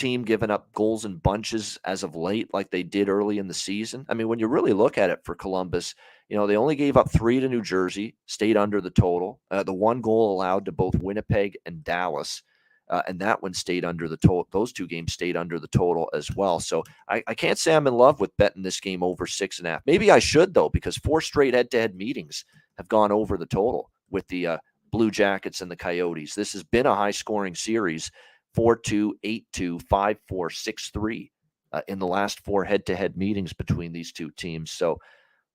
team 0.00 0.24
giving 0.24 0.50
up 0.50 0.72
goals 0.72 1.04
in 1.04 1.16
bunches 1.16 1.78
as 1.84 2.02
of 2.02 2.16
late, 2.16 2.48
like 2.52 2.70
they 2.70 2.82
did 2.82 3.08
early 3.08 3.38
in 3.38 3.48
the 3.48 3.54
season. 3.54 4.06
I 4.08 4.14
mean, 4.14 4.28
when 4.28 4.38
you 4.38 4.48
really 4.48 4.72
look 4.72 4.98
at 4.98 5.10
it 5.10 5.20
for 5.24 5.34
Columbus, 5.34 5.94
you 6.28 6.36
know 6.36 6.46
they 6.46 6.56
only 6.56 6.76
gave 6.76 6.96
up 6.96 7.10
three 7.10 7.38
to 7.40 7.48
New 7.48 7.62
Jersey, 7.62 8.16
stayed 8.26 8.56
under 8.56 8.80
the 8.80 8.90
total. 8.90 9.40
Uh, 9.50 9.62
the 9.62 9.74
one 9.74 10.00
goal 10.00 10.32
allowed 10.32 10.64
to 10.64 10.72
both 10.72 10.94
Winnipeg 10.96 11.56
and 11.66 11.84
Dallas. 11.84 12.42
Uh, 12.88 13.02
and 13.06 13.20
that 13.20 13.40
one 13.40 13.54
stayed 13.54 13.84
under 13.84 14.08
the 14.08 14.16
total. 14.16 14.48
Those 14.50 14.72
two 14.72 14.88
games 14.88 15.12
stayed 15.12 15.36
under 15.36 15.60
the 15.60 15.68
total 15.68 16.10
as 16.12 16.28
well. 16.34 16.58
So 16.58 16.82
I, 17.08 17.22
I 17.28 17.34
can't 17.34 17.56
say 17.56 17.72
I'm 17.72 17.86
in 17.86 17.94
love 17.94 18.18
with 18.18 18.36
betting 18.36 18.64
this 18.64 18.80
game 18.80 19.04
over 19.04 19.28
six 19.28 19.58
and 19.58 19.68
a 19.68 19.70
half. 19.70 19.82
Maybe 19.86 20.10
I 20.10 20.18
should 20.18 20.54
though, 20.54 20.68
because 20.68 20.96
four 20.96 21.20
straight 21.20 21.54
head-to-head 21.54 21.94
meetings 21.94 22.44
have 22.78 22.88
gone 22.88 23.12
over 23.12 23.36
the 23.36 23.46
total 23.46 23.92
with 24.10 24.26
the 24.26 24.46
uh, 24.48 24.58
Blue 24.90 25.12
Jackets 25.12 25.60
and 25.60 25.70
the 25.70 25.76
Coyotes. 25.76 26.34
This 26.34 26.52
has 26.52 26.64
been 26.64 26.86
a 26.86 26.96
high-scoring 26.96 27.54
series: 27.54 28.10
four-two, 28.54 29.16
eight-two, 29.22 29.78
five-four, 29.80 30.50
six-three 30.50 31.30
uh, 31.72 31.82
in 31.88 31.98
the 31.98 32.06
last 32.06 32.40
four 32.40 32.64
head-to-head 32.64 33.16
meetings 33.16 33.52
between 33.52 33.92
these 33.92 34.12
two 34.12 34.30
teams. 34.30 34.70
So 34.70 34.98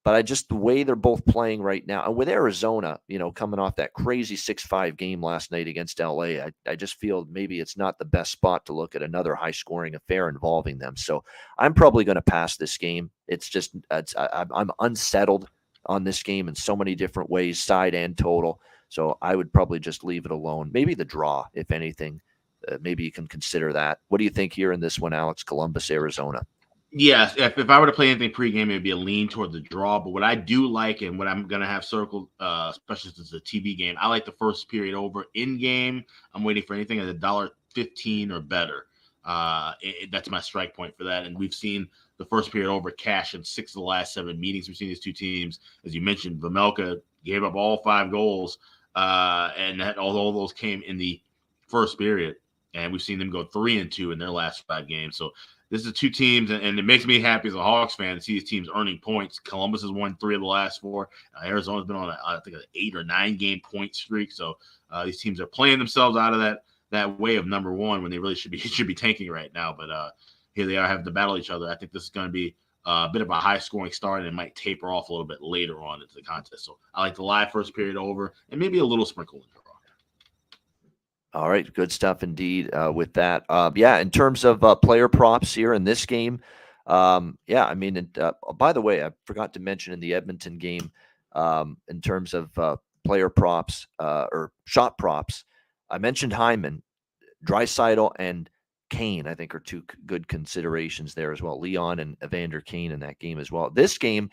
but 0.06 0.14
I 0.14 0.22
just 0.22 0.50
the 0.50 0.56
way 0.56 0.84
they're 0.84 0.96
both 0.96 1.26
playing 1.26 1.64
right 1.64 1.86
now, 1.88 2.06
and 2.06 2.16
with 2.16 2.30
Arizona, 2.30 3.00
you 3.08 3.18
know, 3.18 3.32
coming 3.32 3.60
off 3.60 3.76
that 3.78 3.93
crazy 3.93 4.36
six-five 4.36 4.98
game 4.98 5.20
last 5.20 5.52
night 5.52 5.68
against 5.68 6.00
LA, 6.00 6.38
I, 6.38 6.52
I 6.68 6.76
just 6.76 7.00
feel 7.00 7.28
maybe 7.32 7.60
it's 7.60 7.76
not 7.76 7.98
the 7.98 8.06
best 8.06 8.32
spot 8.32 8.68
to 8.68 8.74
look 8.74 8.93
at 8.93 9.02
another 9.02 9.34
high-scoring 9.34 9.96
affair 9.96 10.30
involving 10.30 10.78
them. 10.78 10.96
So 10.96 11.24
I'm 11.58 11.74
probably 11.74 12.04
going 12.04 12.18
to 12.18 12.22
pass 12.22 12.56
this 12.56 12.78
game. 12.78 13.10
It's 13.28 13.50
just 13.50 13.76
it's, 13.89 14.16
I, 14.16 14.46
I'm 14.54 14.70
unsettled 14.80 15.50
on 15.88 16.04
this 16.04 16.22
game 16.22 16.50
in 16.50 16.56
so 16.56 16.76
many 16.76 16.93
different 16.93 17.32
ways, 17.32 17.60
side 17.60 17.96
and 17.96 18.16
total. 18.16 18.62
So 18.89 19.18
I 19.24 19.36
would 19.36 19.52
probably 19.52 19.80
just 19.80 20.04
leave 20.04 20.26
it 20.26 20.32
alone. 20.32 20.70
Maybe 20.72 20.93
the 20.93 21.04
draw, 21.04 21.48
if 21.56 21.72
anything. 21.72 22.22
Uh, 22.70 22.78
maybe 22.82 23.03
you 23.03 23.11
can 23.11 23.28
consider 23.28 23.74
that. 23.74 23.99
What 24.07 24.18
do 24.18 24.24
you 24.24 24.30
think 24.30 24.53
here 24.53 24.72
in 24.72 24.80
this 24.80 24.99
one, 24.99 25.13
Alex? 25.13 25.43
Columbus, 25.43 25.91
Arizona. 25.91 26.45
Yes, 26.97 27.36
if, 27.38 27.57
if 27.57 27.70
I 27.70 27.78
were 27.78 27.88
to 27.88 27.91
play 27.91 28.09
anything 28.09 28.32
pregame, 28.32 28.70
it'd 28.70 28.82
be 28.82 28.91
a 28.91 28.95
lean 28.95 29.28
toward 29.28 29.51
the 29.51 29.59
draw. 29.59 29.99
But 29.99 30.11
what 30.11 30.24
I 30.24 30.34
do 30.34 30.66
like 30.66 31.01
and 31.01 31.20
what 31.20 31.28
I'm 31.28 31.45
gonna 31.45 31.66
have 31.66 31.84
circled, 31.84 32.30
uh, 32.39 32.70
especially 32.72 33.11
since 33.11 33.34
it's 33.34 33.34
a 33.34 33.45
TV 33.45 33.78
game, 33.78 33.95
I 33.99 34.07
like 34.07 34.24
the 34.24 34.32
first 34.32 34.70
period 34.70 34.95
over 34.95 35.26
in 35.34 35.57
game. 35.57 36.05
I'm 36.34 36.43
waiting 36.45 36.63
for 36.63 36.74
anything 36.74 36.99
at 36.99 37.07
a 37.07 37.13
dollar 37.13 37.51
fifteen 37.74 38.32
or 38.32 38.39
better. 38.39 38.86
Uh, 39.26 39.74
it, 39.82 40.09
that's 40.09 40.30
my 40.30 40.39
strike 40.39 40.74
point 40.74 40.95
for 40.97 41.03
that. 41.03 41.26
And 41.26 41.38
we've 41.38 41.53
seen 41.53 41.88
the 42.18 42.26
first 42.26 42.51
period 42.51 42.70
over 42.70 42.91
cash 42.91 43.34
in 43.34 43.43
six 43.43 43.72
of 43.72 43.82
the 43.82 43.86
last 43.88 44.13
seven 44.13 44.39
meetings. 44.39 44.68
We've 44.68 44.78
seen 44.78 44.88
these 44.88 44.99
two 45.01 45.11
teams, 45.11 45.59
as 45.84 45.93
you 45.93 45.99
mentioned, 45.99 46.39
Vejmelka 46.39 47.01
gave 47.26 47.43
up 47.43 47.55
all 47.55 47.82
five 47.84 48.11
goals, 48.11 48.59
uh, 48.95 49.49
and 49.57 49.82
that, 49.82 49.97
all 49.97 50.32
those 50.32 50.53
came 50.53 50.82
in 50.84 50.97
the 50.97 51.20
first 51.68 51.97
period. 51.97 52.36
And 52.76 52.91
we've 52.91 53.01
seen 53.01 53.17
them 53.17 53.32
go 53.32 53.45
three 53.45 53.80
and 53.80 53.91
two 53.91 54.11
in 54.11 54.19
their 54.19 54.30
last 54.30 54.67
five 54.67 54.88
games. 54.88 55.17
So 55.17 55.32
this 55.71 55.86
is 55.86 55.93
two 55.93 56.11
teams, 56.11 56.51
and, 56.51 56.61
and, 56.61 56.78
it 56.78 56.86
makes 56.86 57.07
me 57.07 57.19
happy 57.19 57.47
as 57.47 57.55
a 57.55 57.61
Hawks 57.61 57.95
fan 57.95 58.15
to 58.15 58.21
see 58.21 58.34
these 58.34 58.47
teams 58.47 58.69
earning 58.73 58.99
points. 58.99 59.39
Columbus 59.39 59.82
has 59.82 59.91
won 59.91 60.15
three 60.17 60.36
of 60.36 60.41
the 60.41 60.47
last 60.47 60.80
four. 60.80 61.09
Uh, 61.36 61.47
Arizona's 61.47 61.88
been 61.88 61.95
on, 61.95 62.09
a, 62.09 62.19
I 62.23 62.39
think, 62.43 62.57
an 62.57 62.63
eight 62.76 62.95
or 62.95 63.03
nine 63.03 63.36
game 63.36 63.61
point 63.63 63.95
streak. 63.95 64.32
So 64.32 64.57
uh, 64.91 65.05
these 65.05 65.19
teams 65.19 65.41
are 65.41 65.47
playing 65.47 65.80
themselves 65.80 66.17
out 66.17 66.34
of 66.34 66.39
that 66.39 66.63
that 66.91 67.19
way 67.19 67.36
of 67.36 67.47
number 67.47 67.73
one 67.73 68.03
when 68.03 68.11
they 68.11 68.19
really 68.19 68.36
should 68.36 68.51
be 68.51 68.57
should 68.59 68.88
be 68.88 68.93
tanking 68.95 69.32
right 69.32 69.51
now. 69.53 69.73
But 69.76 69.89
uh, 69.89 70.11
here 70.53 70.67
they 70.67 70.78
are 70.78 70.88
having 70.88 71.05
to 71.05 71.11
battle 71.11 71.38
each 71.38 71.49
other. 71.49 71.69
I 71.69 71.76
think 71.76 71.91
this 71.91 72.03
is 72.03 72.09
going 72.09 72.28
to 72.28 72.32
be 72.32 72.55
a 72.86 73.09
bit 73.11 73.23
of 73.23 73.30
a 73.32 73.39
high 73.39 73.57
scoring 73.57 73.91
start 73.91 74.19
and 74.19 74.28
it 74.28 74.34
might 74.34 74.55
taper 74.55 74.91
off 74.91 75.09
a 75.09 75.11
little 75.11 75.26
bit 75.26 75.41
later 75.41 75.82
on 75.82 76.01
into 76.01 76.13
the 76.13 76.21
contest. 76.21 76.65
So 76.65 76.78
I 76.93 77.01
like 77.01 77.15
the 77.15 77.23
live 77.23 77.51
first 77.51 77.76
period 77.76 77.97
over 77.97 78.34
and 78.49 78.59
maybe 78.59 78.78
a 78.78 78.86
little 78.86 79.05
sprinkle 79.05 79.39
in. 79.39 79.64
All 81.36 81.49
right, 81.49 81.71
good 81.73 81.91
stuff 81.91 82.23
indeed 82.23 82.73
uh, 82.73 82.93
with 82.95 83.13
that. 83.15 83.43
Uh, 83.49 83.69
yeah, 83.75 83.97
in 83.97 84.09
terms 84.09 84.45
of 84.45 84.63
uh, 84.63 84.73
player 84.73 85.09
props 85.09 85.53
here 85.53 85.73
in 85.73 85.83
this 85.83 86.05
game, 86.05 86.39
um, 86.88 87.38
yeah, 87.45 87.65
I 87.65 87.73
mean, 87.73 88.09
uh, 88.17 88.31
by 88.57 88.71
the 88.71 88.81
way, 88.81 89.03
I 89.03 89.11
forgot 89.25 89.53
to 89.55 89.59
mention 89.59 89.91
in 89.91 89.99
the 89.99 90.13
Edmonton 90.13 90.57
game, 90.57 90.89
um, 91.33 91.75
in 91.89 91.99
terms 91.99 92.33
of 92.33 92.57
uh, 92.57 92.77
player 93.03 93.27
props 93.27 93.86
uh, 93.99 94.27
or 94.31 94.53
shot 94.63 94.97
props, 94.97 95.43
I 95.89 95.97
mentioned 95.97 96.31
Hyman, 96.31 96.81
Draisaitl, 97.45 98.13
and 98.17 98.49
Kane. 98.89 99.27
I 99.27 99.36
think 99.36 99.53
are 99.53 99.59
two 99.59 99.83
good 100.05 100.29
considerations 100.29 101.13
there 101.15 101.33
as 101.33 101.41
well. 101.41 101.59
Leon 101.59 101.99
and 101.99 102.15
Evander 102.23 102.61
Kane 102.61 102.93
in 102.93 103.01
that 103.01 103.19
game 103.19 103.39
as 103.39 103.51
well. 103.51 103.69
This 103.69 103.97
game, 103.97 104.29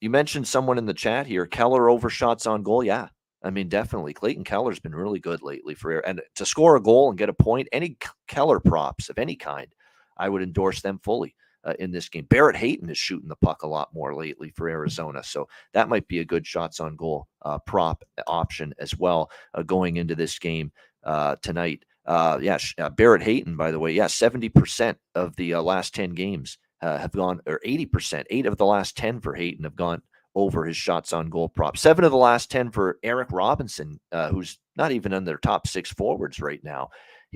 you 0.00 0.08
mentioned 0.08 0.48
someone 0.48 0.78
in 0.78 0.86
the 0.86 0.94
chat 0.94 1.26
here, 1.26 1.44
Keller 1.44 1.90
overshots 1.90 2.46
on 2.46 2.62
goal. 2.62 2.82
Yeah, 2.82 3.08
I 3.42 3.50
mean, 3.50 3.68
definitely. 3.68 4.14
Clayton 4.14 4.44
Keller's 4.44 4.80
been 4.80 4.94
really 4.94 5.20
good 5.20 5.42
lately 5.42 5.74
for 5.74 6.00
and 6.00 6.20
to 6.34 6.46
score 6.46 6.76
a 6.76 6.82
goal 6.82 7.08
and 7.08 7.18
get 7.18 7.28
a 7.28 7.32
point. 7.34 7.68
Any 7.70 7.96
Keller 8.26 8.60
props 8.60 9.08
of 9.08 9.18
any 9.18 9.36
kind, 9.36 9.68
I 10.16 10.28
would 10.28 10.42
endorse 10.42 10.82
them 10.82 10.98
fully 11.02 11.36
uh, 11.64 11.74
in 11.78 11.92
this 11.92 12.08
game. 12.08 12.24
Barrett 12.24 12.56
Hayton 12.56 12.90
is 12.90 12.98
shooting 12.98 13.28
the 13.28 13.36
puck 13.36 13.62
a 13.62 13.68
lot 13.68 13.94
more 13.94 14.14
lately 14.14 14.50
for 14.50 14.68
Arizona, 14.68 15.22
so 15.22 15.48
that 15.72 15.88
might 15.88 16.08
be 16.08 16.18
a 16.18 16.24
good 16.24 16.46
shots 16.46 16.80
on 16.80 16.96
goal 16.96 17.28
uh, 17.42 17.58
prop 17.58 18.02
option 18.26 18.74
as 18.78 18.98
well 18.98 19.30
uh, 19.54 19.62
going 19.62 19.98
into 19.98 20.14
this 20.14 20.38
game 20.38 20.72
uh, 21.04 21.36
tonight. 21.42 21.84
Uh, 22.06 22.38
yeah, 22.40 22.58
uh, 22.78 22.90
Barrett 22.90 23.22
Hayton, 23.22 23.56
by 23.56 23.70
the 23.70 23.78
way, 23.78 23.92
yeah, 23.92 24.06
seventy 24.06 24.48
percent 24.48 24.98
of 25.14 25.36
the 25.36 25.54
last 25.54 25.94
ten 25.94 26.10
games 26.10 26.58
have 26.80 27.12
gone, 27.12 27.40
or 27.46 27.60
eighty 27.64 27.86
percent, 27.86 28.26
eight 28.30 28.46
of 28.46 28.56
the 28.56 28.66
last 28.66 28.96
ten 28.96 29.20
for 29.20 29.34
Hayton 29.34 29.64
have 29.64 29.76
gone 29.76 30.02
over 30.38 30.64
his 30.64 30.76
shots 30.76 31.12
on 31.12 31.28
goal 31.28 31.48
prop. 31.48 31.76
Seven 31.76 32.04
of 32.04 32.12
the 32.12 32.16
last 32.16 32.50
10 32.50 32.70
for 32.70 32.98
Eric 33.02 33.28
Robinson, 33.32 33.98
uh, 34.12 34.28
who's 34.28 34.58
not 34.76 34.92
even 34.92 35.12
in 35.12 35.24
their 35.24 35.38
top 35.38 35.66
six 35.66 35.90
forwards 35.92 36.40
right 36.40 36.62
now. 36.62 36.88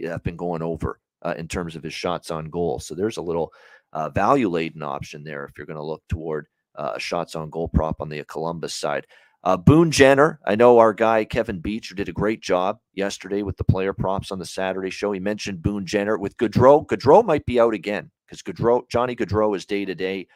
Have 0.05 0.23
been 0.23 0.37
going 0.37 0.63
over 0.63 1.01
uh, 1.23 1.35
in 1.37 1.49
terms 1.49 1.77
of 1.77 1.83
his 1.83 1.93
shots 1.93 2.31
on 2.31 2.49
goal. 2.49 2.79
So 2.81 2.95
there's 2.95 3.19
a 3.19 3.23
little 3.23 3.53
uh, 3.93 4.09
value 4.09 4.49
laden 4.49 4.83
option 4.83 5.23
there 5.23 5.45
if 5.45 5.59
you're 5.59 5.67
going 5.67 5.77
to 5.77 5.83
look 5.83 6.03
toward 6.09 6.47
uh, 6.77 6.99
shots 6.99 7.35
on 7.35 7.51
goal 7.51 7.69
prop 7.69 8.01
on 8.01 8.09
the 8.09 8.25
Columbus 8.25 8.75
side. 8.75 9.07
Uh, 9.45 9.57
Boone 9.57 9.91
Jenner, 9.91 10.39
I 10.47 10.55
know 10.55 10.79
our 10.79 10.95
guy 10.95 11.25
Kevin 11.25 11.59
Beach 11.59 11.93
did 11.97 12.09
a 12.09 12.13
great 12.13 12.41
job 12.41 12.79
yesterday 12.95 13.43
with 13.43 13.57
the 13.57 13.65
player 13.65 13.93
props 13.93 14.31
on 14.31 14.39
the 14.39 14.47
Saturday 14.47 14.91
show. 14.91 15.11
He 15.11 15.19
mentioned 15.19 15.63
Boone 15.63 15.85
Jenner 15.85 16.17
with 16.17 16.37
Gaudreau. 16.37 16.87
Gaudreau 16.87 17.25
might 17.25 17.45
be 17.45 17.59
out 17.59 17.75
again 17.75 18.11
because 18.25 18.41
Gaudreau, 18.43 18.89
Johnny 18.89 19.17
Gaudreau 19.17 19.57
is 19.57 19.67
day 19.67 19.85
to 19.85 19.97
day. 19.97 20.29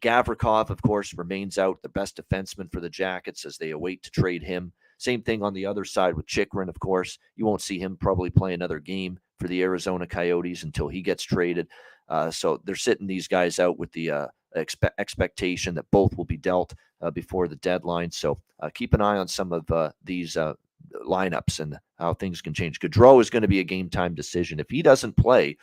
Gavrikov, 0.00 0.70
of 0.70 0.82
course, 0.82 1.14
remains 1.14 1.58
out, 1.58 1.82
the 1.82 1.88
best 1.88 2.16
defenseman 2.16 2.70
for 2.72 2.80
the 2.80 2.90
Jackets 2.90 3.44
as 3.44 3.58
they 3.58 3.70
await 3.70 4.02
to 4.02 4.10
trade 4.10 4.42
him. 4.42 4.72
Same 4.98 5.22
thing 5.22 5.42
on 5.42 5.54
the 5.54 5.66
other 5.66 5.84
side 5.84 6.14
with 6.14 6.26
Chychrun, 6.26 6.68
of 6.68 6.78
course. 6.80 7.18
You 7.36 7.46
won't 7.46 7.62
see 7.62 7.78
him 7.78 7.96
probably 7.96 8.30
play 8.30 8.54
another 8.54 8.78
game 8.78 9.18
for 9.38 9.48
the 9.48 9.62
Arizona 9.62 10.06
Coyotes 10.06 10.62
until 10.62 10.88
he 10.88 11.02
gets 11.02 11.22
traded. 11.22 11.68
Uh, 12.08 12.30
so 12.30 12.60
they're 12.64 12.74
sitting 12.74 13.06
these 13.06 13.28
guys 13.28 13.58
out 13.58 13.78
with 13.78 13.90
the 13.92 14.10
uh, 14.10 14.26
expe- 14.56 14.90
expectation 14.98 15.74
that 15.74 15.90
both 15.90 16.16
will 16.16 16.24
be 16.24 16.36
dealt 16.36 16.74
uh, 17.00 17.10
before 17.10 17.48
the 17.48 17.56
deadline. 17.56 18.10
So 18.10 18.40
uh, 18.60 18.70
keep 18.72 18.94
an 18.94 19.00
eye 19.00 19.18
on 19.18 19.28
some 19.28 19.52
of 19.52 19.70
uh, 19.70 19.90
these 20.02 20.36
uh, 20.36 20.54
lineups 21.06 21.60
and 21.60 21.78
how 21.98 22.14
things 22.14 22.40
can 22.40 22.54
change. 22.54 22.80
Gaudreau 22.80 23.20
is 23.20 23.30
going 23.30 23.42
to 23.42 23.48
be 23.48 23.60
a 23.60 23.64
game 23.64 23.88
time 23.88 24.14
decision. 24.14 24.60
If 24.60 24.70
he 24.70 24.82
doesn't 24.82 25.16
play, 25.16 25.56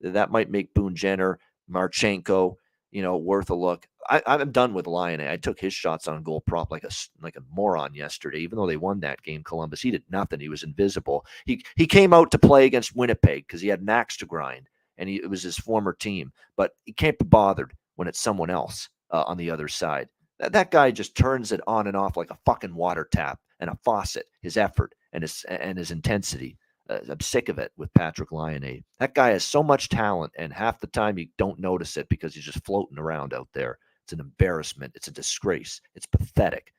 that 0.00 0.30
might 0.30 0.50
make 0.50 0.74
Boone 0.74 0.94
Jenner, 0.94 1.38
Marchenko, 1.70 2.56
you 2.90 3.02
know, 3.02 3.16
worth 3.16 3.50
a 3.50 3.54
look. 3.54 3.86
I, 4.08 4.22
I'm 4.26 4.50
done 4.50 4.72
with 4.72 4.86
Laine. 4.86 5.20
I 5.20 5.36
took 5.36 5.60
his 5.60 5.74
shots 5.74 6.08
on 6.08 6.22
goal 6.22 6.40
prop 6.40 6.70
like 6.70 6.84
a 6.84 6.90
like 7.20 7.36
a 7.36 7.42
moron 7.52 7.94
yesterday. 7.94 8.38
Even 8.38 8.56
though 8.56 8.66
they 8.66 8.76
won 8.76 9.00
that 9.00 9.22
game, 9.22 9.42
Columbus, 9.44 9.82
he 9.82 9.90
did 9.90 10.04
nothing. 10.10 10.40
He 10.40 10.48
was 10.48 10.62
invisible. 10.62 11.26
He 11.44 11.62
he 11.76 11.86
came 11.86 12.14
out 12.14 12.30
to 12.30 12.38
play 12.38 12.64
against 12.64 12.96
Winnipeg 12.96 13.46
because 13.46 13.60
he 13.60 13.68
had 13.68 13.80
an 13.80 13.88
axe 13.90 14.16
to 14.18 14.26
grind, 14.26 14.68
and 14.96 15.08
he, 15.08 15.16
it 15.16 15.28
was 15.28 15.42
his 15.42 15.58
former 15.58 15.92
team. 15.92 16.32
But 16.56 16.72
he 16.84 16.92
can't 16.92 17.18
be 17.18 17.26
bothered 17.26 17.74
when 17.96 18.08
it's 18.08 18.20
someone 18.20 18.50
else 18.50 18.88
uh, 19.10 19.24
on 19.26 19.36
the 19.36 19.50
other 19.50 19.68
side. 19.68 20.08
That 20.38 20.52
that 20.52 20.70
guy 20.70 20.90
just 20.90 21.16
turns 21.16 21.52
it 21.52 21.60
on 21.66 21.86
and 21.86 21.96
off 21.96 22.16
like 22.16 22.30
a 22.30 22.38
fucking 22.46 22.74
water 22.74 23.08
tap 23.12 23.40
and 23.60 23.68
a 23.68 23.78
faucet. 23.84 24.26
His 24.40 24.56
effort 24.56 24.94
and 25.12 25.22
his 25.22 25.44
and 25.48 25.76
his 25.76 25.90
intensity. 25.90 26.56
Uh, 26.88 26.98
I'm 27.08 27.20
sick 27.20 27.48
of 27.48 27.58
it 27.58 27.72
with 27.76 27.92
Patrik 27.94 28.32
Laine. 28.32 28.84
That 28.98 29.14
guy 29.14 29.30
has 29.30 29.44
so 29.44 29.62
much 29.62 29.88
talent, 29.88 30.32
and 30.38 30.52
half 30.52 30.80
the 30.80 30.86
time 30.86 31.18
you 31.18 31.28
don't 31.36 31.58
notice 31.58 31.96
it 31.96 32.08
because 32.08 32.34
he's 32.34 32.44
just 32.44 32.64
floating 32.64 32.98
around 32.98 33.34
out 33.34 33.48
there. 33.52 33.78
It's 34.04 34.12
an 34.12 34.20
embarrassment. 34.20 34.92
It's 34.94 35.08
a 35.08 35.12
disgrace. 35.12 35.80
It's 35.94 36.06
pathetic. 36.06 36.72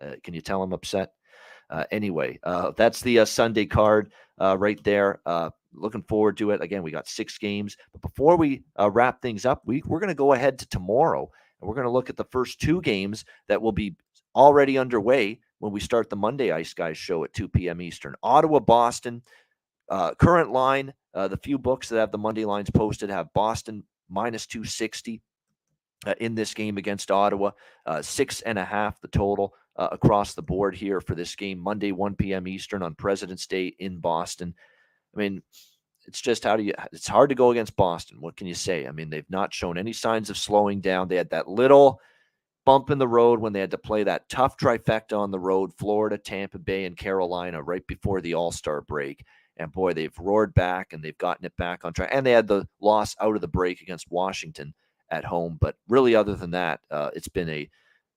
Uh, 0.00 0.14
can 0.22 0.34
you 0.34 0.40
tell 0.40 0.62
I'm 0.62 0.72
upset? 0.72 1.12
Uh, 1.70 1.84
anyway, 1.90 2.38
uh, 2.44 2.72
that's 2.76 3.00
the 3.02 3.18
uh, 3.18 3.24
Sunday 3.24 3.66
card 3.66 4.12
uh, 4.40 4.56
right 4.56 4.82
there. 4.84 5.20
looking 5.74 6.02
forward 6.02 6.36
to 6.38 6.52
it. 6.52 6.62
Again, 6.62 6.82
we 6.82 6.90
got 6.90 7.08
six 7.08 7.36
games. 7.36 7.76
But 7.92 8.00
before 8.00 8.36
we 8.36 8.62
wrap 8.78 9.20
things 9.20 9.44
up, 9.44 9.62
we, 9.64 9.82
we're 9.84 10.00
going 10.00 10.08
to 10.08 10.14
go 10.14 10.32
ahead 10.32 10.58
to 10.60 10.68
tomorrow 10.68 11.30
and 11.60 11.68
we're 11.68 11.74
going 11.74 11.86
to 11.86 11.90
look 11.90 12.08
at 12.08 12.16
the 12.16 12.24
first 12.24 12.60
two 12.60 12.80
games 12.80 13.24
that 13.48 13.60
will 13.60 13.72
be 13.72 13.96
already 14.34 14.78
underway 14.78 15.40
when 15.58 15.72
we 15.72 15.80
start 15.80 16.08
the 16.08 16.16
Monday 16.16 16.52
Ice 16.52 16.72
Guys 16.72 16.96
show 16.96 17.24
at 17.24 17.32
2 17.32 17.48
p.m. 17.48 17.80
Eastern. 17.80 18.14
Ottawa, 18.22 18.60
Boston. 18.60 19.22
Uh, 19.88 20.14
current 20.14 20.50
line, 20.50 20.92
uh, 21.14 21.28
the 21.28 21.36
few 21.36 21.58
books 21.58 21.88
that 21.88 21.98
have 21.98 22.12
the 22.12 22.18
Monday 22.18 22.44
lines 22.44 22.70
posted 22.70 23.10
have 23.10 23.32
Boston 23.32 23.84
minus 24.08 24.46
260 24.46 25.20
uh, 26.06 26.14
in 26.20 26.34
this 26.34 26.54
game 26.54 26.78
against 26.78 27.10
Ottawa, 27.10 27.50
uh, 27.86 28.02
six 28.02 28.40
and 28.42 28.58
a 28.58 28.64
half 28.64 29.00
the 29.00 29.08
total 29.08 29.54
uh, 29.76 29.88
across 29.92 30.34
the 30.34 30.42
board 30.42 30.74
here 30.74 31.00
for 31.00 31.14
this 31.14 31.34
game, 31.36 31.58
Monday, 31.58 31.92
1 31.92 32.16
p.m. 32.16 32.46
Eastern 32.46 32.82
on 32.82 32.94
President's 32.94 33.46
Day 33.46 33.74
in 33.78 33.98
Boston. 33.98 34.54
I 35.14 35.18
mean, 35.18 35.42
it's 36.06 36.20
just 36.20 36.44
how 36.44 36.56
do 36.56 36.62
you, 36.62 36.72
it's 36.92 37.08
hard 37.08 37.28
to 37.30 37.34
go 37.34 37.50
against 37.50 37.76
Boston. 37.76 38.20
What 38.20 38.36
can 38.36 38.46
you 38.46 38.54
say? 38.54 38.86
I 38.86 38.92
mean, 38.92 39.10
they've 39.10 39.28
not 39.30 39.52
shown 39.52 39.78
any 39.78 39.92
signs 39.92 40.30
of 40.30 40.36
slowing 40.36 40.80
down. 40.80 41.08
They 41.08 41.16
had 41.16 41.30
that 41.30 41.48
little 41.48 42.00
bump 42.64 42.90
in 42.90 42.98
the 42.98 43.08
road 43.08 43.40
when 43.40 43.52
they 43.52 43.60
had 43.60 43.70
to 43.70 43.78
play 43.78 44.04
that 44.04 44.28
tough 44.28 44.56
trifecta 44.56 45.18
on 45.18 45.30
the 45.30 45.38
road 45.38 45.72
Florida, 45.78 46.18
Tampa 46.18 46.58
Bay, 46.58 46.84
and 46.84 46.96
Carolina 46.96 47.62
right 47.62 47.86
before 47.86 48.20
the 48.20 48.34
All 48.34 48.52
Star 48.52 48.82
break. 48.82 49.24
And 49.58 49.72
boy, 49.72 49.92
they've 49.92 50.16
roared 50.18 50.54
back 50.54 50.92
and 50.92 51.02
they've 51.02 51.18
gotten 51.18 51.44
it 51.44 51.56
back 51.56 51.84
on 51.84 51.92
track. 51.92 52.10
And 52.12 52.24
they 52.24 52.32
had 52.32 52.46
the 52.46 52.66
loss 52.80 53.16
out 53.20 53.34
of 53.34 53.40
the 53.40 53.48
break 53.48 53.80
against 53.80 54.10
Washington 54.10 54.74
at 55.10 55.24
home. 55.24 55.58
But 55.60 55.76
really, 55.88 56.14
other 56.14 56.34
than 56.34 56.52
that, 56.52 56.80
uh, 56.90 57.10
it's 57.14 57.28
been 57.28 57.48
a 57.48 57.68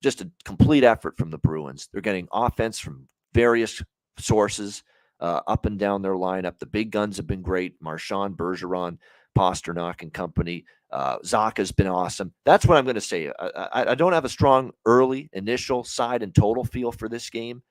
just 0.02 0.22
a 0.22 0.32
complete 0.46 0.84
effort 0.84 1.18
from 1.18 1.30
the 1.30 1.38
Bruins. 1.38 1.88
They're 1.92 2.02
getting 2.02 2.28
offense 2.32 2.80
from 2.80 3.08
various 3.34 3.82
sources 4.18 4.84
uh, 5.20 5.42
up 5.48 5.66
and 5.66 5.78
down 5.78 6.02
their 6.02 6.16
lineup. 6.16 6.60
The 6.60 6.66
big 6.66 6.92
guns 6.92 7.18
have 7.18 7.28
been 7.28 7.44
great. 7.44 7.76
Marchand, 7.82 8.36
Bergeron, 8.36 8.98
Pastrnak, 9.38 10.02
and 10.02 10.12
company. 10.12 10.66
Uh, 10.92 11.18
Zacha's 11.24 11.72
been 11.72 11.88
awesome. 11.88 12.34
That's 12.46 12.66
what 12.66 12.78
I'm 12.78 12.84
going 12.84 12.96
to 12.96 13.02
say. 13.02 13.32
I, 13.40 13.48
I, 13.48 13.92
I, 13.92 13.96
don't 13.96 14.12
have 14.12 14.26
a 14.26 14.30
strong 14.30 14.72
early 14.86 15.30
initial 15.32 15.86
side 15.86 16.22
and 16.22 16.36
total 16.36 16.66
feel 16.66 16.92
for 16.92 17.08
this 17.08 17.30
game 17.30 17.64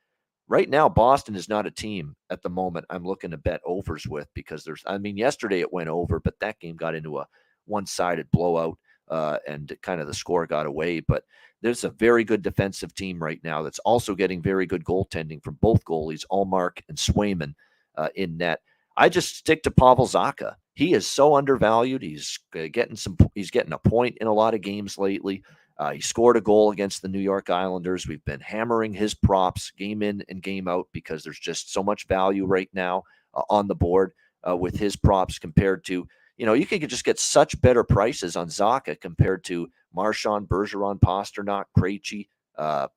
right 0.51 0.69
now, 0.69 0.89
Boston 0.89 1.37
is 1.37 1.49
not 1.49 1.67
a 1.67 1.71
team 1.71 2.17
at 2.29 2.43
the 2.43 2.51
moment 2.51 2.85
I'm 2.91 3.05
looking 3.05 3.31
to 3.31 3.39
bet 3.39 3.61
overs 3.65 4.07
with 4.07 4.29
because 4.35 4.65
there's, 4.65 4.83
I 4.85 4.99
mean, 4.99 5.17
yesterday 5.17 5.61
it 5.61 5.73
went 5.73 5.89
over, 5.89 6.19
but 6.21 6.39
that 6.41 6.59
game 6.59 6.77
got 6.77 6.97
into 6.97 7.19
a 7.19 7.27
one 7.67 7.87
sided 7.87 8.29
blowout 8.33 8.77
uh, 9.09 9.39
and 9.47 9.73
kind 9.81 10.01
of 10.01 10.09
the 10.09 10.15
score 10.15 10.47
got 10.47 10.67
away. 10.67 11.01
But 11.01 11.25
there's 11.63 11.85
a 11.85 11.91
very 11.91 12.25
good 12.25 12.43
defensive 12.43 12.95
team 12.95 13.23
right 13.23 13.41
now 13.45 13.63
that's 13.63 13.79
also 13.81 14.15
getting 14.17 14.43
very 14.43 14.67
good 14.67 14.85
goaltending 14.85 15.43
from 15.43 15.55
both 15.61 15.85
goalies, 15.85 16.25
Ullmark 16.33 16.81
and 16.89 16.99
Swayman, 16.99 17.55
uh, 17.97 18.09
in 18.17 18.37
net. 18.37 18.61
I 18.97 19.09
just 19.09 19.37
stick 19.37 19.63
to 19.63 19.71
Pavel 19.71 20.07
Zacha 20.07 20.57
He 20.75 20.95
is 20.95 21.07
so 21.07 21.37
undervalued. 21.37 22.03
He's 22.03 22.41
uh, 22.57 22.67
getting 22.73 22.97
some. 22.97 23.17
He's 23.35 23.53
getting 23.53 23.73
a 23.73 23.79
point 23.79 24.19
in 24.21 24.27
a 24.27 24.35
lot 24.35 24.55
of 24.55 24.63
games 24.63 24.99
lately. 24.99 25.45
Uh, 25.81 25.93
he 25.93 26.01
scored 26.01 26.37
a 26.37 26.43
goal 26.43 26.71
against 26.73 27.01
the 27.01 27.09
New 27.09 27.19
York 27.19 27.49
Islanders. 27.49 28.07
We've 28.07 28.25
been 28.27 28.41
hammering 28.41 28.93
his 28.93 29.15
props 29.15 29.71
game 29.71 30.03
in 30.03 30.23
and 30.29 30.43
game 30.43 30.69
out 30.69 30.89
because 30.93 31.25
there's 31.25 31.39
just 31.39 31.73
so 31.73 31.83
much 31.83 32.07
value 32.07 32.45
right 32.45 32.69
now 32.75 33.05
uh, 33.33 33.45
on 33.49 33.67
the 33.67 33.75
board 33.75 34.13
uh, 34.47 34.55
with 34.55 34.77
his 34.77 34.95
props 34.95 35.39
compared 35.39 35.83
to, 35.87 36.07
you 36.37 36.45
know, 36.45 36.53
you 36.53 36.67
could 36.67 36.87
just 36.87 37.07
get 37.07 37.19
such 37.19 37.59
better 37.63 37.83
prices 37.83 38.37
on 38.37 38.49
Zacha 38.49 39.01
compared 39.01 39.43
to 39.45 39.71
Marchand, 39.95 40.51
Bergeron, 40.51 41.01
Pastrnak, 41.01 41.65
Krejci, 41.79 42.29
uh, 42.59 42.89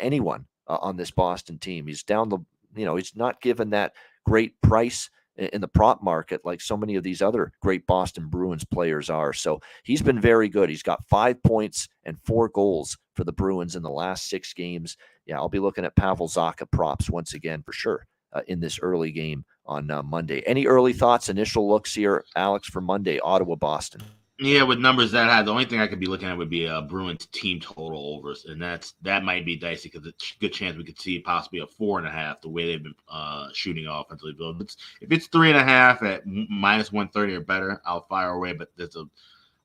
anyone 0.00 0.44
uh, 0.66 0.78
on 0.80 0.96
this 0.96 1.12
Boston 1.12 1.58
team. 1.58 1.86
He's 1.86 2.02
down 2.02 2.28
the, 2.28 2.38
you 2.74 2.84
know, 2.84 2.96
he's 2.96 3.14
not 3.14 3.40
given 3.40 3.70
that 3.70 3.92
great 4.26 4.60
price 4.62 5.10
in 5.36 5.60
the 5.60 5.68
prop 5.68 6.02
market 6.02 6.42
like 6.44 6.60
so 6.60 6.76
many 6.76 6.96
of 6.96 7.02
these 7.02 7.22
other 7.22 7.52
great 7.60 7.86
Boston 7.86 8.28
Bruins 8.28 8.64
players 8.64 9.08
are. 9.10 9.32
So 9.32 9.60
he's 9.82 10.02
been 10.02 10.20
very 10.20 10.48
good. 10.48 10.68
He's 10.68 10.82
got 10.82 11.06
five 11.08 11.42
points 11.42 11.88
and 12.04 12.18
four 12.24 12.48
goals 12.48 12.98
for 13.14 13.24
the 13.24 13.32
Bruins 13.32 13.76
in 13.76 13.82
the 13.82 13.90
last 13.90 14.28
six 14.28 14.52
games. 14.52 14.96
Yeah, 15.26 15.36
I'll 15.38 15.48
be 15.48 15.58
looking 15.58 15.84
at 15.84 15.96
Pavel 15.96 16.28
Zacha 16.28 16.70
props 16.70 17.08
once 17.08 17.34
again 17.34 17.62
for 17.62 17.72
sure 17.72 18.06
uh, 18.32 18.42
in 18.46 18.60
this 18.60 18.78
early 18.80 19.12
game 19.12 19.44
on 19.66 19.90
uh, 19.90 20.02
Monday. 20.02 20.42
Any 20.46 20.66
early 20.66 20.92
thoughts, 20.92 21.28
initial 21.28 21.68
looks 21.68 21.94
here, 21.94 22.24
Alex, 22.36 22.68
for 22.68 22.80
Monday, 22.80 23.18
Ottawa, 23.20 23.54
Boston? 23.54 24.02
Yeah, 24.44 24.64
with 24.64 24.80
numbers 24.80 25.12
that 25.12 25.30
high, 25.30 25.42
the 25.42 25.52
only 25.52 25.66
thing 25.66 25.78
I 25.78 25.86
could 25.86 26.00
be 26.00 26.06
looking 26.06 26.26
at 26.26 26.36
would 26.36 26.50
be 26.50 26.64
a 26.64 26.82
Bruins 26.82 27.26
team 27.26 27.60
total 27.60 28.16
overs, 28.16 28.44
and 28.46 28.60
that's 28.60 28.94
that 29.02 29.22
might 29.22 29.46
be 29.46 29.56
dicey 29.56 29.88
because 29.88 30.04
it's 30.04 30.32
a 30.36 30.40
good 30.40 30.52
chance 30.52 30.76
we 30.76 30.82
could 30.82 31.00
see 31.00 31.20
possibly 31.20 31.60
a 31.60 31.66
four 31.66 31.98
and 32.00 32.08
a 32.08 32.10
half 32.10 32.40
the 32.40 32.48
way 32.48 32.66
they've 32.66 32.82
been 32.82 32.94
uh, 33.08 33.50
shooting 33.52 33.86
offensively. 33.86 34.34
But 34.36 34.56
if 34.56 34.60
it's, 34.62 34.76
if 35.00 35.12
it's 35.12 35.26
three 35.28 35.50
and 35.50 35.58
a 35.58 35.62
half 35.62 36.02
at 36.02 36.26
minus 36.26 36.90
one 36.90 37.08
thirty 37.08 37.34
or 37.34 37.40
better, 37.40 37.80
I'll 37.86 38.06
fire 38.08 38.30
away. 38.30 38.52
But 38.52 38.70
there's 38.76 38.96
a, 38.96 39.04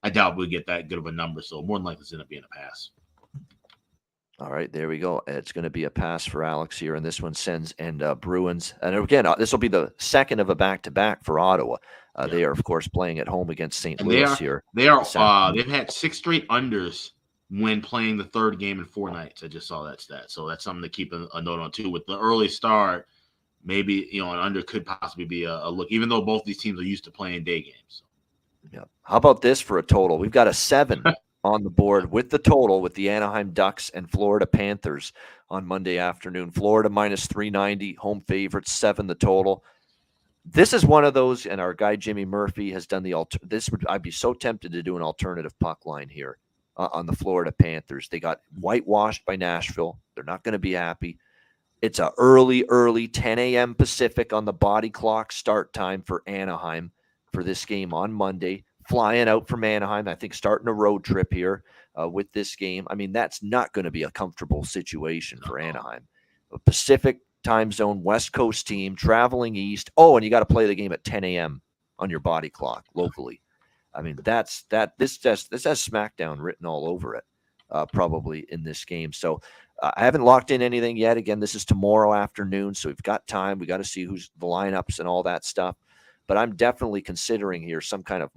I 0.04 0.12
doubt 0.12 0.36
we'll 0.36 0.48
get 0.48 0.68
that 0.68 0.90
good 0.90 1.00
of 1.00 1.08
a 1.08 1.12
number, 1.12 1.42
so 1.42 1.64
more 1.64 1.80
than 1.80 1.86
likely 1.86 2.02
it's 2.02 2.12
going 2.12 2.24
to 2.24 2.28
be 2.28 2.38
in 2.38 2.44
a 2.44 2.56
pass. 2.56 2.92
All 4.40 4.52
right, 4.52 4.72
there 4.72 4.88
we 4.88 5.00
go. 5.00 5.24
It's 5.26 5.52
going 5.52 5.64
to 5.64 5.72
be 5.72 5.86
a 5.86 5.90
pass 5.90 6.24
for 6.24 6.44
Alex 6.44 6.78
here, 6.78 6.94
and 6.94 7.04
this 7.04 7.20
one 7.20 7.34
Sens 7.34 7.74
and 7.80 8.04
uh, 8.04 8.14
Bruins. 8.14 8.76
And 8.84 8.96
again, 8.96 9.26
uh, 9.26 9.34
this 9.34 9.52
will 9.52 9.58
be 9.58 9.68
the 9.68 9.92
second 9.98 10.40
of 10.40 10.52
a 10.52 10.56
back 10.56 10.84
to 10.84 10.92
back 10.92 11.24
for 11.24 11.40
Ottawa. 11.40 11.78
Uh, 12.16 12.28
yeah. 12.28 12.36
They 12.36 12.44
are, 12.44 12.52
of 12.52 12.64
course, 12.64 12.88
playing 12.88 13.18
at 13.18 13.28
home 13.28 13.50
against 13.50 13.80
St. 13.80 14.00
Louis 14.00 14.18
they 14.18 14.24
are, 14.24 14.36
here. 14.36 14.64
They 14.76 14.88
are. 14.88 15.04
Uh, 15.16 15.52
they've 15.54 15.68
had 15.68 15.92
six 15.92 16.18
straight 16.20 16.48
unders 16.50 17.12
when 17.50 17.82
playing 17.82 18.18
the 18.18 18.26
third 18.26 18.60
game 18.60 18.78
in 18.78 18.86
four 18.86 19.10
nights. 19.10 19.44
I 19.44 19.48
just 19.48 19.68
saw 19.68 19.84
that 19.86 20.02
stat, 20.02 20.30
so 20.30 20.48
that's 20.48 20.64
something 20.64 20.84
to 20.84 20.90
keep 20.90 21.14
a, 21.14 21.28
a 21.34 21.42
note 21.42 21.60
on 21.60 21.72
too. 21.72 21.90
With 21.90 22.06
the 22.06 22.20
early 22.20 22.48
start, 22.48 23.08
maybe 23.64 24.08
you 24.12 24.24
know 24.24 24.32
an 24.34 24.40
under 24.40 24.62
could 24.62 24.86
possibly 24.86 25.26
be 25.26 25.46
a, 25.46 25.54
a 25.64 25.70
look, 25.70 25.88
even 25.90 26.10
though 26.10 26.22
both 26.22 26.44
these 26.44 26.60
teams 26.60 26.80
are 26.80 26.84
used 26.84 27.06
to 27.06 27.12
playing 27.12 27.44
day 27.44 27.62
games. 27.62 27.76
So. 27.88 28.04
Yeah. 28.72 28.84
How 29.02 29.18
about 29.18 29.42
this 29.42 29.62
for 29.62 29.80
a 29.80 29.84
total? 29.84 30.20
We've 30.20 30.30
got 30.30 30.48
a 30.48 30.54
seven 30.54 31.04
on 31.48 31.64
the 31.64 31.70
board 31.70 32.12
with 32.12 32.30
the 32.30 32.38
total 32.40 32.82
with 32.82 32.94
the 32.94 33.10
Anaheim 33.10 33.52
Ducks 33.52 33.90
and 33.90 34.10
Florida 34.10 34.46
Panthers 34.46 35.14
on 35.50 35.66
Monday 35.66 35.98
afternoon. 35.98 36.52
Florida 36.52 36.90
minus 36.90 37.26
390, 37.26 37.94
home 37.94 38.22
favorites, 38.28 38.72
seven 38.72 39.08
the 39.08 39.16
total 39.16 39.64
this 40.50 40.72
is 40.72 40.86
one 40.86 41.04
of 41.04 41.14
those, 41.14 41.46
and 41.46 41.60
our 41.60 41.74
guy 41.74 41.96
Jimmy 41.98 42.24
Murphy 42.24 42.72
has 42.72 42.88
done 42.88 43.04
the 43.04 43.14
alter. 43.14 43.40
This 43.44 43.70
would 43.70 43.86
I'd 43.88 44.02
be 44.02 44.12
so 44.12 44.34
tempted 44.34 44.72
to 44.72 44.84
do 44.84 44.96
an 44.96 45.04
alternative 45.04 45.58
puck 45.60 45.86
line 45.86 46.08
here 46.08 46.38
uh, 46.78 46.88
on 46.94 47.06
the 47.06 47.16
Florida 47.16 47.52
Panthers. 47.52 48.08
They 48.08 48.20
got 48.20 48.42
whitewashed 48.58 49.26
by 49.26 49.36
Nashville. 49.36 50.00
They're 50.16 50.24
not 50.24 50.44
going 50.44 50.54
to 50.54 50.60
be 50.60 50.72
happy. 50.72 51.18
It's 51.82 52.00
a 52.00 52.12
early, 52.18 52.64
early 52.70 53.08
10 53.08 53.40
a.m. 53.40 53.76
Pacific 53.76 54.32
on 54.32 54.46
the 54.46 54.54
body 54.54 54.90
clock 54.90 55.32
start 55.32 55.74
time 55.74 56.02
for 56.02 56.24
Anaheim 56.26 56.92
for 57.34 57.44
this 57.44 57.66
game 57.66 57.94
on 57.94 58.14
Monday. 58.14 58.64
Flying 58.88 59.28
out 59.28 59.48
from 59.48 59.64
Anaheim, 59.64 60.08
I 60.08 60.16
think 60.16 60.34
starting 60.34 60.68
a 60.68 60.74
road 60.74 61.04
trip 61.04 61.34
here 61.34 61.64
uh, 62.00 62.08
with 62.08 62.32
this 62.32 62.56
game. 62.56 62.88
I 62.90 62.96
mean, 62.96 63.12
that's 63.12 63.44
not 63.44 63.74
going 63.74 63.86
to 63.86 63.92
be 63.92 64.04
a 64.04 64.12
comfortable 64.12 64.64
situation 64.64 65.40
for 65.46 65.60
Anaheim. 65.60 66.08
A 66.54 66.60
Pacific 66.60 67.20
time 67.44 67.72
zone, 67.72 68.04
West 68.04 68.32
Coast 68.32 68.68
team 68.68 68.96
traveling 68.96 69.56
east. 69.56 69.92
Oh, 69.98 70.16
and 70.16 70.24
you 70.24 70.30
got 70.30 70.40
to 70.40 70.46
play 70.46 70.68
the 70.68 70.76
game 70.76 70.92
at 70.92 71.04
10 71.04 71.24
a.m. 71.24 71.62
on 72.00 72.10
your 72.10 72.20
body 72.20 72.50
clock 72.50 72.86
locally. 72.94 73.42
I 73.94 74.02
mean, 74.02 74.20
that's 74.24 74.64
that. 74.70 74.94
This 74.98 75.18
just 75.18 75.50
this 75.50 75.64
has 75.64 75.86
SmackDown 75.86 76.38
written 76.40 76.66
all 76.66 76.88
over 76.88 77.16
it, 77.16 77.24
uh, 77.72 77.86
probably 77.88 78.46
in 78.50 78.64
this 78.64 78.86
game. 78.86 79.12
So 79.12 79.42
uh, 79.82 79.92
I 79.98 80.06
haven't 80.06 80.24
locked 80.24 80.52
in 80.52 80.62
anything 80.62 80.98
yet. 80.98 81.18
Again, 81.18 81.40
this 81.40 81.56
is 81.56 81.66
tomorrow 81.66 82.14
afternoon, 82.14 82.76
so 82.76 82.90
we've 82.90 83.04
got 83.04 83.28
time. 83.28 83.60
We 83.60 83.66
got 83.66 83.78
to 83.78 83.84
see 83.84 84.04
who's 84.04 84.30
the 84.38 84.46
lineups 84.46 85.00
and 85.00 85.08
all 85.08 85.24
that 85.24 85.46
stuff. 85.46 85.76
But 86.28 86.38
I'm 86.38 86.56
definitely 86.56 87.02
considering 87.02 87.64
here 87.64 87.82
some 87.82 88.04
kind 88.04 88.22
of 88.22 88.32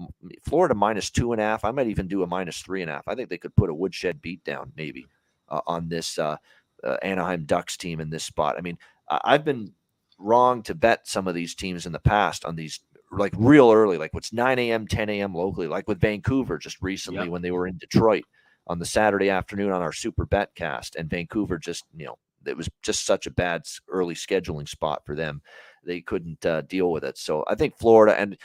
Florida 0.44 0.74
minus 0.74 1.10
two 1.10 1.32
and 1.32 1.40
a 1.40 1.44
half. 1.44 1.64
I 1.64 1.72
might 1.72 1.88
even 1.88 2.06
do 2.06 2.22
a 2.22 2.26
minus 2.26 2.60
three 2.60 2.82
and 2.82 2.90
a 2.90 2.94
half. 2.94 3.08
I 3.08 3.14
think 3.14 3.28
they 3.28 3.38
could 3.38 3.56
put 3.56 3.70
a 3.70 3.74
woodshed 3.74 4.22
beat 4.22 4.44
down 4.44 4.72
maybe 4.76 5.06
uh, 5.48 5.60
on 5.66 5.88
this 5.88 6.18
uh, 6.18 6.36
uh, 6.84 6.96
Anaheim 7.02 7.44
Ducks 7.44 7.76
team 7.76 8.00
in 8.00 8.10
this 8.10 8.24
spot. 8.24 8.56
I 8.56 8.60
mean, 8.60 8.78
I've 9.08 9.44
been 9.44 9.72
wrong 10.18 10.62
to 10.62 10.74
bet 10.74 11.08
some 11.08 11.26
of 11.26 11.34
these 11.34 11.54
teams 11.54 11.86
in 11.86 11.92
the 11.92 11.98
past 11.98 12.44
on 12.44 12.54
these 12.54 12.80
like 13.10 13.34
real 13.36 13.72
early, 13.72 13.98
like 13.98 14.14
what's 14.14 14.32
9 14.32 14.58
a.m., 14.58 14.86
10 14.86 15.08
a.m. 15.10 15.34
locally, 15.34 15.66
like 15.66 15.88
with 15.88 16.00
Vancouver 16.00 16.58
just 16.58 16.80
recently 16.80 17.22
yep. 17.22 17.28
when 17.28 17.42
they 17.42 17.50
were 17.50 17.66
in 17.66 17.76
Detroit 17.78 18.24
on 18.66 18.78
the 18.78 18.86
Saturday 18.86 19.30
afternoon 19.30 19.72
on 19.72 19.82
our 19.82 19.92
Super 19.92 20.24
Bet 20.24 20.54
cast. 20.54 20.94
And 20.94 21.10
Vancouver 21.10 21.58
just, 21.58 21.84
you 21.96 22.06
know, 22.06 22.18
it 22.46 22.56
was 22.56 22.68
just 22.82 23.04
such 23.04 23.26
a 23.26 23.30
bad 23.30 23.62
early 23.88 24.14
scheduling 24.14 24.68
spot 24.68 25.02
for 25.04 25.14
them. 25.14 25.42
They 25.84 26.00
couldn't 26.00 26.44
uh, 26.44 26.62
deal 26.62 26.90
with 26.92 27.04
it. 27.04 27.18
So 27.18 27.44
I 27.48 27.54
think 27.54 27.76
Florida, 27.76 28.18
and 28.18 28.36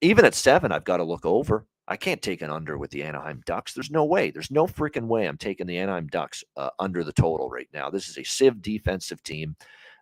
even 0.00 0.24
at 0.24 0.34
seven, 0.34 0.72
I've 0.72 0.84
got 0.84 0.98
to 0.98 1.04
look 1.04 1.24
over. 1.24 1.66
I 1.88 1.96
can't 1.96 2.22
take 2.22 2.42
an 2.42 2.50
under 2.50 2.78
with 2.78 2.90
the 2.90 3.02
Anaheim 3.02 3.42
Ducks. 3.44 3.74
There's 3.74 3.90
no 3.90 4.04
way. 4.04 4.30
There's 4.30 4.50
no 4.50 4.66
freaking 4.66 5.06
way 5.06 5.26
I'm 5.26 5.36
taking 5.36 5.66
the 5.66 5.78
Anaheim 5.78 6.06
Ducks 6.06 6.44
uh, 6.56 6.70
under 6.78 7.02
the 7.02 7.12
total 7.12 7.50
right 7.50 7.68
now. 7.74 7.90
This 7.90 8.08
is 8.08 8.18
a 8.18 8.22
sieve 8.24 8.62
defensive 8.62 9.22
team. 9.22 9.56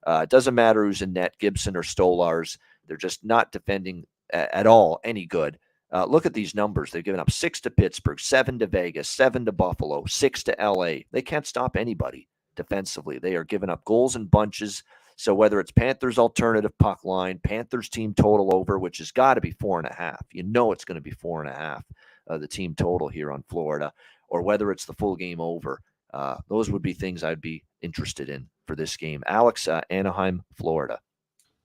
Uh, 0.06 0.20
it 0.22 0.30
doesn't 0.30 0.54
matter 0.54 0.84
who's 0.84 1.02
in 1.02 1.12
net, 1.12 1.34
Gibson 1.38 1.76
or 1.76 1.82
Stolarz. 1.82 2.58
They're 2.86 2.96
just 2.96 3.24
not 3.24 3.52
defending 3.52 4.06
a- 4.32 4.54
at 4.54 4.66
all 4.66 5.00
any 5.04 5.26
good. 5.26 5.58
Uh, 5.92 6.04
look 6.04 6.26
at 6.26 6.34
these 6.34 6.54
numbers. 6.54 6.90
They've 6.90 7.02
given 7.04 7.20
up 7.20 7.30
six 7.30 7.60
to 7.62 7.70
Pittsburgh, 7.70 8.20
seven 8.20 8.58
to 8.60 8.66
Vegas, 8.66 9.08
seven 9.08 9.44
to 9.46 9.52
Buffalo, 9.52 10.04
six 10.06 10.42
to 10.44 10.56
LA. 10.60 11.00
They 11.10 11.22
can't 11.22 11.46
stop 11.46 11.76
anybody 11.76 12.28
defensively. 12.54 13.18
They 13.18 13.34
are 13.34 13.44
giving 13.44 13.70
up 13.70 13.84
goals 13.84 14.16
in 14.16 14.26
bunches. 14.26 14.84
So 15.20 15.34
whether 15.34 15.60
it's 15.60 15.70
Panthers 15.70 16.18
alternative 16.18 16.72
puck 16.78 17.04
line, 17.04 17.40
Panthers 17.44 17.90
team 17.90 18.14
total 18.14 18.54
over, 18.54 18.78
which 18.78 18.96
has 18.98 19.12
got 19.12 19.34
to 19.34 19.42
be 19.42 19.50
four 19.50 19.78
and 19.78 19.86
a 19.86 19.92
half. 19.92 20.24
You 20.32 20.44
know 20.44 20.72
it's 20.72 20.86
going 20.86 20.94
to 20.94 21.02
be 21.02 21.10
four 21.10 21.42
and 21.42 21.50
a 21.50 21.54
half, 21.54 21.84
uh, 22.30 22.38
the 22.38 22.48
team 22.48 22.74
total 22.74 23.06
here 23.06 23.30
on 23.30 23.44
Florida, 23.46 23.92
or 24.30 24.40
whether 24.40 24.72
it's 24.72 24.86
the 24.86 24.94
full 24.94 25.16
game 25.16 25.38
over. 25.38 25.82
Uh, 26.14 26.38
those 26.48 26.70
would 26.70 26.80
be 26.80 26.94
things 26.94 27.22
I'd 27.22 27.42
be 27.42 27.62
interested 27.82 28.30
in 28.30 28.48
for 28.66 28.74
this 28.74 28.96
game. 28.96 29.22
Alex, 29.26 29.68
uh, 29.68 29.82
Anaheim, 29.90 30.42
Florida. 30.54 30.98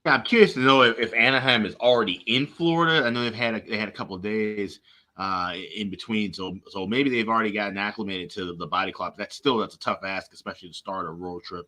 Yeah, 0.06 0.16
I'm 0.16 0.24
curious 0.24 0.54
to 0.56 0.60
know 0.60 0.82
if, 0.82 1.00
if, 1.00 1.14
Anaheim 1.14 1.66
is 1.66 1.76
already 1.76 2.24
in 2.28 2.48
Florida. 2.48 3.08
I 3.08 3.10
know 3.10 3.24
they've 3.24 3.34
had 3.34 3.56
a, 3.56 3.62
they 3.62 3.78
had 3.78 3.88
a 3.88 3.94
couple 3.94 4.18
of 4.18 4.22
days 4.22 4.82
uh, 5.16 5.54
in 5.74 5.90
between, 5.90 6.34
so 6.34 6.60
so 6.68 6.86
maybe 6.86 7.10
they've 7.10 7.30
already 7.30 7.54
gotten 7.54 7.78
acclimated 7.78 8.32
to 8.32 8.54
the 8.58 8.68
body 8.68 8.92
clock. 8.92 9.16
That's 9.18 9.38
still 9.38 9.60
that's 9.60 9.76
a 9.76 9.80
tough 9.80 10.00
ask, 10.04 10.34
especially 10.34 10.68
to 10.68 10.76
start 10.76 11.08
a 11.08 11.12
road 11.12 11.44
trip. 11.44 11.68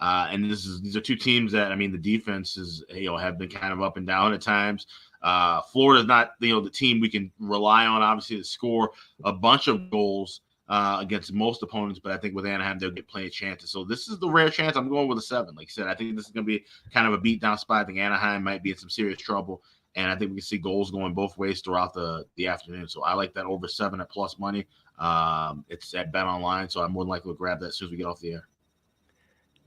Uh, 0.00 0.28
and 0.30 0.50
this 0.50 0.66
is 0.66 0.82
these 0.82 0.96
are 0.96 1.00
two 1.00 1.16
teams 1.16 1.52
that 1.52 1.70
I 1.70 1.76
mean 1.76 1.92
the 1.92 1.98
defenses 1.98 2.84
you 2.90 3.06
know 3.06 3.16
have 3.16 3.38
been 3.38 3.48
kind 3.48 3.72
of 3.72 3.80
up 3.82 3.96
and 3.96 4.06
down 4.06 4.32
at 4.32 4.40
times. 4.40 4.86
Uh, 5.22 5.62
Florida's 5.72 6.06
not 6.06 6.32
you 6.40 6.52
know 6.52 6.60
the 6.60 6.70
team 6.70 7.00
we 7.00 7.08
can 7.08 7.30
rely 7.38 7.86
on 7.86 8.02
obviously 8.02 8.36
to 8.36 8.44
score 8.44 8.90
a 9.24 9.32
bunch 9.32 9.68
of 9.68 9.90
goals 9.90 10.40
uh, 10.68 10.98
against 11.00 11.32
most 11.32 11.62
opponents, 11.62 12.00
but 12.00 12.12
I 12.12 12.16
think 12.16 12.34
with 12.34 12.46
Anaheim 12.46 12.78
they'll 12.78 12.90
get 12.90 13.06
plenty 13.06 13.26
of 13.26 13.32
chances. 13.32 13.70
So 13.70 13.84
this 13.84 14.08
is 14.08 14.18
the 14.18 14.28
rare 14.28 14.50
chance. 14.50 14.76
I'm 14.76 14.88
going 14.88 15.08
with 15.08 15.18
a 15.18 15.22
seven. 15.22 15.54
Like 15.54 15.68
I 15.68 15.70
said, 15.70 15.86
I 15.86 15.94
think 15.94 16.16
this 16.16 16.26
is 16.26 16.32
going 16.32 16.44
to 16.44 16.48
be 16.48 16.64
kind 16.92 17.06
of 17.06 17.12
a 17.12 17.18
beatdown 17.18 17.58
spot. 17.58 17.82
I 17.82 17.84
think 17.84 17.98
Anaheim 17.98 18.42
might 18.42 18.62
be 18.62 18.70
in 18.70 18.76
some 18.76 18.90
serious 18.90 19.20
trouble, 19.20 19.62
and 19.94 20.10
I 20.10 20.16
think 20.16 20.30
we 20.30 20.38
can 20.38 20.44
see 20.44 20.58
goals 20.58 20.90
going 20.90 21.14
both 21.14 21.36
ways 21.38 21.60
throughout 21.60 21.94
the 21.94 22.24
the 22.36 22.48
afternoon. 22.48 22.88
So 22.88 23.04
I 23.04 23.14
like 23.14 23.34
that 23.34 23.46
over 23.46 23.68
seven 23.68 24.00
at 24.00 24.10
plus 24.10 24.38
money. 24.38 24.66
Um, 24.98 25.64
it's 25.68 25.92
at 25.94 26.12
Bet 26.12 26.24
Online, 26.24 26.68
so 26.68 26.82
I'm 26.82 26.92
more 26.92 27.04
than 27.04 27.10
likely 27.10 27.32
to 27.32 27.36
grab 27.36 27.60
that 27.60 27.68
as 27.68 27.76
soon 27.76 27.86
as 27.86 27.92
we 27.92 27.98
get 27.98 28.06
off 28.06 28.20
the 28.20 28.32
air. 28.32 28.48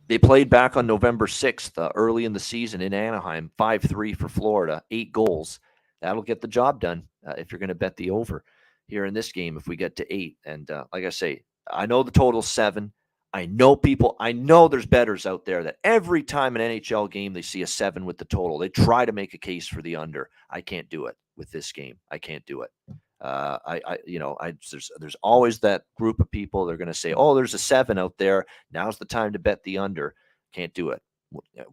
They 0.08 0.18
played 0.18 0.50
back 0.50 0.78
on 0.78 0.88
November 0.88 1.28
6th, 1.28 1.78
uh, 1.78 1.92
early 1.96 2.26
in 2.26 2.34
the 2.34 2.40
season 2.40 2.82
in 2.82 2.94
Anaheim, 2.94 3.52
5 3.58 3.82
3 3.84 4.14
for 4.14 4.30
Florida, 4.30 4.84
eight 4.90 5.12
goals. 5.12 5.60
That'll 6.02 6.22
get 6.22 6.42
the 6.42 6.48
job 6.48 6.80
done 6.80 7.04
uh, 7.28 7.34
if 7.38 7.52
you're 7.52 7.60
going 7.60 7.70
to 7.70 7.76
bet 7.76 7.98
the 7.98 8.12
over 8.12 8.44
here 8.88 9.06
in 9.06 9.14
this 9.14 9.32
game 9.32 9.58
if 9.58 9.68
we 9.68 9.76
get 9.76 9.96
to 9.98 10.14
eight. 10.14 10.38
And 10.46 10.70
uh, 10.72 10.86
like 10.94 11.04
I 11.04 11.10
say, 11.10 11.44
I 11.70 11.86
know 11.86 12.04
the 12.04 12.12
total 12.12 12.42
seven. 12.42 12.94
I 13.34 13.46
know 13.46 13.76
people, 13.76 14.16
I 14.20 14.32
know 14.32 14.68
there's 14.68 14.86
betters 14.86 15.26
out 15.26 15.44
there 15.46 15.64
that 15.64 15.78
every 15.84 16.24
time 16.24 16.56
an 16.56 16.62
NHL 16.62 17.12
game 17.12 17.34
they 17.34 17.42
see 17.42 17.62
a 17.62 17.68
seven 17.68 18.06
with 18.06 18.18
the 18.18 18.26
total, 18.26 18.58
they 18.58 18.70
try 18.70 19.06
to 19.06 19.12
make 19.12 19.34
a 19.34 19.38
case 19.38 19.68
for 19.68 19.82
the 19.82 19.98
under. 19.98 20.30
I 20.50 20.62
can't 20.62 20.90
do 20.90 21.08
it 21.08 21.16
with 21.36 21.52
this 21.52 21.72
game. 21.74 21.98
I 22.10 22.18
can't 22.20 22.46
do 22.46 22.62
it. 22.62 22.72
Uh, 23.20 23.58
I, 23.66 23.82
I, 23.88 23.98
you 24.06 24.20
know, 24.20 24.38
I 24.40 24.54
there's 24.72 24.92
there's 25.00 25.16
always 25.24 25.60
that 25.60 25.84
group 25.98 26.20
of 26.20 26.30
people. 26.32 26.66
They're 26.66 26.78
going 26.78 26.88
to 26.88 26.94
say, 26.94 27.14
"Oh, 27.14 27.34
there's 27.36 27.54
a 27.56 27.60
seven 27.60 27.98
out 27.98 28.14
there. 28.18 28.46
Now's 28.72 28.98
the 28.98 29.06
time 29.06 29.34
to 29.34 29.40
bet 29.40 29.64
the 29.64 29.80
under." 29.80 30.14
Can't 30.54 30.74
do 30.74 30.92
it. 30.92 31.02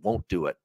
Won't 0.03 0.27
do 0.29 0.47
it. 0.47 0.57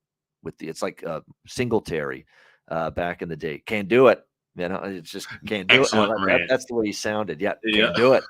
With 0.43 0.57
the, 0.57 0.69
it's 0.69 0.81
like 0.81 1.03
uh, 1.06 1.19
Singletary 1.47 2.26
uh, 2.69 2.91
back 2.91 3.22
in 3.22 3.30
the 3.30 3.35
day. 3.35 3.61
Can't 3.65 3.88
do 3.89 4.07
it. 4.07 4.26
You 4.56 4.69
know, 4.69 4.81
it's 4.84 5.11
just 5.11 5.27
can't 5.47 5.68
do 5.68 5.81
Excellent 5.81 6.11
it. 6.30 6.39
That- 6.39 6.47
that's 6.49 6.65
the 6.65 6.76
way 6.76 6.85
he 6.88 6.91
sounded. 6.93 7.39
Yeah, 7.41 7.53
can't 7.64 7.76
Yeah. 7.76 7.93
do 7.95 8.14
it. 8.14 8.23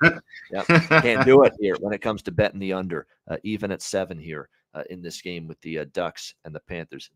Yeah, 0.50 0.62
can't 1.00 1.24
do 1.24 1.44
it 1.44 1.54
here 1.60 1.76
when 1.80 1.92
it 1.94 2.02
comes 2.02 2.22
to 2.22 2.30
betting 2.32 2.58
the 2.60 2.72
under, 2.72 3.06
uh, 3.30 3.36
even 3.44 3.70
at 3.70 3.80
seven 3.80 4.18
here 4.18 4.48
uh, 4.74 4.82
in 4.90 5.02
this 5.02 5.20
game 5.22 5.46
with 5.46 5.60
the 5.60 5.78
uh, 5.80 5.84
Ducks 5.92 6.34
and 6.44 6.54
the 6.54 6.60
Panthers. 6.60 7.10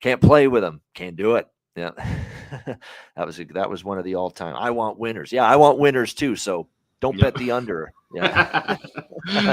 Can't 0.00 0.20
play 0.20 0.48
with 0.48 0.62
them. 0.62 0.80
Can't 0.94 1.16
do 1.16 1.36
it. 1.36 1.46
Yeah, 1.76 1.90
that 3.16 3.26
was 3.26 3.38
a, 3.38 3.44
that 3.46 3.70
was 3.70 3.84
one 3.84 3.98
of 3.98 4.04
the 4.04 4.16
all 4.16 4.30
time. 4.30 4.56
I 4.56 4.70
want 4.70 4.98
winners. 4.98 5.32
Yeah, 5.32 5.44
I 5.44 5.56
want 5.56 5.78
winners 5.78 6.14
too. 6.14 6.36
So 6.36 6.68
don't 7.00 7.16
Yep. 7.16 7.34
bet 7.34 7.36
the 7.36 7.52
under. 7.52 7.92
Yeah, 8.12 8.76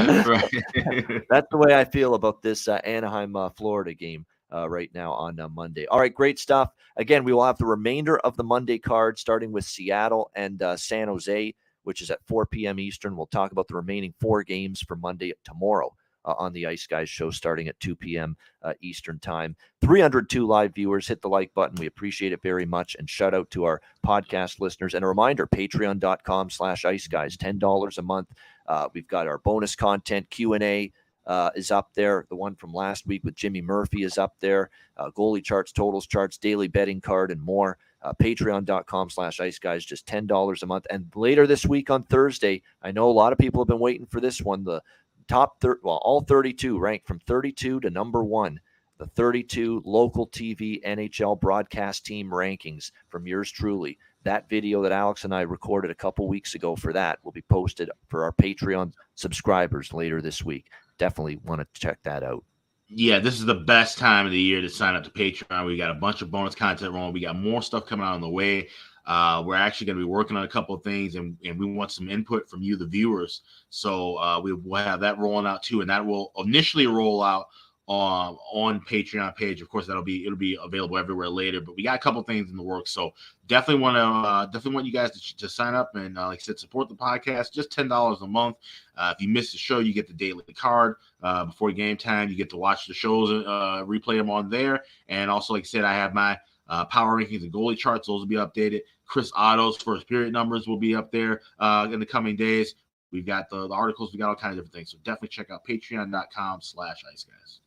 that's 1.29 1.47
the 1.51 1.57
way 1.57 1.75
I 1.75 1.85
feel 1.85 2.15
about 2.15 2.41
this 2.41 2.67
uh, 2.67 2.79
Anaheim, 2.83 3.35
uh, 3.35 3.49
Florida 3.51 3.93
game 3.93 4.25
uh, 4.51 4.67
right 4.67 4.89
now 4.93 5.13
on 5.13 5.39
uh, 5.39 5.47
Monday. 5.49 5.85
All 5.87 5.99
right, 5.99 6.13
great 6.13 6.39
stuff. 6.39 6.71
Again, 6.97 7.23
we 7.23 7.33
will 7.33 7.45
have 7.45 7.57
the 7.57 7.65
remainder 7.65 8.17
of 8.19 8.35
the 8.35 8.43
Monday 8.43 8.79
card 8.79 9.19
starting 9.19 9.51
with 9.51 9.65
Seattle 9.65 10.31
and 10.35 10.61
uh, 10.61 10.75
San 10.75 11.07
Jose, 11.07 11.53
which 11.83 12.01
is 12.01 12.09
at 12.09 12.25
4 12.27 12.47
p.m. 12.47 12.79
Eastern. 12.79 13.15
We'll 13.15 13.27
talk 13.27 13.51
about 13.51 13.67
the 13.67 13.75
remaining 13.75 14.13
four 14.19 14.43
games 14.43 14.81
for 14.81 14.95
Monday 14.95 15.33
tomorrow. 15.43 15.93
Uh, 16.27 16.33
on 16.37 16.51
the 16.51 16.67
Ice 16.67 16.85
Guys 16.85 17.09
show 17.09 17.31
starting 17.31 17.69
at 17.69 17.79
2 17.79 17.95
p.m. 17.95 18.35
Uh, 18.61 18.73
Eastern 18.81 19.17
time. 19.19 19.55
302 19.81 20.45
live 20.45 20.75
viewers. 20.75 21.07
Hit 21.07 21.21
the 21.21 21.29
like 21.29 21.53
button. 21.53 21.77
We 21.77 21.85
appreciate 21.85 22.33
it 22.33 22.41
very 22.41 22.65
much. 22.65 22.97
And 22.99 23.09
shout 23.09 23.33
out 23.33 23.49
to 23.51 23.63
our 23.63 23.81
podcast 24.05 24.59
listeners. 24.59 24.93
And 24.93 25.05
a 25.05 25.07
reminder, 25.07 25.47
patreon.com 25.47 26.49
slash 26.49 26.83
ice 26.83 27.07
guys, 27.07 27.37
$10 27.37 27.97
a 27.97 28.01
month. 28.01 28.27
Uh, 28.67 28.89
we've 28.93 29.07
got 29.07 29.27
our 29.27 29.37
bonus 29.37 29.75
content, 29.77 30.29
Q&A, 30.29 30.91
uh, 31.25 31.51
is 31.55 31.71
up 31.71 31.91
there. 31.93 32.25
The 32.29 32.35
one 32.35 32.55
from 32.55 32.73
last 32.73 33.07
week 33.07 33.23
with 33.23 33.35
Jimmy 33.35 33.61
Murphy 33.61 34.03
is 34.03 34.17
up 34.17 34.35
there. 34.41 34.69
Uh, 34.97 35.11
goalie 35.11 35.43
charts, 35.43 35.71
totals 35.71 36.07
charts, 36.07 36.37
daily 36.37 36.67
betting 36.67 36.99
card, 36.99 37.31
and 37.31 37.41
more. 37.41 37.77
Uh, 38.01 38.13
Patreon.com 38.21 39.09
slash 39.09 39.39
ice 39.39 39.59
guys, 39.59 39.83
just 39.83 40.05
$10 40.05 40.61
a 40.61 40.65
month. 40.65 40.87
And 40.89 41.11
later 41.15 41.47
this 41.47 41.65
week 41.65 41.89
on 41.89 42.03
Thursday, 42.03 42.61
I 42.81 42.91
know 42.91 43.09
a 43.09 43.11
lot 43.11 43.31
of 43.31 43.39
people 43.39 43.61
have 43.61 43.67
been 43.67 43.79
waiting 43.79 44.05
for 44.05 44.21
this 44.21 44.41
one. 44.41 44.63
The 44.63 44.81
top, 45.27 45.59
thir- 45.61 45.79
well, 45.83 45.99
all 46.03 46.21
32 46.21 46.79
ranked 46.79 47.07
from 47.07 47.19
32 47.19 47.79
to 47.81 47.89
number 47.89 48.23
one. 48.23 48.59
The 48.97 49.05
32 49.05 49.83
local 49.85 50.27
TV 50.27 50.83
NHL 50.83 51.39
broadcast 51.39 52.05
team 52.05 52.31
rankings 52.31 52.91
from 53.09 53.27
yours 53.27 53.51
truly. 53.51 53.97
That 54.23 54.49
video 54.49 54.81
that 54.81 54.91
Alex 54.91 55.23
and 55.23 55.33
I 55.35 55.41
recorded 55.41 55.91
a 55.91 55.95
couple 55.95 56.27
weeks 56.27 56.55
ago 56.55 56.75
for 56.75 56.91
that 56.93 57.19
will 57.23 57.31
be 57.31 57.43
posted 57.43 57.91
for 58.07 58.23
our 58.23 58.31
Patreon 58.33 58.93
subscribers 59.15 59.93
later 59.93 60.21
this 60.21 60.43
week 60.43 60.65
definitely 60.97 61.37
want 61.45 61.61
to 61.61 61.79
check 61.79 61.99
that 62.03 62.23
out. 62.23 62.43
yeah, 62.89 63.19
this 63.19 63.35
is 63.35 63.45
the 63.45 63.53
best 63.53 63.97
time 63.97 64.25
of 64.25 64.31
the 64.31 64.39
year 64.39 64.61
to 64.61 64.69
sign 64.69 64.95
up 64.95 65.03
to 65.03 65.09
Patreon. 65.09 65.65
We 65.65 65.77
got 65.77 65.91
a 65.91 65.95
bunch 65.95 66.21
of 66.21 66.31
bonus 66.31 66.55
content 66.55 66.93
rolling. 66.93 67.13
We 67.13 67.19
got 67.19 67.37
more 67.37 67.61
stuff 67.61 67.85
coming 67.85 68.05
out 68.05 68.15
on 68.15 68.21
the 68.21 68.29
way. 68.29 68.69
Uh, 69.07 69.41
we're 69.45 69.55
actually 69.55 69.87
going 69.87 69.97
to 69.97 70.03
be 70.03 70.09
working 70.09 70.35
on 70.35 70.43
a 70.43 70.47
couple 70.47 70.75
of 70.75 70.83
things, 70.83 71.15
and, 71.15 71.37
and 71.45 71.57
we 71.57 71.65
want 71.65 71.91
some 71.91 72.09
input 72.09 72.49
from 72.49 72.61
you, 72.61 72.75
the 72.75 72.85
viewers. 72.85 73.41
So 73.69 74.17
uh, 74.19 74.41
we 74.41 74.53
will 74.53 74.75
have 74.75 74.99
that 74.99 75.17
rolling 75.17 75.47
out 75.47 75.63
too, 75.63 75.79
and 75.81 75.89
that 75.89 76.05
will 76.05 76.33
initially 76.37 76.87
roll 76.87 77.23
out 77.23 77.47
um, 77.89 78.37
on 78.51 78.81
Patreon 78.81 79.33
page. 79.37 79.61
Of 79.61 79.69
course, 79.69 79.87
that'll 79.87 80.03
be 80.03 80.25
it'll 80.25 80.37
be 80.37 80.57
available 80.61 80.97
everywhere 80.97 81.29
later. 81.29 81.61
But 81.61 81.77
we 81.77 81.83
got 81.83 81.95
a 81.95 81.99
couple 81.99 82.21
things 82.23 82.49
in 82.51 82.57
the 82.57 82.63
works, 82.63 82.91
so 82.91 83.13
definitely 83.47 83.81
want 83.81 83.95
to 83.95 84.01
uh, 84.01 84.45
definitely 84.47 84.73
want 84.73 84.87
you 84.87 84.91
guys 84.91 85.11
to, 85.11 85.37
to 85.37 85.47
sign 85.47 85.73
up 85.73 85.95
and 85.95 86.17
uh, 86.17 86.27
like 86.27 86.39
I 86.39 86.41
said, 86.41 86.59
support 86.59 86.89
the 86.89 86.95
podcast. 86.95 87.53
Just 87.53 87.71
ten 87.71 87.87
dollars 87.87 88.19
a 88.21 88.27
month. 88.27 88.57
Uh, 88.97 89.13
if 89.15 89.23
you 89.23 89.29
miss 89.29 89.53
the 89.53 89.57
show, 89.57 89.79
you 89.79 89.93
get 89.93 90.07
the 90.07 90.13
daily 90.13 90.43
card 90.53 90.95
uh, 91.23 91.45
before 91.45 91.71
game 91.71 91.95
time. 91.95 92.27
You 92.27 92.35
get 92.35 92.49
to 92.49 92.57
watch 92.57 92.87
the 92.87 92.93
shows, 92.93 93.31
uh, 93.31 93.85
replay 93.85 94.17
them 94.17 94.29
on 94.29 94.49
there, 94.49 94.83
and 95.07 95.31
also 95.31 95.53
like 95.53 95.63
I 95.63 95.67
said, 95.67 95.85
I 95.85 95.93
have 95.93 96.13
my 96.13 96.37
uh, 96.67 96.85
power 96.85 97.17
rankings 97.17 97.43
and 97.43 97.53
goalie 97.53 97.77
charts. 97.77 98.07
Those 98.07 98.19
will 98.19 98.27
be 98.27 98.35
updated. 98.35 98.81
Chris 99.07 99.31
Otto's 99.35 99.77
first 99.77 100.07
period 100.07 100.33
numbers 100.33 100.67
will 100.67 100.77
be 100.77 100.95
up 100.95 101.11
there 101.11 101.41
uh, 101.59 101.87
in 101.91 101.99
the 101.99 102.05
coming 102.05 102.35
days. 102.35 102.75
We've 103.11 103.25
got 103.25 103.49
the, 103.49 103.67
the 103.67 103.73
articles. 103.73 104.11
We 104.13 104.19
got 104.19 104.29
all 104.29 104.35
kinds 104.35 104.57
of 104.57 104.65
different 104.65 104.73
things. 104.73 104.91
So 104.91 104.97
definitely 105.03 105.29
check 105.29 105.49
out 105.49 105.61
patreon.com 105.67 106.61
slash 106.61 107.01
ice 107.11 107.23
guys. 107.23 107.59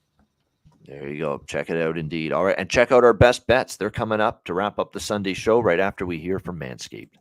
There 0.87 1.09
you 1.09 1.21
go. 1.21 1.43
Check 1.47 1.71
it 1.71 1.81
out 1.81 1.99
indeed. 1.99 2.33
All 2.33 2.45
right. 2.45 2.57
And 2.59 2.69
check 2.69 2.93
out 2.93 3.05
our 3.05 3.13
best 3.13 3.47
bets. 3.47 3.77
They're 3.77 3.91
coming 3.91 4.21
up 4.21 4.45
to 4.45 4.55
wrap 4.55 4.79
up 4.79 4.93
the 4.93 5.01
Sunday 5.01 5.35
show 5.35 5.61
right 5.61 5.81
after 5.81 6.05
we 6.05 6.19
hear 6.19 6.39
from 6.39 6.59
Manscaped. 6.59 7.13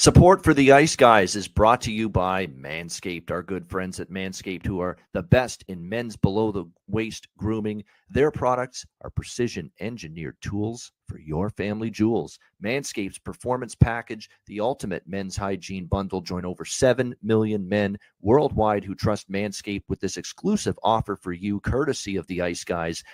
Support 0.00 0.42
for 0.42 0.54
the 0.54 0.72
Ice 0.72 0.96
Guys 0.96 1.36
is 1.36 1.46
brought 1.46 1.82
to 1.82 1.92
you 1.92 2.08
by 2.08 2.46
Manscaped, 2.46 3.30
our 3.30 3.42
good 3.42 3.68
friends 3.68 4.00
at 4.00 4.08
Manscaped, 4.08 4.64
who 4.64 4.80
are 4.80 4.96
the 5.12 5.22
best 5.22 5.62
in 5.68 5.86
men's 5.86 6.16
below 6.16 6.50
the 6.50 6.64
waist 6.88 7.28
grooming. 7.36 7.84
Their 8.08 8.30
products 8.30 8.86
are 9.02 9.10
precision 9.10 9.70
engineered 9.78 10.38
tools 10.40 10.90
for 11.06 11.18
your 11.18 11.50
family 11.50 11.90
jewels. 11.90 12.38
Manscaped's 12.64 13.18
performance 13.18 13.74
package, 13.74 14.30
the 14.46 14.58
ultimate 14.58 15.02
men's 15.06 15.36
hygiene 15.36 15.84
bundle, 15.84 16.22
join 16.22 16.46
over 16.46 16.64
7 16.64 17.14
million 17.22 17.68
men 17.68 17.98
worldwide 18.22 18.84
who 18.84 18.94
trust 18.94 19.30
Manscaped 19.30 19.84
with 19.90 20.00
this 20.00 20.16
exclusive 20.16 20.78
offer 20.82 21.14
for 21.14 21.34
you, 21.34 21.60
courtesy 21.60 22.16
of 22.16 22.26
the 22.26 22.40
Ice 22.40 22.64
Guys. 22.64 23.04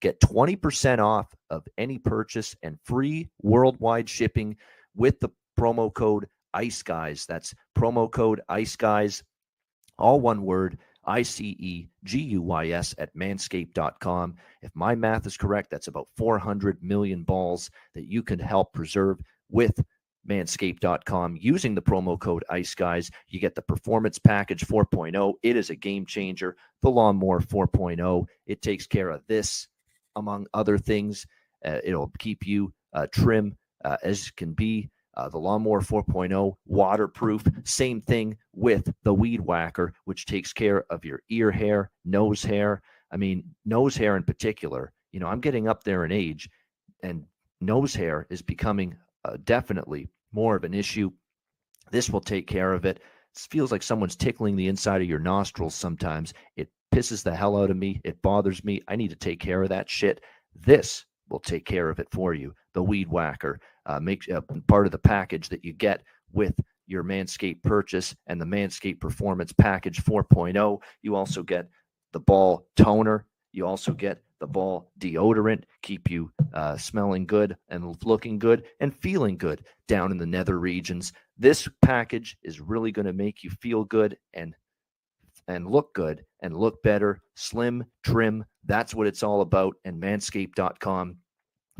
Get 0.00 0.20
20% 0.20 1.00
off 1.00 1.26
of 1.50 1.66
any 1.76 1.98
purchase 1.98 2.54
and 2.62 2.78
free 2.84 3.30
worldwide 3.42 4.08
shipping 4.08 4.56
with 4.94 5.18
the 5.18 5.30
promo 5.58 5.92
code 5.92 6.28
ICE 6.56 6.82
Guys. 6.82 7.26
That's 7.26 7.54
promo 7.76 8.10
code 8.10 8.40
ICE 8.48 8.74
Guys, 8.76 9.22
all 9.98 10.20
one 10.20 10.42
word, 10.42 10.78
I 11.04 11.22
C 11.22 11.56
E 11.58 11.88
G 12.02 12.18
U 12.18 12.42
Y 12.42 12.70
S 12.70 12.94
at 12.98 13.14
manscaped.com. 13.14 14.34
If 14.62 14.72
my 14.74 14.94
math 14.94 15.26
is 15.26 15.36
correct, 15.36 15.70
that's 15.70 15.86
about 15.86 16.08
400 16.16 16.82
million 16.82 17.22
balls 17.22 17.70
that 17.94 18.06
you 18.06 18.22
can 18.22 18.38
help 18.38 18.72
preserve 18.72 19.20
with 19.48 19.80
manscaped.com 20.28 21.36
using 21.40 21.74
the 21.74 21.82
promo 21.82 22.18
code 22.18 22.44
ICE 22.50 22.74
Guys. 22.74 23.10
You 23.28 23.38
get 23.38 23.54
the 23.54 23.62
Performance 23.62 24.18
Package 24.18 24.66
4.0. 24.66 25.34
It 25.42 25.56
is 25.56 25.70
a 25.70 25.76
game 25.76 26.06
changer. 26.06 26.56
The 26.82 26.90
Lawnmower 26.90 27.40
4.0. 27.40 28.26
It 28.46 28.62
takes 28.62 28.86
care 28.86 29.10
of 29.10 29.22
this, 29.28 29.68
among 30.16 30.46
other 30.52 30.78
things. 30.78 31.26
Uh, 31.64 31.78
it'll 31.84 32.12
keep 32.18 32.46
you 32.46 32.72
uh, 32.92 33.06
trim 33.12 33.56
uh, 33.84 33.96
as 34.02 34.30
can 34.32 34.52
be. 34.52 34.90
Uh, 35.16 35.28
the 35.28 35.38
Lawnmower 35.38 35.80
4.0 35.80 36.54
waterproof. 36.66 37.42
Same 37.64 38.00
thing 38.00 38.36
with 38.52 38.92
the 39.02 39.14
Weed 39.14 39.40
Whacker, 39.40 39.94
which 40.04 40.26
takes 40.26 40.52
care 40.52 40.84
of 40.90 41.04
your 41.04 41.20
ear 41.30 41.50
hair, 41.50 41.90
nose 42.04 42.42
hair. 42.42 42.82
I 43.10 43.16
mean, 43.16 43.44
nose 43.64 43.96
hair 43.96 44.16
in 44.16 44.24
particular. 44.24 44.92
You 45.12 45.20
know, 45.20 45.28
I'm 45.28 45.40
getting 45.40 45.68
up 45.68 45.84
there 45.84 46.04
in 46.04 46.12
age, 46.12 46.50
and 47.02 47.24
nose 47.60 47.94
hair 47.94 48.26
is 48.28 48.42
becoming 48.42 48.96
uh, 49.24 49.38
definitely 49.44 50.08
more 50.32 50.56
of 50.56 50.64
an 50.64 50.74
issue. 50.74 51.10
This 51.90 52.10
will 52.10 52.20
take 52.20 52.46
care 52.46 52.72
of 52.72 52.84
it. 52.84 52.98
It 53.34 53.46
feels 53.50 53.72
like 53.72 53.82
someone's 53.82 54.16
tickling 54.16 54.56
the 54.56 54.68
inside 54.68 55.00
of 55.00 55.08
your 55.08 55.18
nostrils 55.18 55.74
sometimes. 55.74 56.34
It 56.56 56.68
pisses 56.94 57.22
the 57.22 57.34
hell 57.34 57.56
out 57.56 57.70
of 57.70 57.76
me. 57.76 58.00
It 58.04 58.20
bothers 58.22 58.64
me. 58.64 58.82
I 58.88 58.96
need 58.96 59.10
to 59.10 59.16
take 59.16 59.40
care 59.40 59.62
of 59.62 59.68
that 59.70 59.88
shit. 59.88 60.22
This 60.54 61.06
will 61.28 61.40
take 61.40 61.64
care 61.64 61.88
of 61.88 61.98
it 61.98 62.08
for 62.10 62.34
you. 62.34 62.54
The 62.74 62.82
Weed 62.82 63.08
Whacker 63.08 63.60
uh, 63.86 64.00
makes 64.00 64.28
uh, 64.28 64.40
part 64.66 64.86
of 64.86 64.92
the 64.92 64.98
package 64.98 65.48
that 65.48 65.64
you 65.64 65.72
get 65.72 66.02
with 66.32 66.58
your 66.86 67.02
Manscaped 67.02 67.62
purchase 67.62 68.14
and 68.26 68.40
the 68.40 68.44
Manscaped 68.44 69.00
Performance 69.00 69.52
Package 69.52 70.02
4.0. 70.04 70.78
You 71.02 71.16
also 71.16 71.42
get 71.42 71.68
the 72.12 72.20
ball 72.20 72.66
toner. 72.76 73.26
You 73.52 73.66
also 73.66 73.92
get 73.92 74.22
the 74.38 74.46
ball 74.46 74.90
deodorant, 74.98 75.64
keep 75.82 76.10
you 76.10 76.30
uh, 76.52 76.76
smelling 76.76 77.26
good 77.26 77.56
and 77.68 77.96
looking 78.04 78.38
good 78.38 78.64
and 78.80 78.94
feeling 78.94 79.38
good 79.38 79.64
down 79.88 80.10
in 80.10 80.18
the 80.18 80.26
nether 80.26 80.58
regions. 80.58 81.12
This 81.38 81.68
package 81.82 82.36
is 82.42 82.60
really 82.60 82.92
going 82.92 83.06
to 83.06 83.12
make 83.12 83.42
you 83.42 83.50
feel 83.50 83.84
good 83.84 84.16
and 84.34 84.54
and 85.48 85.70
look 85.70 85.94
good 85.94 86.24
and 86.42 86.56
look 86.56 86.82
better, 86.82 87.20
slim, 87.36 87.84
trim. 88.02 88.44
That's 88.64 88.94
what 88.94 89.06
it's 89.06 89.22
all 89.22 89.42
about. 89.42 89.76
And 89.84 90.02
manscaped.com 90.02 91.18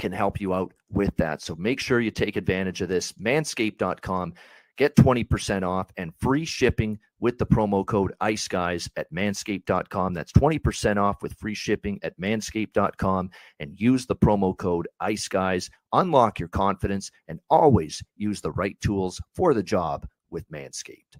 can 0.00 0.12
help 0.12 0.40
you 0.40 0.54
out 0.54 0.72
with 0.90 1.16
that. 1.16 1.42
So 1.42 1.54
make 1.56 1.80
sure 1.80 2.00
you 2.00 2.10
take 2.10 2.36
advantage 2.36 2.82
of 2.82 2.88
this. 2.88 3.12
Manscaped.com. 3.12 4.34
Get 4.76 4.94
20% 4.96 5.66
off 5.66 5.90
and 5.96 6.12
free 6.20 6.44
shipping 6.44 6.98
with 7.18 7.38
the 7.38 7.46
promo 7.46 7.84
code 7.86 8.12
ICE 8.20 8.46
Guys 8.46 8.90
at 8.96 9.10
manscaped.com. 9.10 10.12
That's 10.12 10.32
20% 10.32 10.98
off 10.98 11.22
with 11.22 11.32
free 11.38 11.54
shipping 11.54 11.98
at 12.02 12.18
manscaped.com 12.20 13.30
and 13.58 13.80
use 13.80 14.04
the 14.04 14.16
promo 14.16 14.56
code 14.56 14.86
ICE 15.00 15.28
Guys. 15.28 15.70
Unlock 15.94 16.38
your 16.38 16.50
confidence 16.50 17.10
and 17.28 17.40
always 17.48 18.02
use 18.16 18.42
the 18.42 18.52
right 18.52 18.78
tools 18.82 19.18
for 19.34 19.54
the 19.54 19.62
job 19.62 20.06
with 20.30 20.46
Manscaped. 20.50 21.16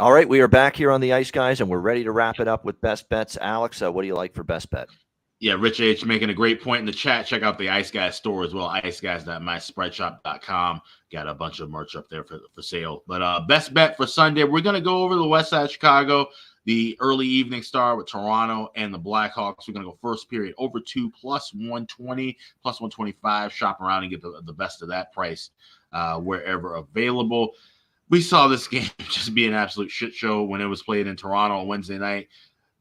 All 0.00 0.12
right, 0.12 0.28
we 0.28 0.40
are 0.40 0.46
back 0.46 0.76
here 0.76 0.92
on 0.92 1.00
the 1.00 1.12
Ice 1.12 1.32
Guys, 1.32 1.60
and 1.60 1.68
we're 1.68 1.80
ready 1.80 2.04
to 2.04 2.12
wrap 2.12 2.38
it 2.38 2.46
up 2.46 2.64
with 2.64 2.80
best 2.80 3.08
bets. 3.08 3.36
Alex, 3.40 3.82
uh, 3.82 3.90
what 3.90 4.02
do 4.02 4.06
you 4.06 4.14
like 4.14 4.32
for 4.32 4.44
best 4.44 4.70
bet? 4.70 4.86
Yeah, 5.40 5.56
Rich 5.58 5.80
H 5.80 6.04
making 6.04 6.30
a 6.30 6.34
great 6.34 6.62
point 6.62 6.78
in 6.78 6.86
the 6.86 6.92
chat. 6.92 7.26
Check 7.26 7.42
out 7.42 7.58
the 7.58 7.68
Ice 7.68 7.90
Guys 7.90 8.14
store 8.14 8.44
as 8.44 8.54
well, 8.54 8.68
iceguys.myspreadshop.com. 8.68 10.80
Got 11.10 11.26
a 11.26 11.34
bunch 11.34 11.58
of 11.58 11.70
merch 11.70 11.96
up 11.96 12.08
there 12.08 12.22
for, 12.22 12.38
for 12.54 12.62
sale. 12.62 13.02
But 13.08 13.22
uh 13.22 13.40
best 13.48 13.74
bet 13.74 13.96
for 13.96 14.06
Sunday, 14.06 14.44
we're 14.44 14.60
gonna 14.60 14.80
go 14.80 15.02
over 15.02 15.16
the 15.16 15.26
west 15.26 15.50
side 15.50 15.64
of 15.64 15.72
Chicago, 15.72 16.28
the 16.64 16.96
early 17.00 17.26
evening 17.26 17.64
star 17.64 17.96
with 17.96 18.06
Toronto 18.06 18.68
and 18.76 18.94
the 18.94 19.00
Blackhawks. 19.00 19.66
We're 19.66 19.74
gonna 19.74 19.86
go 19.86 19.98
first 20.00 20.30
period 20.30 20.54
over 20.58 20.78
two 20.78 21.10
plus 21.10 21.52
120, 21.52 22.38
plus 22.62 22.80
125. 22.80 23.52
Shop 23.52 23.80
around 23.80 24.04
and 24.04 24.12
get 24.12 24.22
the, 24.22 24.42
the 24.44 24.52
best 24.52 24.80
of 24.80 24.86
that 24.90 25.12
price 25.12 25.50
uh, 25.92 26.20
wherever 26.20 26.76
available. 26.76 27.50
We 28.10 28.20
saw 28.20 28.48
this 28.48 28.68
game 28.68 28.90
just 29.08 29.34
be 29.34 29.46
an 29.46 29.54
absolute 29.54 29.90
shit 29.90 30.14
show 30.14 30.42
when 30.42 30.60
it 30.60 30.66
was 30.66 30.82
played 30.82 31.06
in 31.06 31.16
Toronto 31.16 31.58
on 31.58 31.66
Wednesday 31.66 31.98
night. 31.98 32.28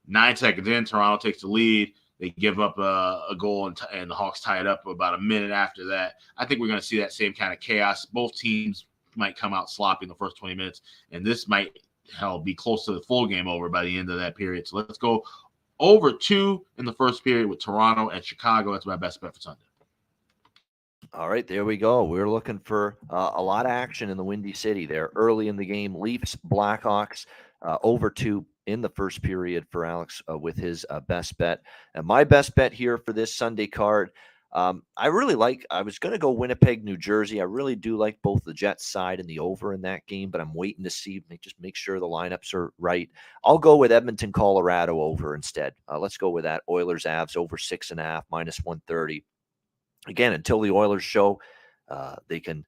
Nine 0.07 0.35
seconds 0.35 0.67
in, 0.67 0.85
Toronto 0.85 1.17
takes 1.17 1.41
the 1.41 1.47
lead 1.47 1.93
they 2.19 2.31
give 2.31 2.59
up 2.59 2.77
a, 2.79 3.25
a 3.29 3.35
goal 3.37 3.67
and, 3.67 3.77
t- 3.77 3.85
and, 3.93 4.09
the 4.09 4.15
Hawks 4.15 4.39
tie 4.39 4.59
it 4.59 4.67
up 4.67 4.85
about 4.87 5.13
a 5.13 5.19
minute 5.19 5.51
after 5.51 5.85
that. 5.85 6.15
I 6.37 6.45
think 6.45 6.59
we're 6.59 6.67
going 6.67 6.79
to 6.79 6.85
see 6.85 6.99
that 6.99 7.13
same 7.13 7.33
kind 7.33 7.53
of 7.53 7.59
chaos. 7.59 8.05
Both 8.05 8.35
teams 8.35 8.85
might 9.15 9.37
come 9.37 9.53
out 9.53 9.69
sloppy 9.69 10.05
in 10.05 10.09
the 10.09 10.15
first 10.15 10.37
20 10.37 10.55
minutes, 10.55 10.81
and 11.11 11.25
this 11.25 11.47
might 11.47 11.79
hell 12.15 12.39
be 12.39 12.55
close 12.55 12.85
to 12.85 12.93
the 12.93 13.01
full 13.01 13.27
game 13.27 13.47
over 13.47 13.69
by 13.69 13.83
the 13.83 13.97
end 13.97 14.09
of 14.09 14.17
that 14.17 14.35
period. 14.35 14.67
So 14.67 14.77
let's 14.77 14.97
go 14.97 15.23
over 15.79 16.11
two 16.11 16.65
in 16.77 16.85
the 16.85 16.93
first 16.93 17.23
period 17.23 17.47
with 17.47 17.59
Toronto 17.59 18.09
and 18.09 18.23
Chicago. 18.23 18.73
That's 18.73 18.85
my 18.85 18.95
best 18.95 19.21
bet 19.21 19.35
for 19.35 19.41
Sunday. 19.41 19.66
All 21.17 21.29
right, 21.29 21.47
there 21.47 21.65
we 21.65 21.77
go. 21.77 22.03
We're 22.03 22.29
looking 22.29 22.59
for 22.59 22.99
uh, 23.09 23.31
a 23.33 23.41
lot 23.41 23.65
of 23.65 23.71
action 23.71 24.11
in 24.11 24.17
the 24.17 24.23
Windy 24.23 24.53
City 24.53 24.85
there 24.85 25.09
early 25.15 25.47
in 25.47 25.55
the 25.55 25.65
game. 25.65 25.95
Leafs, 25.95 26.35
Blackhawks, 26.47 27.25
uh, 27.63 27.79
over 27.81 28.11
two 28.11 28.45
in 28.67 28.81
the 28.81 28.89
first 28.89 29.23
period 29.23 29.65
for 29.71 29.83
Alex 29.83 30.21
uh, 30.29 30.37
with 30.37 30.55
his 30.55 30.85
uh, 30.91 30.99
best 30.99 31.35
bet. 31.39 31.63
And 31.95 32.05
my 32.05 32.23
best 32.23 32.53
bet 32.53 32.71
here 32.71 32.99
for 32.99 33.13
this 33.13 33.33
Sunday 33.33 33.65
card, 33.65 34.11
um, 34.51 34.83
I 34.95 35.07
really 35.07 35.33
like. 35.33 35.65
I 35.71 35.81
was 35.81 35.97
going 35.97 36.13
to 36.13 36.19
go 36.19 36.29
Winnipeg, 36.29 36.85
New 36.85 36.97
Jersey. 36.97 37.41
I 37.41 37.45
really 37.45 37.75
do 37.75 37.97
like 37.97 38.19
both 38.21 38.43
the 38.43 38.53
Jets 38.53 38.85
side 38.85 39.19
and 39.19 39.27
the 39.27 39.39
over 39.39 39.73
in 39.73 39.81
that 39.81 40.05
game, 40.05 40.29
but 40.29 40.39
I'm 40.39 40.53
waiting 40.53 40.83
to 40.83 40.91
see. 40.91 41.23
Just 41.41 41.59
make 41.59 41.75
sure 41.75 41.99
the 41.99 42.05
lineups 42.05 42.53
are 42.53 42.73
right. 42.77 43.09
I'll 43.43 43.57
go 43.57 43.75
with 43.77 43.91
Edmonton, 43.91 44.31
Colorado 44.31 45.01
over 45.01 45.33
instead. 45.33 45.73
Uh, 45.91 45.97
let's 45.97 46.17
go 46.17 46.29
with 46.29 46.43
that. 46.43 46.61
Oilers, 46.69 47.05
Avs 47.05 47.35
over 47.35 47.57
six 47.57 47.89
and 47.89 47.99
a 47.99 48.03
half, 48.03 48.25
minus 48.29 48.59
one 48.59 48.83
thirty. 48.87 49.23
Again, 50.07 50.33
until 50.33 50.61
the 50.61 50.71
Oilers 50.71 51.03
show, 51.03 51.39
uh, 51.89 52.15
they 52.27 52.39
can 52.39 52.65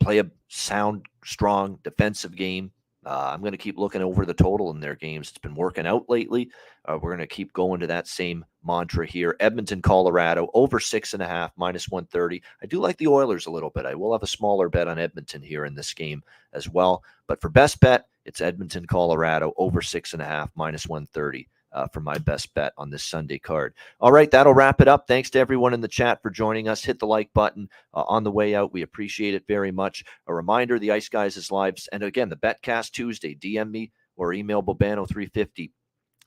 play 0.00 0.18
a 0.18 0.30
sound, 0.48 1.06
strong 1.24 1.78
defensive 1.82 2.34
game 2.34 2.72
uh, 3.06 3.30
I'm 3.32 3.40
going 3.40 3.52
to 3.52 3.58
keep 3.58 3.78
looking 3.78 4.02
over 4.02 4.26
the 4.26 4.34
total 4.34 4.70
in 4.70 4.80
their 4.80 4.94
games. 4.94 5.30
It's 5.30 5.38
been 5.38 5.54
working 5.54 5.86
out 5.86 6.10
lately. 6.10 6.50
Uh, 6.84 6.98
we're 7.00 7.10
going 7.10 7.26
to 7.26 7.34
keep 7.34 7.52
going 7.54 7.80
to 7.80 7.86
that 7.86 8.06
same 8.06 8.44
mantra 8.62 9.06
here. 9.06 9.36
Edmonton, 9.40 9.80
Colorado, 9.80 10.50
over 10.52 10.78
six 10.78 11.14
and 11.14 11.22
a 11.22 11.26
half, 11.26 11.52
minus 11.56 11.88
130. 11.88 12.42
I 12.62 12.66
do 12.66 12.78
like 12.78 12.98
the 12.98 13.06
Oilers 13.06 13.46
a 13.46 13.50
little 13.50 13.70
bit. 13.70 13.86
I 13.86 13.94
will 13.94 14.12
have 14.12 14.22
a 14.22 14.26
smaller 14.26 14.68
bet 14.68 14.86
on 14.88 14.98
Edmonton 14.98 15.40
here 15.40 15.64
in 15.64 15.74
this 15.74 15.94
game 15.94 16.22
as 16.52 16.68
well. 16.68 17.02
But 17.26 17.40
for 17.40 17.48
best 17.48 17.80
bet, 17.80 18.06
it's 18.26 18.42
Edmonton, 18.42 18.84
Colorado, 18.84 19.54
over 19.56 19.80
six 19.80 20.12
and 20.12 20.20
a 20.20 20.26
half, 20.26 20.50
minus 20.54 20.86
130 20.86 21.48
uh, 21.72 21.86
for 21.88 22.00
my 22.00 22.18
best 22.18 22.52
bet 22.54 22.72
on 22.76 22.90
this 22.90 23.04
Sunday 23.04 23.38
card. 23.38 23.74
All 24.00 24.12
right, 24.12 24.30
that'll 24.30 24.54
wrap 24.54 24.80
it 24.80 24.88
up. 24.88 25.06
Thanks 25.06 25.30
to 25.30 25.38
everyone 25.38 25.74
in 25.74 25.80
the 25.80 25.88
chat 25.88 26.22
for 26.22 26.30
joining 26.30 26.68
us. 26.68 26.84
Hit 26.84 26.98
the 26.98 27.06
like 27.06 27.32
button 27.32 27.68
uh, 27.94 28.04
on 28.06 28.24
the 28.24 28.30
way 28.30 28.54
out. 28.54 28.72
We 28.72 28.82
appreciate 28.82 29.34
it 29.34 29.46
very 29.46 29.70
much. 29.70 30.04
A 30.26 30.34
reminder 30.34 30.78
the 30.78 30.92
Ice 30.92 31.08
Guys 31.08 31.36
is 31.36 31.50
live. 31.50 31.76
And 31.92 32.02
again, 32.02 32.28
the 32.28 32.36
Betcast 32.36 32.90
Tuesday, 32.92 33.34
DM 33.34 33.70
me 33.70 33.92
or 34.16 34.32
email 34.32 34.62
Bobano350 34.62 35.70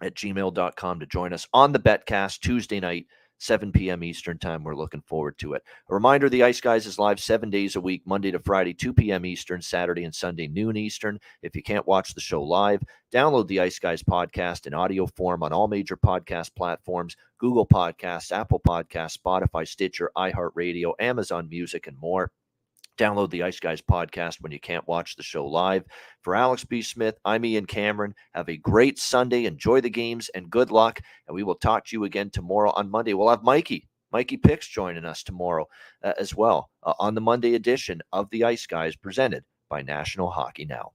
at 0.01 0.15
gmail.com 0.15 0.99
to 0.99 1.05
join 1.05 1.33
us 1.33 1.47
on 1.53 1.71
the 1.71 1.79
Betcast 1.79 2.39
Tuesday 2.39 2.79
night. 2.79 3.05
7 3.39 3.71
p.m. 3.71 4.03
Eastern 4.03 4.37
Time. 4.37 4.63
We're 4.63 4.75
looking 4.75 5.01
forward 5.01 5.37
to 5.39 5.53
it. 5.53 5.63
A 5.89 5.93
reminder 5.93 6.29
the 6.29 6.43
Ice 6.43 6.61
Guys 6.61 6.85
is 6.85 6.99
live 6.99 7.19
seven 7.19 7.49
days 7.49 7.75
a 7.75 7.81
week, 7.81 8.03
Monday 8.05 8.31
to 8.31 8.39
Friday, 8.39 8.73
2 8.73 8.93
p.m. 8.93 9.25
Eastern, 9.25 9.61
Saturday 9.61 10.03
and 10.03 10.15
Sunday, 10.15 10.47
noon 10.47 10.77
Eastern. 10.77 11.19
If 11.41 11.55
you 11.55 11.63
can't 11.63 11.87
watch 11.87 12.13
the 12.13 12.21
show 12.21 12.41
live, 12.41 12.81
download 13.11 13.47
the 13.47 13.59
Ice 13.59 13.79
Guys 13.79 14.03
podcast 14.03 14.67
in 14.67 14.73
audio 14.73 15.07
form 15.07 15.43
on 15.43 15.53
all 15.53 15.67
major 15.67 15.97
podcast 15.97 16.55
platforms 16.55 17.15
Google 17.37 17.67
Podcasts, 17.67 18.31
Apple 18.31 18.61
Podcasts, 18.65 19.17
Spotify, 19.17 19.67
Stitcher, 19.67 20.11
iHeartRadio, 20.15 20.93
Amazon 20.99 21.49
Music, 21.49 21.87
and 21.87 21.99
more. 21.99 22.31
Download 22.97 23.29
the 23.29 23.43
Ice 23.43 23.59
Guys 23.59 23.81
podcast 23.81 24.41
when 24.41 24.51
you 24.51 24.59
can't 24.59 24.87
watch 24.87 25.15
the 25.15 25.23
show 25.23 25.45
live. 25.45 25.83
For 26.21 26.35
Alex 26.35 26.63
B. 26.63 26.81
Smith, 26.81 27.17
I'm 27.25 27.43
Ian 27.43 27.65
Cameron. 27.65 28.13
Have 28.33 28.49
a 28.49 28.57
great 28.57 28.99
Sunday. 28.99 29.45
Enjoy 29.45 29.81
the 29.81 29.89
games 29.89 30.29
and 30.29 30.49
good 30.49 30.71
luck. 30.71 30.99
And 31.27 31.35
we 31.35 31.43
will 31.43 31.55
talk 31.55 31.85
to 31.85 31.95
you 31.95 32.03
again 32.03 32.29
tomorrow 32.29 32.71
on 32.71 32.89
Monday. 32.91 33.13
We'll 33.13 33.29
have 33.29 33.43
Mikey, 33.43 33.87
Mikey 34.11 34.37
Picks 34.37 34.67
joining 34.67 35.05
us 35.05 35.23
tomorrow 35.23 35.67
uh, 36.03 36.13
as 36.19 36.35
well 36.35 36.69
uh, 36.83 36.93
on 36.99 37.15
the 37.15 37.21
Monday 37.21 37.55
edition 37.55 38.01
of 38.11 38.29
the 38.29 38.43
Ice 38.43 38.67
Guys 38.67 38.95
presented 38.95 39.43
by 39.69 39.81
National 39.81 40.29
Hockey 40.29 40.65
Now. 40.65 40.91